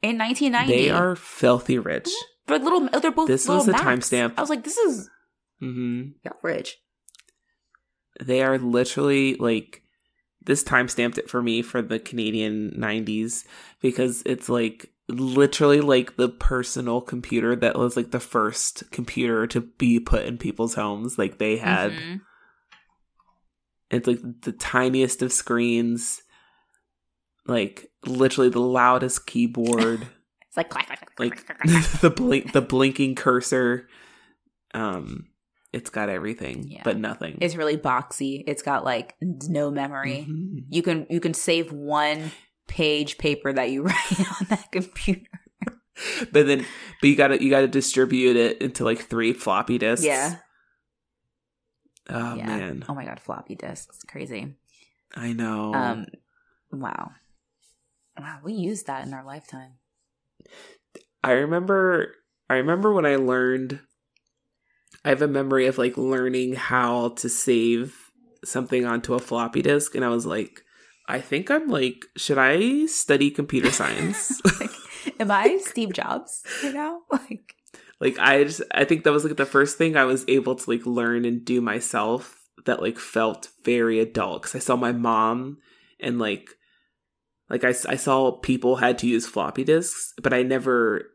1990. 0.03 0.73
They 0.73 0.91
are 0.91 1.17
filthy 1.17 1.79
rich. 1.79 2.09
but 2.47 2.63
little. 2.63 2.89
They're 3.01 3.11
both. 3.11 3.29
This 3.29 3.49
was 3.49 3.69
a 3.69 3.73
Macs. 3.73 3.85
timestamp. 4.11 4.35
I 4.37 4.41
was 4.41 4.51
like, 4.51 4.65
this 4.65 4.77
is 4.77 5.09
hmm 5.61 6.09
y'all 6.25 6.37
rich. 6.43 6.77
They 8.23 8.43
are 8.43 8.59
literally 8.59 9.35
like 9.37 9.83
this 10.43 10.63
time 10.63 10.89
stamped 10.89 11.17
it 11.19 11.31
for 11.31 11.43
me 11.43 11.63
for 11.63 11.81
the 11.81 11.99
Canadian 11.99 12.73
90s 12.79 13.45
because 13.81 14.23
it's 14.27 14.49
like 14.49 14.91
literally 15.09 15.81
like 15.81 16.17
the 16.17 16.29
personal 16.29 17.01
computer 17.01 17.55
that 17.57 17.79
was 17.79 17.97
like 17.97 18.11
the 18.11 18.21
first 18.21 18.91
computer 18.91 19.47
to 19.47 19.61
be 19.61 20.01
put 20.01 20.25
in 20.25 20.39
people's 20.39 20.75
homes. 20.75 21.19
Like 21.19 21.39
they 21.39 21.57
had 21.59 21.93
Mhm. 21.93 22.21
it's 23.91 24.07
like 24.07 24.21
the 24.43 24.53
tiniest 24.53 25.23
of 25.23 25.33
screens, 25.33 26.23
like 27.47 27.91
literally 28.07 28.49
the 28.51 28.61
loudest 28.61 29.27
keyboard, 29.27 30.07
It's 30.49 30.57
like 30.57 30.71
clack, 30.71 30.87
clack, 30.87 31.01
clack, 31.01 31.19
like 31.19 31.45
clack, 31.47 31.59
clack, 31.59 31.83
clack. 31.83 32.01
the 32.01 32.11
blink 32.11 32.53
the 32.53 32.63
blinking 32.63 33.15
cursor. 33.17 33.89
Um 34.73 35.27
it's 35.73 35.91
got 35.91 36.09
everything, 36.09 36.69
Yeah. 36.69 36.83
but 36.85 36.97
nothing. 36.97 37.39
It's 37.41 37.57
really 37.57 37.77
boxy. 37.77 38.45
It's 38.47 38.63
got 38.63 38.85
like 38.85 39.17
no 39.21 39.71
memory. 39.73 40.27
Mhm. 40.31 40.65
You 40.71 40.83
can 40.83 41.07
you 41.11 41.19
can 41.21 41.35
save 41.35 41.73
one 41.73 42.31
page 42.67 43.19
paper 43.19 43.53
that 43.53 43.71
you 43.71 43.83
write 43.85 44.21
on 44.41 44.47
that 44.49 44.71
computer. 44.73 45.23
but 46.33 46.47
then 46.47 46.65
but 47.01 47.09
you 47.09 47.15
gotta 47.17 47.43
you 47.43 47.51
gotta 47.51 47.69
distribute 47.69 48.37
it 48.37 48.61
into 48.61 48.85
like 48.85 49.01
three 49.01 49.33
floppy 49.33 49.79
disks 49.79 50.05
Yeah. 50.05 50.37
oh 52.11 52.35
yeah. 52.35 52.47
man 52.47 52.85
Oh 52.89 52.95
my 52.95 53.05
god, 53.05 53.21
floppy 53.21 53.55
disks. 53.55 54.03
Crazy. 54.09 54.55
i 55.15 55.33
know 55.33 55.73
Um 55.75 56.07
wow. 56.73 57.13
Wow, 58.19 58.39
we 58.45 58.53
used 58.55 58.87
that 58.89 59.07
in 59.07 59.15
our 59.15 59.25
lifetime. 59.25 59.75
i 61.23 61.33
remember 61.33 62.15
i 62.51 62.55
remember 62.57 62.93
when 62.93 63.07
i 63.07 63.17
learned 63.17 63.79
i 65.05 65.11
have 65.11 65.23
a 65.23 65.29
memory 65.29 65.67
of 65.67 65.79
like 65.79 65.97
learning 65.97 66.55
how 66.55 67.11
to 67.11 67.29
save 67.29 67.97
something 68.45 68.85
onto 68.85 69.15
a 69.15 69.19
floppy 69.21 69.63
disk 69.63 69.95
and 69.95 70.05
i 70.05 70.09
was 70.09 70.27
like 70.27 70.64
i 71.09 71.21
think 71.21 71.51
i'm 71.51 71.69
like 71.69 72.07
should 72.17 72.39
i 72.39 72.87
study 72.87 73.31
computer 73.31 73.71
science? 73.71 74.41
Like, 75.07 75.21
am 75.21 75.31
I 75.31 75.59
Steve 75.59 75.93
Jobs 75.93 76.43
right 76.63 76.75
now? 76.75 77.01
Like 77.11 77.55
like 78.01 78.19
i 78.19 78.45
just 78.45 78.63
i 78.73 78.85
think 78.85 79.05
that 79.05 79.13
was 79.13 79.25
like 79.25 79.37
the 79.37 79.47
first 79.47 79.79
thing 79.79 79.97
i 79.97 80.05
was 80.05 80.25
able 80.29 80.55
to 80.55 80.71
like 80.71 80.85
learn 80.85 81.25
and 81.25 81.45
do 81.45 81.61
myself 81.61 82.43
that 82.67 82.83
like 82.83 82.99
felt 82.99 83.49
very 83.65 84.01
adult. 84.01 84.43
Because 84.43 84.55
i 84.55 84.59
saw 84.59 84.77
my 84.77 84.93
mom 84.93 85.59
and 86.01 86.19
like 86.19 86.51
like 87.51 87.65
I, 87.65 87.69
I 87.69 87.97
saw 87.97 88.33
people 88.33 88.77
had 88.77 88.99
to 88.99 89.07
use 89.07 89.27
floppy 89.27 89.65
disks 89.65 90.13
but 90.23 90.33
i 90.33 90.43
never 90.43 91.11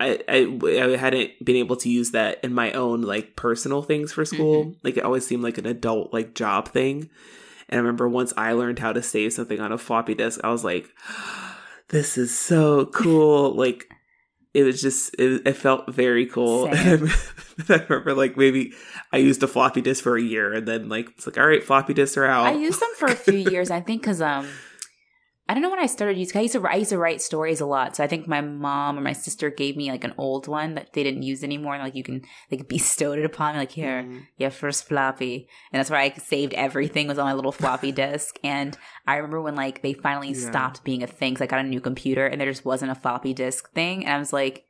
I, 0.00 0.20
I 0.28 0.58
i 0.66 0.96
hadn't 0.96 1.44
been 1.44 1.56
able 1.56 1.76
to 1.76 1.88
use 1.88 2.12
that 2.12 2.42
in 2.42 2.52
my 2.52 2.72
own 2.72 3.02
like 3.02 3.36
personal 3.36 3.80
things 3.80 4.12
for 4.12 4.24
school. 4.24 4.64
Mm-hmm. 4.64 4.78
Like 4.82 4.96
it 4.96 5.04
always 5.04 5.24
seemed 5.24 5.44
like 5.44 5.58
an 5.58 5.66
adult 5.66 6.12
like 6.12 6.34
job 6.34 6.68
thing 6.68 7.10
and 7.74 7.80
i 7.80 7.82
remember 7.82 8.08
once 8.08 8.32
i 8.36 8.52
learned 8.52 8.78
how 8.78 8.92
to 8.92 9.02
save 9.02 9.32
something 9.32 9.60
on 9.60 9.72
a 9.72 9.78
floppy 9.78 10.14
disk 10.14 10.40
i 10.44 10.50
was 10.50 10.62
like 10.64 10.88
this 11.88 12.16
is 12.16 12.36
so 12.36 12.86
cool. 12.86 13.54
Like 13.64 13.86
it 14.52 14.62
was 14.62 14.80
just 14.80 15.14
it, 15.18 15.46
it 15.46 15.54
felt 15.54 15.92
very 15.92 16.26
cool. 16.26 16.68
I 16.72 17.84
remember 17.88 18.14
like 18.14 18.36
maybe 18.36 18.72
i 19.12 19.16
used 19.16 19.42
a 19.42 19.48
floppy 19.48 19.80
disk 19.80 20.02
for 20.02 20.16
a 20.16 20.22
year 20.22 20.52
and 20.52 20.66
then 20.66 20.88
like 20.88 21.08
it's 21.10 21.26
like 21.26 21.38
all 21.38 21.46
right 21.46 21.62
floppy 21.62 21.94
disks 21.94 22.16
are 22.16 22.24
out. 22.24 22.46
I 22.46 22.52
used 22.52 22.80
them 22.80 22.90
for 22.96 23.06
a 23.06 23.16
few 23.16 23.50
years, 23.50 23.70
I 23.70 23.80
think, 23.80 24.02
because 24.02 24.20
um, 24.22 24.48
I 25.46 25.52
don't 25.52 25.62
know 25.62 25.70
when 25.70 25.80
I 25.80 25.86
started 25.86 26.16
using. 26.16 26.38
I 26.38 26.42
used 26.42 26.54
to 26.54 26.66
I 26.66 26.76
used 26.76 26.90
to 26.90 26.98
write 26.98 27.20
stories 27.20 27.60
a 27.60 27.66
lot, 27.66 27.94
so 27.94 28.02
I 28.02 28.06
think 28.06 28.26
my 28.26 28.40
mom 28.40 28.98
or 28.98 29.02
my 29.02 29.12
sister 29.12 29.50
gave 29.50 29.76
me 29.76 29.90
like 29.90 30.04
an 30.04 30.14
old 30.16 30.48
one 30.48 30.74
that 30.74 30.94
they 30.94 31.02
didn't 31.02 31.22
use 31.22 31.44
anymore. 31.44 31.74
And 31.74 31.84
like 31.84 31.94
you 31.94 32.02
can 32.02 32.22
like 32.50 32.66
bestowed 32.68 33.18
it 33.18 33.26
upon 33.26 33.54
me, 33.54 33.58
like 33.58 33.70
here, 33.70 34.04
mm-hmm. 34.04 34.20
yeah, 34.38 34.48
first 34.48 34.88
floppy, 34.88 35.46
and 35.70 35.78
that's 35.78 35.90
where 35.90 36.00
I 36.00 36.14
saved 36.14 36.54
everything 36.54 37.08
was 37.08 37.18
on 37.18 37.26
my 37.26 37.34
little 37.34 37.52
floppy 37.52 37.92
disk. 37.92 38.38
And 38.42 38.76
I 39.06 39.16
remember 39.16 39.42
when 39.42 39.54
like 39.54 39.82
they 39.82 39.92
finally 39.92 40.32
yeah. 40.32 40.50
stopped 40.50 40.82
being 40.82 41.02
a 41.02 41.06
thing, 41.06 41.34
because 41.34 41.44
I 41.44 41.46
got 41.46 41.60
a 41.60 41.68
new 41.68 41.80
computer 41.80 42.26
and 42.26 42.40
there 42.40 42.50
just 42.50 42.64
wasn't 42.64 42.92
a 42.92 42.96
floppy 42.96 43.34
disk 43.34 43.70
thing, 43.72 44.06
and 44.06 44.14
I 44.14 44.18
was 44.18 44.32
like, 44.32 44.64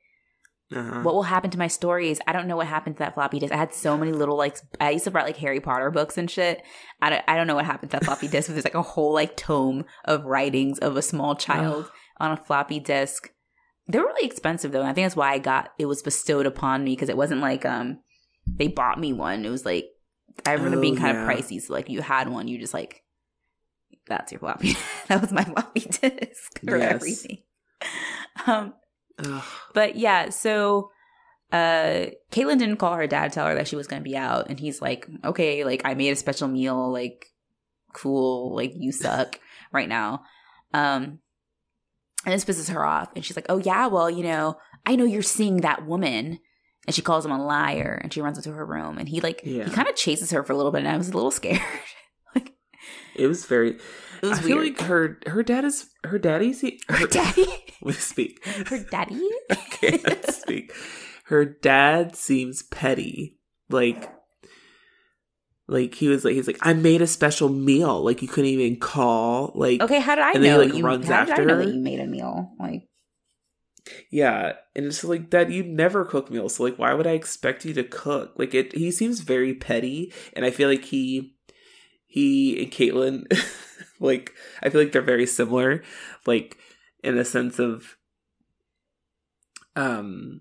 uh-huh. 0.75 1.03
What 1.03 1.15
will 1.15 1.23
happen 1.23 1.51
to 1.51 1.59
my 1.59 1.69
stories? 1.69 2.21
I 2.27 2.33
don't 2.33 2.49
know 2.49 2.57
what 2.57 2.67
happened 2.67 2.97
to 2.97 3.01
that 3.01 3.15
floppy 3.15 3.39
disk. 3.39 3.53
I 3.53 3.57
had 3.57 3.73
so 3.73 3.97
many 3.97 4.13
little 4.13 4.37
like 4.37 4.59
I 4.81 4.91
used 4.91 5.05
to 5.05 5.11
write 5.11 5.25
like 5.25 5.37
Harry 5.37 5.61
Potter 5.61 5.91
books 5.91 6.19
and 6.19 6.29
shit. 6.29 6.63
I 7.01 7.11
don't, 7.11 7.25
I 7.29 7.37
don't 7.37 7.47
know 7.47 7.55
what 7.55 7.65
happened 7.65 7.93
to 7.93 7.99
that 7.99 8.05
floppy 8.05 8.27
disk. 8.27 8.49
There's 8.49 8.65
like 8.65 8.75
a 8.75 8.83
whole 8.83 9.13
like 9.13 9.37
tome 9.37 9.85
of 10.05 10.25
writings 10.25 10.81
of 10.81 10.97
a 10.97 11.03
small 11.03 11.37
child 11.37 11.91
on 12.19 12.33
a 12.33 12.37
floppy 12.37 12.81
disk. 12.81 13.31
They're 13.87 14.03
really 14.03 14.27
expensive 14.27 14.73
though. 14.73 14.81
And 14.81 14.89
I 14.89 14.93
think 14.95 15.05
that's 15.05 15.17
why 15.17 15.33
I 15.33 15.39
got 15.39 15.71
it 15.79 15.87
was 15.87 16.03
bestowed 16.03 16.47
upon 16.47 16.83
me 16.83 16.93
because 16.93 17.09
it 17.09 17.17
wasn't 17.17 17.41
like 17.41 17.65
um 17.65 18.01
they 18.47 18.67
bought 18.67 18.99
me 18.99 19.13
one. 19.13 19.45
It 19.45 19.51
was 19.51 19.65
like 19.65 19.87
I 20.45 20.53
remember 20.53 20.79
oh, 20.79 20.81
being 20.81 20.97
kind 20.97 21.17
yeah. 21.17 21.23
of 21.23 21.39
pricey. 21.39 21.61
So 21.61 21.73
like 21.73 21.89
you 21.89 22.03
had 22.03 22.29
one, 22.29 22.49
you 22.49 22.59
just 22.59 22.75
like 22.75 23.03
that's 24.09 24.33
your 24.33 24.41
floppy. 24.41 24.77
that 25.07 25.21
was 25.21 25.31
my 25.31 25.45
floppy 25.45 25.81
disk 26.01 26.61
for 26.67 26.77
yes. 26.77 26.93
everything. 26.93 27.39
Um 28.47 28.75
Ugh. 29.19 29.45
But 29.73 29.97
yeah, 29.97 30.31
so 30.31 30.91
uh 31.53 32.07
Caitlin 32.33 32.59
didn't 32.59 32.77
call 32.77 32.95
her 32.95 33.07
dad 33.07 33.33
tell 33.33 33.47
her 33.47 33.55
that 33.55 33.69
she 33.69 33.77
was 33.77 33.87
gonna 33.87 34.03
be 34.03 34.17
out 34.17 34.49
and 34.49 34.59
he's 34.59 34.83
like, 34.83 35.07
Okay, 35.25 35.65
like 35.65 35.83
I 35.85 35.95
made 35.95 36.11
a 36.11 36.17
special 36.17 36.49
meal, 36.49 36.91
like 36.93 37.27
cool, 37.93 38.55
like 38.55 38.73
you 38.75 38.93
suck 38.93 39.39
right 39.73 39.89
now. 39.89 40.23
Um 40.73 41.21
and 42.27 42.33
this 42.33 42.45
pisses 42.45 42.73
her 42.73 42.85
off 42.85 43.13
and 43.15 43.25
she's 43.25 43.37
like, 43.37 43.47
Oh 43.49 43.59
yeah, 43.59 43.87
well, 43.87 44.11
you 44.11 44.23
know, 44.23 44.57
I 44.87 44.97
know 44.97 45.05
you're 45.05 45.23
seeing 45.23 45.59
that 45.59 45.87
woman 45.87 46.41
and 46.87 46.95
she 46.95 47.03
calls 47.03 47.25
him 47.25 47.33
a 47.33 47.45
liar 47.45 47.99
and 48.03 48.13
she 48.13 48.21
runs 48.21 48.37
into 48.37 48.53
her 48.53 48.67
room 48.67 48.99
and 48.99 49.09
he 49.09 49.21
like 49.21 49.41
yeah. 49.45 49.65
he 49.65 49.71
kind 49.71 49.89
of 49.89 49.97
chases 49.97 50.31
her 50.31 50.43
for 50.43 50.53
a 50.53 50.57
little 50.57 50.73
bit 50.73 50.79
and 50.79 50.89
I 50.89 50.97
was 50.97 51.09
a 51.09 51.15
little 51.15 51.31
scared. 51.31 51.61
like 52.35 52.53
it 53.15 53.27
was 53.27 53.47
very 53.47 53.79
it 54.25 54.29
was 54.31 54.39
I 54.39 54.43
weird. 54.43 54.47
feel 54.47 54.65
like 54.65 54.81
her 54.89 55.19
her 55.27 55.43
dad 55.43 55.65
is 55.65 55.87
her 56.05 56.19
daddy's 56.19 56.63
her, 56.63 56.71
her 56.89 57.07
daddy. 57.07 57.47
We 57.83 57.93
speak. 57.93 58.43
Her 58.47 58.79
daddy. 58.79 59.21
I 59.51 59.55
can't 59.57 60.31
speak. 60.31 60.73
Her 61.25 61.45
dad 61.45 62.17
seems 62.17 62.63
petty. 62.63 63.39
Like 63.69 64.11
like 65.69 65.95
he 65.95 66.09
was 66.09 66.25
like 66.25 66.35
he's 66.35 66.47
like 66.47 66.59
I 66.63 66.73
made 66.73 67.03
a 67.03 67.07
special 67.07 67.51
meal. 67.51 68.03
Like 68.03 68.23
you 68.23 68.29
couldn't 68.29 68.51
even 68.51 68.77
call. 68.81 69.53
Like 69.55 69.83
okay, 69.83 70.01
how 70.01 70.15
did 70.15 70.25
I 70.25 70.33
know? 70.35 70.61
He, 70.61 70.67
like 70.67 70.75
you, 70.75 70.85
runs 70.85 71.05
did 71.07 71.13
I 71.13 71.25
know 71.25 71.55
her. 71.57 71.65
that 71.65 71.75
you 71.75 71.81
made 71.81 72.01
a 72.01 72.07
meal? 72.07 72.53
Like 72.59 72.89
yeah, 74.11 74.53
and 74.75 74.87
it's 74.87 75.05
like 75.05 75.31
that 75.31 75.51
you 75.51 75.63
never 75.63 76.07
cook 76.07 76.31
meals. 76.31 76.55
So 76.55 76.65
like 76.65 76.79
why 76.79 76.95
would 76.95 77.07
I 77.07 77.13
expect 77.13 77.67
you 77.67 77.75
to 77.75 77.85
cook? 77.85 78.33
Like 78.37 78.55
it 78.55 78.75
he 78.75 78.91
seems 78.91 79.21
very 79.21 79.53
petty 79.53 80.13
and 80.33 80.47
I 80.47 80.51
feel 80.51 80.71
like 80.71 80.85
he 80.85 81.35
he 82.07 82.63
and 82.63 82.73
Caitlin 82.73 83.25
like 84.01 84.33
I 84.63 84.71
feel 84.71 84.81
like 84.81 84.93
they're 84.93 85.03
very 85.03 85.27
similar, 85.27 85.83
like 86.27 86.59
in 87.03 87.17
the 87.17 87.25
sense 87.25 87.59
of 87.59 87.97
um 89.77 90.41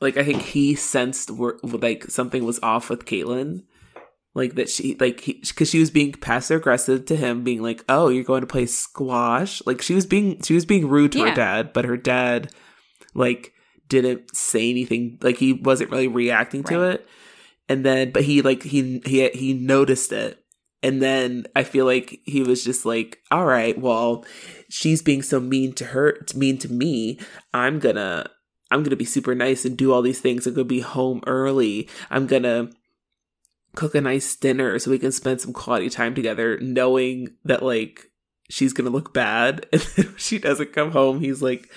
like 0.00 0.16
I 0.16 0.24
think 0.24 0.42
he 0.42 0.74
sensed 0.74 1.30
wor- 1.30 1.58
like 1.62 2.04
something 2.04 2.44
was 2.44 2.60
off 2.62 2.90
with 2.90 3.04
Caitlin. 3.04 3.64
Like 4.34 4.56
that 4.56 4.68
she 4.68 4.96
like 4.98 5.24
because 5.24 5.70
she 5.70 5.78
was 5.78 5.90
being 5.90 6.12
passive 6.12 6.60
aggressive 6.60 7.06
to 7.06 7.16
him, 7.16 7.44
being 7.44 7.62
like, 7.62 7.84
"Oh, 7.88 8.08
you're 8.08 8.24
going 8.24 8.40
to 8.40 8.48
play 8.48 8.66
squash." 8.66 9.62
Like 9.64 9.80
she 9.80 9.94
was 9.94 10.06
being 10.06 10.42
she 10.42 10.54
was 10.54 10.66
being 10.66 10.88
rude 10.88 11.12
to 11.12 11.20
yeah. 11.20 11.30
her 11.30 11.34
dad, 11.36 11.72
but 11.72 11.84
her 11.84 11.96
dad 11.96 12.50
like 13.14 13.52
didn't 13.88 14.34
say 14.36 14.68
anything. 14.70 15.18
Like 15.22 15.36
he 15.36 15.52
wasn't 15.52 15.90
really 15.90 16.08
reacting 16.08 16.62
right. 16.62 16.70
to 16.70 16.82
it. 16.82 17.08
And 17.68 17.86
then, 17.86 18.10
but 18.10 18.24
he 18.24 18.42
like 18.42 18.64
he 18.64 19.00
he 19.06 19.28
he 19.30 19.54
noticed 19.54 20.12
it, 20.12 20.43
and 20.84 21.00
then 21.00 21.46
I 21.56 21.64
feel 21.64 21.86
like 21.86 22.20
he 22.26 22.42
was 22.42 22.62
just 22.62 22.84
like, 22.84 23.20
all 23.30 23.46
right, 23.46 23.76
well, 23.78 24.26
she's 24.68 25.00
being 25.00 25.22
so 25.22 25.40
mean 25.40 25.72
to 25.76 25.86
her, 25.86 26.18
mean 26.34 26.58
to 26.58 26.70
me. 26.70 27.18
I'm 27.54 27.78
gonna, 27.78 28.28
I'm 28.70 28.82
gonna 28.82 28.94
be 28.94 29.06
super 29.06 29.34
nice 29.34 29.64
and 29.64 29.78
do 29.78 29.94
all 29.94 30.02
these 30.02 30.20
things. 30.20 30.46
I'm 30.46 30.52
gonna 30.52 30.66
be 30.66 30.80
home 30.80 31.22
early. 31.26 31.88
I'm 32.10 32.26
gonna 32.26 32.68
cook 33.74 33.94
a 33.94 34.02
nice 34.02 34.36
dinner 34.36 34.78
so 34.78 34.90
we 34.90 34.98
can 34.98 35.10
spend 35.10 35.40
some 35.40 35.54
quality 35.54 35.88
time 35.88 36.14
together, 36.14 36.58
knowing 36.60 37.28
that 37.46 37.62
like 37.62 38.10
she's 38.50 38.74
gonna 38.74 38.90
look 38.90 39.14
bad. 39.14 39.66
And 39.72 39.80
then 39.80 40.06
if 40.06 40.20
she 40.20 40.38
doesn't 40.38 40.74
come 40.74 40.90
home, 40.90 41.20
he's 41.20 41.40
like, 41.40 41.70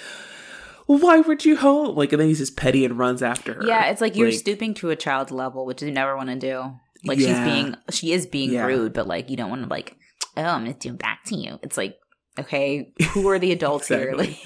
why 0.87 1.21
weren't 1.21 1.45
you 1.45 1.55
home? 1.55 1.95
Like, 1.95 2.11
and 2.11 2.19
then 2.19 2.27
he's 2.27 2.39
just 2.39 2.57
petty 2.57 2.83
and 2.83 2.97
runs 2.97 3.21
after 3.21 3.53
her. 3.53 3.65
Yeah, 3.65 3.85
it's 3.89 4.01
like 4.01 4.17
you're 4.17 4.29
like, 4.29 4.37
stooping 4.37 4.73
to 4.75 4.89
a 4.89 4.97
child's 4.97 5.31
level, 5.31 5.65
which 5.65 5.81
you 5.81 5.91
never 5.91 6.15
want 6.17 6.29
to 6.29 6.35
do. 6.35 6.73
Like 7.05 7.19
yeah. 7.19 7.27
she's 7.27 7.53
being 7.53 7.75
she 7.91 8.13
is 8.13 8.25
being 8.25 8.51
yeah. 8.51 8.65
rude, 8.65 8.93
but 8.93 9.07
like 9.07 9.29
you 9.29 9.37
don't 9.37 9.49
want 9.49 9.63
to 9.63 9.69
like, 9.69 9.95
oh, 10.35 10.43
I'm 10.43 10.63
gonna 10.63 10.73
do 10.73 10.93
back 10.93 11.23
to 11.25 11.35
you. 11.35 11.59
It's 11.63 11.77
like, 11.77 11.97
okay, 12.39 12.93
who 13.11 13.27
are 13.29 13.39
the 13.39 13.51
adults 13.53 13.87
here? 13.87 14.13
Like 14.15 14.37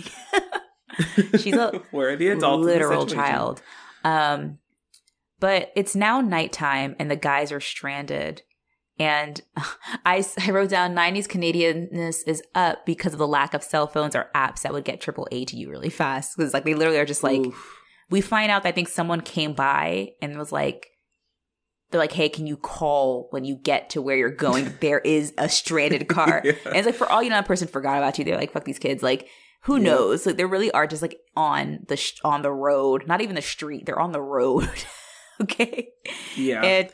she's 1.40 1.56
a 1.56 1.82
where 1.92 2.12
are 2.12 2.16
the 2.16 2.30
adults 2.30 2.66
literal 2.66 3.06
child. 3.06 3.62
Um 4.04 4.60
but 5.40 5.72
it's 5.76 5.96
now 5.96 6.22
nighttime 6.22 6.96
and 7.00 7.10
the 7.10 7.16
guys 7.16 7.52
are 7.52 7.60
stranded. 7.60 8.44
And 9.00 9.42
I, 10.06 10.24
I 10.40 10.52
wrote 10.52 10.70
down 10.70 10.96
90s 10.96 11.26
Canadianness 11.26 12.20
is 12.28 12.44
up 12.54 12.86
because 12.86 13.14
of 13.14 13.20
the 13.20 13.28
lack 13.28 13.56
of 13.56 13.64
cell 13.64 13.88
phones 13.88 14.16
or 14.16 14.30
apps 14.36 14.62
that 14.62 14.72
would 14.72 14.86
get 14.86 15.02
triple 15.02 15.28
A 15.32 15.44
to 15.46 15.58
you 15.58 15.72
really 15.72 15.90
fast. 15.90 16.38
Because 16.38 16.54
like 16.54 16.64
they 16.64 16.76
literally 16.76 17.00
are 17.00 17.06
just 17.06 17.24
like, 17.24 17.40
Oof. 17.40 17.80
we 18.12 18.22
find 18.22 18.52
out 18.52 18.62
that 18.62 18.70
I 18.70 18.72
think 18.74 18.90
someone 18.90 19.22
came 19.22 19.54
by 19.54 20.12
and 20.22 20.38
was 20.38 20.52
like, 20.52 20.91
they're 21.92 22.00
like, 22.00 22.14
hey, 22.14 22.30
can 22.30 22.48
you 22.48 22.58
call 22.58 23.28
when 23.32 23.44
you 23.44 23.56
get 23.56 23.90
to 23.92 24.02
where 24.02 24.16
you're 24.16 24.32
going? 24.32 24.74
there 24.80 25.00
is 25.00 25.34
a 25.38 25.50
stranded 25.50 26.08
car. 26.08 26.42
yeah. 26.46 26.54
And 26.66 26.78
it's 26.78 26.86
like, 26.86 26.96
for 26.96 27.10
all 27.12 27.22
you 27.22 27.30
know, 27.30 27.36
that 27.36 27.46
person 27.46 27.68
forgot 27.68 27.98
about 27.98 28.18
you. 28.18 28.26
They're 28.26 28.38
like, 28.38 28.54
fuck 28.54 28.64
these 28.64 28.80
kids. 28.80 29.04
Like, 29.04 29.28
who 29.64 29.78
yeah. 29.78 29.84
knows? 29.84 30.26
Like, 30.26 30.38
they 30.38 30.46
really 30.46 30.72
are 30.72 30.88
just 30.88 31.02
like 31.02 31.20
on 31.36 31.86
the 31.88 31.98
sh- 31.98 32.20
on 32.24 32.42
the 32.42 32.52
road, 32.52 33.06
not 33.08 33.22
even 33.22 33.36
the 33.36 33.42
street. 33.42 33.86
They're 33.86 34.00
on 34.00 34.12
the 34.12 34.22
road. 34.22 34.70
okay. 35.42 35.90
Yeah. 36.36 36.64
And 36.64 36.90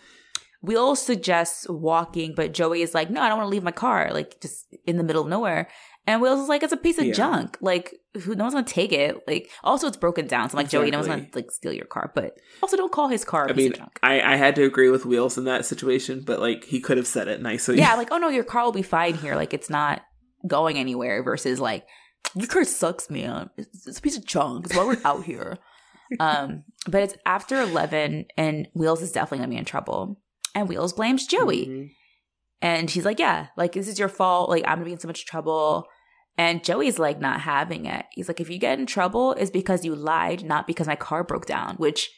Will 0.61 0.95
suggest 0.95 1.69
walking, 1.69 2.33
but 2.35 2.53
Joey 2.53 2.81
is 2.81 2.93
like, 2.93 3.09
no, 3.09 3.21
I 3.21 3.29
don't 3.29 3.37
want 3.37 3.47
to 3.47 3.51
leave 3.51 3.63
my 3.63 3.71
car, 3.71 4.09
like 4.11 4.41
just 4.41 4.65
in 4.85 4.97
the 4.97 5.03
middle 5.03 5.21
of 5.21 5.29
nowhere. 5.29 5.69
And 6.07 6.21
Wheels's 6.21 6.43
is 6.43 6.49
like, 6.49 6.63
it's 6.63 6.71
a 6.71 6.77
piece 6.77 6.97
of 6.97 7.05
yeah. 7.05 7.13
junk. 7.13 7.57
Like, 7.59 7.93
who 8.23 8.33
no 8.33 8.45
one's 8.45 8.53
gonna 8.53 8.65
take 8.65 8.93
it. 8.93 9.21
Like, 9.27 9.51
also 9.61 9.87
it's 9.87 9.97
broken 9.97 10.25
down. 10.25 10.49
So 10.49 10.53
I'm 10.53 10.59
like, 10.59 10.67
exactly. 10.67 10.89
Joey, 10.89 10.91
no 10.91 10.97
one's 10.99 11.07
gonna 11.09 11.27
like 11.35 11.51
steal 11.51 11.73
your 11.73 11.85
car. 11.85 12.13
But 12.15 12.37
also 12.63 12.77
don't 12.77 12.93
call 12.93 13.09
his 13.09 13.25
car 13.25 13.47
I 13.49 13.53
mean, 13.53 13.73
I, 14.01 14.21
I 14.21 14.35
had 14.37 14.55
to 14.55 14.63
agree 14.63 14.89
with 14.89 15.05
Wheels 15.05 15.37
in 15.37 15.43
that 15.43 15.65
situation, 15.65 16.23
but 16.25 16.39
like 16.39 16.63
he 16.63 16.79
could 16.79 16.95
have 16.95 17.07
said 17.07 17.27
it 17.27 17.41
nicely. 17.41 17.77
Yeah, 17.77 17.95
like, 17.95 18.07
oh 18.11 18.17
no, 18.17 18.29
your 18.29 18.45
car 18.45 18.63
will 18.63 18.71
be 18.71 18.81
fine 18.81 19.15
here. 19.15 19.35
Like 19.35 19.53
it's 19.53 19.69
not 19.69 20.01
going 20.47 20.77
anywhere 20.77 21.21
versus 21.23 21.59
like 21.59 21.85
your 22.35 22.47
car 22.47 22.63
sucks, 22.63 23.09
man. 23.09 23.49
It's, 23.57 23.85
it's 23.85 23.99
a 23.99 24.01
piece 24.01 24.17
of 24.17 24.25
junk. 24.25 24.65
It's 24.65 24.75
why 24.75 24.85
we're 24.85 25.01
out 25.03 25.25
here. 25.25 25.57
um, 26.21 26.63
but 26.87 27.03
it's 27.03 27.15
after 27.25 27.61
eleven 27.61 28.27
and 28.37 28.69
Wheels 28.73 29.01
is 29.01 29.11
definitely 29.11 29.39
gonna 29.39 29.49
be 29.49 29.57
in 29.57 29.65
trouble. 29.65 30.21
And 30.55 30.69
Wheels 30.69 30.93
blames 30.93 31.27
Joey. 31.27 31.65
Mm-hmm. 31.65 31.87
And 32.61 32.89
he's 32.89 33.05
like, 33.05 33.19
Yeah, 33.19 33.47
like 33.57 33.73
this 33.73 33.89
is 33.89 33.99
your 33.99 34.09
fault. 34.09 34.49
Like 34.49 34.63
I'm 34.65 34.75
gonna 34.75 34.85
be 34.85 34.93
in 34.93 34.99
so 34.99 35.07
much 35.09 35.25
trouble. 35.25 35.85
And 36.37 36.63
Joey's 36.63 36.99
like 36.99 37.19
not 37.19 37.41
having 37.41 37.85
it. 37.87 38.05
He's 38.11 38.27
like, 38.27 38.39
if 38.39 38.49
you 38.49 38.59
get 38.59 38.77
in 38.77 38.85
trouble, 38.85 39.33
it's 39.33 39.49
because 39.49 39.83
you 39.83 39.95
lied, 39.95 40.45
not 40.45 40.67
because 40.67 40.87
my 40.87 40.95
car 40.95 41.23
broke 41.23 41.47
down. 41.47 41.75
Which, 41.77 42.11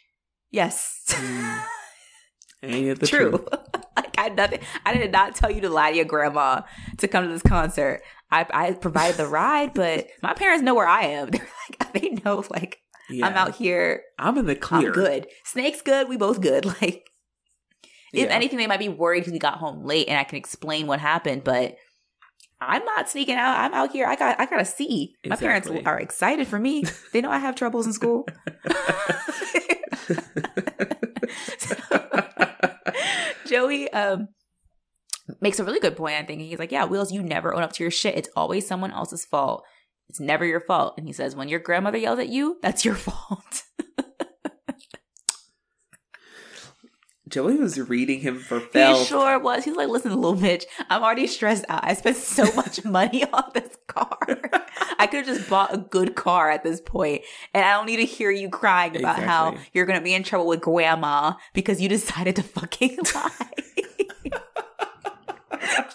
yes, 0.52 1.02
mm. 1.08 1.64
true. 3.06 3.46
like 3.96 4.16
I 4.18 4.30
nothing. 4.30 4.60
I 4.86 4.94
did 4.94 5.12
not 5.12 5.36
tell 5.36 5.50
you 5.50 5.62
to 5.62 5.70
lie 5.70 5.92
to 5.92 5.96
your 5.96 6.06
grandma 6.06 6.62
to 6.98 7.08
come 7.08 7.26
to 7.26 7.32
this 7.32 7.42
concert. 7.42 8.02
I, 8.30 8.46
I 8.52 8.72
provided 8.74 9.18
the 9.18 9.28
ride, 9.28 9.74
but 9.74 10.08
my 10.22 10.34
parents 10.34 10.64
know 10.64 10.76
where 10.76 10.88
I 10.88 11.04
am. 11.04 11.30
They're 11.32 11.48
like, 11.70 11.94
they 11.94 12.10
know 12.26 12.44
like 12.50 12.80
yeah. 13.10 13.26
I'm 13.26 13.36
out 13.36 13.56
here. 13.56 14.04
I'm 14.18 14.38
in 14.38 14.46
the 14.46 14.56
clear. 14.56 14.90
I'm 14.90 14.94
good. 14.94 15.28
Snake's 15.46 15.82
good. 15.82 16.10
We 16.10 16.18
both 16.18 16.42
good. 16.42 16.66
Like, 16.66 17.10
if 18.12 18.28
yeah. 18.28 18.34
anything, 18.34 18.58
they 18.58 18.68
might 18.68 18.80
be 18.80 18.90
worried 18.90 19.22
because 19.22 19.34
we 19.34 19.40
got 19.40 19.58
home 19.58 19.84
late, 19.84 20.08
and 20.08 20.18
I 20.18 20.24
can 20.24 20.38
explain 20.38 20.88
what 20.88 21.00
happened, 21.00 21.44
but 21.44 21.76
I'm 22.62 22.84
not 22.84 23.10
sneaking 23.10 23.36
out. 23.36 23.58
I'm 23.58 23.74
out 23.74 23.92
here. 23.92 24.06
I 24.06 24.16
got 24.16 24.40
I 24.40 24.46
got 24.46 24.58
to 24.58 24.66
see. 24.66 25.16
Exactly. 25.24 25.30
My 25.30 25.36
parents 25.36 25.88
are 25.88 26.00
excited 26.00 26.48
for 26.48 26.60
me. 26.60 26.84
They 27.14 27.22
know 27.22 27.32
I 27.32 27.38
have 27.38 27.56
troubles 27.56 27.88
in 27.88 27.94
school. 27.94 28.26
so, 31.58 31.76
Joey 33.48 33.92
um, 33.92 34.28
makes 35.42 35.60
a 35.60 35.64
really 35.64 35.80
good 35.80 35.96
point. 35.96 36.16
I 36.16 36.24
think 36.24 36.42
he's 36.42 36.60
like, 36.60 36.72
"Yeah, 36.72 36.86
Wheels, 36.86 37.12
you 37.12 37.24
never 37.24 37.54
own 37.54 37.64
up 37.64 37.74
to 37.74 37.84
your 37.84 37.92
shit. 37.92 38.16
It's 38.16 38.30
always 38.36 38.68
someone 38.68 38.92
else's 38.92 39.26
fault. 39.26 39.64
It's 40.10 40.20
never 40.20 40.46
your 40.46 40.62
fault." 40.62 40.96
And 40.98 41.08
he 41.08 41.14
says, 41.14 41.36
"When 41.36 41.48
your 41.50 41.60
grandmother 41.60 41.98
yells 41.98 42.20
at 42.20 42.30
you, 42.30 42.58
that's 42.62 42.84
your 42.86 42.96
fault." 43.10 43.64
Joey 47.30 47.58
was 47.58 47.80
reading 47.80 48.22
him 48.22 48.40
for 48.40 48.60
Phil. 48.60 48.98
He 48.98 49.06
sure 49.06 49.38
was. 49.38 49.64
He's 49.64 49.76
like, 49.76 49.88
listen, 49.88 50.14
little 50.20 50.36
bitch, 50.36 50.66
I'm 50.90 51.04
already 51.04 51.28
stressed 51.28 51.64
out. 51.70 51.84
I 51.84 51.94
spent 51.94 52.18
so 52.18 52.52
much 52.56 52.84
money 52.84 53.24
on 53.32 53.44
this 53.54 53.78
car. 53.88 54.18
I 54.98 55.06
could 55.08 55.26
have 55.26 55.38
just 55.38 55.50
bought 55.50 55.74
a 55.74 55.78
good 55.78 56.16
car 56.16 56.50
at 56.50 56.64
this 56.64 56.82
point, 56.82 57.22
and 57.54 57.64
I 57.64 57.74
don't 57.74 57.86
need 57.86 57.98
to 57.98 58.06
hear 58.06 58.32
you 58.32 58.50
crying 58.50 58.98
about 58.98 59.20
exactly. 59.20 59.26
how 59.28 59.66
you're 59.74 59.86
gonna 59.86 60.02
be 60.02 60.14
in 60.14 60.24
trouble 60.24 60.48
with 60.48 60.62
grandma 60.62 61.34
because 61.54 61.80
you 61.80 61.88
decided 61.88 62.36
to 62.38 62.44
fucking 62.44 62.98
lie. 63.16 63.54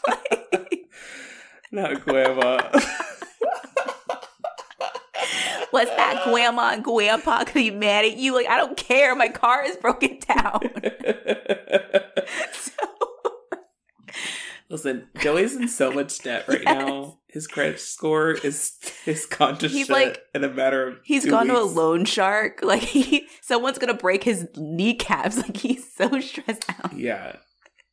like, 0.06 0.86
Not 1.72 2.00
grandma. 2.04 2.70
What's 5.74 5.90
that 5.90 6.22
grandma 6.22 6.70
and 6.74 6.84
grandpa 6.84 7.38
gonna 7.38 7.52
be 7.52 7.72
mad 7.72 8.04
at 8.04 8.16
you? 8.16 8.32
Like, 8.32 8.46
I 8.46 8.56
don't 8.56 8.76
care. 8.76 9.16
My 9.16 9.26
car 9.26 9.64
is 9.64 9.76
broken 9.76 10.20
down. 10.20 10.60
so. 12.52 12.72
Listen, 14.70 15.08
Joey's 15.18 15.56
in 15.56 15.66
so 15.66 15.90
much 15.90 16.16
debt 16.22 16.46
right 16.46 16.62
yes. 16.64 16.86
now. 16.86 17.18
His 17.26 17.48
credit 17.48 17.80
score 17.80 18.30
is 18.30 18.78
is 19.04 19.26
gone 19.26 19.58
to 19.58 19.66
he's 19.66 19.88
shit 19.88 19.92
like, 19.92 20.20
in 20.32 20.44
a 20.44 20.48
matter 20.48 20.86
of 20.86 20.98
He's 21.02 21.26
gone 21.26 21.48
weeks. 21.48 21.58
to 21.58 21.62
a 21.64 21.64
loan 21.64 22.04
shark. 22.04 22.60
Like 22.62 22.82
he 22.82 23.26
someone's 23.42 23.78
gonna 23.78 23.94
break 23.94 24.22
his 24.22 24.46
kneecaps. 24.56 25.38
Like 25.38 25.56
he's 25.56 25.92
so 25.92 26.20
stressed 26.20 26.70
out. 26.70 26.96
Yeah 26.96 27.34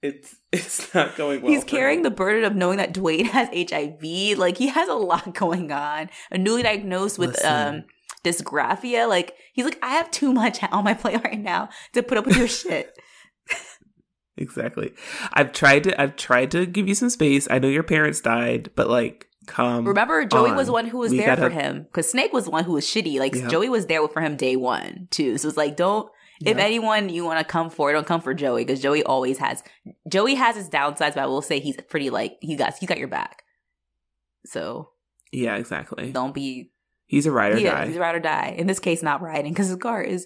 it's 0.01 0.35
it's 0.51 0.93
not 0.93 1.15
going 1.15 1.41
well. 1.41 1.51
He's 1.51 1.63
carrying 1.63 2.01
the 2.01 2.11
burden 2.11 2.43
of 2.43 2.55
knowing 2.55 2.77
that 2.77 2.93
Dwayne 2.93 3.27
has 3.27 3.49
HIV. 3.49 4.37
Like 4.37 4.57
he 4.57 4.67
has 4.67 4.89
a 4.89 4.93
lot 4.93 5.33
going 5.35 5.71
on. 5.71 6.09
A 6.31 6.37
newly 6.37 6.63
diagnosed 6.63 7.19
with 7.19 7.31
Listen. 7.31 7.75
um 7.75 7.83
dysgraphia. 8.23 9.07
Like 9.07 9.35
he's 9.53 9.65
like, 9.65 9.79
I 9.81 9.91
have 9.91 10.11
too 10.11 10.33
much 10.33 10.59
on 10.71 10.83
my 10.83 10.93
plate 10.93 11.23
right 11.23 11.39
now 11.39 11.69
to 11.93 12.03
put 12.03 12.17
up 12.17 12.25
with 12.25 12.37
your 12.37 12.47
shit. 12.47 12.97
exactly. 14.37 14.93
I've 15.33 15.51
tried 15.51 15.83
to 15.85 16.01
I've 16.01 16.15
tried 16.15 16.51
to 16.51 16.65
give 16.65 16.87
you 16.87 16.95
some 16.95 17.09
space. 17.09 17.47
I 17.49 17.59
know 17.59 17.67
your 17.67 17.83
parents 17.83 18.21
died, 18.21 18.71
but 18.75 18.89
like 18.89 19.27
come 19.47 19.85
Remember 19.85 20.23
Joey 20.25 20.51
on. 20.51 20.55
was 20.55 20.67
the 20.67 20.73
one 20.73 20.87
who 20.87 20.99
was 20.99 21.11
we 21.11 21.17
there 21.17 21.27
gotta... 21.27 21.41
for 21.43 21.49
him. 21.49 21.83
Because 21.83 22.09
Snake 22.09 22.33
was 22.33 22.45
the 22.45 22.51
one 22.51 22.63
who 22.63 22.73
was 22.73 22.85
shitty. 22.85 23.19
Like 23.19 23.35
yeah. 23.35 23.47
Joey 23.47 23.69
was 23.69 23.85
there 23.85 24.07
for 24.07 24.21
him 24.21 24.35
day 24.35 24.55
one 24.55 25.07
too. 25.11 25.37
So 25.37 25.47
it's 25.47 25.57
like 25.57 25.75
don't 25.75 26.09
if 26.45 26.57
anyone 26.57 27.09
you 27.09 27.25
want 27.25 27.39
to 27.39 27.45
come 27.45 27.69
for, 27.69 27.91
don't 27.91 28.07
come 28.07 28.21
for 28.21 28.33
Joey 28.33 28.65
because 28.65 28.81
Joey 28.81 29.03
always 29.03 29.37
has 29.37 29.63
Joey 30.07 30.35
has 30.35 30.55
his 30.55 30.69
downsides, 30.69 31.15
but 31.15 31.19
I 31.19 31.25
will 31.25 31.41
say 31.41 31.59
he's 31.59 31.77
pretty 31.89 32.09
like 32.09 32.37
he 32.41 32.55
got 32.55 32.77
he 32.77 32.85
got 32.85 32.97
your 32.97 33.07
back. 33.07 33.43
So 34.45 34.89
yeah, 35.31 35.55
exactly. 35.55 36.11
Don't 36.11 36.33
be. 36.33 36.71
He's 37.05 37.25
a 37.25 37.31
ride 37.31 37.53
or 37.53 37.59
yeah, 37.59 37.79
die. 37.79 37.87
He's 37.87 37.97
a 37.97 37.99
ride 37.99 38.15
or 38.15 38.19
die. 38.19 38.55
In 38.57 38.67
this 38.67 38.79
case, 38.79 39.03
not 39.03 39.21
riding 39.21 39.51
because 39.51 39.67
his 39.67 39.77
car 39.77 40.01
is 40.01 40.25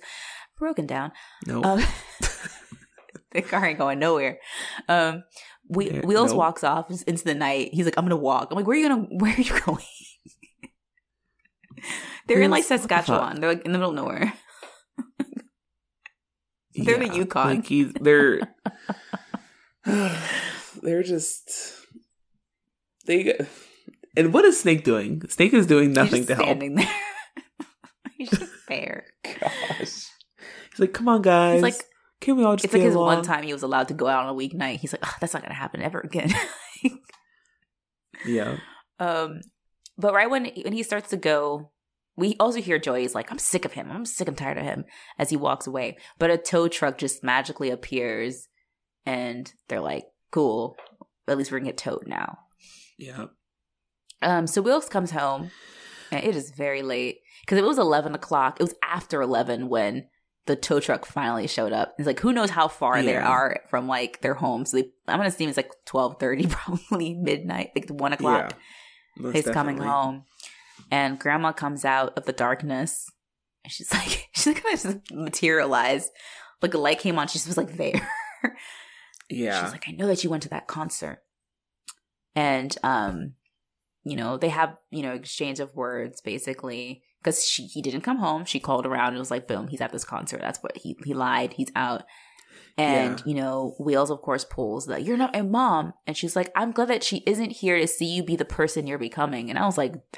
broken 0.58 0.86
down. 0.86 1.12
No, 1.46 1.62
nope. 1.62 1.66
um, 1.66 1.84
the 3.32 3.42
car 3.42 3.66
ain't 3.66 3.80
going 3.80 4.00
nowhere. 4.00 4.40
Um, 4.88 5.24
we, 5.68 5.90
yeah, 5.90 6.02
Wheels 6.02 6.30
nope. 6.32 6.38
walks 6.38 6.64
off 6.64 6.92
into 7.08 7.24
the 7.24 7.34
night. 7.34 7.70
He's 7.74 7.86
like, 7.86 7.96
"I'm 7.98 8.06
gonna 8.06 8.18
walk." 8.18 8.50
I'm 8.52 8.58
like, 8.58 8.68
"Where 8.68 8.78
are 8.78 8.80
you 8.80 8.88
gonna? 8.88 9.02
Where 9.12 9.34
are 9.34 9.42
you 9.42 9.60
going?" 9.62 9.84
They're 12.28 12.38
Wheels, 12.38 12.46
in 12.46 12.52
like 12.52 12.64
Saskatchewan. 12.64 13.42
They're 13.42 13.50
like 13.54 13.66
in 13.66 13.72
the 13.72 13.78
middle 13.78 13.92
of 13.92 13.96
nowhere. 13.96 14.34
They're 16.78 17.02
yeah, 17.02 17.10
the 17.10 17.16
Yukon. 17.16 17.56
Like 17.56 17.66
he's 17.68 17.94
they're 17.94 18.42
they're 20.82 21.04
just 21.04 21.52
they 23.06 23.38
and 24.18 24.34
what 24.34 24.46
is 24.46 24.60
Snake 24.60 24.84
doing? 24.84 25.22
Snake 25.30 25.54
is 25.54 25.68
doing 25.68 25.94
nothing 25.94 26.26
to 26.26 26.36
help. 26.36 26.60
There. 26.60 26.70
he's 28.18 28.30
just 28.30 28.52
there. 28.68 29.06
Gosh. 29.24 29.80
He's 29.80 30.80
like, 30.80 30.94
come 30.94 31.08
on, 31.10 31.22
guys. 31.22 31.56
He's 31.56 31.64
like, 31.64 31.84
can 32.22 32.38
we 32.38 32.44
all 32.44 32.56
just? 32.56 32.66
It's 32.66 32.74
like 32.74 32.84
his 32.84 32.96
along? 32.96 33.18
one 33.18 33.24
time 33.24 33.44
he 33.44 33.54
was 33.54 33.64
allowed 33.64 33.90
to 33.90 33.94
go 33.94 34.08
out 34.08 34.26
on 34.26 34.30
a 34.30 34.38
weeknight. 34.38 34.78
He's 34.78 34.94
like, 34.94 35.06
oh, 35.06 35.14
that's 35.20 35.34
not 35.34 35.44
gonna 35.44 35.54
happen 35.54 35.82
ever 35.82 36.00
again. 36.00 36.34
yeah. 38.26 38.58
Um, 39.00 39.42
but 39.98 40.14
right 40.14 40.30
when 40.30 40.46
when 40.64 40.74
he 40.74 40.84
starts 40.84 41.10
to 41.10 41.18
go 41.18 41.72
we 42.18 42.36
also 42.40 42.62
hear 42.62 42.80
Joey's 42.80 43.16
like, 43.16 43.32
I'm 43.32 43.40
sick 43.40 43.66
of 43.66 43.74
him. 43.74 43.92
I'm 43.92 44.06
sick 44.06 44.28
and 44.28 44.38
tired 44.38 44.58
of 44.58 44.64
him 44.64 44.86
as 45.20 45.30
he 45.30 45.38
walks 45.38 45.68
away. 45.68 45.98
But 46.18 46.30
a 46.30 46.38
tow 46.38 46.68
truck 46.68 46.98
just 46.98 47.24
magically 47.24 47.70
appears 47.70 48.48
and 49.06 49.52
they're 49.68 49.82
like, 49.82 50.06
cool. 50.32 50.78
At 51.28 51.38
least 51.38 51.52
we're 51.52 51.60
gonna 51.60 51.70
get 51.70 51.78
towed 51.78 52.08
now. 52.08 52.40
Yeah. 52.98 53.26
Um, 54.22 54.48
so 54.48 54.62
Wheels 54.62 54.88
comes 54.88 55.12
home 55.12 55.52
and 56.12 56.24
it 56.24 56.36
is 56.36 56.52
very 56.52 56.82
late. 56.82 57.20
Because 57.42 57.58
it 57.60 57.66
was 57.66 57.78
eleven 57.78 58.16
o'clock. 58.16 58.60
It 58.60 58.64
was 58.64 58.76
after 58.84 59.22
eleven 59.22 59.70
when 59.70 60.08
the 60.46 60.56
tow 60.56 60.80
truck 60.80 61.06
finally 61.06 61.48
showed 61.48 61.74
up. 61.74 61.96
It's 61.98 62.08
like 62.08 62.20
who 62.20 62.34
knows 62.34 62.50
how 62.52 62.68
far 62.68 62.98
yeah. 62.98 63.04
they 63.04 63.18
are 63.18 63.60
from 63.70 63.88
like 63.88 64.22
their 64.22 64.34
home. 64.36 64.66
So 64.66 64.78
they, 64.78 64.84
I'm 65.08 65.18
gonna 65.18 65.30
assume 65.30 65.50
it's 65.50 65.58
like 65.58 65.72
twelve 65.86 66.20
thirty, 66.20 66.48
probably 66.50 67.14
midnight, 67.14 67.72
like 67.76 67.90
one 67.90 68.14
o'clock. 68.14 68.56
Yeah, 69.18 69.32
He's 69.32 69.46
definitely. 69.46 69.54
coming 69.54 69.78
home 69.78 70.24
and 70.92 71.20
grandma 71.20 71.52
comes 71.52 71.86
out 71.86 72.18
of 72.18 72.26
the 72.26 72.34
darkness. 72.34 73.10
And 73.64 73.72
she's 73.72 73.92
like 73.94 74.30
she's 74.34 74.48
like 74.48 74.64
kind 74.64 74.86
of 74.86 75.02
materialized. 75.12 76.12
Like 76.62 76.74
a 76.74 76.78
light 76.78 77.00
came 77.00 77.20
on. 77.20 77.28
She 77.28 77.40
was 77.48 77.58
like 77.58 77.78
there. 77.78 78.10
Yeah. 79.28 79.64
she's 79.64 79.72
like 79.72 79.86
i 79.88 79.92
know 79.92 80.06
that 80.06 80.24
you 80.24 80.30
went 80.30 80.44
to 80.44 80.50
that 80.50 80.68
concert. 80.68 81.24
And 82.36 82.78
um 82.84 83.34
you 84.04 84.16
know 84.16 84.38
they 84.38 84.50
have 84.50 84.78
you 84.92 85.02
know 85.02 85.14
exchange 85.14 85.60
of 85.60 85.76
words 85.76 86.22
basically. 86.22 87.02
Because 87.24 87.44
she 87.44 87.66
he 87.66 87.82
didn't 87.82 88.02
come 88.02 88.18
home. 88.18 88.46
She 88.46 88.60
called 88.60 88.86
around. 88.86 89.10
And 89.10 89.18
was 89.18 89.32
like 89.32 89.48
boom 89.48 89.68
he's 89.68 89.82
at 89.82 89.92
this 89.92 90.06
concert. 90.06 90.42
That's 90.42 90.62
what 90.62 90.78
he 90.78 90.96
he 91.04 91.16
lied. 91.16 91.54
He's 91.54 91.72
out 91.76 92.04
and, 92.78 93.20
yeah. 93.20 93.26
you 93.26 93.34
know, 93.36 93.76
Wheels, 93.80 94.12
of 94.12 94.22
course, 94.22 94.46
pulls 94.46 94.88
that 94.88 95.04
you're 95.04 95.18
not 95.18 95.34
my 95.34 95.42
mom. 95.42 95.94
And 96.06 96.18
she's 96.18 96.36
like, 96.36 96.52
I'm 96.56 96.72
glad 96.72 96.90
that 96.90 97.04
she 97.04 97.24
isn't 97.26 97.52
here 97.52 97.80
to 97.80 97.88
see 97.88 98.06
you 98.06 98.24
be 98.24 98.36
the 98.36 98.46
person 98.46 98.88
you're 98.88 98.98
becoming. 98.98 99.50
And 99.50 99.58
I 99.58 99.66
was 99.66 99.78
like, 99.78 99.96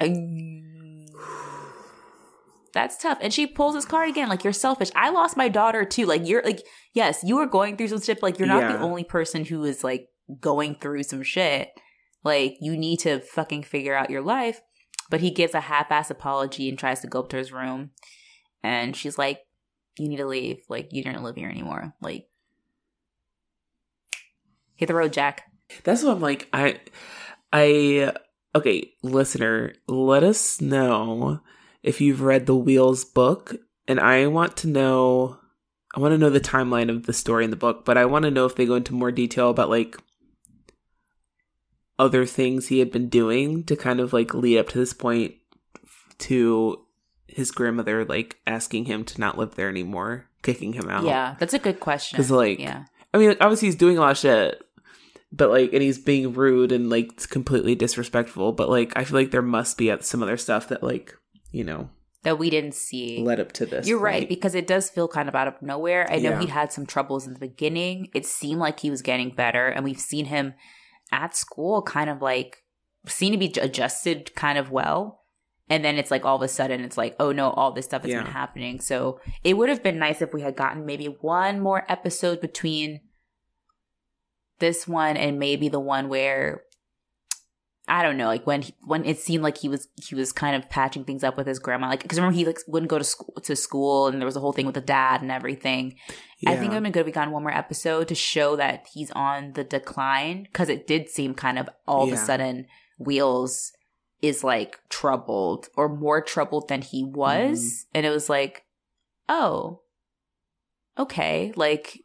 that's 2.72 2.96
tough. 2.96 3.18
And 3.20 3.32
she 3.32 3.46
pulls 3.46 3.74
his 3.74 3.84
card 3.84 4.08
again, 4.08 4.28
like, 4.28 4.42
you're 4.44 4.52
selfish. 4.52 4.90
I 4.96 5.10
lost 5.10 5.36
my 5.36 5.48
daughter 5.48 5.84
too. 5.84 6.06
Like, 6.06 6.26
you're 6.26 6.42
like, 6.42 6.66
yes, 6.94 7.22
you 7.24 7.38
are 7.38 7.46
going 7.46 7.76
through 7.76 7.88
some 7.88 8.00
shit. 8.00 8.22
Like, 8.22 8.38
you're 8.38 8.48
not 8.48 8.62
yeah. 8.62 8.72
the 8.72 8.80
only 8.80 9.04
person 9.04 9.44
who 9.44 9.64
is 9.64 9.84
like 9.84 10.08
going 10.40 10.74
through 10.74 11.04
some 11.04 11.22
shit. 11.22 11.70
Like, 12.24 12.56
you 12.60 12.76
need 12.76 12.98
to 13.00 13.20
fucking 13.20 13.62
figure 13.62 13.94
out 13.94 14.10
your 14.10 14.22
life. 14.22 14.60
But 15.10 15.20
he 15.20 15.30
gives 15.30 15.54
a 15.54 15.60
half 15.60 15.90
ass 15.90 16.10
apology 16.10 16.68
and 16.68 16.78
tries 16.78 17.00
to 17.00 17.06
go 17.06 17.20
up 17.20 17.30
to 17.30 17.36
his 17.36 17.52
room. 17.52 17.90
And 18.62 18.94
she's 18.94 19.16
like, 19.16 19.40
you 19.98 20.08
need 20.08 20.18
to 20.18 20.26
leave. 20.26 20.58
Like, 20.68 20.88
you 20.92 21.02
don't 21.02 21.22
live 21.22 21.36
here 21.36 21.48
anymore. 21.48 21.94
Like, 22.00 22.27
Hit 24.78 24.86
the 24.86 24.94
road, 24.94 25.12
Jack. 25.12 25.42
That's 25.84 26.02
what 26.02 26.12
I'm 26.12 26.20
like. 26.20 26.48
I, 26.52 26.80
I, 27.52 28.14
okay, 28.54 28.92
listener, 29.02 29.74
let 29.86 30.22
us 30.22 30.60
know 30.60 31.40
if 31.82 32.00
you've 32.00 32.22
read 32.22 32.46
the 32.46 32.56
Wheels 32.56 33.04
book, 33.04 33.56
and 33.86 34.00
I 34.00 34.26
want 34.28 34.56
to 34.58 34.68
know. 34.68 35.38
I 35.96 36.00
want 36.00 36.12
to 36.12 36.18
know 36.18 36.30
the 36.30 36.40
timeline 36.40 36.90
of 36.90 37.06
the 37.06 37.12
story 37.12 37.44
in 37.44 37.50
the 37.50 37.56
book, 37.56 37.84
but 37.84 37.96
I 37.96 38.04
want 38.04 38.24
to 38.24 38.30
know 38.30 38.44
if 38.44 38.54
they 38.54 38.66
go 38.66 38.74
into 38.74 38.94
more 38.94 39.10
detail 39.10 39.50
about 39.50 39.70
like 39.70 39.96
other 41.98 42.24
things 42.24 42.68
he 42.68 42.78
had 42.78 42.92
been 42.92 43.08
doing 43.08 43.64
to 43.64 43.74
kind 43.74 43.98
of 43.98 44.12
like 44.12 44.34
lead 44.34 44.58
up 44.58 44.68
to 44.68 44.78
this 44.78 44.92
point 44.92 45.34
to 46.18 46.84
his 47.26 47.50
grandmother 47.50 48.04
like 48.04 48.36
asking 48.46 48.84
him 48.84 49.02
to 49.04 49.20
not 49.20 49.38
live 49.38 49.54
there 49.54 49.68
anymore, 49.68 50.28
kicking 50.42 50.74
him 50.74 50.88
out. 50.88 51.04
Yeah, 51.04 51.36
that's 51.38 51.54
a 51.54 51.58
good 51.58 51.80
question. 51.80 52.16
Because 52.16 52.30
like, 52.30 52.58
yeah, 52.58 52.84
I 53.12 53.18
mean, 53.18 53.36
obviously 53.40 53.68
he's 53.68 53.74
doing 53.74 53.96
a 53.96 54.00
lot 54.00 54.12
of 54.12 54.18
shit, 54.18 54.62
but 55.32 55.50
like 55.50 55.72
and 55.72 55.82
he's 55.82 55.98
being 55.98 56.32
rude 56.32 56.72
and 56.72 56.88
like 56.90 57.28
completely 57.28 57.74
disrespectful 57.74 58.52
but 58.52 58.68
like 58.68 58.92
i 58.96 59.04
feel 59.04 59.18
like 59.18 59.30
there 59.30 59.42
must 59.42 59.76
be 59.76 59.94
some 60.00 60.22
other 60.22 60.36
stuff 60.36 60.68
that 60.68 60.82
like 60.82 61.14
you 61.50 61.64
know 61.64 61.88
that 62.22 62.38
we 62.38 62.50
didn't 62.50 62.74
see 62.74 63.22
led 63.22 63.40
up 63.40 63.52
to 63.52 63.66
this 63.66 63.86
you're 63.86 63.98
point. 63.98 64.04
right 64.04 64.28
because 64.28 64.54
it 64.54 64.66
does 64.66 64.90
feel 64.90 65.06
kind 65.06 65.28
of 65.28 65.34
out 65.34 65.48
of 65.48 65.60
nowhere 65.60 66.10
i 66.10 66.16
know 66.16 66.30
yeah. 66.30 66.40
he'd 66.40 66.48
had 66.48 66.72
some 66.72 66.86
troubles 66.86 67.26
in 67.26 67.32
the 67.34 67.38
beginning 67.38 68.08
it 68.14 68.26
seemed 68.26 68.60
like 68.60 68.80
he 68.80 68.90
was 68.90 69.02
getting 69.02 69.30
better 69.30 69.68
and 69.68 69.84
we've 69.84 70.00
seen 70.00 70.26
him 70.26 70.54
at 71.12 71.36
school 71.36 71.82
kind 71.82 72.10
of 72.10 72.22
like 72.22 72.64
seem 73.06 73.32
to 73.32 73.38
be 73.38 73.52
adjusted 73.60 74.34
kind 74.34 74.58
of 74.58 74.70
well 74.70 75.22
and 75.70 75.84
then 75.84 75.96
it's 75.96 76.10
like 76.10 76.24
all 76.24 76.36
of 76.36 76.42
a 76.42 76.48
sudden 76.48 76.80
it's 76.80 76.98
like 76.98 77.14
oh 77.20 77.32
no 77.32 77.50
all 77.50 77.72
this 77.72 77.84
stuff 77.84 78.02
has 78.02 78.10
yeah. 78.10 78.22
been 78.22 78.32
happening 78.32 78.80
so 78.80 79.20
it 79.44 79.56
would 79.56 79.68
have 79.68 79.82
been 79.82 79.98
nice 79.98 80.20
if 80.20 80.34
we 80.34 80.42
had 80.42 80.56
gotten 80.56 80.84
maybe 80.84 81.06
one 81.06 81.60
more 81.60 81.84
episode 81.88 82.40
between 82.40 83.00
this 84.58 84.86
one 84.86 85.16
and 85.16 85.38
maybe 85.38 85.68
the 85.68 85.80
one 85.80 86.08
where 86.08 86.62
I 87.88 88.02
don't 88.02 88.18
know, 88.18 88.26
like 88.26 88.46
when 88.46 88.62
he, 88.62 88.74
when 88.82 89.06
it 89.06 89.18
seemed 89.18 89.42
like 89.42 89.56
he 89.56 89.68
was 89.68 89.88
he 89.96 90.14
was 90.14 90.30
kind 90.30 90.54
of 90.54 90.68
patching 90.68 91.04
things 91.04 91.24
up 91.24 91.38
with 91.38 91.46
his 91.46 91.58
grandma, 91.58 91.88
like 91.88 92.02
because 92.02 92.18
remember 92.18 92.36
he 92.36 92.44
like 92.44 92.58
wouldn't 92.68 92.90
go 92.90 92.98
to 92.98 93.04
school 93.04 93.32
to 93.42 93.56
school, 93.56 94.08
and 94.08 94.20
there 94.20 94.26
was 94.26 94.36
a 94.36 94.40
whole 94.40 94.52
thing 94.52 94.66
with 94.66 94.74
the 94.74 94.82
dad 94.82 95.22
and 95.22 95.32
everything. 95.32 95.96
Yeah. 96.40 96.50
I 96.50 96.56
think 96.56 96.66
it 96.66 96.68
would 96.68 96.74
have 96.74 96.82
been 96.82 96.92
good 96.92 97.00
if 97.00 97.06
we 97.06 97.12
got 97.12 97.30
one 97.30 97.42
more 97.42 97.54
episode 97.54 98.08
to 98.08 98.14
show 98.14 98.56
that 98.56 98.86
he's 98.92 99.10
on 99.12 99.54
the 99.54 99.64
decline 99.64 100.42
because 100.42 100.68
it 100.68 100.86
did 100.86 101.08
seem 101.08 101.32
kind 101.34 101.58
of 101.58 101.68
all 101.86 102.06
yeah. 102.06 102.12
of 102.12 102.18
a 102.18 102.22
sudden 102.22 102.66
Wheels 102.98 103.72
is 104.20 104.44
like 104.44 104.78
troubled 104.90 105.68
or 105.74 105.88
more 105.88 106.20
troubled 106.20 106.68
than 106.68 106.82
he 106.82 107.04
was, 107.04 107.60
mm-hmm. 107.60 107.90
and 107.94 108.06
it 108.06 108.10
was 108.10 108.28
like, 108.28 108.66
oh, 109.30 109.80
okay, 110.98 111.54
like 111.56 112.00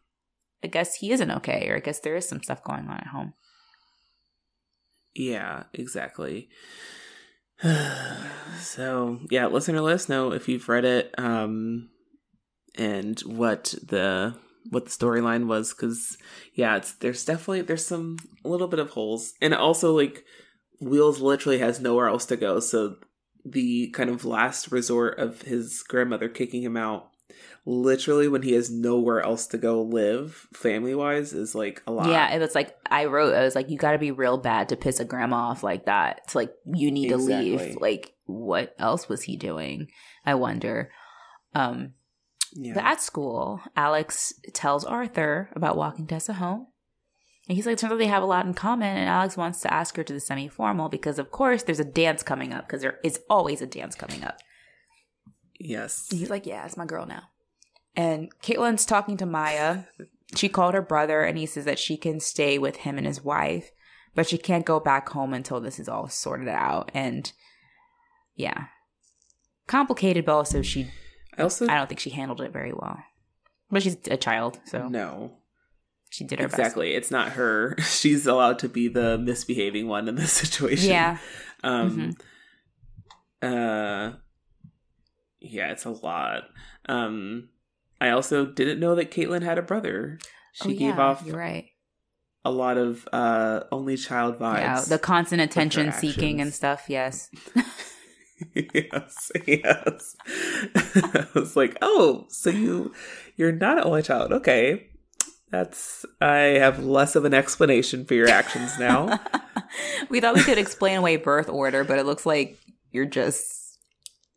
I 0.64 0.68
guess 0.68 0.96
he 0.96 1.12
isn't 1.12 1.32
okay, 1.32 1.68
or 1.70 1.76
I 1.76 1.80
guess 1.80 2.00
there 2.00 2.16
is 2.16 2.28
some 2.28 2.42
stuff 2.42 2.64
going 2.64 2.88
on 2.88 2.98
at 2.98 3.08
home. 3.08 3.34
Yeah, 5.14 5.64
exactly. 5.74 6.50
so 8.60 9.20
yeah, 9.30 9.48
listener, 9.48 9.82
let 9.82 9.96
us 9.96 10.10
know 10.10 10.32
if 10.32 10.48
you've 10.48 10.70
read 10.70 10.86
it, 10.86 11.14
um, 11.18 11.90
and 12.76 13.20
what 13.22 13.76
the 13.86 14.36
what 14.70 14.86
the 14.86 14.92
storyline 14.92 15.48
was, 15.48 15.74
because 15.74 16.18
yeah, 16.56 16.78
it's 16.78 16.94
there's 16.94 17.26
definitely 17.26 17.62
there's 17.62 17.86
some 17.86 18.18
a 18.44 18.50
little 18.50 18.68
bit 18.68 18.80
of 18.80 18.92
holes, 18.92 19.34
and 19.42 19.54
also 19.54 19.96
like 19.96 20.24
Wheels 20.82 21.20
literally 21.20 21.60
has 21.60 21.80
nowhere 21.80 22.08
else 22.08 22.26
to 22.28 22.38
go, 22.38 22.60
so 22.60 22.96
the 23.46 23.90
kind 23.92 24.10
of 24.10 24.26
last 24.26 24.72
resort 24.72 25.20
of 25.20 25.42
his 25.42 25.84
grandmother 25.88 26.30
kicking 26.30 26.64
him 26.64 26.78
out 26.78 27.10
literally 27.66 28.28
when 28.28 28.42
he 28.42 28.54
has 28.54 28.70
nowhere 28.70 29.22
else 29.22 29.48
to 29.48 29.58
go 29.58 29.82
live 29.82 30.48
family 30.54 30.94
wise 30.94 31.34
is 31.34 31.56
like 31.56 31.82
a 31.88 31.92
lot. 31.92 32.10
Yeah, 32.10 32.34
it 32.34 32.40
was 32.40 32.56
like 32.56 32.76
I 32.90 33.06
wrote, 33.06 33.34
I 33.34 33.44
was 33.44 33.56
like, 33.56 33.70
you 33.70 33.78
got 33.78 33.94
to 33.94 34.00
be 34.00 34.12
real 34.12 34.38
bad 34.38 34.70
to 34.70 34.76
piss 34.76 35.00
a 35.00 35.06
grandma 35.06 35.50
off 35.50 35.64
like 35.64 35.86
that. 35.86 36.22
It's 36.26 36.36
like 36.36 36.54
you 36.66 36.92
need 36.92 37.12
exactly. 37.12 37.58
to 37.58 37.64
leave. 37.64 37.78
Like, 37.78 38.14
what 38.26 38.76
else 38.80 39.08
was 39.08 39.24
he 39.24 39.38
doing? 39.38 39.88
I 40.26 40.36
wonder. 40.36 40.92
Um, 41.56 41.94
yeah. 42.54 42.74
But 42.76 42.84
at 42.84 43.02
school, 43.02 43.62
Alex 43.76 44.34
tells 44.54 44.84
Arthur 44.84 45.50
about 45.56 45.78
walking 45.78 46.08
Tessa 46.08 46.34
home. 46.34 46.68
And 47.48 47.58
he's 47.58 47.66
like, 47.66 47.78
turns 47.78 47.92
out 47.92 47.98
they 47.98 48.08
have 48.08 48.24
a 48.24 48.28
lot 48.28 48.46
in 48.46 48.54
common. 48.54 48.96
And 48.96 49.10
Alex 49.10 49.36
wants 49.36 49.60
to 49.62 49.74
ask 49.74 49.98
her 49.98 50.04
to 50.04 50.14
the 50.14 50.20
semi 50.20 50.48
formal 50.48 50.88
because, 50.88 51.20
of 51.20 51.30
course, 51.30 51.64
there's 51.64 51.80
a 51.80 51.86
dance 51.86 52.24
coming 52.24 52.54
up 52.54 52.68
because 52.68 52.82
there 52.82 53.00
is 53.04 53.20
always 53.30 53.62
a 53.62 53.68
dance 53.68 53.96
coming 53.96 54.24
up. 54.24 54.38
Yes. 55.64 56.08
And 56.12 56.20
he's 56.20 56.30
like, 56.30 56.46
yeah, 56.46 56.66
it's 56.66 56.78
my 56.78 56.86
girl 56.86 57.06
now. 57.06 57.24
And 57.96 58.30
Caitlin's 58.42 58.86
talking 58.86 59.18
to 59.18 59.26
Maya. 59.26 59.84
She 60.36 60.50
called 60.50 60.74
her 60.74 60.82
brother 60.82 61.22
and 61.24 61.38
he 61.38 61.46
says 61.46 61.66
that 61.66 61.80
she 61.80 61.96
can 61.96 62.20
stay 62.20 62.58
with 62.58 62.78
him 62.78 62.98
and 62.98 63.06
his 63.06 63.24
wife, 63.24 63.72
but 64.16 64.28
she 64.28 64.38
can't 64.38 64.66
go 64.66 64.80
back 64.80 65.10
home 65.10 65.34
until 65.34 65.60
this 65.60 65.80
is 65.80 65.88
all 65.88 66.08
sorted 66.10 66.48
out. 66.48 66.92
And 66.94 67.32
yeah, 68.36 68.66
complicated, 69.68 70.26
but 70.26 70.34
also 70.36 70.62
she, 70.62 70.88
I 71.38 71.44
also, 71.44 71.68
I 71.68 71.76
don't 71.76 71.88
think 71.88 72.00
she 72.00 72.10
handled 72.10 72.42
it 72.42 72.52
very 72.52 72.74
well. 72.74 72.98
But 73.70 73.84
she's 73.84 73.98
a 74.10 74.18
child, 74.18 74.60
so 74.66 74.88
no, 74.88 75.38
she 76.14 76.26
did 76.26 76.40
her 76.40 76.46
exactly. 76.46 76.92
Best. 76.92 76.98
It's 76.98 77.12
not 77.12 77.32
her. 77.32 77.76
She's 77.82 78.28
allowed 78.28 78.60
to 78.60 78.70
be 78.70 78.88
the 78.88 79.18
misbehaving 79.18 79.88
one 79.88 80.08
in 80.08 80.14
this 80.14 80.32
situation. 80.44 80.92
Yeah. 80.92 81.18
Um. 81.64 82.16
Mm-hmm. 83.42 83.52
Uh. 83.52 84.12
Yeah, 85.44 85.72
it's 85.72 85.86
a 85.86 85.92
lot. 85.92 86.44
Um. 86.88 87.50
I 88.02 88.10
also 88.10 88.46
didn't 88.46 88.82
know 88.82 88.96
that 88.96 89.12
Caitlin 89.12 89.44
had 89.44 89.58
a 89.58 89.62
brother. 89.62 90.20
She 90.52 90.76
oh, 90.76 90.78
gave 90.78 91.00
off 91.00 91.24
you're 91.26 91.38
right. 91.38 91.68
a 92.44 92.52
lot 92.52 92.78
of 92.78 93.08
uh 93.14 93.62
only 93.72 93.96
child 93.96 94.38
vibes. 94.38 94.60
Yeah, 94.60 94.82
the 94.82 95.00
constant 95.00 95.42
attention 95.42 95.92
seeking 95.94 96.42
and 96.42 96.54
stuff, 96.54 96.86
yes. 96.90 97.30
yes, 98.54 99.32
yes. 99.48 100.16
I 100.76 101.28
was 101.34 101.56
like, 101.56 101.78
oh, 101.82 102.26
so 102.28 102.50
you 102.50 102.94
you're 103.38 103.54
not 103.54 103.78
an 103.78 103.86
only 103.86 104.04
child. 104.04 104.34
Okay. 104.34 104.90
That's 105.50 106.06
I 106.20 106.58
have 106.60 106.84
less 106.84 107.16
of 107.16 107.24
an 107.24 107.34
explanation 107.34 108.06
for 108.06 108.16
your 108.16 108.28
actions 108.28 108.78
now. 108.78 109.20
we 110.10 110.20
thought 110.20 110.36
we 110.36 110.44
could 110.44 110.58
explain 110.58 110.98
away 110.98 111.16
birth 111.16 111.48
order, 111.48 111.84
but 111.86 112.00
it 112.00 112.06
looks 112.06 112.26
like 112.26 112.58
you're 112.92 113.06
just 113.06 113.63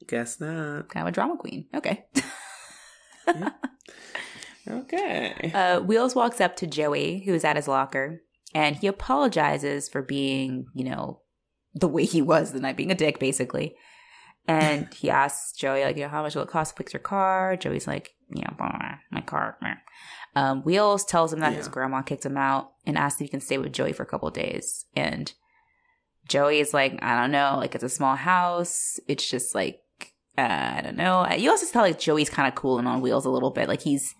guess 0.06 0.40
not. 0.40 0.88
Kind 0.88 1.06
of 1.06 1.08
a 1.08 1.12
drama 1.12 1.36
queen. 1.36 1.66
Okay. 1.74 2.06
Okay. 4.68 5.52
Uh, 5.54 5.80
Wheels 5.80 6.14
walks 6.14 6.40
up 6.40 6.56
to 6.56 6.66
Joey, 6.66 7.22
who's 7.24 7.44
at 7.44 7.56
his 7.56 7.68
locker, 7.68 8.22
and 8.54 8.76
he 8.76 8.86
apologizes 8.86 9.88
for 9.88 10.02
being, 10.02 10.66
you 10.74 10.84
know, 10.84 11.20
the 11.74 11.88
way 11.88 12.04
he 12.04 12.22
was 12.22 12.52
the 12.52 12.60
night, 12.60 12.76
being 12.76 12.90
a 12.90 12.96
dick, 12.96 13.18
basically. 13.18 13.76
And 14.48 14.92
he 14.94 15.10
asks 15.10 15.52
Joey, 15.52 15.84
like, 15.84 15.96
you 15.96 16.02
know, 16.02 16.08
how 16.08 16.22
much 16.22 16.34
will 16.34 16.42
it 16.42 16.48
cost 16.48 16.74
to 16.74 16.78
fix 16.78 16.92
your 16.92 17.00
car? 17.00 17.56
Joey's 17.56 17.86
like, 17.86 18.14
you 18.34 18.42
know, 18.42 18.56
my 18.58 19.20
car. 19.20 19.56
Um, 20.34 20.62
Wheels 20.62 21.04
tells 21.04 21.32
him 21.32 21.40
that 21.40 21.52
yeah. 21.52 21.58
his 21.58 21.68
grandma 21.68 22.02
kicked 22.02 22.26
him 22.26 22.36
out 22.36 22.72
and 22.84 22.98
asks 22.98 23.20
if 23.20 23.26
he 23.26 23.30
can 23.30 23.40
stay 23.40 23.58
with 23.58 23.72
Joey 23.72 23.92
for 23.92 24.02
a 24.02 24.06
couple 24.06 24.28
days. 24.30 24.84
And 24.96 25.32
Joey 26.28 26.58
is 26.58 26.74
like, 26.74 26.98
I 27.02 27.20
don't 27.20 27.30
know, 27.30 27.54
like 27.56 27.74
it's 27.74 27.84
a 27.84 27.88
small 27.88 28.16
house. 28.16 28.98
It's 29.06 29.28
just 29.28 29.54
like 29.54 29.80
uh, 30.38 30.72
I 30.76 30.80
don't 30.82 30.96
know. 30.96 31.26
You 31.30 31.50
also 31.50 31.66
tell 31.72 31.82
like 31.82 31.98
Joey's 31.98 32.30
kind 32.30 32.48
of 32.48 32.54
cooling 32.54 32.86
on 32.86 33.00
Wheels 33.00 33.24
a 33.24 33.30
little 33.30 33.50
bit. 33.50 33.68
Like 33.68 33.82
he's 33.82 34.14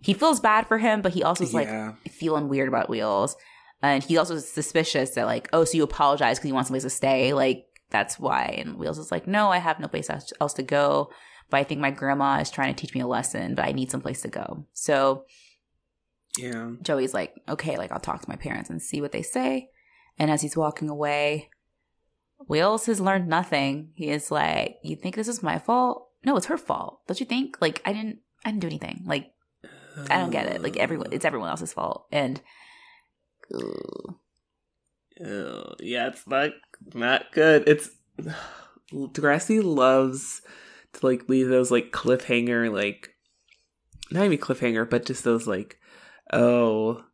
he 0.00 0.14
feels 0.14 0.40
bad 0.40 0.66
for 0.66 0.78
him, 0.78 1.02
but 1.02 1.12
he 1.12 1.22
also 1.22 1.44
is 1.44 1.54
like 1.54 1.68
feeling 2.08 2.48
weird 2.48 2.68
about 2.68 2.88
Wheels. 2.88 3.36
And 3.82 4.02
he 4.02 4.16
also 4.16 4.36
is 4.36 4.48
suspicious 4.50 5.10
that 5.10 5.26
like, 5.26 5.48
oh, 5.52 5.64
so 5.64 5.76
you 5.76 5.82
apologize 5.82 6.38
because 6.38 6.48
you 6.48 6.54
want 6.54 6.66
someplace 6.66 6.84
to 6.84 6.90
stay. 6.90 7.32
Like 7.34 7.66
that's 7.90 8.18
why. 8.18 8.56
And 8.58 8.76
Wheels 8.76 8.98
is 8.98 9.10
like, 9.10 9.26
no, 9.26 9.48
I 9.48 9.58
have 9.58 9.78
no 9.78 9.88
place 9.88 10.10
else 10.10 10.54
to 10.54 10.62
go. 10.62 11.10
But 11.50 11.58
I 11.58 11.64
think 11.64 11.80
my 11.80 11.90
grandma 11.90 12.38
is 12.40 12.50
trying 12.50 12.74
to 12.74 12.80
teach 12.80 12.94
me 12.94 13.00
a 13.00 13.06
lesson, 13.06 13.54
but 13.54 13.66
I 13.66 13.72
need 13.72 13.90
someplace 13.90 14.22
to 14.22 14.28
go. 14.28 14.66
So 14.72 15.24
yeah, 16.38 16.70
Joey's 16.80 17.12
like, 17.12 17.34
okay, 17.48 17.76
like 17.76 17.92
I'll 17.92 18.00
talk 18.00 18.22
to 18.22 18.28
my 18.28 18.36
parents 18.36 18.70
and 18.70 18.80
see 18.80 19.00
what 19.00 19.12
they 19.12 19.22
say. 19.22 19.68
And 20.18 20.30
as 20.30 20.40
he's 20.40 20.56
walking 20.56 20.88
away, 20.88 21.50
Wheels 22.48 22.86
has 22.86 23.00
learned 23.00 23.28
nothing. 23.28 23.90
He 23.94 24.10
is 24.10 24.30
like, 24.30 24.76
you 24.82 24.96
think 24.96 25.14
this 25.14 25.28
is 25.28 25.42
my 25.42 25.58
fault? 25.58 26.08
No, 26.24 26.36
it's 26.36 26.46
her 26.46 26.58
fault. 26.58 27.00
Don't 27.06 27.20
you 27.20 27.26
think? 27.26 27.58
Like, 27.60 27.82
I 27.84 27.92
didn't, 27.92 28.18
I 28.44 28.50
didn't 28.50 28.60
do 28.60 28.66
anything. 28.68 29.02
Like, 29.06 29.32
I 30.10 30.18
don't 30.18 30.30
get 30.30 30.46
it. 30.46 30.62
Like, 30.62 30.76
everyone, 30.76 31.08
it's 31.12 31.24
everyone 31.24 31.48
else's 31.50 31.72
fault. 31.72 32.06
And, 32.12 32.40
yeah, 35.80 36.08
it's 36.08 36.26
not, 36.26 36.50
not 36.94 37.32
good. 37.32 37.64
It's, 37.66 37.90
Degrassi 38.92 39.62
loves 39.62 40.42
to, 40.94 41.06
like, 41.06 41.28
leave 41.28 41.48
those, 41.48 41.70
like, 41.70 41.92
cliffhanger, 41.92 42.72
like, 42.72 43.10
not 44.10 44.24
even 44.24 44.38
cliffhanger, 44.38 44.88
but 44.88 45.06
just 45.06 45.24
those, 45.24 45.46
like, 45.46 45.78
oh, 46.32 47.04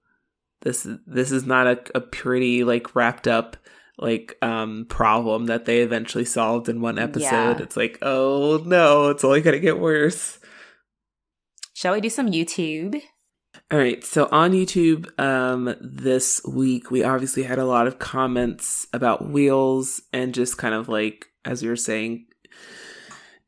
this, 0.60 0.86
this 1.06 1.30
is 1.30 1.44
not 1.44 1.66
a, 1.66 1.80
a 1.94 2.00
pretty, 2.00 2.64
like, 2.64 2.94
wrapped 2.94 3.28
up, 3.28 3.56
like 3.98 4.36
um 4.42 4.86
problem 4.88 5.46
that 5.46 5.64
they 5.64 5.80
eventually 5.80 6.24
solved 6.24 6.68
in 6.68 6.80
one 6.80 6.98
episode. 6.98 7.58
Yeah. 7.58 7.62
It's 7.62 7.76
like, 7.76 7.98
oh 8.02 8.62
no, 8.64 9.10
it's 9.10 9.24
only 9.24 9.40
gonna 9.40 9.58
get 9.58 9.78
worse. 9.78 10.38
Shall 11.74 11.94
we 11.94 12.00
do 12.00 12.10
some 12.10 12.30
YouTube? 12.30 13.00
All 13.70 13.78
right, 13.78 14.02
so 14.04 14.28
on 14.30 14.52
YouTube 14.52 15.18
um 15.20 15.74
this 15.80 16.40
week 16.46 16.90
we 16.90 17.02
obviously 17.04 17.42
had 17.42 17.58
a 17.58 17.66
lot 17.66 17.86
of 17.86 17.98
comments 17.98 18.86
about 18.92 19.28
wheels 19.28 20.00
and 20.12 20.34
just 20.34 20.58
kind 20.58 20.74
of 20.74 20.88
like 20.88 21.26
as 21.44 21.62
we 21.62 21.68
were 21.68 21.76
saying 21.76 22.26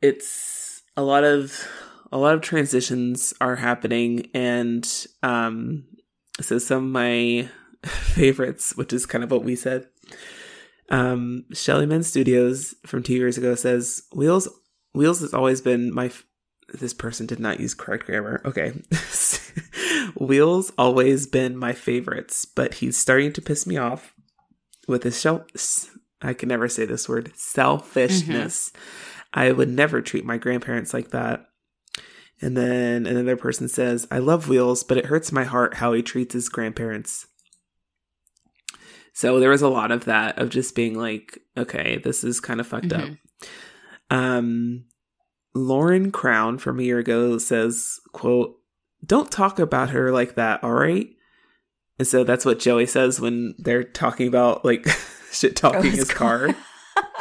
it's 0.01 0.83
a 0.97 1.03
lot 1.03 1.25
of 1.25 1.69
a 2.13 2.19
lot 2.19 2.35
of 2.35 2.41
transitions 2.41 3.33
are 3.41 3.57
happening 3.57 4.31
and 4.35 5.07
um 5.23 5.85
so 6.41 6.59
some 6.59 6.85
of 6.85 6.91
my 6.91 7.49
favorites, 7.85 8.77
which 8.77 8.93
is 8.93 9.07
kind 9.07 9.25
of 9.25 9.31
what 9.31 9.45
we 9.45 9.57
said, 9.57 9.87
um, 10.91 11.45
Shelly 11.53 11.87
Men 11.87 12.03
Studios 12.03 12.75
from 12.87 13.03
two 13.03 13.15
years 13.15 13.39
ago 13.39 13.55
says 13.55 14.03
Wheels 14.13 14.49
Wheels 14.93 15.21
has 15.21 15.35
always 15.35 15.61
been 15.61 15.93
my. 15.95 16.07
F- 16.07 16.25
this 16.73 16.95
person 16.95 17.27
did 17.27 17.41
not 17.41 17.59
use 17.59 17.75
correct 17.75 18.07
grammar. 18.07 18.41
Okay, 18.45 18.73
Wheels 20.17 20.73
always 20.79 21.27
been 21.27 21.57
my 21.57 21.73
favorites, 21.73 22.45
but 22.45 22.75
he's 22.75 22.97
starting 22.97 23.33
to 23.33 23.43
piss 23.43 23.67
me 23.67 23.77
off 23.77 24.15
with 24.87 25.03
his 25.03 25.21
shell. 25.21 25.47
I 26.23 26.35
can 26.35 26.49
never 26.49 26.69
say 26.69 26.85
this 26.85 27.09
word 27.09 27.33
selfishness. 27.35 28.71
Mm-hmm. 28.71 28.81
I 29.33 29.53
would 29.53 29.69
never 29.69 30.03
treat 30.03 30.25
my 30.25 30.39
grandparents 30.39 30.93
like 30.93 31.11
that. 31.11 31.47
And 32.43 32.57
then 32.57 33.07
another 33.07 33.37
person 33.37 33.69
says, 33.69 34.07
I 34.11 34.19
love 34.19 34.49
Wheels, 34.49 34.83
but 34.83 34.97
it 34.97 35.07
hurts 35.07 35.31
my 35.31 35.45
heart 35.45 35.75
how 35.75 35.93
he 35.93 36.03
treats 36.03 36.35
his 36.35 36.49
grandparents. 36.49 37.27
So 39.21 39.39
there 39.39 39.51
was 39.51 39.61
a 39.61 39.69
lot 39.69 39.91
of 39.91 40.07
that 40.07 40.39
of 40.39 40.49
just 40.49 40.75
being 40.75 40.95
like, 40.95 41.39
okay, 41.55 41.99
this 42.03 42.25
is 42.25 42.41
kind 42.41 42.59
of 42.59 42.67
fucked 42.67 42.89
mm-hmm. 42.89 43.13
up. 43.13 43.19
Um, 44.09 44.87
Lauren 45.55 46.11
Crown 46.11 46.57
from 46.57 46.81
a 46.81 46.83
year 46.83 47.01
ago 47.01 47.37
says, 47.37 48.01
quote, 48.15 48.57
don't 49.05 49.31
talk 49.31 49.59
about 49.59 49.91
her 49.91 50.11
like 50.11 50.37
that, 50.37 50.65
all 50.65 50.73
right? 50.73 51.07
And 51.99 52.09
so 52.09 52.25
that's 52.25 52.47
what 52.47 52.61
Joey 52.61 52.87
says 52.87 53.21
when 53.21 53.55
they're 53.59 53.85
talking 53.85 54.27
about 54.27 54.65
like 54.65 54.89
shit 55.31 55.55
talking 55.55 55.93
oh, 55.93 55.97
his 55.97 56.11
car. 56.11 56.47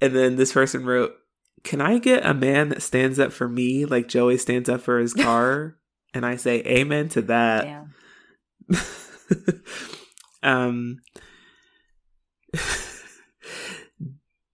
and 0.00 0.14
then 0.14 0.36
this 0.36 0.52
person 0.52 0.86
wrote, 0.86 1.14
Can 1.64 1.80
I 1.80 1.98
get 1.98 2.24
a 2.24 2.32
man 2.32 2.68
that 2.68 2.82
stands 2.82 3.18
up 3.18 3.32
for 3.32 3.48
me 3.48 3.84
like 3.86 4.06
Joey 4.06 4.38
stands 4.38 4.68
up 4.68 4.82
for 4.82 5.00
his 5.00 5.14
car? 5.14 5.78
and 6.14 6.24
I 6.24 6.36
say 6.36 6.60
amen 6.60 7.08
to 7.10 7.22
that. 7.22 7.86
um, 10.42 10.98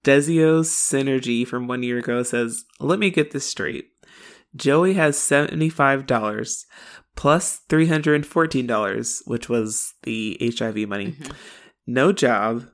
Desio 0.04 0.60
Synergy 0.60 1.46
from 1.46 1.66
one 1.66 1.82
year 1.82 1.98
ago 1.98 2.22
says, 2.22 2.64
Let 2.80 2.98
me 2.98 3.10
get 3.10 3.32
this 3.32 3.46
straight. 3.46 3.86
Joey 4.54 4.94
has 4.94 5.16
$75 5.16 6.64
plus 7.16 7.60
$314, 7.68 9.22
which 9.26 9.48
was 9.48 9.94
the 10.04 10.38
HIV 10.40 10.88
money. 10.88 11.12
Mm-hmm. 11.12 11.32
No 11.86 12.12
job, 12.12 12.68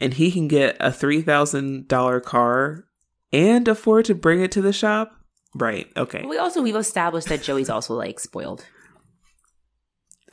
and 0.00 0.14
he 0.14 0.30
can 0.30 0.48
get 0.48 0.76
a 0.80 0.90
$3,000 0.90 2.22
car 2.22 2.84
and 3.32 3.68
afford 3.68 4.04
to 4.06 4.14
bring 4.14 4.40
it 4.40 4.52
to 4.52 4.62
the 4.62 4.72
shop. 4.72 5.12
Right. 5.54 5.88
Okay. 5.96 6.24
We 6.26 6.38
also 6.38 6.62
we've 6.62 6.76
established 6.76 7.28
that 7.28 7.42
Joey's 7.42 7.70
also 7.70 7.94
like 7.94 8.20
spoiled. 8.20 8.64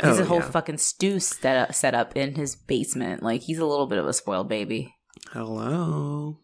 He's 0.03 0.19
oh, 0.19 0.23
a 0.23 0.26
whole 0.26 0.39
yeah. 0.39 0.49
fucking 0.49 0.77
stew 0.77 1.19
set 1.19 1.57
up, 1.57 1.73
set 1.73 1.93
up 1.93 2.15
in 2.17 2.35
his 2.35 2.55
basement. 2.55 3.23
Like 3.23 3.41
he's 3.41 3.59
a 3.59 3.65
little 3.65 3.88
bit 3.88 3.97
of 3.97 4.07
a 4.07 4.13
spoiled 4.13 4.49
baby. 4.49 4.93
Hello. 5.31 6.38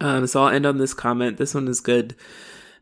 Um, 0.00 0.26
so 0.26 0.42
I'll 0.42 0.54
end 0.54 0.66
on 0.66 0.78
this 0.78 0.94
comment. 0.94 1.38
This 1.38 1.54
one 1.54 1.68
is 1.68 1.80
good. 1.80 2.14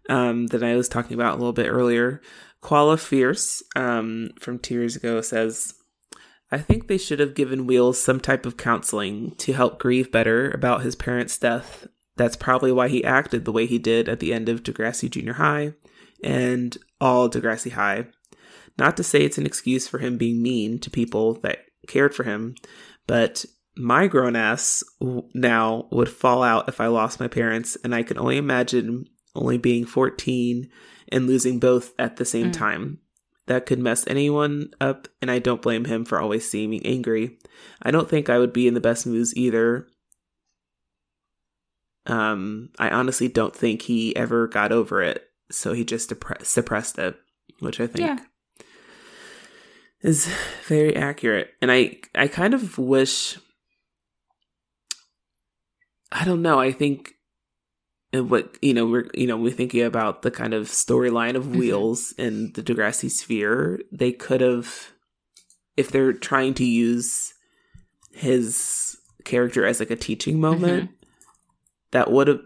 Um, 0.09 0.47
that 0.49 0.63
I 0.63 0.77
was 0.77 0.89
talking 0.89 1.15
about 1.15 1.35
a 1.35 1.39
little 1.39 1.53
bit 1.53 1.69
earlier. 1.69 2.21
Koala 2.61 2.97
Fierce 2.97 3.63
um, 3.75 4.31
from 4.39 4.59
two 4.59 4.75
years 4.75 4.95
ago 4.95 5.21
says, 5.21 5.75
I 6.51 6.59
think 6.59 6.87
they 6.87 6.99
should 6.99 7.19
have 7.19 7.35
given 7.35 7.67
Wheels 7.67 8.01
some 8.01 8.21
type 8.21 8.47
of 8.47 8.57
counseling 8.57 9.35
to 9.39 9.53
help 9.53 9.81
grieve 9.81 10.13
better 10.13 10.51
about 10.51 10.83
his 10.83 10.95
parents' 10.95 11.39
death. 11.39 11.89
That's 12.17 12.37
probably 12.37 12.71
why 12.71 12.89
he 12.89 13.05
acted 13.05 13.45
the 13.45 13.53
way 13.53 13.67
he 13.67 13.79
did 13.79 14.09
at 14.09 14.21
the 14.21 14.33
end 14.33 14.49
of 14.49 14.63
Degrassi 14.63 15.11
Junior 15.11 15.35
High 15.35 15.75
and 16.23 16.77
all 17.01 17.29
Degrassi 17.29 17.73
High. 17.73 18.07
Not 18.79 18.97
to 18.99 19.03
say 19.03 19.23
it's 19.23 19.39
an 19.39 19.47
excuse 19.47 19.89
for 19.89 19.99
him 19.99 20.19
being 20.19 20.43
mean 20.43 20.79
to 20.81 20.91
people 20.91 21.35
that 21.41 21.61
cared 21.87 22.15
for 22.15 22.25
him, 22.25 22.55
but 23.07 23.45
my 23.77 24.07
grown 24.07 24.37
ass 24.37 24.83
now 25.35 25.87
would 25.91 26.09
fall 26.09 26.43
out 26.43 26.69
if 26.69 26.81
I 26.81 26.87
lost 26.87 27.21
my 27.21 27.29
parents, 27.29 27.77
and 27.85 27.95
I 27.95 28.03
can 28.03 28.19
only 28.19 28.37
imagine 28.37 29.07
only 29.35 29.59
being 29.59 29.85
14 29.85 30.69
and 31.11 31.27
losing 31.27 31.59
both 31.59 31.93
at 31.99 32.17
the 32.17 32.25
same 32.25 32.51
mm. 32.51 32.55
time. 32.55 32.99
That 33.47 33.67
could 33.67 33.79
mess 33.79 34.07
anyone 34.09 34.71
up, 34.81 35.09
and 35.23 35.31
I 35.31 35.39
don't 35.39 35.63
blame 35.63 35.85
him 35.85 36.05
for 36.05 36.21
always 36.21 36.51
seeming 36.51 36.85
angry. 36.85 37.39
I 37.81 37.93
don't 37.93 38.09
think 38.09 38.29
I 38.29 38.39
would 38.39 38.53
be 38.53 38.67
in 38.67 38.75
the 38.75 38.81
best 38.81 39.07
moods 39.07 39.37
either. 39.37 39.87
Um, 42.07 42.71
I 42.79 42.91
honestly 42.91 43.29
don't 43.29 43.55
think 43.55 43.83
he 43.83 44.17
ever 44.17 44.49
got 44.49 44.73
over 44.73 45.01
it, 45.03 45.23
so 45.51 45.75
he 45.75 45.85
just 45.85 46.13
suppressed 46.43 46.99
it, 46.99 47.17
which 47.61 47.79
I 47.79 47.87
think 47.87 48.09
yeah. 48.09 48.25
Is 50.03 50.29
very 50.67 50.95
accurate. 50.95 51.51
And 51.61 51.71
I, 51.73 51.99
I 52.15 52.29
kind 52.29 52.55
of 52.55 52.79
wish. 52.79 53.39
I 56.13 56.25
don't 56.25 56.43
know. 56.43 56.61
I 56.61 56.73
think 56.73 57.17
and 58.13 58.31
what 58.31 58.57
you 58.63 58.75
know 58.75 58.87
we're 58.87 59.09
you 59.15 59.27
know 59.27 59.37
we're 59.37 59.53
thinking 59.53 59.83
about 59.83 60.23
the 60.23 60.31
kind 60.31 60.55
of 60.55 60.67
storyline 60.67 61.35
of 61.35 61.45
mm-hmm. 61.45 61.59
wheels 61.59 62.13
in 62.19 62.53
the 62.53 62.63
degrassi 62.63 63.11
sphere 63.11 63.81
they 63.93 64.13
could 64.13 64.41
have 64.41 64.93
if 65.77 65.91
they're 65.91 66.13
trying 66.13 66.55
to 66.55 66.65
use 66.65 67.35
his 68.13 68.97
character 69.25 69.67
as 69.67 69.81
like 69.81 69.91
a 69.91 69.97
teaching 69.97 70.41
moment 70.41 70.85
mm-hmm. 70.85 70.95
that 71.91 72.11
would 72.11 72.29
have 72.29 72.41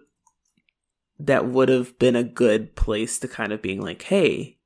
that 1.18 1.46
would 1.46 1.68
have 1.68 1.98
been 1.98 2.16
a 2.16 2.24
good 2.24 2.74
place 2.74 3.18
to 3.18 3.28
kind 3.28 3.52
of 3.52 3.62
being 3.62 3.80
like 3.80 4.02
hey 4.02 4.56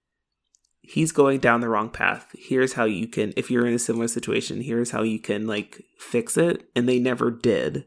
he's 0.86 1.12
going 1.12 1.38
down 1.38 1.60
the 1.60 1.68
wrong 1.68 1.88
path 1.88 2.26
here's 2.38 2.74
how 2.74 2.84
you 2.84 3.06
can 3.06 3.32
if 3.36 3.50
you're 3.50 3.66
in 3.66 3.74
a 3.74 3.78
similar 3.78 4.08
situation 4.08 4.60
here's 4.60 4.90
how 4.90 5.02
you 5.02 5.18
can 5.18 5.46
like 5.46 5.82
fix 5.98 6.36
it 6.36 6.68
and 6.76 6.88
they 6.88 6.98
never 6.98 7.30
did 7.30 7.84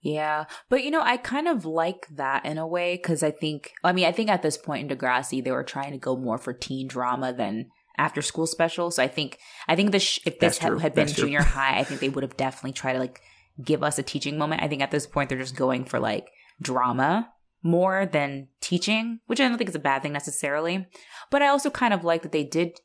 yeah. 0.00 0.44
But, 0.68 0.84
you 0.84 0.90
know, 0.90 1.02
I 1.02 1.16
kind 1.16 1.48
of 1.48 1.64
like 1.64 2.06
that 2.14 2.44
in 2.44 2.58
a 2.58 2.66
way 2.66 2.96
because 2.96 3.22
I 3.22 3.30
think, 3.30 3.72
I 3.82 3.92
mean, 3.92 4.06
I 4.06 4.12
think 4.12 4.30
at 4.30 4.42
this 4.42 4.56
point 4.56 4.90
in 4.90 4.96
Degrassi, 4.96 5.42
they 5.42 5.50
were 5.50 5.64
trying 5.64 5.92
to 5.92 5.98
go 5.98 6.16
more 6.16 6.38
for 6.38 6.52
teen 6.52 6.86
drama 6.86 7.32
than 7.32 7.70
after 7.96 8.22
school 8.22 8.46
special. 8.46 8.90
So 8.90 9.02
I 9.02 9.08
think, 9.08 9.38
I 9.66 9.74
think 9.74 9.90
this, 9.90 10.20
if 10.24 10.38
this 10.38 10.58
had, 10.58 10.80
had, 10.80 10.94
been 10.94 11.06
That's 11.06 11.18
junior 11.18 11.40
true. 11.40 11.48
high, 11.48 11.78
I 11.78 11.84
think 11.84 12.00
they 12.00 12.08
would 12.08 12.22
have 12.22 12.36
definitely 12.36 12.72
tried 12.72 12.92
to 12.92 13.00
like 13.00 13.20
give 13.62 13.82
us 13.82 13.98
a 13.98 14.04
teaching 14.04 14.38
moment. 14.38 14.62
I 14.62 14.68
think 14.68 14.82
at 14.82 14.92
this 14.92 15.06
point, 15.06 15.28
they're 15.28 15.38
just 15.38 15.56
going 15.56 15.84
for 15.84 15.98
like 15.98 16.30
drama 16.62 17.32
more 17.62 18.06
than 18.06 18.48
teaching, 18.60 19.20
which 19.26 19.40
I 19.40 19.48
don't 19.48 19.58
think 19.58 19.70
is 19.70 19.76
a 19.76 19.80
bad 19.80 20.02
thing 20.02 20.12
necessarily. 20.12 20.86
But 21.30 21.42
I 21.42 21.48
also 21.48 21.70
kind 21.70 21.92
of 21.92 22.04
like 22.04 22.22
that 22.22 22.32
they 22.32 22.44
did 22.44 22.80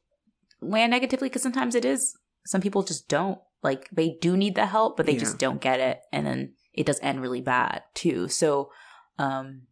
land 0.62 0.92
negatively 0.92 1.30
because 1.30 1.44
sometimes 1.44 1.76
it 1.76 1.86
is, 1.86 2.18
some 2.46 2.62
people 2.62 2.84
just 2.84 3.08
don't. 3.08 3.40
Like 3.62 3.88
they 3.92 4.18
do 4.20 4.36
need 4.36 4.56
the 4.56 4.66
help, 4.66 4.98
but 4.98 5.06
they 5.06 5.14
yeah. 5.14 5.20
just 5.20 5.40
don't 5.40 5.62
get 5.62 5.80
it. 5.80 6.02
And 6.12 6.28
then 6.28 6.54
it 6.74 6.86
does 6.86 7.00
end 7.02 7.22
really 7.22 7.42
bad 7.42 7.84
too. 7.94 8.28
So, 8.28 8.72
um, 9.18 9.64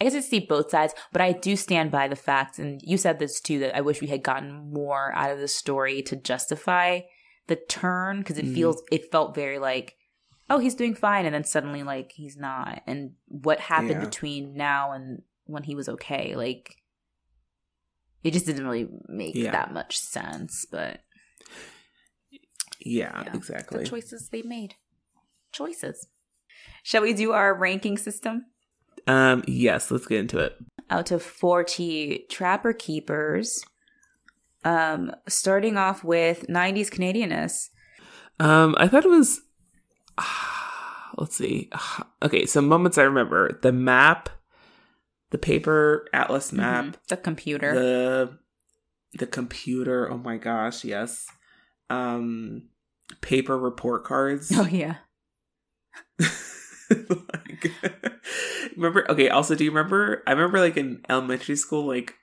I 0.00 0.04
guess 0.04 0.14
I 0.14 0.20
see 0.20 0.38
both 0.38 0.70
sides, 0.70 0.94
but 1.10 1.20
I 1.20 1.32
do 1.32 1.56
stand 1.56 1.90
by 1.90 2.06
the 2.06 2.14
fact, 2.14 2.60
and 2.60 2.80
you 2.84 2.96
said 2.96 3.18
this 3.18 3.40
too, 3.40 3.58
that 3.58 3.76
I 3.76 3.80
wish 3.80 4.00
we 4.00 4.06
had 4.06 4.22
gotten 4.22 4.72
more 4.72 5.12
out 5.12 5.32
of 5.32 5.40
the 5.40 5.48
story 5.48 6.02
to 6.02 6.14
justify 6.14 7.00
the 7.48 7.56
turn 7.56 8.18
because 8.18 8.38
it 8.38 8.44
mm. 8.44 8.54
feels, 8.54 8.80
it 8.92 9.10
felt 9.10 9.34
very 9.34 9.58
like, 9.58 9.96
oh, 10.50 10.58
he's 10.58 10.74
doing 10.74 10.94
fine, 10.94 11.26
and 11.26 11.34
then 11.34 11.44
suddenly 11.44 11.82
like 11.82 12.12
he's 12.12 12.36
not, 12.36 12.82
and 12.86 13.12
what 13.26 13.60
happened 13.60 13.90
yeah. 13.90 14.04
between 14.04 14.54
now 14.54 14.92
and 14.92 15.22
when 15.44 15.62
he 15.62 15.74
was 15.74 15.88
okay, 15.88 16.34
like 16.36 16.76
it 18.24 18.32
just 18.32 18.46
didn't 18.46 18.64
really 18.64 18.88
make 19.06 19.34
yeah. 19.34 19.52
that 19.52 19.72
much 19.72 19.98
sense, 19.98 20.66
but 20.70 21.00
yeah, 22.80 23.22
yeah, 23.24 23.34
exactly. 23.34 23.80
The 23.80 23.90
choices 23.90 24.28
they 24.28 24.42
made, 24.42 24.74
choices. 25.52 26.08
Shall 26.82 27.02
we 27.02 27.12
do 27.12 27.32
our 27.32 27.54
ranking 27.54 27.96
system? 27.96 28.46
Um, 29.06 29.42
yes, 29.46 29.90
let's 29.90 30.06
get 30.06 30.20
into 30.20 30.38
it. 30.38 30.56
Out 30.90 31.10
of 31.10 31.22
40 31.22 32.26
Trapper 32.30 32.72
Keepers, 32.72 33.64
um, 34.64 35.12
starting 35.28 35.76
off 35.76 36.04
with 36.04 36.46
90s 36.48 36.90
Canadianness. 36.90 37.68
Um, 38.40 38.74
I 38.78 38.88
thought 38.88 39.04
it 39.04 39.10
was. 39.10 39.40
Let's 41.16 41.36
see. 41.36 41.70
Okay, 42.22 42.46
so 42.46 42.60
moments 42.60 42.98
I 42.98 43.02
remember 43.02 43.58
the 43.62 43.72
map, 43.72 44.28
the 45.30 45.38
paper 45.38 46.06
atlas 46.12 46.48
mm-hmm. 46.48 46.56
map, 46.58 46.84
mm-hmm. 46.84 47.00
the 47.08 47.16
computer, 47.16 47.74
the 47.74 48.38
the 49.18 49.26
computer. 49.26 50.10
Oh 50.10 50.18
my 50.18 50.36
gosh, 50.36 50.84
yes. 50.84 51.26
Um, 51.90 52.68
paper 53.20 53.58
report 53.58 54.04
cards. 54.04 54.52
Oh 54.54 54.66
yeah. 54.66 54.96
like, 56.18 57.72
remember? 58.76 59.10
Okay. 59.10 59.28
Also, 59.28 59.54
do 59.54 59.64
you 59.64 59.70
remember? 59.70 60.22
I 60.26 60.32
remember 60.32 60.60
like 60.60 60.76
in 60.76 61.02
elementary 61.08 61.56
school, 61.56 61.86
like 61.86 62.14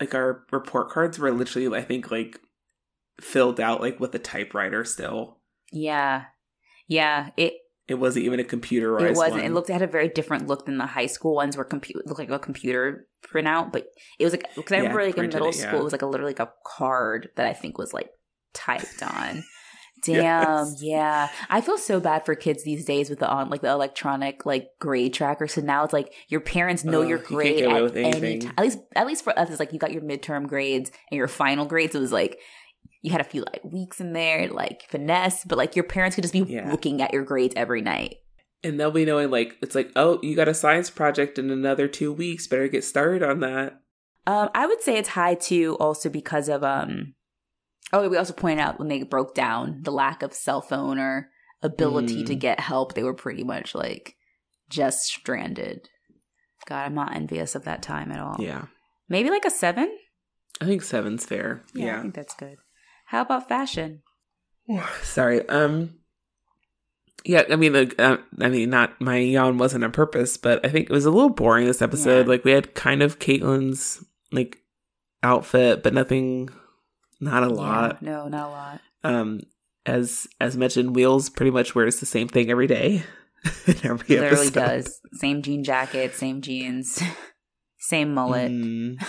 like 0.00 0.14
our 0.14 0.44
report 0.52 0.90
cards 0.90 1.18
were 1.18 1.30
literally, 1.30 1.76
I 1.76 1.82
think, 1.82 2.10
like 2.10 2.40
filled 3.20 3.60
out 3.60 3.80
like 3.80 3.98
with 4.00 4.14
a 4.14 4.18
typewriter 4.18 4.84
still. 4.84 5.38
Yeah, 5.72 6.24
yeah. 6.88 7.30
It 7.36 7.54
it 7.88 7.94
wasn't 7.94 8.24
even 8.24 8.40
a 8.40 8.44
computerized. 8.44 9.10
It 9.10 9.16
wasn't. 9.16 9.42
One. 9.42 9.44
It 9.44 9.52
looked 9.52 9.70
it 9.70 9.74
had 9.74 9.82
a 9.82 9.86
very 9.86 10.08
different 10.08 10.48
look 10.48 10.66
than 10.66 10.78
the 10.78 10.86
high 10.86 11.06
school 11.06 11.34
ones, 11.34 11.56
were 11.56 11.64
computer 11.64 12.02
looked 12.04 12.18
like 12.18 12.30
a 12.30 12.38
computer 12.38 13.06
printout. 13.24 13.72
But 13.72 13.86
it 14.18 14.24
was 14.24 14.32
like 14.32 14.44
because 14.56 14.72
I 14.72 14.78
remember 14.78 15.04
like 15.04 15.16
in 15.16 15.26
middle 15.28 15.48
it, 15.48 15.54
school, 15.54 15.72
yeah. 15.72 15.80
it 15.80 15.84
was 15.84 15.92
like 15.92 16.02
a 16.02 16.06
literally 16.06 16.30
like 16.30 16.40
a 16.40 16.52
card 16.64 17.28
that 17.36 17.46
I 17.46 17.52
think 17.52 17.78
was 17.78 17.94
like 17.94 18.10
typed 18.54 19.02
on. 19.02 19.44
Damn, 20.04 20.66
yes. 20.66 20.82
yeah. 20.82 21.28
I 21.48 21.60
feel 21.60 21.78
so 21.78 22.00
bad 22.00 22.26
for 22.26 22.34
kids 22.34 22.62
these 22.64 22.84
days 22.84 23.08
with 23.08 23.18
the 23.18 23.28
on 23.28 23.48
like 23.50 23.62
the 23.62 23.70
electronic 23.70 24.44
like 24.44 24.68
grade 24.78 25.14
tracker. 25.14 25.48
So 25.48 25.60
now 25.60 25.84
it's 25.84 25.92
like 25.92 26.12
your 26.28 26.40
parents 26.40 26.84
know 26.84 27.02
your 27.02 27.18
grade 27.18 27.60
you 27.60 27.86
at 27.86 27.96
any 27.96 28.38
time. 28.38 28.52
At 28.58 28.64
least 28.64 28.78
at 28.94 29.06
least 29.06 29.24
for 29.24 29.36
us, 29.38 29.48
it's 29.48 29.60
like 29.60 29.72
you 29.72 29.78
got 29.78 29.92
your 29.92 30.02
midterm 30.02 30.46
grades 30.46 30.90
and 31.10 31.16
your 31.16 31.28
final 31.28 31.64
grades. 31.66 31.94
It 31.94 32.00
was 32.00 32.12
like 32.12 32.38
you 33.02 33.10
had 33.10 33.20
a 33.20 33.24
few 33.24 33.42
like 33.42 33.62
weeks 33.64 34.00
in 34.00 34.12
there, 34.12 34.48
like 34.48 34.82
finesse, 34.88 35.44
but 35.44 35.58
like 35.58 35.76
your 35.76 35.84
parents 35.84 36.14
could 36.14 36.22
just 36.22 36.32
be 36.32 36.40
yeah. 36.40 36.70
looking 36.70 37.02
at 37.02 37.12
your 37.12 37.24
grades 37.24 37.54
every 37.56 37.82
night. 37.82 38.16
And 38.64 38.80
they'll 38.80 38.90
be 38.90 39.04
knowing 39.04 39.30
like 39.30 39.56
it's 39.62 39.74
like, 39.74 39.92
oh, 39.96 40.18
you 40.22 40.34
got 40.34 40.48
a 40.48 40.54
science 40.54 40.90
project 40.90 41.38
in 41.38 41.50
another 41.50 41.88
two 41.88 42.12
weeks. 42.12 42.46
Better 42.46 42.68
get 42.68 42.84
started 42.84 43.22
on 43.22 43.40
that. 43.40 43.80
Um, 44.26 44.48
I 44.54 44.66
would 44.66 44.82
say 44.82 44.96
it's 44.96 45.10
high 45.10 45.34
too, 45.34 45.76
also 45.78 46.08
because 46.08 46.48
of 46.48 46.64
um 46.64 47.14
Oh, 47.92 48.08
we 48.08 48.16
also 48.16 48.32
pointed 48.32 48.60
out 48.60 48.78
when 48.78 48.88
they 48.88 49.02
broke 49.04 49.34
down 49.34 49.82
the 49.82 49.92
lack 49.92 50.22
of 50.22 50.32
cell 50.32 50.60
phone 50.60 50.98
or 50.98 51.30
ability 51.62 52.24
mm. 52.24 52.26
to 52.26 52.34
get 52.34 52.58
help, 52.58 52.94
they 52.94 53.04
were 53.04 53.14
pretty 53.14 53.44
much 53.44 53.74
like 53.74 54.16
just 54.68 55.04
stranded. 55.04 55.88
God, 56.66 56.84
I'm 56.84 56.94
not 56.94 57.14
envious 57.14 57.54
of 57.54 57.64
that 57.64 57.82
time 57.82 58.10
at 58.10 58.18
all. 58.18 58.36
Yeah. 58.40 58.64
Maybe 59.08 59.30
like 59.30 59.44
a 59.44 59.50
seven? 59.50 59.96
I 60.60 60.64
think 60.64 60.82
seven's 60.82 61.24
fair. 61.24 61.62
Yeah, 61.74 61.86
yeah. 61.86 61.98
I 61.98 62.02
think 62.02 62.14
that's 62.14 62.34
good. 62.34 62.56
How 63.06 63.22
about 63.22 63.48
fashion? 63.48 64.02
Sorry. 65.02 65.46
Um 65.48 65.94
yeah, 67.24 67.42
I 67.50 67.56
mean, 67.56 67.72
like, 67.72 67.98
uh, 67.98 68.18
I 68.40 68.48
mean, 68.48 68.70
not 68.70 69.00
my 69.00 69.16
yawn 69.16 69.58
wasn't 69.58 69.82
on 69.82 69.90
purpose, 69.90 70.36
but 70.36 70.64
I 70.64 70.68
think 70.68 70.88
it 70.88 70.92
was 70.92 71.06
a 71.06 71.10
little 71.10 71.30
boring 71.30 71.66
this 71.66 71.82
episode. 71.82 72.26
Yeah. 72.26 72.32
Like, 72.32 72.44
we 72.44 72.52
had 72.52 72.74
kind 72.76 73.02
of 73.02 73.18
Caitlin's 73.18 74.04
like 74.30 74.58
outfit, 75.24 75.82
but 75.82 75.92
nothing 75.92 76.50
not 77.18 77.42
a 77.42 77.48
lot. 77.48 77.98
Yeah, 78.00 78.08
no, 78.10 78.28
not 78.28 78.46
a 78.46 78.50
lot. 78.50 78.80
Um, 79.02 79.40
as 79.84 80.28
as 80.40 80.56
mentioned, 80.56 80.94
Wheels 80.94 81.28
pretty 81.28 81.50
much 81.50 81.74
wears 81.74 81.98
the 81.98 82.06
same 82.06 82.28
thing 82.28 82.48
every 82.48 82.68
day. 82.68 83.02
every 83.66 84.16
Literally 84.16 84.46
episode. 84.46 84.54
does. 84.54 85.00
Same 85.14 85.42
jean 85.42 85.64
jacket, 85.64 86.14
same 86.14 86.40
jeans, 86.42 87.02
Same 87.78 88.14
mullet. 88.14 88.50
Mm. 88.52 89.04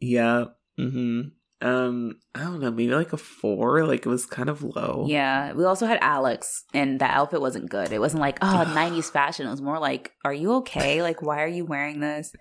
yeah. 0.00 0.44
hmm 0.78 1.20
Um, 1.66 2.18
I 2.34 2.40
don't 2.40 2.60
know, 2.60 2.70
maybe 2.70 2.94
like 2.94 3.12
a 3.12 3.16
four. 3.16 3.84
Like 3.86 4.06
it 4.06 4.08
was 4.08 4.26
kind 4.26 4.48
of 4.48 4.62
low. 4.62 5.06
Yeah. 5.08 5.52
We 5.52 5.64
also 5.64 5.86
had 5.86 5.98
Alex, 6.00 6.64
and 6.72 7.00
that 7.00 7.14
outfit 7.14 7.40
wasn't 7.40 7.70
good. 7.70 7.92
It 7.92 8.00
wasn't 8.00 8.20
like, 8.20 8.38
oh, 8.42 8.64
90s 8.74 9.10
fashion. 9.10 9.46
It 9.46 9.50
was 9.50 9.62
more 9.62 9.78
like, 9.78 10.12
are 10.24 10.32
you 10.34 10.52
okay? 10.56 11.02
Like, 11.02 11.22
why 11.22 11.42
are 11.42 11.48
you 11.48 11.64
wearing 11.64 12.00
this? 12.00 12.32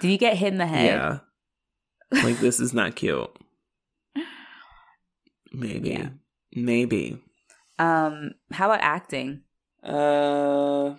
Did 0.00 0.10
you 0.10 0.18
get 0.18 0.36
hit 0.36 0.52
in 0.52 0.58
the 0.58 0.66
head? 0.66 0.86
Yeah. 0.86 1.18
Like 2.22 2.38
this 2.38 2.60
is 2.60 2.74
not 2.74 2.94
cute. 2.96 3.30
Maybe. 5.52 5.90
Yeah. 5.90 6.08
Maybe. 6.54 7.18
Um, 7.78 8.32
how 8.50 8.66
about 8.66 8.82
acting? 8.82 9.42
Uh 9.82 10.94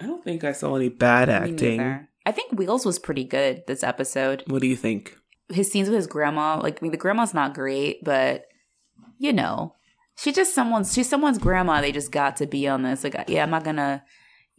I 0.00 0.06
don't 0.06 0.24
think 0.24 0.42
I 0.42 0.52
saw 0.52 0.74
any 0.74 0.88
bad 0.88 1.28
acting. 1.28 2.08
I 2.24 2.32
think 2.32 2.52
Wheels 2.52 2.84
was 2.84 2.98
pretty 2.98 3.24
good 3.24 3.64
this 3.66 3.84
episode. 3.84 4.42
What 4.46 4.62
do 4.62 4.66
you 4.66 4.74
think? 4.74 5.16
His 5.48 5.70
scenes 5.70 5.88
with 5.88 5.96
his 5.96 6.06
grandma, 6.06 6.58
like 6.62 6.78
I 6.80 6.82
mean, 6.82 6.92
the 6.92 6.98
grandma's 6.98 7.34
not 7.34 7.54
great, 7.54 8.02
but 8.04 8.46
you 9.18 9.32
know, 9.32 9.74
she's 10.16 10.34
just 10.34 10.54
someone's. 10.54 10.92
She's 10.92 11.08
someone's 11.08 11.38
grandma. 11.38 11.80
They 11.80 11.92
just 11.92 12.10
got 12.12 12.36
to 12.38 12.46
be 12.46 12.66
on 12.68 12.82
this. 12.82 13.04
Like, 13.04 13.16
yeah, 13.28 13.42
I'm 13.42 13.50
not 13.50 13.64
gonna 13.64 14.04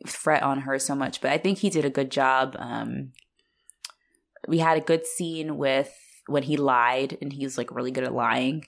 fret 0.05 0.43
on 0.43 0.61
her 0.61 0.77
so 0.79 0.95
much, 0.95 1.21
but 1.21 1.31
I 1.31 1.37
think 1.37 1.59
he 1.59 1.69
did 1.69 1.85
a 1.85 1.89
good 1.89 2.11
job. 2.11 2.55
Um, 2.59 3.11
we 4.47 4.59
had 4.59 4.77
a 4.77 4.81
good 4.81 5.05
scene 5.05 5.57
with 5.57 5.91
when 6.27 6.43
he 6.43 6.57
lied, 6.57 7.17
and 7.21 7.31
he's 7.33 7.57
like 7.57 7.71
really 7.71 7.91
good 7.91 8.03
at 8.03 8.13
lying. 8.13 8.65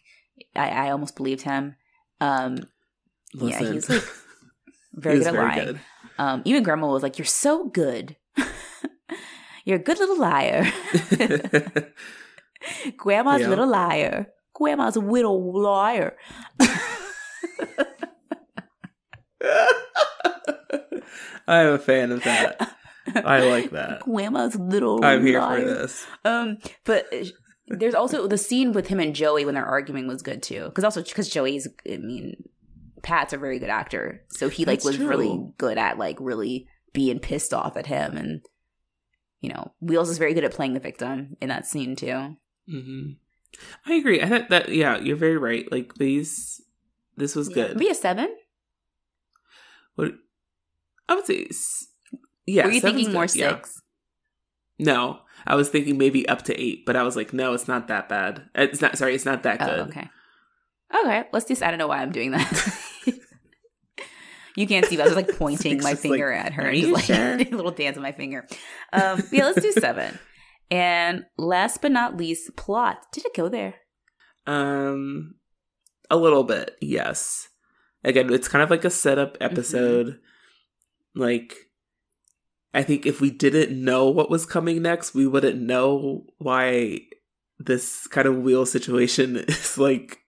I, 0.55 0.69
I 0.69 0.89
almost 0.91 1.15
believed 1.15 1.41
him. 1.41 1.75
Um, 2.21 2.57
Yeah, 3.33 3.59
he's, 3.59 3.89
like, 3.89 4.03
very 4.93 5.17
good 5.19 5.27
at 5.27 5.33
lying. 5.33 5.65
good. 5.65 5.81
Um, 6.17 6.41
even 6.45 6.63
grandma 6.63 6.87
was 6.87 7.03
like, 7.03 7.17
"You're 7.17 7.25
so 7.25 7.65
good. 7.69 8.15
You're 9.65 9.77
a 9.77 9.83
good 9.83 9.99
little 9.99 10.17
liar." 10.19 10.71
Grandma's 12.97 13.41
Yeah. 13.41 13.49
little 13.49 13.67
liar. 13.67 14.27
Grandma's 14.53 14.95
a 14.95 15.01
little 15.01 15.61
liar. 15.61 16.15
I 21.47 21.61
am 21.61 21.73
a 21.73 21.77
fan 21.79 22.11
of 22.11 22.23
that. 22.23 22.75
I 23.15 23.41
like 23.49 23.71
that. 23.71 24.01
Grandma's 24.01 24.55
little. 24.55 25.03
I'm 25.05 25.25
here 25.25 25.39
liar. 25.39 25.61
for 25.61 25.65
this. 25.67 26.05
Um, 26.23 26.57
but 26.85 27.05
uh, 27.13 27.25
there's 27.67 27.93
also 27.93 28.27
the 28.27 28.37
scene 28.37 28.71
with 28.71 28.87
him 28.87 28.99
and 28.99 29.13
Joey 29.15 29.45
when 29.45 29.53
they're 29.55 29.65
arguing 29.65 30.07
was 30.07 30.21
good 30.21 30.41
too. 30.41 30.65
Because 30.65 30.83
also 30.83 31.03
because 31.03 31.29
Joey's, 31.29 31.67
I 31.87 31.97
mean, 31.97 32.43
Pat's 33.03 33.33
a 33.33 33.37
very 33.37 33.59
good 33.59 33.69
actor, 33.69 34.23
so 34.29 34.49
he 34.49 34.65
like 34.65 34.79
That's 34.79 34.85
was 34.85 34.95
true. 34.97 35.07
really 35.07 35.39
good 35.57 35.77
at 35.77 35.97
like 35.99 36.17
really 36.19 36.67
being 36.93 37.19
pissed 37.19 37.53
off 37.53 37.77
at 37.77 37.85
him, 37.85 38.17
and 38.17 38.41
you 39.45 39.53
know, 39.53 39.72
Wheels 39.80 40.09
is 40.09 40.17
very 40.17 40.34
good 40.34 40.43
at 40.43 40.51
playing 40.53 40.73
the 40.73 40.80
victim 40.80 41.38
in 41.41 41.49
that 41.49 41.65
scene 41.67 41.95
too. 41.95 42.35
hmm 42.67 43.11
I 43.85 43.93
agree. 43.93 44.22
I 44.22 44.27
thought 44.27 44.49
that 44.49 44.69
yeah, 44.69 44.97
you're 44.99 45.15
very 45.15 45.38
right. 45.38 45.72
Like 45.72 45.93
these, 45.95 46.59
this 47.15 47.35
was 47.35 47.47
Yeah. 47.49 47.67
good. 47.67 47.77
Be 47.77 47.89
a 47.89 47.95
seven. 47.95 48.35
What 49.95 50.11
I 51.07 51.15
would 51.15 51.26
say, 51.26 51.47
yeah. 52.45 52.65
Were 52.65 52.72
you 52.72 52.81
thinking 52.81 53.13
more 53.13 53.27
good, 53.27 53.35
yeah. 53.35 53.49
six? 53.55 53.81
No, 54.77 55.19
I 55.47 55.55
was 55.55 55.69
thinking 55.69 55.97
maybe 55.97 56.27
up 56.27 56.41
to 56.43 56.59
eight, 56.61 56.85
but 56.85 56.97
I 56.97 57.03
was 57.03 57.15
like, 57.15 57.31
no, 57.31 57.53
it's 57.53 57.67
not 57.67 57.88
that 57.88 58.09
bad. 58.09 58.49
It's 58.55 58.81
not. 58.81 58.97
Sorry, 58.97 59.15
it's 59.15 59.23
not 59.26 59.43
that 59.43 59.61
Oh, 59.61 59.65
good. 59.65 59.80
okay. 59.89 60.09
Okay, 61.03 61.23
let's 61.31 61.45
just. 61.47 61.63
I 61.63 61.69
don't 61.69 61.77
know 61.80 61.88
why 61.88 61.99
I'm 62.01 62.11
doing 62.11 62.31
that. 62.31 62.81
you 64.56 64.68
can't 64.68 64.86
see, 64.86 64.98
but 64.98 65.03
I 65.03 65.07
was 65.07 65.15
like 65.15 65.30
pointing 65.38 65.82
my 65.82 65.95
finger 65.95 66.32
like, 66.32 66.45
at 66.45 66.53
her 66.53 66.64
and 66.64 66.80
just 66.80 66.91
like 66.94 67.06
sure?" 67.06 67.36
a 67.36 67.38
little 67.56 67.72
dance 67.72 67.95
with 67.95 68.03
my 68.03 68.11
finger. 68.11 68.48
Um, 68.94 69.23
yeah, 69.32 69.45
let's 69.45 69.61
do 69.61 69.72
seven. 69.72 70.18
And 70.72 71.26
last 71.38 71.82
but 71.82 71.91
not 71.91 72.18
least, 72.18 72.56
plot. 72.56 73.06
Did 73.11 73.26
it 73.26 73.36
go 73.36 73.49
there? 73.49 73.76
Um, 74.48 75.36
a 76.10 76.18
little 76.18 76.44
bit, 76.44 76.76
yes. 76.82 77.49
Again, 78.03 78.32
it's 78.32 78.48
kind 78.48 78.64
of 78.64 78.69
like 78.69 78.86
a 78.86 78.90
setup 78.90 79.38
episode. 79.41 80.19
Like, 81.15 81.56
I 82.73 82.84
think 82.84 83.06
if 83.06 83.22
we 83.22 83.32
didn't 83.32 83.84
know 83.84 84.10
what 84.10 84.30
was 84.30 84.45
coming 84.45 84.82
next, 84.82 85.14
we 85.14 85.26
wouldn't 85.26 85.61
know 85.61 86.26
why 86.38 87.02
this 87.57 88.06
kind 88.07 88.27
of 88.27 88.38
wheel 88.38 88.65
situation 88.65 89.38
is 89.48 89.77
like, 89.77 90.19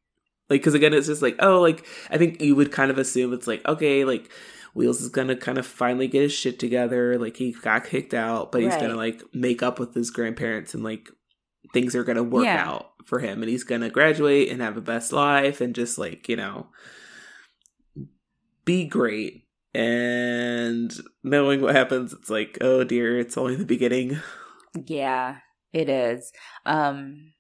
like, 0.50 0.62
because 0.62 0.74
again, 0.74 0.94
it's 0.94 1.08
just 1.08 1.22
like, 1.22 1.36
oh, 1.40 1.62
like, 1.62 1.86
I 2.10 2.18
think 2.18 2.42
you 2.42 2.56
would 2.56 2.72
kind 2.72 2.92
of 2.92 2.98
assume 2.98 3.34
it's 3.34 3.48
like, 3.48 3.66
okay, 3.68 4.06
like, 4.06 4.30
Wheels 4.74 5.02
is 5.02 5.10
gonna 5.10 5.36
kind 5.36 5.58
of 5.58 5.66
finally 5.66 6.08
get 6.08 6.22
his 6.22 6.34
shit 6.34 6.60
together. 6.60 7.18
Like, 7.18 7.36
he 7.38 7.52
got 7.52 7.86
kicked 7.86 8.14
out, 8.14 8.52
but 8.52 8.62
he's 8.62 8.72
Right. 8.74 8.82
gonna 8.82 8.96
like 8.96 9.24
make 9.34 9.64
up 9.64 9.80
with 9.80 9.94
his 9.96 10.12
grandparents 10.12 10.74
and 10.74 10.84
like 10.84 11.10
things 11.74 11.96
are 11.96 12.04
gonna 12.04 12.24
work 12.24 12.46
Yeah. 12.46 12.64
out 12.68 12.92
for 13.06 13.20
him 13.20 13.42
and 13.42 13.50
he's 13.50 13.64
gonna 13.64 13.90
graduate 13.90 14.50
and 14.50 14.62
have 14.62 14.78
a 14.78 14.82
best 14.82 15.12
life 15.12 15.62
and 15.62 15.74
just 15.74 15.98
like, 15.98 16.30
you 16.30 16.36
know, 16.36 16.68
be 18.66 18.86
great. 18.86 19.46
And 19.74 20.92
knowing 21.24 21.62
what 21.62 21.76
happens, 21.76 22.14
it's 22.14 22.30
like, 22.30 22.58
oh 22.62 22.84
dear, 22.84 23.18
it's 23.20 23.38
only 23.38 23.56
the 23.56 23.66
beginning. 23.66 24.20
Yeah, 24.86 25.38
it 25.74 25.90
is. 25.90 26.32
Um 26.66 27.34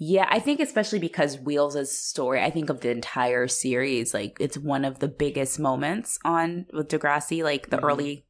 Yeah, 0.00 0.28
I 0.30 0.38
think 0.38 0.60
especially 0.60 1.00
because 1.00 1.40
Wheels' 1.40 1.96
story, 1.96 2.40
I 2.40 2.50
think 2.50 2.70
of 2.70 2.80
the 2.80 2.90
entire 2.90 3.48
series, 3.48 4.14
like 4.14 4.36
it's 4.38 4.56
one 4.56 4.84
of 4.84 5.00
the 5.00 5.08
biggest 5.08 5.58
moments 5.58 6.18
on 6.24 6.66
with 6.72 6.88
Degrassi, 6.88 7.42
like 7.42 7.70
the 7.70 7.78
Mhm. 7.78 7.84
early, 7.84 8.26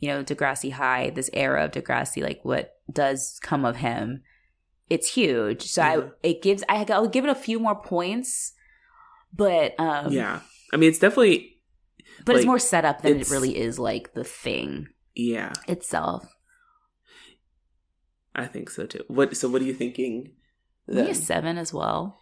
you 0.00 0.08
know, 0.08 0.24
Degrassi 0.24 0.72
High, 0.72 1.10
this 1.10 1.30
era 1.32 1.66
of 1.66 1.70
Degrassi, 1.70 2.20
like 2.20 2.40
what 2.42 2.80
does 2.92 3.38
come 3.42 3.64
of 3.64 3.76
him. 3.76 4.22
It's 4.90 5.14
huge. 5.14 5.62
So. 5.70 5.82
I 5.82 6.10
it 6.22 6.42
gives 6.42 6.64
I 6.68 6.84
I'll 6.90 7.08
give 7.08 7.24
it 7.24 7.30
a 7.30 7.34
few 7.36 7.60
more 7.60 7.76
points, 7.80 8.52
but 9.32 9.78
um 9.78 10.12
yeah. 10.12 10.40
I 10.72 10.76
mean, 10.76 10.88
it's 10.88 10.98
definitely, 10.98 11.60
but 12.24 12.34
it's 12.34 12.44
more 12.44 12.58
set 12.58 12.84
up 12.84 13.02
than 13.02 13.20
it 13.20 13.30
really 13.30 13.56
is 13.56 13.78
like 13.78 14.14
the 14.14 14.24
thing 14.24 14.88
yeah, 15.14 15.52
itself. 15.68 16.34
I 18.34 18.46
think 18.46 18.68
so 18.68 18.84
too. 18.86 19.04
What, 19.06 19.36
so 19.36 19.48
what 19.48 19.62
are 19.62 19.64
you 19.64 19.74
thinking? 19.74 20.32
Maybe 20.86 21.10
a 21.10 21.14
seven 21.14 21.58
as 21.58 21.72
well. 21.72 22.20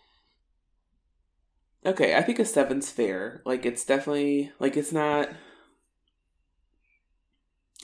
Okay, 1.84 2.14
I 2.14 2.22
think 2.22 2.38
a 2.38 2.44
seven's 2.44 2.90
fair. 2.90 3.42
Like 3.44 3.66
it's 3.66 3.84
definitely 3.84 4.52
like 4.60 4.76
it's 4.76 4.92
not 4.92 5.30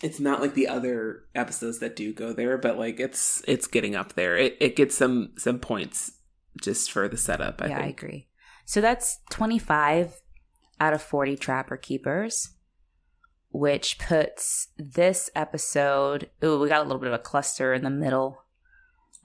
it's 0.03 0.21
not 0.21 0.41
like 0.41 0.55
the 0.55 0.69
other 0.69 1.25
episodes 1.35 1.81
that 1.81 1.97
do 1.97 2.13
go 2.13 2.33
there, 2.33 2.57
but 2.59 2.79
like 2.79 3.01
it's 3.01 3.43
it's 3.49 3.67
getting 3.67 3.97
up 3.97 4.15
there. 4.15 4.37
It 4.37 4.57
it 4.61 4.77
gets 4.77 4.95
some 4.95 5.33
some 5.37 5.59
points 5.59 6.13
just 6.61 6.91
for 6.91 7.09
the 7.09 7.17
setup, 7.17 7.61
I 7.63 7.69
yeah, 7.69 7.81
I 7.81 7.87
agree. 7.87 8.29
So 8.65 8.81
that's 8.81 9.19
25 9.31 10.21
out 10.81 10.93
of 10.93 11.03
40 11.03 11.37
Trapper 11.37 11.77
Keepers, 11.77 12.51
which 13.51 13.99
puts 13.99 14.69
this 14.77 15.31
episode. 15.35 16.31
Ooh, 16.45 16.59
we 16.59 16.69
got 16.69 16.81
a 16.81 16.85
little 16.85 16.99
bit 16.99 17.09
of 17.09 17.15
a 17.15 17.19
cluster 17.19 17.73
in 17.73 17.83
the 17.83 17.91
middle. 17.91 18.45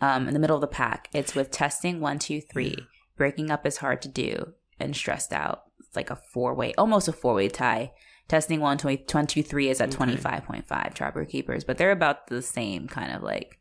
Um, 0.04 0.28
in 0.28 0.34
the 0.34 0.40
middle 0.40 0.58
of 0.58 0.62
the 0.62 0.68
pack, 0.68 1.08
it's 1.14 1.34
with 1.34 1.50
testing 1.50 2.02
one, 2.02 2.20
two, 2.20 2.42
three. 2.42 2.76
Breaking 3.16 3.50
up 3.50 3.66
is 3.66 3.78
hard 3.78 4.02
to 4.02 4.10
do 4.10 4.54
and 4.78 4.94
stressed 4.94 5.32
out. 5.32 5.64
It's 5.80 5.96
like 5.96 6.10
a 6.10 6.18
four 6.34 6.54
way, 6.54 6.74
almost 6.78 7.08
a 7.08 7.14
four 7.14 7.36
way 7.36 7.48
tie. 7.48 7.94
Testing 8.28 8.60
one, 8.60 8.78
two, 8.78 8.98
one, 9.14 9.28
two, 9.28 9.42
three 9.42 9.70
is 9.70 9.80
at 9.80 9.96
Okay. 9.96 10.14
25.5 10.18 10.94
Trapper 10.94 11.24
Keepers, 11.24 11.64
but 11.64 11.78
they're 11.78 11.92
about 11.92 12.28
the 12.28 12.42
same 12.42 12.90
kind 12.90 13.14
of 13.16 13.24
like. 13.24 13.60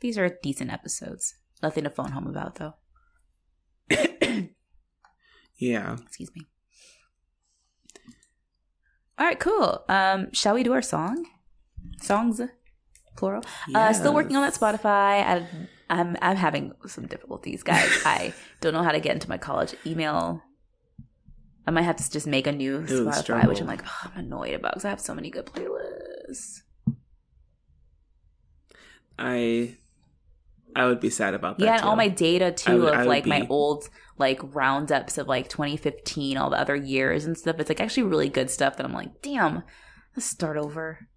These 0.00 0.16
are 0.16 0.38
decent 0.42 0.72
episodes. 0.72 1.34
Nothing 1.62 1.84
to 1.84 1.90
phone 1.90 2.12
home 2.12 2.26
about 2.26 2.54
though. 2.54 2.74
Yeah. 5.58 5.98
Excuse 6.06 6.30
me. 6.34 6.46
All 9.18 9.26
right, 9.26 9.38
cool. 9.38 9.84
Um, 9.90 10.32
shall 10.32 10.54
we 10.54 10.62
do 10.62 10.72
our 10.72 10.80
song? 10.80 11.26
Songs, 12.00 12.40
plural. 13.20 13.44
Uh, 13.74 13.92
still 13.92 14.14
working 14.14 14.34
on 14.36 14.42
that 14.42 14.54
Spotify. 14.54 15.22
I, 15.22 15.46
I'm 15.88 16.16
I'm 16.20 16.36
having 16.36 16.72
some 16.86 17.06
difficulties, 17.06 17.62
guys. 17.62 17.88
I 18.04 18.32
don't 18.60 18.72
know 18.72 18.82
how 18.82 18.92
to 18.92 19.00
get 19.00 19.14
into 19.14 19.28
my 19.28 19.38
college 19.38 19.74
email. 19.86 20.42
I 21.66 21.70
might 21.70 21.82
have 21.82 21.96
to 21.96 22.10
just 22.10 22.26
make 22.26 22.46
a 22.46 22.52
new 22.52 22.80
Spotify, 22.80 23.14
struggle. 23.14 23.48
which 23.50 23.60
I'm 23.60 23.66
like, 23.66 23.82
oh, 23.86 24.10
I'm 24.14 24.24
annoyed 24.24 24.54
about 24.54 24.72
because 24.72 24.84
I 24.84 24.90
have 24.90 25.00
so 25.00 25.14
many 25.14 25.30
good 25.30 25.46
playlists. 25.46 26.62
I 29.18 29.76
I 30.74 30.86
would 30.86 31.00
be 31.00 31.10
sad 31.10 31.34
about 31.34 31.58
that. 31.58 31.64
Yeah, 31.64 31.74
and 31.76 31.84
all 31.84 31.96
my 31.96 32.08
data 32.08 32.50
too 32.52 32.82
would- 32.82 32.94
of 32.94 33.06
like 33.06 33.26
my 33.26 33.46
old 33.48 33.88
like 34.18 34.40
roundups 34.54 35.18
of 35.18 35.28
like 35.28 35.48
2015, 35.48 36.36
all 36.36 36.50
the 36.50 36.60
other 36.60 36.76
years 36.76 37.24
and 37.24 37.36
stuff. 37.36 37.56
It's 37.58 37.68
like 37.70 37.80
actually 37.80 38.04
really 38.04 38.28
good 38.28 38.50
stuff 38.50 38.76
that 38.76 38.84
I'm 38.84 38.92
like, 38.92 39.22
damn, 39.22 39.62
let's 40.14 40.26
start 40.26 40.56
over. 40.56 41.08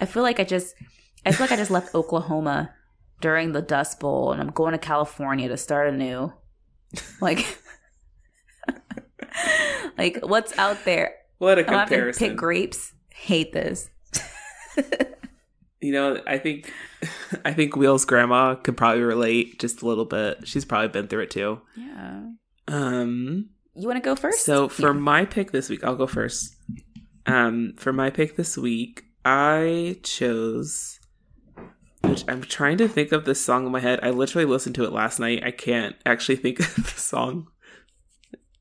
I 0.00 0.06
feel 0.06 0.22
like 0.22 0.38
I 0.40 0.44
just, 0.44 0.74
I 1.24 1.32
feel 1.32 1.44
like 1.44 1.52
I 1.52 1.56
just 1.56 1.70
left 1.70 1.94
Oklahoma 1.94 2.72
during 3.20 3.52
the 3.52 3.62
Dust 3.62 3.98
Bowl, 4.00 4.32
and 4.32 4.40
I'm 4.40 4.50
going 4.50 4.72
to 4.72 4.78
California 4.78 5.48
to 5.48 5.56
start 5.56 5.88
anew. 5.88 6.32
Like, 7.20 7.44
like 9.98 10.18
what's 10.22 10.56
out 10.58 10.84
there? 10.84 11.14
What 11.38 11.58
a 11.58 11.64
comparison. 11.64 12.28
pick 12.28 12.36
grapes. 12.36 12.92
Hate 13.10 13.52
this. 13.52 13.90
You 15.80 15.92
know, 15.92 16.20
I 16.26 16.38
think 16.38 16.72
I 17.44 17.52
think 17.52 17.76
Wheels' 17.76 18.04
grandma 18.06 18.54
could 18.54 18.76
probably 18.76 19.02
relate 19.02 19.58
just 19.60 19.82
a 19.82 19.86
little 19.86 20.04
bit. 20.06 20.46
She's 20.48 20.64
probably 20.64 20.88
been 20.88 21.06
through 21.06 21.24
it 21.24 21.30
too. 21.30 21.60
Yeah. 21.76 22.22
Um 22.66 23.50
You 23.74 23.86
want 23.86 24.02
to 24.02 24.08
go 24.08 24.16
first? 24.16 24.44
so 24.44 24.68
for 24.68 24.88
Yeah. 24.88 24.92
my 24.92 25.24
pick 25.26 25.52
this 25.52 25.68
week, 25.68 25.84
I'll 25.84 25.94
go 25.96 26.06
first. 26.06 26.56
Um 27.26 27.74
for 27.76 27.92
my 27.92 28.10
pick 28.10 28.36
this 28.36 28.56
week, 28.56 29.04
I 29.28 29.98
chose 30.04 31.00
which 32.02 32.24
I'm 32.28 32.42
trying 32.42 32.78
to 32.78 32.86
think 32.86 33.10
of 33.10 33.24
this 33.24 33.40
song 33.40 33.66
in 33.66 33.72
my 33.72 33.80
head. 33.80 33.98
I 34.00 34.10
literally 34.10 34.44
listened 34.44 34.76
to 34.76 34.84
it 34.84 34.92
last 34.92 35.18
night. 35.18 35.42
I 35.42 35.50
can't 35.50 35.96
actually 36.06 36.36
think 36.36 36.60
of 36.78 36.94
the 36.94 37.00
song. 37.00 37.48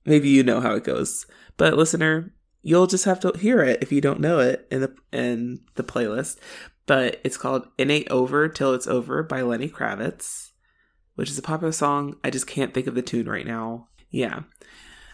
Maybe 0.05 0.29
you 0.29 0.41
know 0.41 0.61
how 0.61 0.73
it 0.73 0.83
goes. 0.83 1.27
But 1.55 1.75
listener, 1.75 2.33
you'll 2.63 2.87
just 2.87 3.05
have 3.05 3.19
to 3.19 3.37
hear 3.37 3.61
it 3.61 3.83
if 3.83 3.91
you 3.91 4.01
don't 4.01 4.19
know 4.19 4.39
it 4.39 4.67
in 4.71 4.81
the 4.81 4.95
in 5.11 5.59
the 5.75 5.83
playlist. 5.83 6.37
But 6.87 7.21
it's 7.23 7.37
called 7.37 7.67
"It 7.77 7.91
Ain't 7.91 8.09
Over 8.09 8.49
Till 8.49 8.73
It's 8.73 8.87
Over" 8.87 9.21
by 9.21 9.43
Lenny 9.43 9.69
Kravitz, 9.69 10.51
which 11.13 11.29
is 11.29 11.37
a 11.37 11.43
popular 11.43 11.73
song. 11.73 12.15
I 12.23 12.31
just 12.31 12.47
can't 12.47 12.73
think 12.73 12.87
of 12.87 12.95
the 12.95 13.03
tune 13.03 13.29
right 13.29 13.45
now. 13.45 13.89
Yeah, 14.09 14.41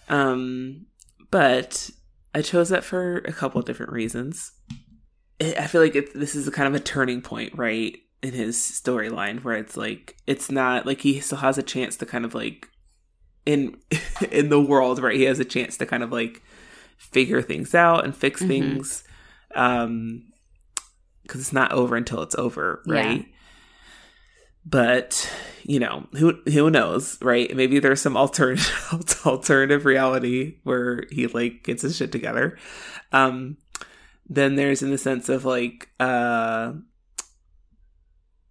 um, 0.08 0.86
but 1.30 1.90
I 2.34 2.42
chose 2.42 2.70
that 2.70 2.86
for 2.86 3.18
a 3.18 3.34
couple 3.34 3.60
of 3.60 3.66
different 3.66 3.92
reasons. 3.92 4.54
I 5.42 5.68
feel 5.68 5.82
like 5.82 5.96
it, 5.96 6.14
this 6.14 6.36
is 6.36 6.48
a 6.48 6.52
kind 6.52 6.68
of 6.68 6.80
a 6.80 6.84
turning 6.84 7.22
point, 7.22 7.58
right, 7.58 7.98
in 8.22 8.34
his 8.34 8.58
storyline, 8.58 9.44
where 9.44 9.56
it's 9.56 9.76
like 9.76 10.16
it's 10.28 10.52
not 10.52 10.86
like 10.86 11.02
he 11.02 11.20
still 11.20 11.40
has 11.40 11.58
a 11.58 11.64
chance 11.64 11.98
to 11.98 12.06
kind 12.06 12.26
of 12.26 12.34
like 12.36 12.70
in 13.46 13.78
in 14.32 14.50
the 14.50 14.62
world, 14.62 15.02
right? 15.02 15.16
He 15.16 15.24
has 15.24 15.40
a 15.40 15.46
chance 15.46 15.78
to 15.78 15.86
kind 15.86 16.04
of 16.04 16.12
like 16.12 16.42
figure 16.98 17.42
things 17.42 17.74
out 17.74 18.04
and 18.06 18.16
fix 18.16 18.42
Mhm. 18.44 18.48
things, 18.48 19.04
um, 19.56 20.24
because 21.24 21.42
it's 21.42 21.54
not 21.54 21.72
over 21.72 21.96
until 21.96 22.22
it's 22.22 22.36
over, 22.36 22.82
right? 22.86 23.26
But 24.64 25.28
you 25.64 25.80
know 25.80 26.08
who 26.14 26.38
who 26.46 26.70
knows, 26.70 27.18
right? 27.22 27.56
Maybe 27.56 27.80
there's 27.80 28.02
some 28.02 28.16
alternative 28.16 29.22
alternative 29.26 29.86
reality 29.86 30.58
where 30.64 31.06
he 31.10 31.26
like 31.28 31.64
gets 31.64 31.82
his 31.82 31.98
shit 31.98 32.12
together. 32.12 32.60
Um, 33.12 33.58
then 34.34 34.56
there's 34.56 34.82
in 34.82 34.90
the 34.92 34.98
sense 34.98 35.28
of 35.30 35.44
like 35.44 35.90
uh 36.00 36.72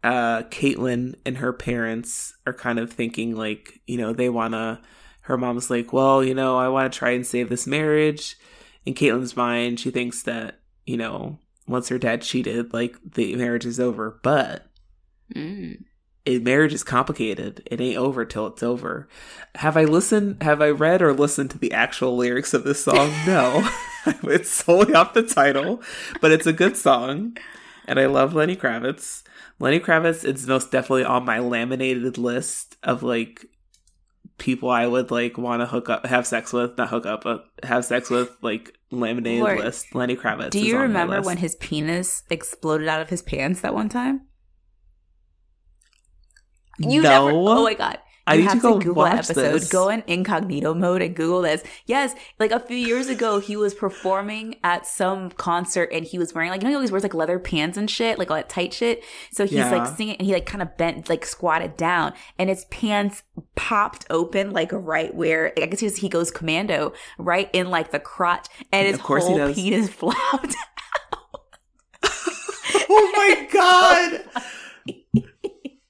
uh 0.03 0.43
Caitlin 0.45 1.15
and 1.27 1.39
her 1.39 1.53
parents 1.53 2.35
are 2.47 2.53
kind 2.53 2.79
of 2.79 2.93
thinking 2.93 3.35
like, 3.37 3.81
you 3.87 3.97
know, 3.99 4.13
they 4.13 4.29
wanna 4.29 4.81
her 5.23 5.37
mom's 5.37 5.71
like, 5.71 5.93
Well, 5.93 6.23
you 6.25 6.35
know, 6.35 6.59
I 6.59 6.69
wanna 6.69 6.91
try 6.91 7.11
and 7.11 7.27
save 7.27 7.49
this 7.49 7.67
marriage. 7.67 8.37
In 8.87 8.95
Caitlin's 8.95 9.37
mind, 9.37 9.79
she 9.81 9.91
thinks 9.91 10.23
that, 10.23 10.61
you 10.87 10.97
know, 10.97 11.39
once 11.67 11.89
her 11.89 11.99
dad 11.99 12.23
cheated, 12.23 12.73
like 12.73 12.97
the 13.05 13.35
marriage 13.37 13.67
is 13.67 13.81
over. 13.81 14.19
But 14.23 14.67
Mm. 15.35 15.85
a 16.27 16.39
marriage 16.41 16.75
is 16.75 16.83
complicated. 16.83 17.63
It 17.71 17.81
ain't 17.81 17.97
over 17.99 18.25
till 18.25 18.49
it's 18.49 18.63
over. 18.65 19.09
Have 19.55 19.77
I 19.77 19.85
listened? 19.85 20.43
Have 20.43 20.61
I 20.61 20.71
read 20.71 21.03
or 21.03 21.13
listened 21.13 21.51
to 21.53 21.59
the 21.59 21.73
actual 21.73 22.17
lyrics 22.17 22.53
of 22.53 22.65
this 22.65 22.83
song? 22.85 23.13
No, 23.27 23.69
it's 24.25 24.51
solely 24.51 24.95
off 24.95 25.15
the 25.15 25.23
title, 25.23 25.83
but 26.21 26.33
it's 26.33 26.47
a 26.47 26.53
good 26.53 26.77
song, 26.77 27.37
and 27.87 27.99
I 27.99 28.07
love 28.07 28.35
Lenny 28.35 28.57
Kravitz. 28.57 29.23
Lenny 29.59 29.81
Kravitz 29.81 30.25
is 30.25 30.47
most 30.47 30.71
definitely 30.71 31.05
on 31.05 31.25
my 31.25 31.39
laminated 31.39 32.17
list 32.17 32.77
of 32.83 33.03
like 33.03 33.47
people 34.39 34.71
I 34.71 34.87
would 34.87 35.11
like 35.11 35.39
want 35.39 35.61
to 35.61 35.67
hook 35.67 35.89
up, 35.89 36.07
have 36.07 36.27
sex 36.27 36.53
with, 36.53 36.77
not 36.79 36.89
hook 36.89 37.07
up, 37.07 37.23
but 37.23 37.45
have 37.63 37.85
sex 37.85 38.11
with, 38.11 38.31
like 38.43 38.77
laminated 38.91 39.45
Lord, 39.45 39.59
list. 39.59 39.95
Lenny 39.95 40.17
Kravitz. 40.17 40.51
Do 40.51 40.61
you 40.61 40.79
remember 40.79 41.23
when 41.23 41.37
his 41.37 41.55
penis 41.57 42.25
exploded 42.31 42.89
out 42.89 43.01
of 43.03 43.11
his 43.11 43.23
pants 43.23 43.61
that 43.61 43.75
one 43.75 43.89
time? 43.89 44.23
You 46.79 47.03
no, 47.03 47.27
never. 47.27 47.37
Oh 47.37 47.63
my 47.63 47.75
god. 47.75 47.99
I 48.31 48.35
You 48.35 48.41
need 48.43 48.47
to 48.49 48.53
have 48.55 48.63
go 48.63 48.79
Google 48.79 48.95
watch 48.95 49.29
that 49.29 49.37
episode. 49.37 49.53
this. 49.61 49.69
Go 49.69 49.89
in 49.89 50.03
incognito 50.07 50.73
mode 50.75 51.03
and 51.03 51.15
Google 51.15 51.43
this. 51.43 51.63
Yes, 51.87 52.15
like 52.39 52.51
a 52.53 52.61
few 52.61 52.77
years 52.77 53.09
ago, 53.09 53.41
he 53.41 53.57
was 53.57 53.75
performing 53.75 54.57
at 54.65 54.87
some 54.87 55.31
concert 55.31 55.91
and 55.93 56.05
he 56.05 56.19
was 56.19 56.33
wearing 56.35 56.51
like 56.51 56.61
you 56.63 56.65
know 56.65 56.71
he 56.71 56.75
always 56.77 56.91
wears 56.91 57.03
like 57.03 57.15
leather 57.15 57.39
pants 57.39 57.77
and 57.77 57.91
shit, 57.91 58.19
like 58.19 58.31
all 58.31 58.37
that 58.37 58.49
tight 58.49 58.73
shit. 58.73 59.03
So 59.33 59.45
he's 59.45 59.53
Yeah. 59.55 59.71
like 59.71 59.97
singing 59.97 60.17
and 60.17 60.27
he 60.27 60.33
like 60.33 60.47
kind 60.47 60.63
of 60.63 60.77
bent, 60.77 61.09
like 61.09 61.27
squatted 61.27 61.77
down, 61.77 62.13
and 62.39 62.49
his 62.49 62.65
pants 62.67 63.23
popped 63.57 64.07
open 64.11 64.51
like 64.51 64.71
right 64.73 65.15
where 65.15 65.53
I 65.61 65.67
guess 65.67 65.81
he, 65.81 65.87
was, 65.87 65.97
he 65.97 66.09
goes 66.09 66.31
commando 66.31 66.93
right 67.19 67.51
in 67.53 67.69
like 67.71 67.91
the 67.91 67.99
crotch, 68.01 68.47
and 68.73 68.87
his 68.87 68.97
Of 68.97 69.03
course 69.03 69.25
he 69.27 69.31
whole 69.31 69.39
does. 69.39 69.55
penis 69.57 69.89
flopped. 69.91 70.55
oh 72.89 73.13
my 73.17 73.49
god. 73.53 74.25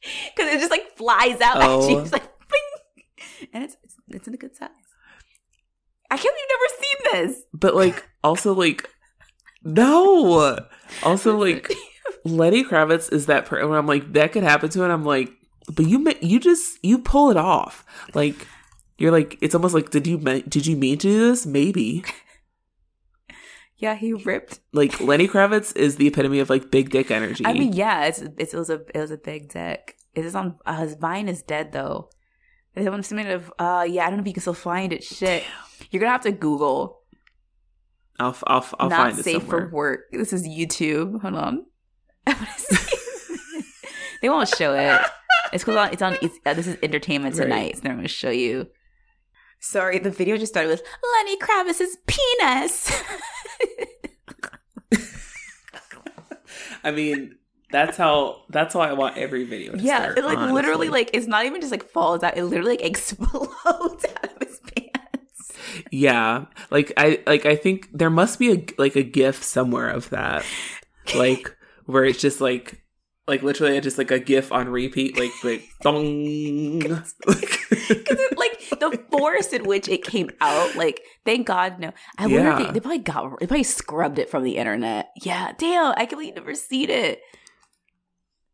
because 0.37 0.53
it 0.53 0.59
just 0.59 0.71
like 0.71 0.97
flies 0.97 1.41
out 1.41 1.59
at 1.59 1.89
you. 1.89 1.97
Oh. 1.97 2.01
It's 2.01 2.13
like, 2.13 2.23
bing! 2.49 3.49
and 3.53 3.65
it's, 3.65 3.77
it's 3.83 3.97
it's 4.09 4.29
in 4.29 4.35
a 4.35 4.39
good 4.39 4.57
size. 4.57 4.69
I 6.11 6.17
can't 6.17 6.35
believe 6.35 6.47
you've 6.49 7.13
never 7.13 7.23
seen 7.23 7.29
this. 7.29 7.43
But 7.53 7.75
like 7.75 8.09
also 8.25 8.55
like 8.55 8.89
no. 9.63 10.59
Also 11.03 11.37
like 11.39 11.73
Lenny 12.25 12.65
Kravitz 12.65 13.13
is 13.13 13.27
that 13.27 13.47
person 13.47 13.69
where 13.69 13.79
I'm 13.79 13.87
like 13.87 14.13
that 14.15 14.33
could 14.33 14.43
happen 14.43 14.71
to 14.71 14.83
him. 14.83 14.91
I'm 14.91 15.05
like, 15.05 15.31
but 15.73 15.87
you 15.87 16.05
you 16.21 16.41
just 16.41 16.79
you 16.83 16.99
pull 16.99 17.31
it 17.31 17.37
off. 17.37 17.85
Like 18.15 18.47
you're 18.99 19.13
like 19.13 19.39
it's 19.41 19.55
almost 19.55 19.75
like 19.75 19.91
did 19.91 20.07
you 20.07 20.19
did 20.19 20.67
you 20.67 20.77
mean 20.77 20.99
to 20.99 21.09
do 21.09 21.29
this? 21.29 21.47
Maybe. 21.47 22.05
Yeah, 23.81 23.95
he 23.95 24.13
ripped. 24.13 24.61
Like 24.73 25.01
Lenny 25.01 25.27
Kravitz 25.27 25.75
is 25.77 25.97
the 25.97 26.07
epitome 26.07 26.39
of 26.39 26.51
like 26.51 26.71
big 26.71 26.91
dick 26.91 27.11
energy. 27.11 27.45
I 27.47 27.55
mean, 27.55 27.73
yeah, 27.73 28.05
it's, 28.05 28.21
it's 28.39 28.53
it 28.55 28.59
was 28.59 28.69
a 28.71 28.83
it 28.95 28.99
was 28.99 29.11
a 29.11 29.17
big 29.17 29.49
dick. 29.49 29.97
It 30.15 30.25
is 30.25 30.35
on 30.35 30.57
uh, 30.67 30.77
his 30.83 30.95
Vine 30.95 31.29
is 31.29 31.43
dead 31.43 31.73
though. 31.73 32.11
I'm 32.77 32.93
assuming 32.95 33.29
of 33.29 33.53
uh 33.59 33.87
yeah, 33.89 34.05
I 34.07 34.11
don't 34.11 34.19
know 34.19 34.23
if 34.23 34.27
you 34.27 34.35
can 34.35 34.43
still 34.43 34.55
find 34.55 34.93
it. 34.93 35.03
Shit, 35.03 35.43
you're 35.91 36.01
gonna 36.01 36.13
have 36.13 36.21
to 36.23 36.33
Google. 36.33 37.01
I'll 38.19 38.37
I'll, 38.47 38.67
I'll 38.79 38.89
Not 38.91 38.99
find 38.99 39.19
it 39.19 39.23
safe 39.25 39.43
somewhere. 39.43 39.69
for 39.71 39.75
work. 39.75 40.01
This 40.13 40.33
is 40.33 40.47
YouTube. 40.47 41.21
Hold 41.23 41.35
on. 41.35 41.65
I 42.27 42.33
wanna 42.35 42.47
see. 42.59 42.97
they 44.23 44.29
won't 44.29 44.49
show 44.49 44.75
it. 44.75 45.01
It's 45.53 45.65
because 45.65 45.91
it's 45.93 46.03
on. 46.03 46.17
It's, 46.23 46.39
uh, 46.47 46.55
this 46.55 46.67
is 46.67 46.77
entertainment 46.83 47.35
Right. 47.37 47.43
tonight, 47.45 47.77
so 47.77 47.81
they're 47.83 47.93
going 47.95 48.05
to 48.05 48.09
show 48.09 48.31
you. 48.31 48.69
Sorry, 49.61 49.99
the 49.99 50.11
video 50.11 50.39
just 50.39 50.53
started 50.53 50.71
with 50.71 50.83
Lenny 51.19 51.39
Kravitz's 51.39 51.99
penis. 52.07 52.91
I 56.83 56.91
mean, 56.91 57.37
that's 57.71 57.99
how 57.99 58.45
that's 58.49 58.73
how 58.73 58.81
I 58.81 58.95
want 58.95 59.19
every 59.19 59.45
video. 59.45 59.73
To 59.73 59.79
yeah, 59.79 60.13
start, 60.13 60.19
it 60.19 60.25
like 60.25 60.39
literally 60.51 60.89
like 60.89 61.11
it's 61.13 61.27
not 61.27 61.45
even 61.45 61.61
just 61.61 61.71
like 61.71 61.85
falls 61.91 62.23
out. 62.23 62.39
It 62.39 62.45
literally 62.45 62.73
like 62.73 62.81
explodes 62.85 64.07
out 64.07 64.25
of 64.25 64.49
his 64.49 64.61
pants. 64.61 65.53
Yeah, 65.91 66.47
like 66.71 66.95
I 66.97 67.23
like 67.27 67.45
I 67.45 67.55
think 67.55 67.91
there 67.93 68.11
must 68.11 68.39
be 68.39 68.53
a 68.53 68.65
like 68.79 68.97
a 68.97 69.03
gif 69.03 69.43
somewhere 69.43 69.91
of 69.91 70.09
that, 70.11 70.45
like 71.15 71.55
where 71.85 72.05
it's 72.05 72.21
just 72.21 72.41
like 72.41 72.83
like 73.31 73.43
literally 73.45 73.81
just 73.81 73.97
like 73.97 74.11
a 74.11 74.19
gif 74.19 74.51
on 74.51 74.69
repeat, 74.69 75.19
like 75.19 75.31
like 75.45 75.63
dong. 75.83 76.81
Because 76.81 77.15
it, 77.89 78.39
the 78.81 78.99
force 79.11 79.53
in 79.53 79.65
which 79.65 79.89
it 79.89 80.03
came 80.05 80.31
out, 80.41 80.75
like 80.75 81.01
thank 81.25 81.47
God 81.47 81.79
no. 81.79 81.93
I 82.19 82.27
wonder 82.27 82.51
if 82.53 82.59
Yeah. 82.59 82.67
they, 82.67 82.73
they 82.73 82.81
probably 82.81 82.99
got 82.99 83.39
they 83.41 83.47
probably 83.47 83.63
scrubbed 83.63 84.19
it 84.19 84.29
from 84.31 84.43
the 84.43 84.57
internet. 84.57 85.11
Yeah, 85.23 85.53
damn, 85.59 85.93
I 85.93 86.07
can't 86.07 86.11
believe 86.11 86.29
you 86.29 86.35
never 86.35 86.55
seen 86.55 86.91
it. 86.91 87.21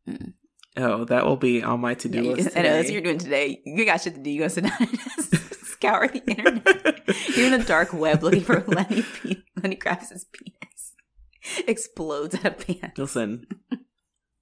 Mm. 0.09 0.33
oh, 0.77 1.05
that 1.05 1.25
will 1.27 1.37
be 1.37 1.63
on 1.63 1.81
my 1.81 1.95
to 1.95 2.09
do 2.09 2.23
Yeah, 2.23 2.33
list. 2.33 2.51
I 2.57 2.63
know 2.63 2.73
that's 2.73 2.87
what 2.87 2.93
you're 2.93 3.03
doing 3.03 3.19
today. 3.19 3.61
You 3.65 3.85
got 3.85 4.01
shit 4.03 4.15
to 4.15 4.21
do. 4.21 4.31
You 4.31 4.41
gotta 4.41 4.51
sit 4.51 4.65
down 4.65 4.77
and 4.81 4.99
just 4.99 5.35
scour 5.67 6.09
the 6.09 6.23
internet. 6.27 7.03
You're 7.37 7.47
in 7.53 7.59
the 7.59 7.65
dark 7.67 7.93
web 7.93 8.23
looking 8.23 8.43
for 8.43 8.61
Lenny 8.67 9.03
Pe- 9.03 9.37
Lenny 9.63 9.77
Kravitz's 9.77 10.27
penis. 10.33 11.65
Explodes 11.69 12.35
out 12.37 12.47
of 12.47 12.59
pants. 12.67 12.99
Listen, 12.99 13.47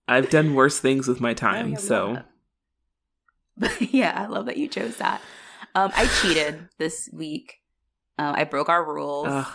I've 0.09 0.31
done 0.31 0.55
worse 0.55 0.79
things 0.81 1.07
with 1.09 1.21
my 1.21 1.35
time, 1.35 1.77
so 1.77 2.23
But 3.57 3.93
yeah, 3.93 4.13
I 4.17 4.27
love 4.27 4.47
that 4.47 4.57
you 4.57 4.69
chose 4.69 4.97
that. 4.97 5.21
Um, 5.75 5.91
I 5.95 6.07
cheated 6.07 6.69
this 6.79 7.09
week. 7.13 7.61
Um, 8.19 8.35
I 8.37 8.45
broke 8.45 8.69
our 8.69 8.85
rules 8.85 9.27
ugh, 9.29 9.51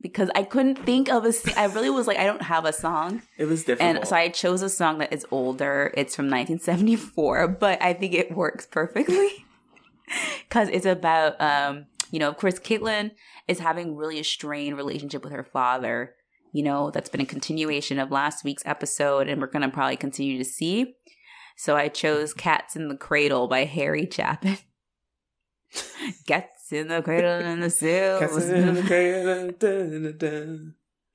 because 0.00 0.30
I 0.34 0.42
couldn't 0.42 0.76
think 0.76 1.10
of 1.10 1.26
a. 1.26 1.32
I 1.56 1.66
really 1.66 1.90
was 1.90 2.06
like, 2.06 2.18
I 2.18 2.24
don't 2.24 2.42
have 2.42 2.64
a 2.64 2.72
song, 2.72 3.22
it 3.36 3.44
was 3.44 3.64
difficult. 3.64 3.96
and 3.96 4.08
so 4.08 4.16
I 4.16 4.28
chose 4.30 4.62
a 4.62 4.70
song 4.70 4.98
that 4.98 5.12
is 5.12 5.26
older. 5.30 5.92
It's 5.94 6.16
from 6.16 6.26
1974, 6.26 7.48
but 7.48 7.82
I 7.82 7.92
think 7.92 8.14
it 8.14 8.34
works 8.34 8.66
perfectly 8.66 9.28
because 10.48 10.68
it's 10.70 10.86
about, 10.86 11.38
um, 11.40 11.86
you 12.10 12.18
know, 12.18 12.28
of 12.28 12.38
course, 12.38 12.58
Caitlin 12.58 13.10
is 13.46 13.58
having 13.58 13.94
really 13.94 14.18
a 14.18 14.24
strained 14.24 14.76
relationship 14.76 15.22
with 15.22 15.32
her 15.32 15.44
father. 15.44 16.14
You 16.52 16.62
know, 16.62 16.90
that's 16.90 17.10
been 17.10 17.20
a 17.20 17.26
continuation 17.26 17.98
of 17.98 18.10
last 18.10 18.42
week's 18.42 18.62
episode, 18.64 19.28
and 19.28 19.38
we're 19.38 19.48
gonna 19.48 19.68
probably 19.68 19.96
continue 19.98 20.38
to 20.38 20.44
see. 20.44 20.94
So 21.58 21.76
I 21.76 21.88
chose 21.88 22.32
"Cats 22.32 22.74
in 22.74 22.88
the 22.88 22.96
Cradle" 22.96 23.48
by 23.48 23.64
Harry 23.66 24.08
Chapin. 24.10 24.56
Cats 26.26 26.72
in 26.72 26.88
the 26.88 27.02
cradle 27.02 27.30
and 27.30 27.62
the 27.62 27.70
sail. 27.70 28.18
Cats 28.18 28.36
in 28.46 28.74
the 28.74 28.82
cradle. 28.82 29.50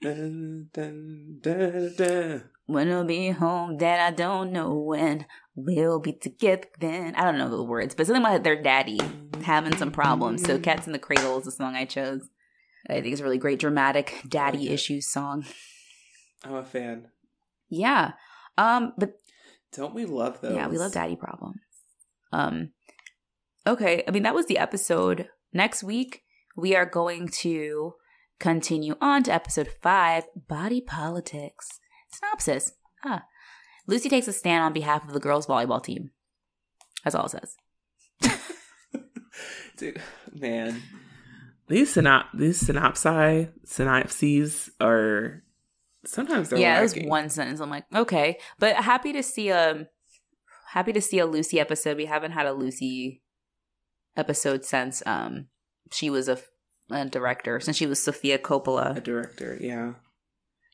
dun, 0.01 0.69
dun, 0.73 1.93
dun. 1.97 2.43
When 2.65 2.88
we'll 2.88 3.03
be 3.03 3.30
home, 3.30 3.77
Dad, 3.77 3.99
I 3.99 4.15
don't 4.15 4.51
know 4.51 4.73
when. 4.73 5.25
We'll 5.55 5.99
be 5.99 6.13
together 6.13 6.67
then. 6.80 7.15
I 7.15 7.23
don't 7.23 7.38
know 7.38 7.49
the 7.49 7.63
words, 7.63 7.93
but 7.93 8.07
something 8.07 8.23
about 8.23 8.43
their 8.43 8.61
daddy 8.61 8.99
having 9.43 9.75
some 9.77 9.91
problems. 9.91 10.43
So, 10.43 10.57
Cats 10.59 10.88
in 10.88 10.93
the 10.93 10.99
Cradle 10.99 11.38
is 11.39 11.45
the 11.45 11.51
song 11.51 11.75
I 11.75 11.85
chose. 11.85 12.21
I 12.89 12.93
think 13.01 13.07
it's 13.07 13.21
a 13.21 13.23
really 13.23 13.38
great, 13.38 13.59
dramatic 13.59 14.21
daddy 14.27 14.69
issues 14.69 15.07
song. 15.07 15.45
I'm 16.43 16.55
a 16.55 16.63
fan. 16.63 17.07
Yeah. 17.69 18.13
Um, 18.57 18.93
but 18.97 19.13
Don't 19.73 19.93
we 19.93 20.05
love 20.05 20.41
those? 20.41 20.55
yeah, 20.55 20.67
we 20.67 20.77
love 20.77 20.91
daddy 20.93 21.15
problems. 21.15 21.59
Um, 22.31 22.71
okay. 23.65 24.03
I 24.07 24.11
mean, 24.11 24.23
that 24.23 24.35
was 24.35 24.48
the 24.48 24.57
episode. 24.57 25.30
Next 25.53 25.84
week, 25.84 26.23
we 26.56 26.76
are 26.76 26.85
going 26.85 27.27
to 27.40 27.94
continue 28.40 28.95
on 28.99 29.23
to 29.23 29.34
episode 29.34 29.69
five 29.81 30.26
body 30.35 30.81
politics. 30.81 31.80
Synopsis. 32.11 32.73
Ah. 33.03 33.23
Lucy 33.88 34.10
takes 34.10 34.27
a 34.27 34.34
stand 34.34 34.64
on 34.64 34.73
behalf 34.73 35.06
of 35.06 35.14
the 35.14 35.19
girls' 35.19 35.48
volleyball 35.48 35.84
team. 35.84 36.11
That's 37.03 37.15
all 37.15 37.26
it 37.26 37.31
says. 37.31 37.56
Dude, 39.77 40.02
man. 40.31 40.81
These 41.68 41.95
synop 41.95 42.26
these 42.34 42.61
synopsi 42.61 43.49
synopses 43.65 44.69
are 44.80 45.44
sometimes 46.06 46.49
they're 46.49 46.60
yeah, 46.60 46.80
it 46.80 46.84
was 46.84 46.95
one 46.95 47.30
sentence. 47.30 47.60
I'm 47.60 47.69
like, 47.69 47.85
okay, 47.94 48.38
but 48.60 48.76
happy 48.76 49.14
to 49.14 49.23
see 49.23 49.49
a 49.49 49.88
happy 50.69 50.94
to 50.94 51.02
see 51.02 51.19
a 51.19 51.26
Lucy 51.26 51.60
episode. 51.60 51.98
We 51.98 52.06
haven't 52.06 52.31
had 52.31 52.45
a 52.45 52.53
Lucy 52.53 53.23
episode 54.15 54.65
since 54.65 55.02
um 55.06 55.48
she 55.91 56.10
was 56.10 56.27
a, 56.27 56.40
a 56.91 57.06
director 57.06 57.60
since 57.60 57.77
she 57.77 57.85
was 57.85 58.03
Sofia 58.03 58.38
Coppola, 58.38 58.98
a 58.98 59.02
director, 59.02 59.57
yeah. 59.60 59.94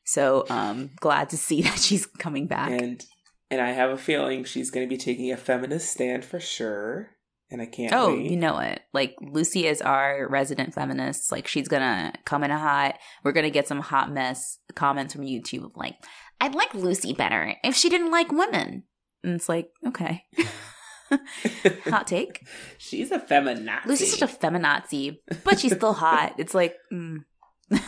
So 0.05 0.45
um 0.49 0.91
glad 0.99 1.29
to 1.29 1.37
see 1.37 1.61
that 1.67 1.79
she's 1.79 2.05
coming 2.05 2.47
back. 2.47 2.71
And 2.71 3.03
and 3.51 3.61
I 3.61 3.71
have 3.71 3.89
a 3.89 3.97
feeling 3.97 4.43
she's 4.43 4.69
going 4.69 4.85
to 4.85 4.89
be 4.89 4.95
taking 4.97 5.31
a 5.31 5.37
feminist 5.37 5.89
stand 5.89 6.23
for 6.23 6.39
sure. 6.39 7.15
And 7.49 7.63
I 7.63 7.65
can't 7.65 7.91
Oh, 7.91 8.13
wait. 8.13 8.29
you 8.29 8.37
know 8.37 8.59
it. 8.59 8.81
Like 8.93 9.15
Lucy 9.21 9.65
is 9.65 9.81
our 9.81 10.27
resident 10.29 10.75
feminist. 10.75 11.31
Like 11.31 11.47
she's 11.47 11.67
gonna 11.67 12.13
come 12.25 12.43
in 12.43 12.51
hot. 12.51 12.99
We're 13.23 13.31
gonna 13.31 13.49
get 13.49 13.67
some 13.67 13.79
hot 13.79 14.11
mess 14.11 14.59
comments 14.75 15.15
from 15.15 15.23
YouTube 15.25 15.65
of 15.65 15.71
like, 15.75 15.95
I'd 16.39 16.53
like 16.53 16.75
Lucy 16.75 17.11
better 17.11 17.55
if 17.63 17.75
she 17.75 17.89
didn't 17.89 18.11
like 18.11 18.31
women. 18.31 18.83
And 19.23 19.33
it's 19.33 19.49
like, 19.49 19.71
okay. 19.87 20.25
hot 21.85 22.07
take. 22.07 22.47
she's 22.77 23.11
a 23.11 23.19
feminazi. 23.19 23.85
Lucy's 23.85 24.17
such 24.17 24.29
a 24.29 24.33
feminazi, 24.33 25.19
but 25.43 25.59
she's 25.59 25.75
still 25.75 25.93
hot. 25.93 26.35
It's 26.37 26.53
like, 26.53 26.75
mm. 26.91 27.23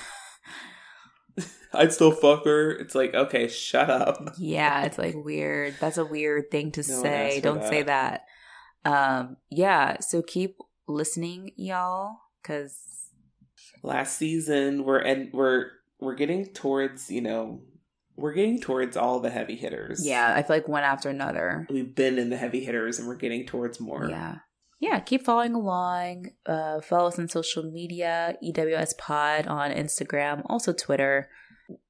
I'd 1.73 1.93
still 1.93 2.11
fuck 2.11 2.45
her. 2.45 2.71
It's 2.71 2.95
like, 2.95 3.13
okay, 3.13 3.47
shut 3.47 3.89
up. 3.89 4.35
yeah, 4.37 4.83
it's 4.83 4.97
like 4.97 5.15
weird. 5.15 5.75
That's 5.79 5.97
a 5.97 6.05
weird 6.05 6.51
thing 6.51 6.71
to 6.73 6.81
No 6.81 7.01
say. 7.01 7.39
Don't 7.41 7.63
say 7.63 7.83
that. 7.83 8.25
Um, 8.83 9.37
yeah. 9.49 9.99
So 9.99 10.21
keep 10.21 10.57
listening, 10.87 11.51
y'all, 11.55 12.17
because 12.41 12.91
Last 13.83 14.17
season, 14.17 14.83
we're 14.83 14.99
and 14.99 15.33
we're 15.33 15.71
we're 15.99 16.15
getting 16.15 16.45
towards 16.45 17.09
you 17.09 17.21
know 17.21 17.61
we're 18.21 18.33
getting 18.33 18.61
towards 18.61 18.95
all 18.95 19.19
the 19.19 19.29
heavy 19.29 19.55
hitters. 19.55 20.05
yeah, 20.05 20.33
I 20.35 20.43
feel 20.43 20.55
like 20.57 20.67
one 20.67 20.83
after 20.83 21.09
another. 21.09 21.67
we've 21.69 21.93
been 21.95 22.17
in 22.17 22.29
the 22.29 22.37
heavy 22.37 22.63
hitters, 22.63 22.99
and 22.99 23.07
we're 23.07 23.15
getting 23.15 23.45
towards 23.45 23.79
more. 23.79 24.07
Yeah. 24.09 24.35
Yeah, 24.79 24.99
keep 24.99 25.23
following 25.23 25.53
along. 25.53 26.31
Uh, 26.45 26.81
follow 26.81 27.07
us 27.09 27.19
on 27.19 27.27
social 27.27 27.61
media, 27.63 28.35
EWS 28.43 28.97
Pod 28.97 29.45
on 29.47 29.69
Instagram, 29.71 30.41
also 30.45 30.73
Twitter. 30.73 31.29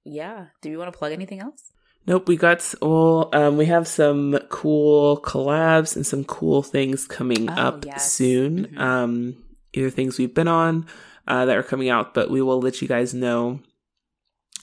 Yeah. 0.03 0.47
Do 0.61 0.69
you 0.69 0.77
want 0.77 0.91
to 0.91 0.97
plug 0.97 1.13
anything 1.13 1.39
else? 1.39 1.71
Nope, 2.07 2.27
we 2.27 2.35
got 2.35 2.73
well, 2.81 3.29
um, 3.31 3.57
we 3.57 3.65
have 3.67 3.87
some 3.87 4.37
cool 4.49 5.21
collabs 5.21 5.95
and 5.95 6.05
some 6.05 6.23
cool 6.25 6.63
things 6.63 7.05
coming 7.07 7.49
Oh, 7.49 7.53
up 7.53 7.85
yes. 7.85 8.11
soon. 8.11 8.65
Mhm. 8.67 8.79
Um, 8.79 9.43
either 9.73 9.89
things 9.89 10.17
we've 10.17 10.33
been 10.33 10.47
on 10.49 10.85
uh, 11.27 11.45
that 11.45 11.55
are 11.55 11.63
coming 11.63 11.89
out, 11.89 12.13
but 12.13 12.29
we 12.31 12.41
will 12.41 12.59
let 12.59 12.81
you 12.81 12.87
guys 12.87 13.13
know 13.13 13.59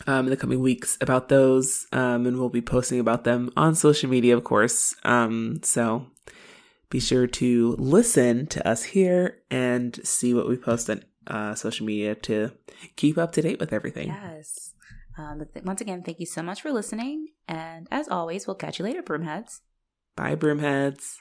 um, 0.07 0.27
in 0.27 0.31
the 0.31 0.37
coming 0.37 0.61
weeks 0.61 0.97
about 1.01 1.29
those, 1.29 1.87
um, 1.93 2.27
and 2.27 2.39
we'll 2.39 2.49
be 2.49 2.63
posting 2.63 3.01
about 3.01 3.25
them 3.25 3.51
on 3.57 3.75
social 3.75 4.09
media, 4.09 4.37
of 4.37 4.45
course. 4.45 4.95
Um, 5.05 5.61
so 5.63 6.07
be 6.91 7.01
sure 7.01 7.27
to 7.27 7.77
listen 7.79 8.47
to 8.47 8.67
us 8.67 8.83
here 8.85 9.39
and 9.51 9.99
see 10.07 10.33
what 10.33 10.49
we 10.49 10.57
post 10.57 10.89
on 10.89 11.05
uh, 11.27 11.55
social 11.55 11.85
media 11.85 12.15
to 12.15 12.53
keep 12.97 13.19
up 13.19 13.33
to 13.33 13.43
date 13.43 13.61
with 13.61 13.73
everything. 13.73 14.09
Yes. 14.09 14.73
Um, 15.19 15.43
th- 15.53 15.65
once 15.65 15.81
again, 15.81 16.03
thank 16.03 16.21
you 16.21 16.27
so 16.27 16.43
much 16.43 16.63
for 16.63 16.73
listening. 16.73 17.29
And 17.47 17.89
as 17.91 18.09
always, 18.09 18.47
we'll 18.47 18.57
catch 18.57 18.79
you 18.79 18.85
later, 18.85 19.03
Broomheads. 19.03 19.61
Bye, 20.17 20.37
broomheads. 20.37 21.19